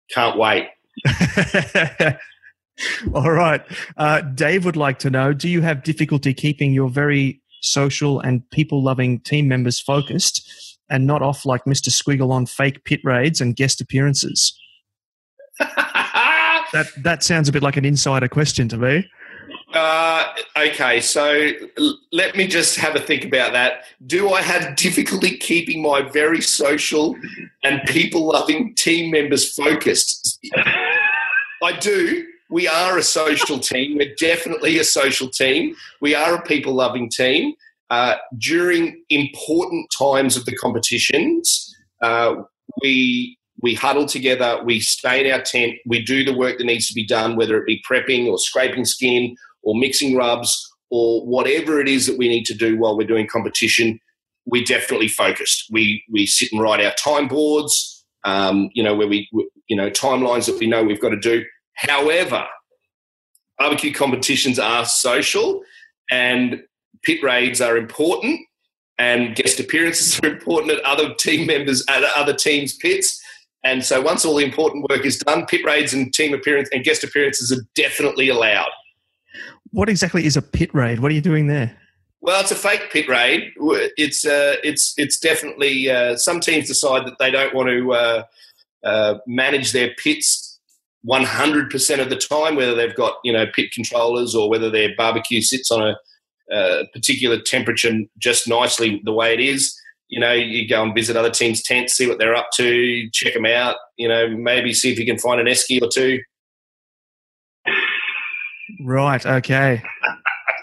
Can't 0.09 0.38
wait. 0.38 0.68
all 3.14 3.32
right. 3.32 3.61
Uh, 3.97 4.22
Dave 4.22 4.64
would 4.66 4.78
like 4.78 4.99
to 4.99 5.09
know 5.09 5.34
Do 5.34 5.49
you 5.49 5.61
have 5.61 5.84
difficulty 5.84 6.34
keeping 6.34 6.74
your 6.74 6.89
very 6.89 7.41
social 7.61 8.20
and 8.20 8.49
people 8.51 8.84
loving 8.84 9.20
team 9.20 9.47
members 9.47 9.80
focused 9.80 10.49
and 10.89 11.07
not 11.07 11.22
off 11.22 11.45
like 11.45 11.66
Mr. 11.66 11.89
Squiggle 11.89 12.32
on 12.32 12.45
fake 12.45 12.84
pit 12.84 13.01
raids 13.03 13.41
and 13.41 13.55
guest 13.55 13.82
appearances? 13.82 14.57
that, 15.59 16.88
that 17.03 17.24
sounds 17.24 17.49
a 17.49 17.51
bit 17.51 17.64
like 17.64 17.78
an 17.78 17.86
insider 17.86 18.28
question 18.28 18.68
to 18.70 18.78
me. 18.78 19.05
Uh, 19.74 20.32
okay, 20.55 21.01
so 21.01 21.49
let 22.11 22.36
me 22.36 22.45
just 22.45 22.78
have 22.78 22.95
a 22.95 22.99
think 22.99 23.26
about 23.26 23.53
that. 23.53 23.86
Do 24.05 24.30
I 24.30 24.41
have 24.41 24.76
difficulty 24.76 25.36
keeping 25.38 25.82
my 25.82 26.01
very 26.01 26.41
social 26.41 27.15
and 27.63 27.82
people 27.88 28.28
loving 28.28 28.76
team 28.76 29.09
members 29.11 29.51
focused? 29.53 30.39
I 31.63 31.71
do. 31.80 32.28
We 32.51 32.67
are 32.67 32.99
a 32.99 33.03
social 33.03 33.57
team. 33.57 33.97
We're 33.97 34.13
definitely 34.15 34.78
a 34.78 34.84
social 34.84 35.28
team. 35.28 35.76
We 36.01 36.13
are 36.13 36.36
a 36.36 36.41
people 36.43 36.76
loving 36.76 37.09
team. 37.09 37.55
Uh, 37.89 38.15
during 38.38 39.03
important 39.09 39.91
times 39.97 40.38
of 40.38 40.45
the 40.45 40.55
competitions, 40.55 41.76
uh, 42.01 42.36
we 42.82 43.38
we 43.61 43.74
huddle 43.74 44.05
together, 44.05 44.61
we 44.65 44.82
stay 44.82 45.26
in 45.26 45.32
our 45.32 45.41
tent, 45.41 45.76
we 45.86 46.03
do 46.03 46.26
the 46.26 46.36
work 46.36 46.57
that 46.57 46.65
needs 46.65 46.88
to 46.89 46.93
be 46.93 47.05
done, 47.05 47.38
whether 47.38 47.57
it 47.57 47.65
be 47.65 47.82
prepping 47.88 48.28
or 48.28 48.38
scraping 48.38 48.84
skin 48.84 49.36
or 49.64 49.76
mixing 49.76 50.16
rubs 50.16 50.70
or 50.93 51.26
whatever 51.26 51.82
it 51.82 51.88
is 51.88 52.05
that 52.05 52.20
we 52.20 52.30
need 52.30 52.45
to 52.45 52.53
do 52.53 52.78
while 52.78 52.95
we're 52.95 53.07
doing 53.07 53.28
competition, 53.28 53.99
we're 54.45 54.64
definitely 54.64 55.07
focused. 55.07 55.66
We 55.72 56.03
we 56.11 56.26
sit 56.26 56.51
and 56.51 56.61
write 56.61 56.86
our 56.86 56.93
time 56.93 57.28
boards, 57.28 58.05
um, 58.26 58.70
you 58.74 58.84
know, 58.84 58.95
where 58.95 59.07
we, 59.07 59.28
you 59.68 59.76
know 59.76 59.89
timelines 59.89 60.45
that 60.45 60.59
we 60.59 60.68
know 60.68 60.84
we've 60.84 61.01
got 61.01 61.09
to 61.09 61.20
do. 61.20 61.43
However, 61.76 62.45
barbecue 63.57 63.93
competitions 63.93 64.59
are 64.59 64.86
social, 64.86 65.61
and 66.11 66.61
pit 67.03 67.24
raids 67.24 67.61
are 67.61 67.76
important, 67.76 68.39
and 68.99 69.36
guest 69.36 69.59
appearances 69.59 70.20
are 70.20 70.28
important 70.28 70.74
at 70.74 70.84
other 70.84 71.14
team 71.16 71.47
members 71.47 71.84
at 71.89 72.03
other 72.16 72.34
teams' 72.34 72.76
pits. 72.76 73.20
And 73.66 73.84
so, 73.84 74.01
once 74.01 74.26
all 74.26 74.36
the 74.36 74.45
important 74.45 74.86
work 74.89 75.05
is 75.05 75.18
done, 75.18 75.45
pit 75.45 75.61
raids 75.66 75.93
and 75.93 76.14
team 76.14 76.34
appearance 76.34 76.70
and 76.72 76.84
guest 76.84 77.03
appearances 77.03 77.51
are 77.51 77.66
definitely 77.76 78.28
allowed 78.28 78.70
what 79.74 79.89
exactly 79.89 80.26
is 80.26 80.38
a 80.38 80.41
pit 80.41 80.74
raid? 80.74 80.99
What 80.99 81.11
are 81.11 81.15
you 81.15 81.21
doing 81.21 81.47
there? 81.47 81.76
Well, 82.21 82.39
it's 82.39 82.51
a 82.51 82.55
fake 82.55 82.89
pit 82.91 83.09
raid. 83.09 83.51
It's 83.97 84.24
uh, 84.24 84.55
it's 84.63 84.93
it's 84.95 85.19
definitely 85.19 85.89
uh, 85.89 86.15
some 86.15 86.39
teams 86.39 86.67
decide 86.67 87.05
that 87.05 87.17
they 87.19 87.32
don't 87.32 87.53
want 87.53 87.69
to 87.69 87.91
uh, 87.91 88.24
uh 88.86 89.15
manage 89.28 89.74
their 89.74 89.93
pits 89.95 90.59
100% 91.07 91.99
of 91.99 92.09
the 92.09 92.15
time, 92.15 92.55
whether 92.55 92.76
they've 92.76 92.95
got 92.95 93.15
you 93.24 93.34
know 93.34 93.45
pit 93.47 93.71
controllers 93.74 94.36
or 94.36 94.49
whether 94.49 94.69
their 94.69 94.89
barbecue 94.95 95.41
sits 95.41 95.69
on 95.69 95.82
a, 95.82 96.55
a 96.55 96.88
particular 96.93 97.41
temperature 97.41 97.93
just 98.19 98.47
nicely 98.47 99.01
the 99.03 99.11
way 99.11 99.34
it 99.34 99.41
is. 99.41 99.78
You 100.07 100.19
know, 100.19 100.32
you 100.32 100.67
go 100.67 100.84
and 100.84 100.93
visit 100.93 101.17
other 101.17 101.32
teams' 101.32 101.63
tents, 101.63 101.93
see 101.93 102.07
what 102.07 102.19
they're 102.19 102.36
up 102.36 102.49
to, 102.55 103.09
check 103.11 103.34
them 103.34 103.47
out. 103.47 103.78
You 103.97 104.07
know, 104.07 104.30
maybe 104.30 104.71
see 104.71 104.91
if 104.91 104.99
you 104.99 105.05
can 105.05 105.17
find 105.17 105.41
an 105.41 105.47
esky 105.47 105.82
or 105.82 105.89
two. 105.91 106.21
Right. 108.82 109.26
Okay. 109.26 109.84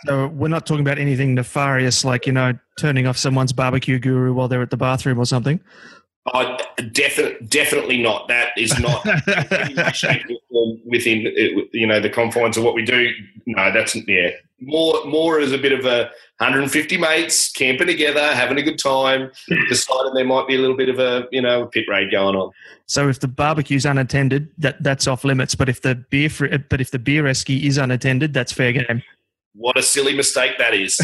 So 0.07 0.29
we're 0.29 0.49
not 0.49 0.67
talking 0.67 0.81
about 0.81 0.99
anything 0.99 1.35
nefarious, 1.35 2.05
like 2.05 2.27
you 2.27 2.33
know, 2.33 2.59
turning 2.79 3.07
off 3.07 3.19
someone's 3.19 3.53
barbecue 3.53 3.99
guru 3.99 4.33
while 4.33 4.49
they're 4.49 4.63
at 4.63 4.71
the 4.71 4.77
bathroom 4.77 5.19
or 5.19 5.27
something. 5.27 5.61
Oh, 6.35 6.59
definitely, 6.93 7.47
definitely 7.47 8.03
not. 8.03 8.29
That 8.29 8.51
is 8.57 8.79
not 8.79 9.05
within 10.85 11.27
uh, 11.27 11.63
you 11.73 11.87
know 11.87 11.99
the 11.99 12.11
confines 12.11 12.59
of 12.59 12.65
what 12.65 12.75
we 12.75 12.85
do. 12.85 13.11
No, 13.47 13.73
that's 13.73 13.97
yeah. 14.07 14.31
More, 14.63 15.03
more 15.07 15.41
as 15.41 15.53
a 15.53 15.59
bit 15.59 15.73
of 15.73 15.87
a 15.87 16.11
150 16.37 16.99
mates 16.99 17.51
camping 17.51 17.87
together, 17.87 18.21
having 18.35 18.59
a 18.59 18.63
good 18.63 18.79
time, 18.79 19.31
deciding 19.71 20.13
there 20.13 20.27
might 20.27 20.47
be 20.47 20.57
a 20.57 20.59
little 20.59 20.77
bit 20.77 20.91
of 20.91 20.99
a 20.99 21.27
you 21.33 21.41
know 21.41 21.63
a 21.63 21.67
pit 21.67 21.87
raid 21.89 22.11
going 22.11 22.37
on. 22.37 22.53
So 22.85 23.09
if 23.09 23.21
the 23.21 23.29
barbecue's 23.29 23.87
unattended, 23.87 24.51
that 24.59 24.83
that's 24.83 25.07
off 25.07 25.25
limits. 25.25 25.55
But 25.55 25.71
if 25.71 25.81
the 25.81 25.95
beer, 25.95 26.29
fr- 26.29 26.53
uh, 26.53 26.59
but 26.69 26.83
if 26.83 26.91
the 26.91 26.99
beer 26.99 27.23
esky 27.25 27.63
is 27.63 27.79
unattended, 27.79 28.35
that's 28.35 28.53
fair 28.53 28.73
game. 28.73 29.03
What 29.55 29.79
a 29.79 29.83
silly 29.83 30.15
mistake 30.15 30.59
that 30.59 30.75
is. 30.75 31.01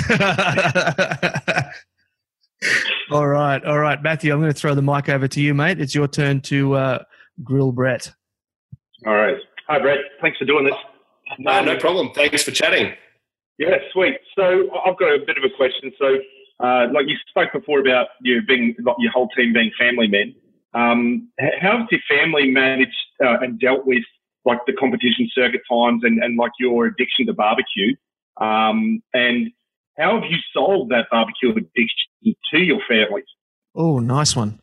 all 3.11 3.27
right, 3.27 3.65
all 3.65 3.79
right, 3.79 4.03
Matthew. 4.03 4.33
I'm 4.33 4.41
going 4.41 4.53
to 4.53 4.59
throw 4.59 4.75
the 4.75 4.83
mic 4.83 5.09
over 5.09 5.29
to 5.29 5.41
you, 5.41 5.55
mate. 5.55 5.81
It's 5.81 5.95
your 5.95 6.09
turn 6.09 6.41
to 6.43 6.75
uh, 6.75 7.05
grill 7.43 7.73
Brett. 7.73 8.13
All 9.07 9.15
right. 9.15 9.37
Hi, 9.69 9.79
Brett. 9.79 9.99
Thanks 10.21 10.39
for 10.39 10.45
doing 10.45 10.65
this. 10.65 10.75
No, 11.39 11.63
no 11.63 11.77
problem. 11.77 12.11
Thanks 12.15 12.43
for 12.43 12.51
chatting. 12.51 12.95
Yeah, 13.59 13.77
sweet. 13.93 14.17
So 14.37 14.69
I've 14.87 14.99
got 14.99 15.15
a 15.15 15.19
bit 15.27 15.39
of 15.39 15.45
a 15.45 15.57
question. 15.57 15.93
So, 15.99 16.17
uh, 16.61 16.87
like 16.93 17.07
you 17.09 17.17
spoke 17.29 17.53
before 17.53 17.81
about 17.81 18.09
you 18.23 18.43
being 18.43 18.75
like 18.85 18.97
your 18.99 19.13
whole 19.13 19.29
team 19.37 19.53
being 19.53 19.71
family 19.79 20.09
men. 20.09 20.35
Um, 20.75 21.31
how 21.61 21.79
has 21.79 21.87
your 21.91 22.01
family 22.09 22.51
managed 22.51 22.93
uh, 23.25 23.39
and 23.41 23.59
dealt 23.59 23.87
with 23.87 24.05
like 24.45 24.59
the 24.67 24.73
competition 24.75 25.29
circuit 25.35 25.63
times 25.71 26.03
and, 26.05 26.23
and 26.23 26.37
like 26.37 26.53
your 26.59 26.87
addiction 26.87 27.27
to 27.27 27.33
barbecue? 27.33 27.95
Um, 28.41 29.03
and 29.15 29.51
how 29.99 30.21
have 30.21 30.31
you 30.31 30.39
solved 30.53 30.91
that 30.91 31.07
barbecue 31.11 31.51
addiction 31.51 32.37
to 32.53 32.59
your 32.59 32.81
families? 32.89 33.25
Oh, 33.75 33.99
nice 33.99 34.37
one. 34.37 34.61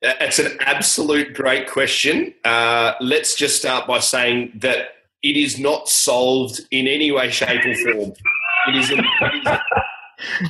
It's 0.00 0.38
an 0.38 0.56
absolute 0.60 1.34
great 1.34 1.68
question. 1.68 2.34
Uh, 2.44 2.92
let's 3.00 3.34
just 3.34 3.58
start 3.58 3.86
by 3.86 3.98
saying 3.98 4.52
that 4.56 4.88
it 5.22 5.36
is 5.36 5.58
not 5.58 5.88
solved 5.88 6.60
in 6.70 6.86
any 6.86 7.10
way, 7.10 7.30
shape, 7.30 7.64
or 7.64 7.74
form. 7.74 8.12
It 8.68 8.76
is 8.76 8.90
an, 8.90 9.04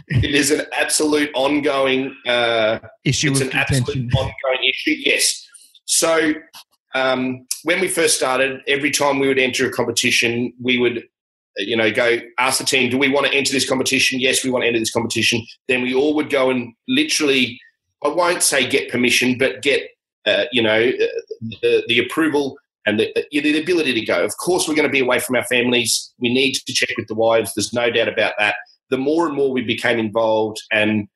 it 0.09 0.35
is 0.35 0.51
an 0.51 0.66
absolute 0.73 1.31
ongoing 1.35 2.14
uh, 2.27 2.79
issue. 3.05 3.31
It's 3.31 3.41
an 3.41 3.51
contention. 3.51 3.83
absolute 3.83 4.14
ongoing 4.14 4.69
issue. 4.69 4.97
Yes. 4.99 5.49
So 5.87 6.35
um, 6.95 7.47
when 7.62 7.81
we 7.81 7.89
first 7.89 8.16
started, 8.16 8.61
every 8.66 8.91
time 8.91 9.19
we 9.19 9.29
would 9.29 9.39
enter 9.39 9.66
a 9.66 9.73
competition, 9.73 10.53
we 10.61 10.79
would 10.79 11.05
you 11.59 11.76
know, 11.76 11.90
go 11.90 12.18
ask 12.38 12.59
the 12.59 12.64
team, 12.64 12.90
do 12.90 12.98
we 12.98 13.09
want 13.09 13.26
to 13.26 13.34
enter 13.34 13.52
this 13.52 13.68
competition? 13.68 14.20
Yes, 14.20 14.44
we 14.44 14.50
want 14.50 14.62
to 14.62 14.68
enter 14.68 14.78
this 14.78 14.92
competition. 14.92 15.44
Then 15.66 15.82
we 15.82 15.94
all 15.94 16.14
would 16.14 16.30
go 16.30 16.50
and 16.50 16.72
literally, 16.86 17.61
I 18.04 18.09
won't 18.09 18.42
say 18.42 18.68
get 18.68 18.90
permission, 18.90 19.36
but 19.38 19.62
get, 19.62 19.88
uh, 20.26 20.44
you 20.52 20.62
know, 20.62 20.88
uh, 20.88 21.06
the, 21.62 21.84
the 21.88 21.98
approval 21.98 22.56
and 22.86 22.98
the, 22.98 23.12
the 23.32 23.61
ability 23.61 23.92
to 23.94 24.04
go. 24.04 24.24
Of 24.24 24.36
course, 24.38 24.68
we're 24.68 24.74
going 24.74 24.88
to 24.88 24.92
be 24.92 25.00
away 25.00 25.18
from 25.18 25.36
our 25.36 25.44
families. 25.44 26.12
We 26.18 26.32
need 26.32 26.54
to 26.54 26.72
check 26.72 26.90
with 26.96 27.09
the 27.09 27.14
wives. 27.14 27.52
There's 27.54 27.72
no 27.72 27.90
doubt 27.90 28.09
about 28.09 28.34
that. 28.38 28.56
The 28.90 28.98
more 28.98 29.26
and 29.26 29.36
more 29.36 29.52
we 29.52 29.62
became 29.62 29.98
involved 29.98 30.59
and, 30.72 31.09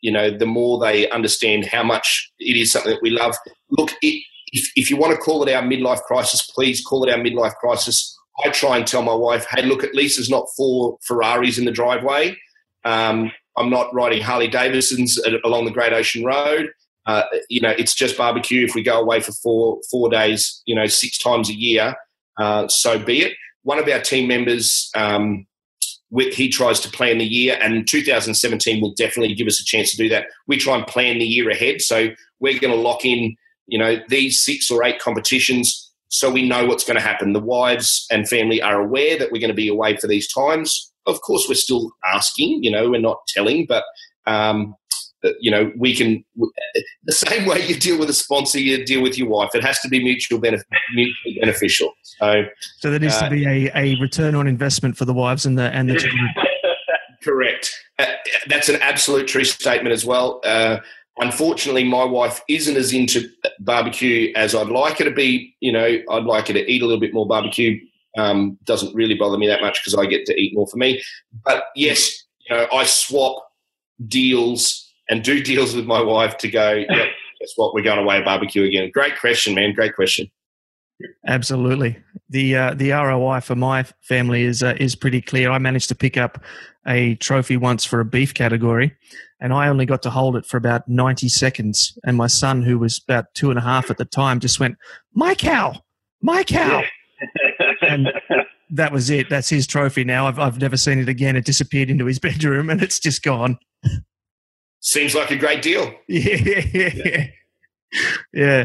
you 0.00 0.12
know, 0.12 0.30
the 0.30 0.46
more 0.46 0.78
they 0.78 1.08
understand 1.10 1.66
how 1.66 1.82
much 1.82 2.30
it 2.38 2.56
is 2.56 2.72
something 2.72 2.92
that 2.92 3.02
we 3.02 3.10
love. 3.10 3.36
Look, 3.70 3.92
it, 4.02 4.22
if, 4.48 4.70
if 4.76 4.90
you 4.90 4.96
want 4.96 5.12
to 5.12 5.18
call 5.18 5.42
it 5.42 5.52
our 5.54 5.62
midlife 5.62 6.02
crisis, 6.02 6.42
please 6.54 6.84
call 6.84 7.04
it 7.04 7.12
our 7.12 7.18
midlife 7.18 7.54
crisis 7.54 8.13
I 8.44 8.50
try 8.50 8.76
and 8.76 8.86
tell 8.86 9.02
my 9.02 9.14
wife, 9.14 9.46
hey, 9.50 9.62
look, 9.62 9.84
at 9.84 9.94
least 9.94 10.16
there's 10.16 10.30
not 10.30 10.48
four 10.56 10.98
Ferraris 11.02 11.58
in 11.58 11.64
the 11.64 11.70
driveway. 11.70 12.36
Um, 12.84 13.30
I'm 13.56 13.70
not 13.70 13.94
riding 13.94 14.22
Harley 14.22 14.48
Davidsons 14.48 15.20
along 15.44 15.64
the 15.64 15.70
Great 15.70 15.92
Ocean 15.92 16.24
Road. 16.24 16.70
Uh, 17.06 17.22
you 17.48 17.60
know, 17.60 17.70
it's 17.70 17.94
just 17.94 18.16
barbecue. 18.16 18.64
If 18.64 18.74
we 18.74 18.82
go 18.82 19.00
away 19.00 19.20
for 19.20 19.32
four 19.32 19.78
four 19.90 20.08
days, 20.08 20.62
you 20.66 20.74
know, 20.74 20.86
six 20.86 21.18
times 21.18 21.50
a 21.50 21.54
year, 21.54 21.94
uh, 22.38 22.66
so 22.68 22.98
be 22.98 23.22
it. 23.22 23.34
One 23.62 23.78
of 23.78 23.88
our 23.88 24.00
team 24.00 24.26
members, 24.26 24.90
um, 24.94 25.46
he 26.10 26.48
tries 26.48 26.80
to 26.80 26.90
plan 26.90 27.18
the 27.18 27.24
year, 27.24 27.58
and 27.60 27.86
2017 27.86 28.80
will 28.80 28.94
definitely 28.94 29.34
give 29.34 29.46
us 29.46 29.60
a 29.60 29.64
chance 29.64 29.90
to 29.92 29.96
do 29.96 30.08
that. 30.08 30.26
We 30.46 30.56
try 30.56 30.76
and 30.76 30.86
plan 30.86 31.18
the 31.18 31.26
year 31.26 31.50
ahead, 31.50 31.82
so 31.82 32.08
we're 32.40 32.58
going 32.58 32.74
to 32.74 32.80
lock 32.80 33.04
in, 33.04 33.36
you 33.66 33.78
know, 33.78 33.98
these 34.08 34.42
six 34.42 34.70
or 34.70 34.84
eight 34.84 34.98
competitions 34.98 35.83
so 36.14 36.30
we 36.30 36.48
know 36.48 36.64
what's 36.64 36.84
going 36.84 36.96
to 36.96 37.02
happen. 37.02 37.32
The 37.32 37.40
wives 37.40 38.06
and 38.08 38.28
family 38.28 38.62
are 38.62 38.80
aware 38.80 39.18
that 39.18 39.32
we're 39.32 39.40
going 39.40 39.48
to 39.48 39.54
be 39.54 39.66
away 39.66 39.96
for 39.96 40.06
these 40.06 40.32
times. 40.32 40.92
Of 41.06 41.20
course, 41.22 41.46
we're 41.48 41.56
still 41.56 41.90
asking, 42.06 42.62
you 42.62 42.70
know, 42.70 42.88
we're 42.88 43.00
not 43.00 43.18
telling, 43.26 43.66
but, 43.68 43.82
um, 44.24 44.76
uh, 45.24 45.30
you 45.40 45.50
know, 45.50 45.72
we 45.76 45.92
can, 45.92 46.24
the 47.04 47.12
same 47.12 47.46
way 47.46 47.66
you 47.66 47.74
deal 47.74 47.98
with 47.98 48.08
a 48.08 48.14
sponsor, 48.14 48.60
you 48.60 48.84
deal 48.84 49.02
with 49.02 49.18
your 49.18 49.28
wife. 49.28 49.56
It 49.56 49.64
has 49.64 49.80
to 49.80 49.88
be 49.88 50.02
mutual 50.04 50.38
benefit, 50.38 50.68
mutually 50.94 51.36
beneficial. 51.40 51.92
So, 52.02 52.44
so 52.78 52.90
there 52.92 53.00
needs 53.00 53.16
uh, 53.16 53.28
to 53.28 53.30
be 53.30 53.44
a, 53.44 53.72
a 53.74 54.00
return 54.00 54.36
on 54.36 54.46
investment 54.46 54.96
for 54.96 55.06
the 55.06 55.14
wives 55.14 55.44
and 55.46 55.58
the, 55.58 55.64
and 55.64 55.90
the 55.90 55.96
children. 55.96 56.28
Correct. 57.24 57.74
Uh, 57.98 58.06
that's 58.46 58.68
an 58.68 58.76
absolute 58.76 59.26
true 59.26 59.44
statement 59.44 59.92
as 59.92 60.06
well. 60.06 60.40
Uh, 60.44 60.78
Unfortunately, 61.18 61.84
my 61.84 62.04
wife 62.04 62.40
isn't 62.48 62.76
as 62.76 62.92
into 62.92 63.28
barbecue 63.60 64.32
as 64.34 64.54
I'd 64.54 64.66
like 64.66 64.98
her 64.98 65.04
to 65.04 65.12
be. 65.12 65.54
You 65.60 65.72
know, 65.72 65.98
I'd 66.10 66.24
like 66.24 66.48
her 66.48 66.54
to 66.54 66.70
eat 66.70 66.82
a 66.82 66.86
little 66.86 67.00
bit 67.00 67.14
more 67.14 67.26
barbecue. 67.26 67.80
Um, 68.16 68.58
doesn't 68.64 68.94
really 68.94 69.14
bother 69.14 69.38
me 69.38 69.46
that 69.46 69.60
much 69.60 69.80
because 69.80 69.94
I 69.94 70.06
get 70.06 70.26
to 70.26 70.34
eat 70.34 70.54
more 70.54 70.66
for 70.66 70.76
me. 70.76 71.02
But 71.44 71.64
yes, 71.76 72.24
you 72.48 72.56
know, 72.56 72.66
I 72.72 72.84
swap 72.84 73.44
deals 74.08 74.92
and 75.08 75.22
do 75.22 75.42
deals 75.42 75.74
with 75.74 75.86
my 75.86 76.02
wife 76.02 76.36
to 76.38 76.50
go. 76.50 76.72
Yep, 76.72 76.88
guess 77.40 77.52
what? 77.56 77.74
We're 77.74 77.82
going 77.82 78.00
away 78.00 78.22
barbecue 78.22 78.64
again. 78.64 78.90
Great 78.92 79.18
question, 79.18 79.54
man. 79.54 79.72
Great 79.72 79.94
question. 79.94 80.30
Absolutely. 81.26 81.98
The 82.30 82.56
uh, 82.56 82.74
the 82.74 82.90
ROI 82.90 83.40
for 83.40 83.54
my 83.56 83.84
family 84.00 84.44
is 84.44 84.62
uh, 84.62 84.74
is 84.78 84.94
pretty 84.94 85.20
clear. 85.20 85.50
I 85.50 85.58
managed 85.58 85.88
to 85.88 85.94
pick 85.94 86.16
up 86.16 86.42
a 86.86 87.16
trophy 87.16 87.56
once 87.56 87.84
for 87.84 88.00
a 88.00 88.04
beef 88.04 88.34
category, 88.34 88.94
and 89.40 89.52
I 89.52 89.68
only 89.68 89.86
got 89.86 90.02
to 90.02 90.10
hold 90.10 90.36
it 90.36 90.46
for 90.46 90.56
about 90.56 90.88
90 90.88 91.28
seconds. 91.28 91.98
And 92.04 92.16
my 92.16 92.26
son, 92.26 92.62
who 92.62 92.78
was 92.78 93.00
about 93.06 93.26
two 93.34 93.50
and 93.50 93.58
a 93.58 93.62
half 93.62 93.90
at 93.90 93.98
the 93.98 94.04
time, 94.04 94.40
just 94.40 94.60
went, 94.60 94.76
My 95.12 95.34
cow, 95.34 95.74
my 96.22 96.44
cow. 96.44 96.82
and 97.82 98.08
that 98.70 98.92
was 98.92 99.10
it. 99.10 99.28
That's 99.28 99.48
his 99.48 99.66
trophy 99.66 100.04
now. 100.04 100.26
I've, 100.26 100.38
I've 100.38 100.60
never 100.60 100.76
seen 100.76 100.98
it 100.98 101.08
again. 101.08 101.36
It 101.36 101.44
disappeared 101.44 101.90
into 101.90 102.06
his 102.06 102.18
bedroom 102.20 102.70
and 102.70 102.82
it's 102.82 102.98
just 102.98 103.22
gone. 103.22 103.58
Seems 104.80 105.14
like 105.14 105.30
a 105.30 105.36
great 105.36 105.62
deal. 105.62 105.94
Yeah. 106.08 106.36
Yeah. 106.72 107.26
yeah. 108.32 108.64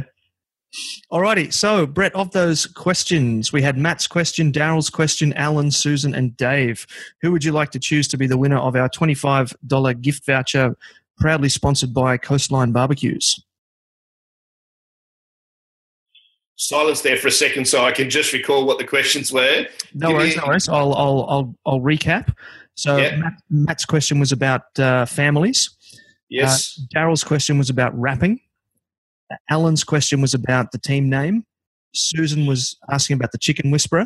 Alrighty, 1.12 1.52
so 1.52 1.88
Brett, 1.88 2.14
of 2.14 2.32
those 2.32 2.68
questions, 2.68 3.52
we 3.52 3.62
had 3.62 3.78
Matt's 3.78 4.06
question, 4.06 4.52
Daryl's 4.52 4.90
question, 4.90 5.34
Alan, 5.34 5.72
Susan, 5.72 6.14
and 6.14 6.38
Dave. 6.38 6.86
Who 7.22 7.32
would 7.32 7.44
you 7.44 7.52
like 7.52 7.72
to 7.72 7.80
choose 7.80 8.08
to 8.10 8.18
be 8.18 8.28
the 8.28 8.38
winner 8.38 8.58
of 8.58 8.76
our 8.76 8.90
$25 8.90 10.02
gift 10.02 10.26
voucher, 10.26 10.78
proudly 11.18 11.50
sponsored 11.50 11.94
by 11.94 12.18
Coastline 12.18 12.72
Barbecues? 12.72 13.44
Silence 16.56 17.02
there 17.02 17.18
for 17.18 17.30
a 17.30 17.32
second, 17.32 17.66
so 17.66 17.86
I 17.86 17.92
can 17.92 18.10
just 18.10 18.34
recall 18.34 18.66
what 18.66 18.78
the 18.78 18.86
questions 18.86 19.32
were. 19.32 19.66
No 19.94 20.12
worries, 20.12 20.36
no 20.36 20.44
worries. 20.46 20.68
I'll 20.68 20.94
I'll 20.94 21.26
I'll, 21.30 21.56
I'll 21.66 21.80
recap. 21.80 22.36
So 22.76 22.98
Matt, 22.98 23.34
Matt's 23.50 23.86
question 23.86 24.20
was 24.20 24.34
about 24.34 24.78
uh, 24.78 25.06
families. 25.06 25.70
Yes. 26.30 26.78
Uh, 26.78 27.00
Daryl's 27.00 27.24
question 27.24 27.58
was 27.58 27.70
about 27.70 27.98
wrapping. 27.98 28.42
Alan's 29.50 29.84
question 29.84 30.22
was 30.22 30.34
about 30.34 30.72
the 30.72 30.78
team 30.78 31.10
name. 31.10 31.46
Susan 31.94 32.46
was 32.46 32.78
asking 32.90 33.16
about 33.16 33.32
the 33.32 33.38
chicken 33.38 33.72
whisperer. 33.72 34.06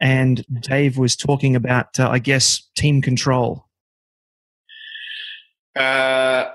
And 0.00 0.44
Dave 0.60 0.98
was 0.98 1.16
talking 1.16 1.56
about, 1.56 1.98
uh, 1.98 2.08
I 2.08 2.18
guess, 2.18 2.62
team 2.76 3.00
control. 3.00 3.64
Uh, 5.74 6.50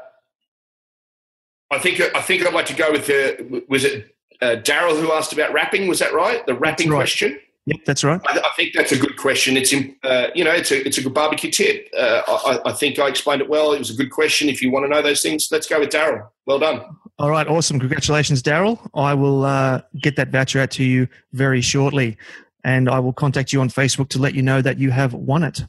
I 1.71 1.79
think 1.79 2.01
I 2.15 2.21
think 2.21 2.45
I'd 2.45 2.53
like 2.53 2.65
to 2.67 2.75
go 2.75 2.91
with 2.91 3.07
the 3.07 3.63
was 3.67 3.85
it 3.85 4.15
uh, 4.41 4.57
Daryl 4.57 4.99
who 4.99 5.11
asked 5.11 5.31
about 5.31 5.53
wrapping? 5.53 5.87
Was 5.87 5.99
that 5.99 6.13
right? 6.13 6.45
The 6.45 6.55
wrapping 6.55 6.89
right. 6.89 6.97
question. 6.97 7.39
Yep, 7.67 7.77
that's 7.85 8.03
right. 8.03 8.19
I, 8.25 8.39
I, 8.39 8.49
think 8.55 8.73
that's 8.73 8.91
a 8.91 8.97
good 8.97 9.17
question. 9.17 9.55
It's 9.55 9.71
uh, 9.71 10.27
you 10.33 10.43
know 10.43 10.51
it's 10.51 10.71
a 10.71 10.85
it's 10.85 10.97
a 10.97 11.03
good 11.03 11.13
barbecue 11.13 11.51
tip. 11.51 11.87
Uh, 11.95 12.21
I, 12.27 12.59
I, 12.65 12.73
think 12.73 12.97
I 12.97 13.07
explained 13.07 13.41
it 13.41 13.49
well. 13.49 13.73
It 13.73 13.79
was 13.79 13.91
a 13.91 13.95
good 13.95 14.09
question. 14.09 14.49
If 14.49 14.63
you 14.63 14.71
want 14.71 14.85
to 14.85 14.89
know 14.89 15.03
those 15.03 15.21
things, 15.21 15.47
let's 15.51 15.67
go 15.67 15.79
with 15.79 15.89
Daryl. 15.89 16.27
Well 16.47 16.57
done. 16.57 16.81
All 17.19 17.29
right, 17.29 17.47
awesome. 17.47 17.79
Congratulations, 17.79 18.41
Daryl. 18.41 18.89
I 18.95 19.13
will 19.13 19.45
uh, 19.45 19.81
get 20.01 20.15
that 20.15 20.29
voucher 20.29 20.59
out 20.59 20.71
to 20.71 20.83
you 20.83 21.07
very 21.33 21.61
shortly, 21.61 22.17
and 22.63 22.89
I 22.89 22.97
will 22.97 23.13
contact 23.13 23.53
you 23.53 23.61
on 23.61 23.69
Facebook 23.69 24.09
to 24.09 24.19
let 24.19 24.33
you 24.33 24.41
know 24.41 24.63
that 24.63 24.79
you 24.79 24.89
have 24.89 25.13
won 25.13 25.43
it. 25.43 25.63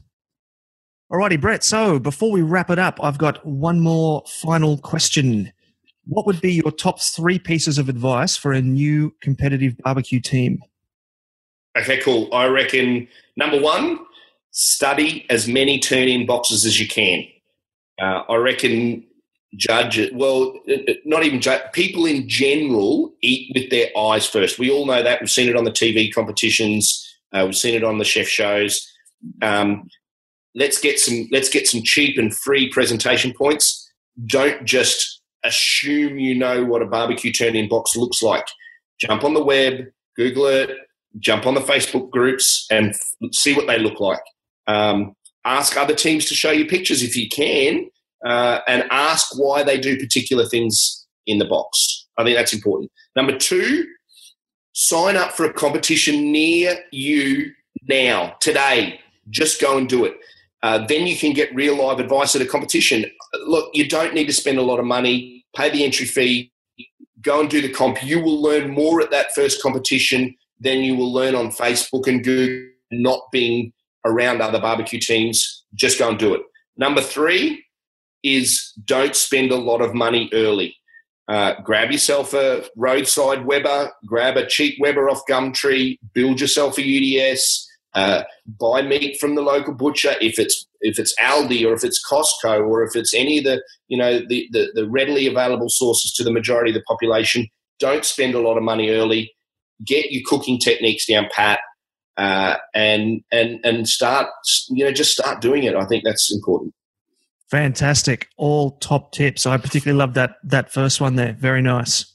Alrighty, 1.11 1.39
Brett. 1.39 1.63
So 1.63 1.99
before 1.99 2.31
we 2.31 2.41
wrap 2.41 2.71
it 2.71 2.79
up, 2.79 2.99
I've 3.03 3.19
got 3.19 3.45
one 3.45 3.79
more 3.79 4.23
final 4.25 4.79
question. 4.79 5.53
What 6.05 6.25
would 6.25 6.41
be 6.41 6.53
your 6.53 6.71
top 6.71 6.99
three 6.99 7.37
pieces 7.37 7.77
of 7.77 7.87
advice 7.87 8.35
for 8.35 8.51
a 8.51 8.63
new 8.63 9.13
competitive 9.21 9.77
barbecue 9.77 10.19
team? 10.19 10.59
Okay, 11.77 11.99
cool. 12.01 12.33
I 12.33 12.47
reckon 12.47 13.07
number 13.35 13.59
one, 13.59 13.99
study 14.51 15.25
as 15.29 15.47
many 15.47 15.79
turn 15.79 16.07
in 16.07 16.25
boxes 16.25 16.65
as 16.65 16.79
you 16.79 16.87
can. 16.87 17.25
Uh, 18.01 18.23
I 18.29 18.35
reckon 18.35 19.03
judge 19.55 19.97
it. 19.97 20.13
Well, 20.15 20.53
uh, 20.69 20.73
uh, 20.87 20.93
not 21.05 21.23
even 21.23 21.41
judge. 21.41 21.61
People 21.73 22.05
in 22.05 22.27
general 22.27 23.13
eat 23.21 23.51
with 23.55 23.69
their 23.69 23.87
eyes 23.97 24.27
first. 24.27 24.59
We 24.59 24.71
all 24.71 24.85
know 24.85 25.03
that. 25.03 25.19
We've 25.19 25.29
seen 25.29 25.49
it 25.49 25.55
on 25.55 25.63
the 25.63 25.71
TV 25.71 26.13
competitions. 26.13 27.07
Uh, 27.31 27.43
we've 27.45 27.55
seen 27.55 27.75
it 27.75 27.83
on 27.83 27.97
the 27.97 28.05
chef 28.05 28.27
shows. 28.27 28.87
Um, 29.41 29.89
let's 30.55 30.79
get 30.79 30.99
some. 30.99 31.27
Let's 31.31 31.49
get 31.49 31.67
some 31.67 31.81
cheap 31.83 32.17
and 32.17 32.35
free 32.35 32.69
presentation 32.69 33.33
points. 33.33 33.91
Don't 34.27 34.63
just 34.65 35.21
assume 35.43 36.19
you 36.19 36.35
know 36.35 36.63
what 36.63 36.81
a 36.81 36.85
barbecue 36.85 37.31
turn-in 37.31 37.67
box 37.67 37.95
looks 37.95 38.21
like. 38.21 38.45
Jump 38.99 39.23
on 39.23 39.33
the 39.33 39.43
web, 39.43 39.85
Google 40.15 40.45
it, 40.45 40.69
jump 41.19 41.45
on 41.45 41.53
the 41.53 41.61
Facebook 41.61 42.09
groups 42.11 42.65
and 42.71 42.95
see 43.31 43.53
what 43.53 43.67
they 43.67 43.79
look 43.79 43.99
like. 43.99 44.21
Um, 44.67 45.15
ask 45.45 45.77
other 45.77 45.95
teams 45.95 46.25
to 46.25 46.35
show 46.35 46.51
you 46.51 46.65
pictures 46.65 47.03
if 47.03 47.15
you 47.15 47.29
can. 47.29 47.89
uh, 48.25 48.59
and 48.67 48.85
ask 48.89 49.37
why 49.37 49.63
they 49.63 49.79
do 49.79 49.97
particular 49.97 50.45
things 50.45 51.05
in 51.27 51.39
the 51.39 51.45
box. 51.45 52.07
I 52.17 52.23
think 52.23 52.37
that's 52.37 52.53
important. 52.53 52.91
Number 53.15 53.37
two, 53.37 53.85
sign 54.73 55.17
up 55.17 55.33
for 55.33 55.45
a 55.45 55.53
competition 55.53 56.31
near 56.31 56.75
you 56.91 57.51
now, 57.87 58.35
today. 58.39 58.99
Just 59.29 59.59
go 59.61 59.77
and 59.77 59.87
do 59.89 60.05
it. 60.05 60.15
Uh, 60.61 60.85
then 60.87 61.05
you 61.05 61.17
can 61.17 61.33
get 61.33 61.53
real 61.53 61.75
live 61.75 61.99
advice 61.99 62.35
at 62.35 62.41
a 62.41 62.45
competition. 62.45 63.05
Look, 63.45 63.69
you 63.73 63.87
don't 63.87 64.13
need 64.13 64.27
to 64.27 64.33
spend 64.33 64.57
a 64.57 64.61
lot 64.61 64.79
of 64.79 64.85
money, 64.85 65.45
pay 65.55 65.69
the 65.69 65.83
entry 65.83 66.05
fee, 66.05 66.51
go 67.21 67.41
and 67.41 67.49
do 67.49 67.61
the 67.61 67.69
comp. 67.69 68.01
You 68.03 68.21
will 68.21 68.41
learn 68.41 68.71
more 68.71 69.01
at 69.01 69.11
that 69.11 69.33
first 69.35 69.61
competition 69.61 70.35
than 70.63 70.79
you 70.79 70.95
will 70.95 71.11
learn 71.11 71.35
on 71.35 71.49
Facebook 71.49 72.07
and 72.07 72.23
Google, 72.23 72.69
not 72.91 73.21
being 73.31 73.73
around 74.05 74.41
other 74.41 74.59
barbecue 74.59 74.99
teams. 74.99 75.65
Just 75.75 75.99
go 75.99 76.09
and 76.09 76.19
do 76.19 76.33
it. 76.33 76.41
Number 76.77 77.01
three 77.01 77.63
is 78.23 78.73
don't 78.85 79.15
spend 79.15 79.51
a 79.51 79.57
lot 79.57 79.81
of 79.81 79.93
money 79.93 80.29
early. 80.33 80.75
Uh, 81.27 81.53
grab 81.61 81.91
yourself 81.91 82.33
a 82.33 82.65
roadside 82.75 83.45
Weber, 83.45 83.91
grab 84.05 84.35
a 84.35 84.45
cheap 84.45 84.75
Weber 84.79 85.09
off 85.09 85.21
Gumtree, 85.29 85.97
build 86.13 86.41
yourself 86.41 86.77
a 86.77 86.81
UDS, 86.81 87.69
uh, 87.93 88.23
buy 88.59 88.81
meat 88.81 89.19
from 89.19 89.35
the 89.35 89.41
local 89.41 89.73
butcher 89.73 90.15
if 90.19 90.39
it's 90.39 90.67
if 90.81 90.99
it's 90.99 91.15
Aldi 91.19 91.65
or 91.65 91.73
if 91.73 91.83
it's 91.83 92.03
Costco 92.09 92.67
or 92.67 92.83
if 92.83 92.95
it's 92.95 93.13
any 93.13 93.37
of 93.37 93.43
the 93.45 93.63
you 93.87 93.97
know 93.97 94.19
the, 94.27 94.47
the, 94.51 94.71
the 94.73 94.89
readily 94.89 95.27
available 95.27 95.69
sources 95.69 96.11
to 96.13 96.23
the 96.23 96.31
majority 96.31 96.71
of 96.71 96.75
the 96.75 96.83
population. 96.83 97.47
Don't 97.79 98.05
spend 98.05 98.33
a 98.33 98.39
lot 98.39 98.57
of 98.57 98.63
money 98.63 98.89
early. 98.89 99.32
Get 99.85 100.11
your 100.11 100.23
cooking 100.25 100.59
techniques 100.59 101.05
down 101.05 101.27
pat, 101.31 101.59
uh, 102.17 102.55
and 102.73 103.21
and 103.31 103.59
and 103.63 103.87
start 103.87 104.27
you 104.69 104.85
know 104.85 104.91
just 104.91 105.11
start 105.11 105.41
doing 105.41 105.63
it. 105.63 105.75
I 105.75 105.85
think 105.85 106.03
that's 106.03 106.33
important. 106.33 106.73
Fantastic, 107.49 108.29
all 108.37 108.71
top 108.77 109.11
tips. 109.11 109.45
I 109.45 109.57
particularly 109.57 109.97
love 109.97 110.13
that 110.15 110.35
that 110.43 110.71
first 110.71 111.01
one 111.01 111.15
there. 111.15 111.33
Very 111.33 111.61
nice. 111.61 112.13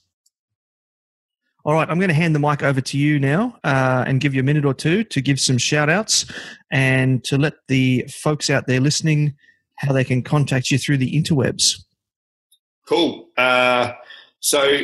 All 1.65 1.73
right, 1.73 1.89
I'm 1.89 1.99
going 1.99 2.09
to 2.09 2.15
hand 2.15 2.33
the 2.33 2.39
mic 2.39 2.63
over 2.63 2.79
to 2.79 2.97
you 2.97 3.19
now 3.19 3.57
uh, 3.65 4.05
and 4.07 4.21
give 4.21 4.33
you 4.33 4.39
a 4.39 4.43
minute 4.43 4.65
or 4.65 4.73
two 4.73 5.03
to 5.03 5.21
give 5.21 5.39
some 5.39 5.57
shout 5.57 5.89
outs 5.89 6.25
and 6.71 7.23
to 7.25 7.37
let 7.37 7.53
the 7.67 8.05
folks 8.09 8.49
out 8.49 8.65
there 8.65 8.79
listening 8.79 9.35
how 9.75 9.93
they 9.93 10.03
can 10.03 10.23
contact 10.23 10.71
you 10.71 10.77
through 10.77 10.97
the 10.97 11.11
interwebs. 11.11 11.83
Cool. 12.87 13.27
Uh, 13.37 13.91
so, 14.39 14.81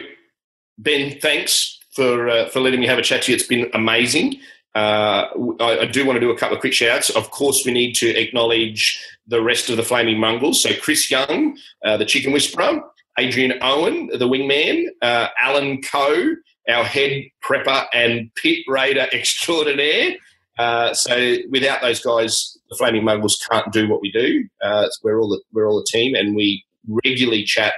Ben, 0.78 1.18
thanks 1.20 1.80
for 1.96 2.30
uh, 2.30 2.50
for 2.50 2.60
letting 2.60 2.80
me 2.80 2.88
have 2.88 3.00
a 3.00 3.02
chat 3.02 3.24
to 3.24 3.32
you. 3.32 3.36
It's 3.36 3.48
been 3.48 3.70
amazing. 3.74 4.40
Uh, 4.76 5.30
I, 5.62 5.80
I, 5.80 5.86
do 5.86 6.06
want 6.06 6.18
to 6.18 6.20
do 6.20 6.32
a 6.32 6.38
couple 6.38 6.56
of 6.56 6.60
quick 6.60 6.74
shout 6.74 6.98
outs. 6.98 7.10
Of 7.12 7.32
course, 7.32 7.64
we 7.66 7.72
need 7.72 7.94
to 7.96 8.10
acknowledge 8.10 9.02
the 9.26 9.42
rest 9.42 9.70
of 9.70 9.78
the 9.78 9.84
Flaming 9.84 10.20
Mongrels. 10.20 10.62
So, 10.62 10.72
Chris 10.82 11.10
Young, 11.10 11.58
uh, 11.86 11.96
the 11.96 12.04
Chicken 12.04 12.34
Whisperer, 12.34 12.82
Adrian 13.18 13.54
Owen, 13.62 14.08
the 14.08 14.28
Wingman, 14.28 14.88
uh, 15.02 15.30
Alan 15.40 15.82
Coe, 15.82 16.36
our 16.68 16.84
head 16.84 17.24
prepper 17.42 17.86
and 17.94 18.30
pit 18.36 18.66
raider 18.68 19.08
extraordinaire. 19.14 20.18
Uh, 20.60 20.94
so 20.94 21.38
without 21.50 21.82
those 21.82 22.02
guys, 22.02 22.58
the 22.70 22.76
Flaming 22.76 23.06
Mongrels 23.06 23.42
can't 23.50 23.72
do 23.72 23.88
what 23.88 24.02
we 24.02 24.12
do. 24.12 24.46
Uh, 24.62 24.88
we're 25.04 25.22
all 25.22 25.30
the, 25.30 25.42
we're 25.54 25.70
all 25.70 25.80
a 25.80 25.86
team, 25.86 26.16
and 26.16 26.36
we 26.36 26.66
regularly 26.88 27.44
chat 27.44 27.74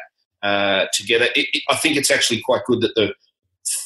together. 0.94 1.26
It, 1.36 1.48
it, 1.54 1.64
I 1.70 1.76
think 1.76 1.96
it's 1.96 2.10
actually 2.10 2.42
quite 2.42 2.64
good 2.66 2.82
that 2.82 2.96
the 2.96 3.14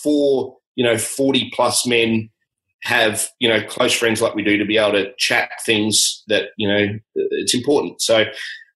four 0.03 0.57
you 0.75 0.83
know 0.83 0.97
forty 0.97 1.51
plus 1.53 1.85
men 1.85 2.29
have 2.83 3.27
you 3.39 3.47
know 3.47 3.61
close 3.67 3.93
friends 3.93 4.21
like 4.21 4.35
we 4.35 4.43
do 4.43 4.57
to 4.57 4.65
be 4.65 4.77
able 4.77 4.93
to 4.93 5.11
chat 5.17 5.51
things 5.65 6.23
that 6.27 6.49
you 6.57 6.67
know 6.67 6.87
it's 7.15 7.53
important. 7.53 8.01
So 8.01 8.25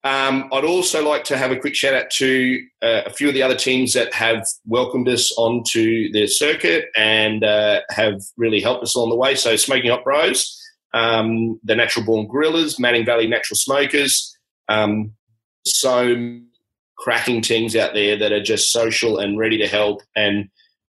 um, 0.06 0.50
I'd 0.54 0.64
also 0.64 1.04
like 1.04 1.24
to 1.26 1.38
have 1.38 1.52
a 1.52 1.58
quick 1.58 1.74
shout 1.74 1.96
out 1.96 2.12
to 2.12 2.64
uh, 2.84 3.02
a 3.08 3.10
few 3.10 3.28
of 3.28 3.34
the 3.34 3.42
other 3.42 3.56
teams 3.56 3.94
that 3.94 4.14
have 4.14 4.46
welcomed 4.68 5.10
us 5.10 5.34
onto 5.36 6.12
their 6.12 6.28
circuit 6.28 6.86
and 6.96 7.44
uh, 7.44 7.82
have 7.90 8.22
really 8.38 8.62
helped 8.62 8.84
us 8.84 8.96
along 8.96 9.10
the 9.10 9.16
way. 9.16 9.34
So, 9.34 9.56
Smoking 9.56 9.90
Hot 9.90 10.04
Bros, 10.04 10.62
um, 10.94 11.60
the 11.64 11.76
Natural 11.76 12.06
Born 12.06 12.28
Gorillas, 12.28 12.80
Manning 12.80 13.04
Valley 13.04 13.26
Natural 13.26 13.58
Smokers, 13.58 14.38
um, 14.70 15.12
so 15.66 16.40
cracking 17.00 17.42
teams 17.42 17.76
out 17.76 17.96
there 17.96 18.16
that 18.16 18.32
are 18.32 18.44
just 18.44 18.72
social 18.72 19.18
and 19.18 19.40
ready 19.40 19.58
to 19.58 19.68
help. 19.68 20.02
And 20.16 20.50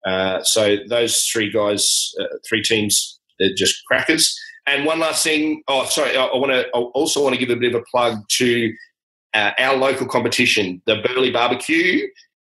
uh, 0.06 0.42
so, 0.42 0.76
those 0.88 1.24
three 1.24 1.50
guys, 1.50 2.12
uh, 2.20 2.26
three 2.48 2.62
teams, 2.62 3.20
they're 3.38 3.54
just 3.56 3.84
crackers. 3.86 4.38
And 4.66 4.84
one 4.84 5.00
last 5.00 5.24
thing, 5.24 5.62
oh, 5.68 5.84
sorry, 5.86 6.16
I, 6.16 6.24
I 6.24 6.36
want 6.36 6.52
to 6.52 6.68
also 6.70 7.22
want 7.22 7.34
to 7.34 7.44
give 7.44 7.54
a 7.54 7.58
bit 7.58 7.74
of 7.74 7.80
a 7.80 7.84
plug 7.90 8.18
to 8.38 8.72
uh, 9.34 9.52
our 9.58 9.76
local 9.76 10.06
competition, 10.06 10.82
the 10.86 11.02
Burleigh 11.02 11.32
Barbecue. 11.32 12.06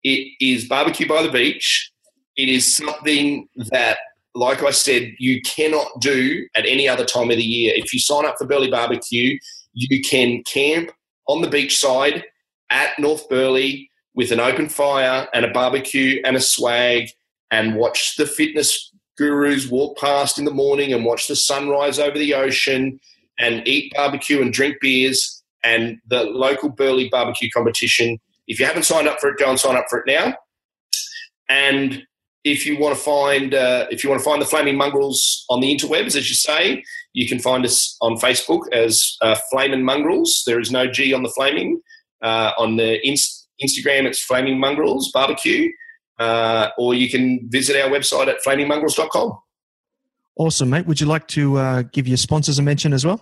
It 0.04 0.34
is 0.40 0.68
barbecue 0.68 1.08
by 1.08 1.24
the 1.24 1.32
beach. 1.32 1.92
It 2.38 2.50
is 2.50 2.76
something 2.76 3.48
that, 3.72 4.00
like 4.34 4.64
I 4.64 4.72
said, 4.72 5.14
you 5.20 5.42
cannot 5.42 5.88
do 6.00 6.48
at 6.56 6.66
any 6.66 6.88
other 6.88 7.06
time 7.06 7.30
of 7.30 7.38
the 7.38 7.44
year. 7.44 7.74
If 7.76 7.94
you 7.94 8.00
sign 8.00 8.26
up 8.26 8.36
for 8.38 8.48
Burleigh 8.48 8.72
Barbecue, 8.72 9.38
you 9.74 10.02
can 10.02 10.44
camp 10.44 10.92
on 11.28 11.42
the 11.42 11.50
beach 11.50 11.78
side 11.78 12.24
at 12.70 12.98
North 12.98 13.30
Burleigh 13.30 13.86
with 14.16 14.32
an 14.32 14.40
open 14.40 14.70
fire 14.70 15.28
and 15.34 15.46
a 15.46 15.52
barbecue 15.52 16.22
and 16.26 16.36
a 16.36 16.42
swag 16.42 17.10
and 17.52 17.76
watch 17.76 18.16
the 18.16 18.26
fitness 18.26 18.92
gurus 19.18 19.70
walk 19.70 19.98
past 19.98 20.40
in 20.40 20.46
the 20.46 20.52
morning 20.52 20.94
and 20.94 21.06
watch 21.06 21.28
the 21.28 21.36
sunrise 21.36 22.00
over 22.00 22.18
the 22.18 22.34
ocean 22.34 23.00
and 23.38 23.68
eat 23.68 23.94
barbecue 23.96 24.42
and 24.42 24.54
drink 24.54 24.78
beers 24.82 25.44
and 25.64 26.00
the 26.08 26.24
local 26.24 26.70
Burleigh 26.70 27.10
barbecue 27.12 27.50
competition. 27.54 28.18
If 28.48 28.60
you 28.60 28.66
haven't 28.66 28.84
signed 28.84 29.08
up 29.08 29.20
for 29.20 29.30
it, 29.30 29.38
go 29.38 29.50
and 29.50 29.60
sign 29.60 29.76
up 29.76 29.86
for 29.90 30.00
it 30.00 30.08
now. 30.08 30.36
And 31.50 32.04
if 32.44 32.66
you 32.66 32.80
want 32.80 32.96
to 32.96 33.02
find 33.02 33.54
uh, 33.54 33.86
if 33.92 34.04
you 34.04 34.10
want 34.10 34.20
to 34.22 34.26
find 34.26 34.42
the 34.42 34.48
Flaming 34.48 34.78
Mongrels 34.78 35.46
on 35.50 35.60
the 35.60 35.76
interwebs, 35.76 36.16
as 36.16 36.30
you 36.30 36.36
say, 36.36 36.84
you 37.14 37.28
can 37.28 37.40
find 37.40 37.66
us 37.66 37.98
on 38.02 38.16
Facebook 38.16 38.62
as 38.74 39.18
uh, 39.22 39.38
Flaming 39.52 39.84
Mongrels. 39.84 40.44
There 40.48 40.60
is 40.60 40.72
no 40.72 40.88
G 40.88 41.14
on 41.14 41.24
the 41.24 41.30
Flaming. 41.30 41.82
Uh, 42.24 42.52
on 42.58 42.78
the 42.78 43.06
inst- 43.08 43.48
Instagram, 43.64 44.06
it's 44.06 44.24
Flaming 44.24 44.60
Mongrels 44.60 45.12
Barbecue, 45.12 45.72
uh, 46.22 46.70
or 46.78 46.94
you 46.94 47.10
can 47.10 47.50
visit 47.50 47.76
our 47.82 47.90
website 47.90 48.28
at 48.28 48.44
flamingmongrels.com. 48.46 49.40
Awesome, 50.38 50.70
mate. 50.70 50.86
Would 50.86 51.02
you 51.02 51.08
like 51.08 51.28
to 51.30 51.58
uh, 51.58 51.82
give 51.92 52.08
your 52.08 52.18
sponsors 52.18 52.60
a 52.60 52.62
mention 52.62 52.94
as 52.94 53.06
well? 53.06 53.22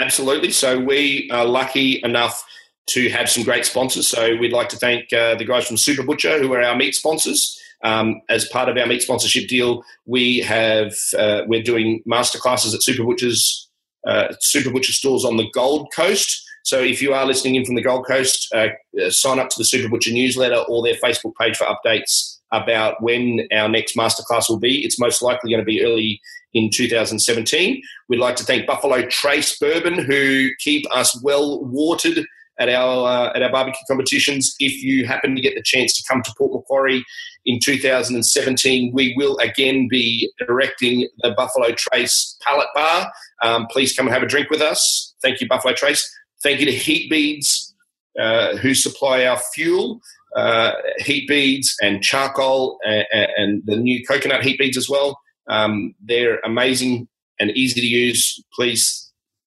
Absolutely. 0.00 0.50
So 0.50 0.78
we 0.78 1.28
are 1.30 1.44
lucky 1.44 2.00
enough 2.02 2.44
to 2.88 3.08
have 3.10 3.28
some 3.28 3.42
great 3.42 3.66
sponsors. 3.66 4.06
So 4.08 4.36
we'd 4.36 4.52
like 4.52 4.68
to 4.70 4.76
thank 4.76 5.12
uh, 5.12 5.34
the 5.34 5.44
guys 5.44 5.66
from 5.66 5.76
Super 5.76 6.02
Butcher, 6.02 6.38
who 6.38 6.52
are 6.54 6.62
our 6.62 6.76
meat 6.76 6.94
sponsors. 6.94 7.60
Um, 7.84 8.22
as 8.30 8.48
part 8.48 8.68
of 8.70 8.76
our 8.78 8.86
meat 8.86 9.02
sponsorship 9.02 9.48
deal, 9.48 9.84
we 10.06 10.38
have 10.38 10.94
uh, 11.18 11.42
we're 11.46 11.62
doing 11.62 12.02
masterclasses 12.08 12.74
at 12.74 12.82
Super 12.82 13.04
Butcher's 13.04 13.68
uh, 14.06 14.34
Super 14.40 14.70
Butcher 14.70 14.92
stores 14.92 15.24
on 15.24 15.36
the 15.36 15.50
Gold 15.52 15.92
Coast. 15.94 16.45
So 16.66 16.80
if 16.80 17.00
you 17.00 17.14
are 17.14 17.24
listening 17.24 17.54
in 17.54 17.64
from 17.64 17.76
the 17.76 17.82
Gold 17.82 18.08
Coast, 18.08 18.52
uh, 18.52 18.66
uh, 19.00 19.08
sign 19.08 19.38
up 19.38 19.50
to 19.50 19.54
the 19.56 19.64
Super 19.64 19.88
Butcher 19.88 20.12
newsletter 20.12 20.64
or 20.68 20.82
their 20.82 20.96
Facebook 20.96 21.32
page 21.40 21.56
for 21.56 21.64
updates 21.64 22.38
about 22.50 23.00
when 23.00 23.46
our 23.54 23.68
next 23.68 23.96
masterclass 23.96 24.48
will 24.48 24.58
be. 24.58 24.84
It's 24.84 24.98
most 24.98 25.22
likely 25.22 25.52
going 25.52 25.60
to 25.60 25.64
be 25.64 25.84
early 25.84 26.20
in 26.54 26.68
2017. 26.74 27.80
We'd 28.08 28.18
like 28.18 28.34
to 28.36 28.44
thank 28.44 28.66
Buffalo 28.66 29.02
Trace 29.02 29.56
Bourbon, 29.60 29.94
who 29.94 30.48
keep 30.58 30.84
us 30.92 31.16
well 31.22 31.64
watered 31.64 32.26
at 32.58 32.68
our 32.68 33.06
uh, 33.06 33.32
at 33.36 33.44
our 33.44 33.52
barbecue 33.52 33.86
competitions. 33.86 34.56
If 34.58 34.82
you 34.82 35.06
happen 35.06 35.36
to 35.36 35.40
get 35.40 35.54
the 35.54 35.62
chance 35.62 35.96
to 35.96 36.04
come 36.12 36.20
to 36.22 36.34
Port 36.36 36.52
Macquarie 36.52 37.04
in 37.44 37.60
2017, 37.62 38.90
we 38.92 39.14
will 39.16 39.38
again 39.38 39.86
be 39.88 40.32
erecting 40.48 41.08
the 41.18 41.30
Buffalo 41.30 41.72
Trace 41.76 42.36
Pallet 42.42 42.66
Bar. 42.74 43.12
Um, 43.44 43.68
please 43.70 43.94
come 43.94 44.08
and 44.08 44.14
have 44.14 44.24
a 44.24 44.26
drink 44.26 44.50
with 44.50 44.62
us. 44.62 45.14
Thank 45.22 45.40
you, 45.40 45.46
Buffalo 45.46 45.72
Trace. 45.72 46.04
Thank 46.42 46.60
you 46.60 46.66
to 46.66 46.72
Heat 46.72 47.10
Beads, 47.10 47.74
uh, 48.18 48.56
who 48.56 48.74
supply 48.74 49.26
our 49.26 49.38
fuel. 49.54 50.00
Uh, 50.34 50.72
heat 50.98 51.26
beads 51.26 51.74
and 51.80 52.02
charcoal 52.02 52.78
and, 52.84 53.06
and 53.10 53.62
the 53.64 53.76
new 53.76 54.04
coconut 54.04 54.42
heat 54.42 54.58
beads 54.58 54.76
as 54.76 54.86
well. 54.86 55.18
Um, 55.48 55.94
they're 56.04 56.40
amazing 56.40 57.08
and 57.40 57.50
easy 57.52 57.80
to 57.80 57.86
use. 57.86 58.42
Please 58.52 59.06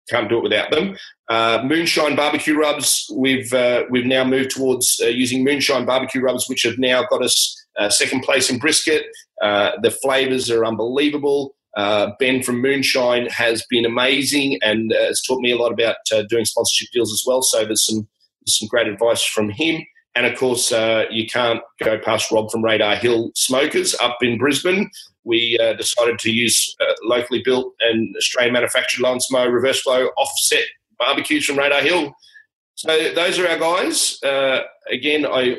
can't 0.10 0.30
do 0.30 0.38
it 0.38 0.44
without 0.44 0.72
them. 0.72 0.98
Uh, 1.30 1.62
moonshine 1.64 2.16
barbecue 2.16 2.58
rubs. 2.58 3.06
We've 3.16 3.54
uh, 3.54 3.84
we've 3.90 4.06
now 4.06 4.24
moved 4.24 4.52
towards 4.52 5.00
uh, 5.04 5.08
using 5.08 5.44
moonshine 5.44 5.86
barbecue 5.86 6.22
rubs, 6.22 6.50
which 6.50 6.64
have 6.64 6.80
now 6.80 7.04
got 7.10 7.24
us 7.24 7.56
uh, 7.78 7.90
second 7.90 8.22
place 8.22 8.50
in 8.50 8.58
brisket. 8.58 9.06
Uh, 9.42 9.72
the 9.84 9.92
flavors 9.92 10.50
are 10.50 10.66
unbelievable. 10.66 11.56
Uh, 11.78 12.12
ben 12.20 12.42
from 12.42 12.62
Moonshine 12.62 13.30
has 13.30 13.66
been 13.70 13.86
amazing 13.86 14.60
and 14.62 14.92
has 14.92 15.22
taught 15.22 15.42
me 15.42 15.52
a 15.52 15.58
lot 15.58 15.72
about 15.72 15.98
doing 16.30 16.46
sponsorship 16.46 16.90
deals 16.92 17.12
as 17.14 17.24
well. 17.26 17.42
So 17.42 17.64
there's 17.66 17.86
some 17.86 18.08
there's 18.46 18.60
some 18.60 18.68
great 18.68 18.88
advice 18.88 19.24
from 19.24 19.50
him. 19.50 19.84
And 20.16 20.26
of 20.26 20.38
course, 20.38 20.72
uh, 20.72 21.04
you 21.12 21.28
can't 21.28 21.62
go 21.84 22.00
past 22.00 22.32
Rob 22.32 22.50
from 22.52 22.64
Radar 22.64 22.96
Hill 22.96 23.32
Smokers 23.36 23.96
up 24.02 24.18
in 24.22 24.38
Brisbane. 24.38 24.90
We 25.24 25.58
uh, 25.62 25.74
decided 25.74 26.18
to 26.20 26.32
use 26.32 26.76
uh, 26.82 26.94
locally 27.04 27.42
built 27.46 27.74
and 27.80 28.16
Australian 28.18 28.54
manufactured 28.54 29.02
Lawrence 29.02 29.32
Mo 29.32 29.48
reverse 29.48 29.82
flow 29.82 30.08
offset 30.18 30.64
barbecues 30.98 31.46
from 31.46 31.60
Radar 31.60 31.82
Hill. 31.82 32.12
So 32.76 33.14
those 33.14 33.38
are 33.38 33.48
our 33.48 33.60
guys. 33.60 34.18
Uh, 34.24 34.62
again, 34.90 35.26
I 35.26 35.58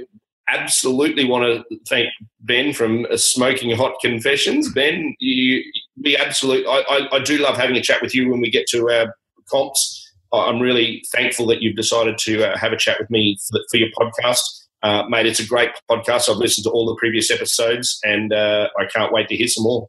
absolutely 0.51 1.25
want 1.25 1.45
to 1.45 1.79
thank 1.89 2.09
Ben 2.41 2.73
from 2.73 3.07
Smoking 3.17 3.75
Hot 3.77 3.95
Confessions. 4.01 4.73
Ben, 4.73 5.15
you 5.19 5.63
be 6.03 6.17
absolute. 6.17 6.67
I, 6.67 6.81
I, 6.89 7.17
I, 7.17 7.19
do 7.21 7.39
love 7.39 7.57
having 7.57 7.77
a 7.77 7.83
chat 7.83 8.03
with 8.03 8.15
you 8.15 8.31
when 8.31 8.41
we 8.41 8.51
get 8.51 8.67
to 8.69 8.91
our 8.91 9.15
comps. 9.51 10.13
I'm 10.33 10.61
really 10.61 11.05
thankful 11.13 11.47
that 11.47 11.61
you've 11.61 11.77
decided 11.77 12.17
to 12.19 12.45
uh, 12.45 12.59
have 12.59 12.73
a 12.73 12.77
chat 12.77 12.99
with 13.01 13.11
me 13.11 13.37
for, 13.47 13.59
the, 13.59 13.67
for 13.71 13.77
your 13.79 13.89
podcast. 13.99 14.41
Uh, 14.83 15.05
mate, 15.09 15.27
it's 15.27 15.41
a 15.41 15.47
great 15.47 15.71
podcast. 15.91 16.31
I've 16.31 16.37
listened 16.37 16.65
to 16.65 16.71
all 16.71 16.87
the 16.87 16.97
previous 16.97 17.31
episodes 17.31 17.99
and 18.05 18.33
uh, 18.33 18.69
I 18.79 18.87
can't 18.87 19.13
wait 19.13 19.29
to 19.29 19.37
hear 19.37 19.49
some 19.49 19.65
more. 19.65 19.89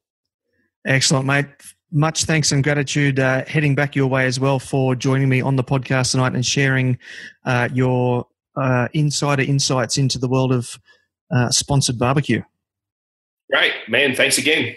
Excellent, 0.85 1.25
mate. 1.25 1.45
Much 1.93 2.23
thanks 2.23 2.51
and 2.51 2.63
gratitude 2.63 3.19
uh, 3.19 3.45
heading 3.45 3.75
back 3.75 3.95
your 3.95 4.07
way 4.07 4.25
as 4.25 4.39
well 4.39 4.59
for 4.59 4.95
joining 4.95 5.29
me 5.29 5.41
on 5.41 5.57
the 5.57 5.63
podcast 5.63 6.11
tonight 6.11 6.33
and 6.33 6.45
sharing 6.45 6.97
uh, 7.45 7.69
your 7.73 8.25
uh, 8.55 8.87
insider 8.93 9.43
insights 9.43 9.97
into 9.97 10.19
the 10.19 10.27
world 10.27 10.51
of 10.51 10.77
uh, 11.33 11.49
sponsored 11.49 11.97
barbecue. 11.97 12.43
Great, 13.51 13.71
man. 13.87 14.13
Thanks 14.15 14.37
again. 14.37 14.75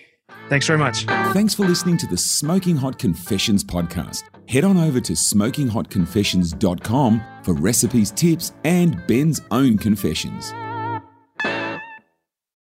Thanks 0.48 0.66
very 0.66 0.78
much. 0.78 1.04
Thanks 1.32 1.54
for 1.54 1.66
listening 1.66 1.96
to 1.98 2.06
the 2.06 2.16
Smoking 2.16 2.76
Hot 2.76 2.98
Confessions 2.98 3.62
podcast. 3.64 4.22
Head 4.48 4.64
on 4.64 4.76
over 4.76 5.00
to 5.00 5.14
smokinghotconfessions.com 5.14 7.22
for 7.42 7.54
recipes, 7.54 8.10
tips, 8.10 8.52
and 8.64 9.06
Ben's 9.06 9.40
own 9.50 9.78
confessions. 9.78 10.52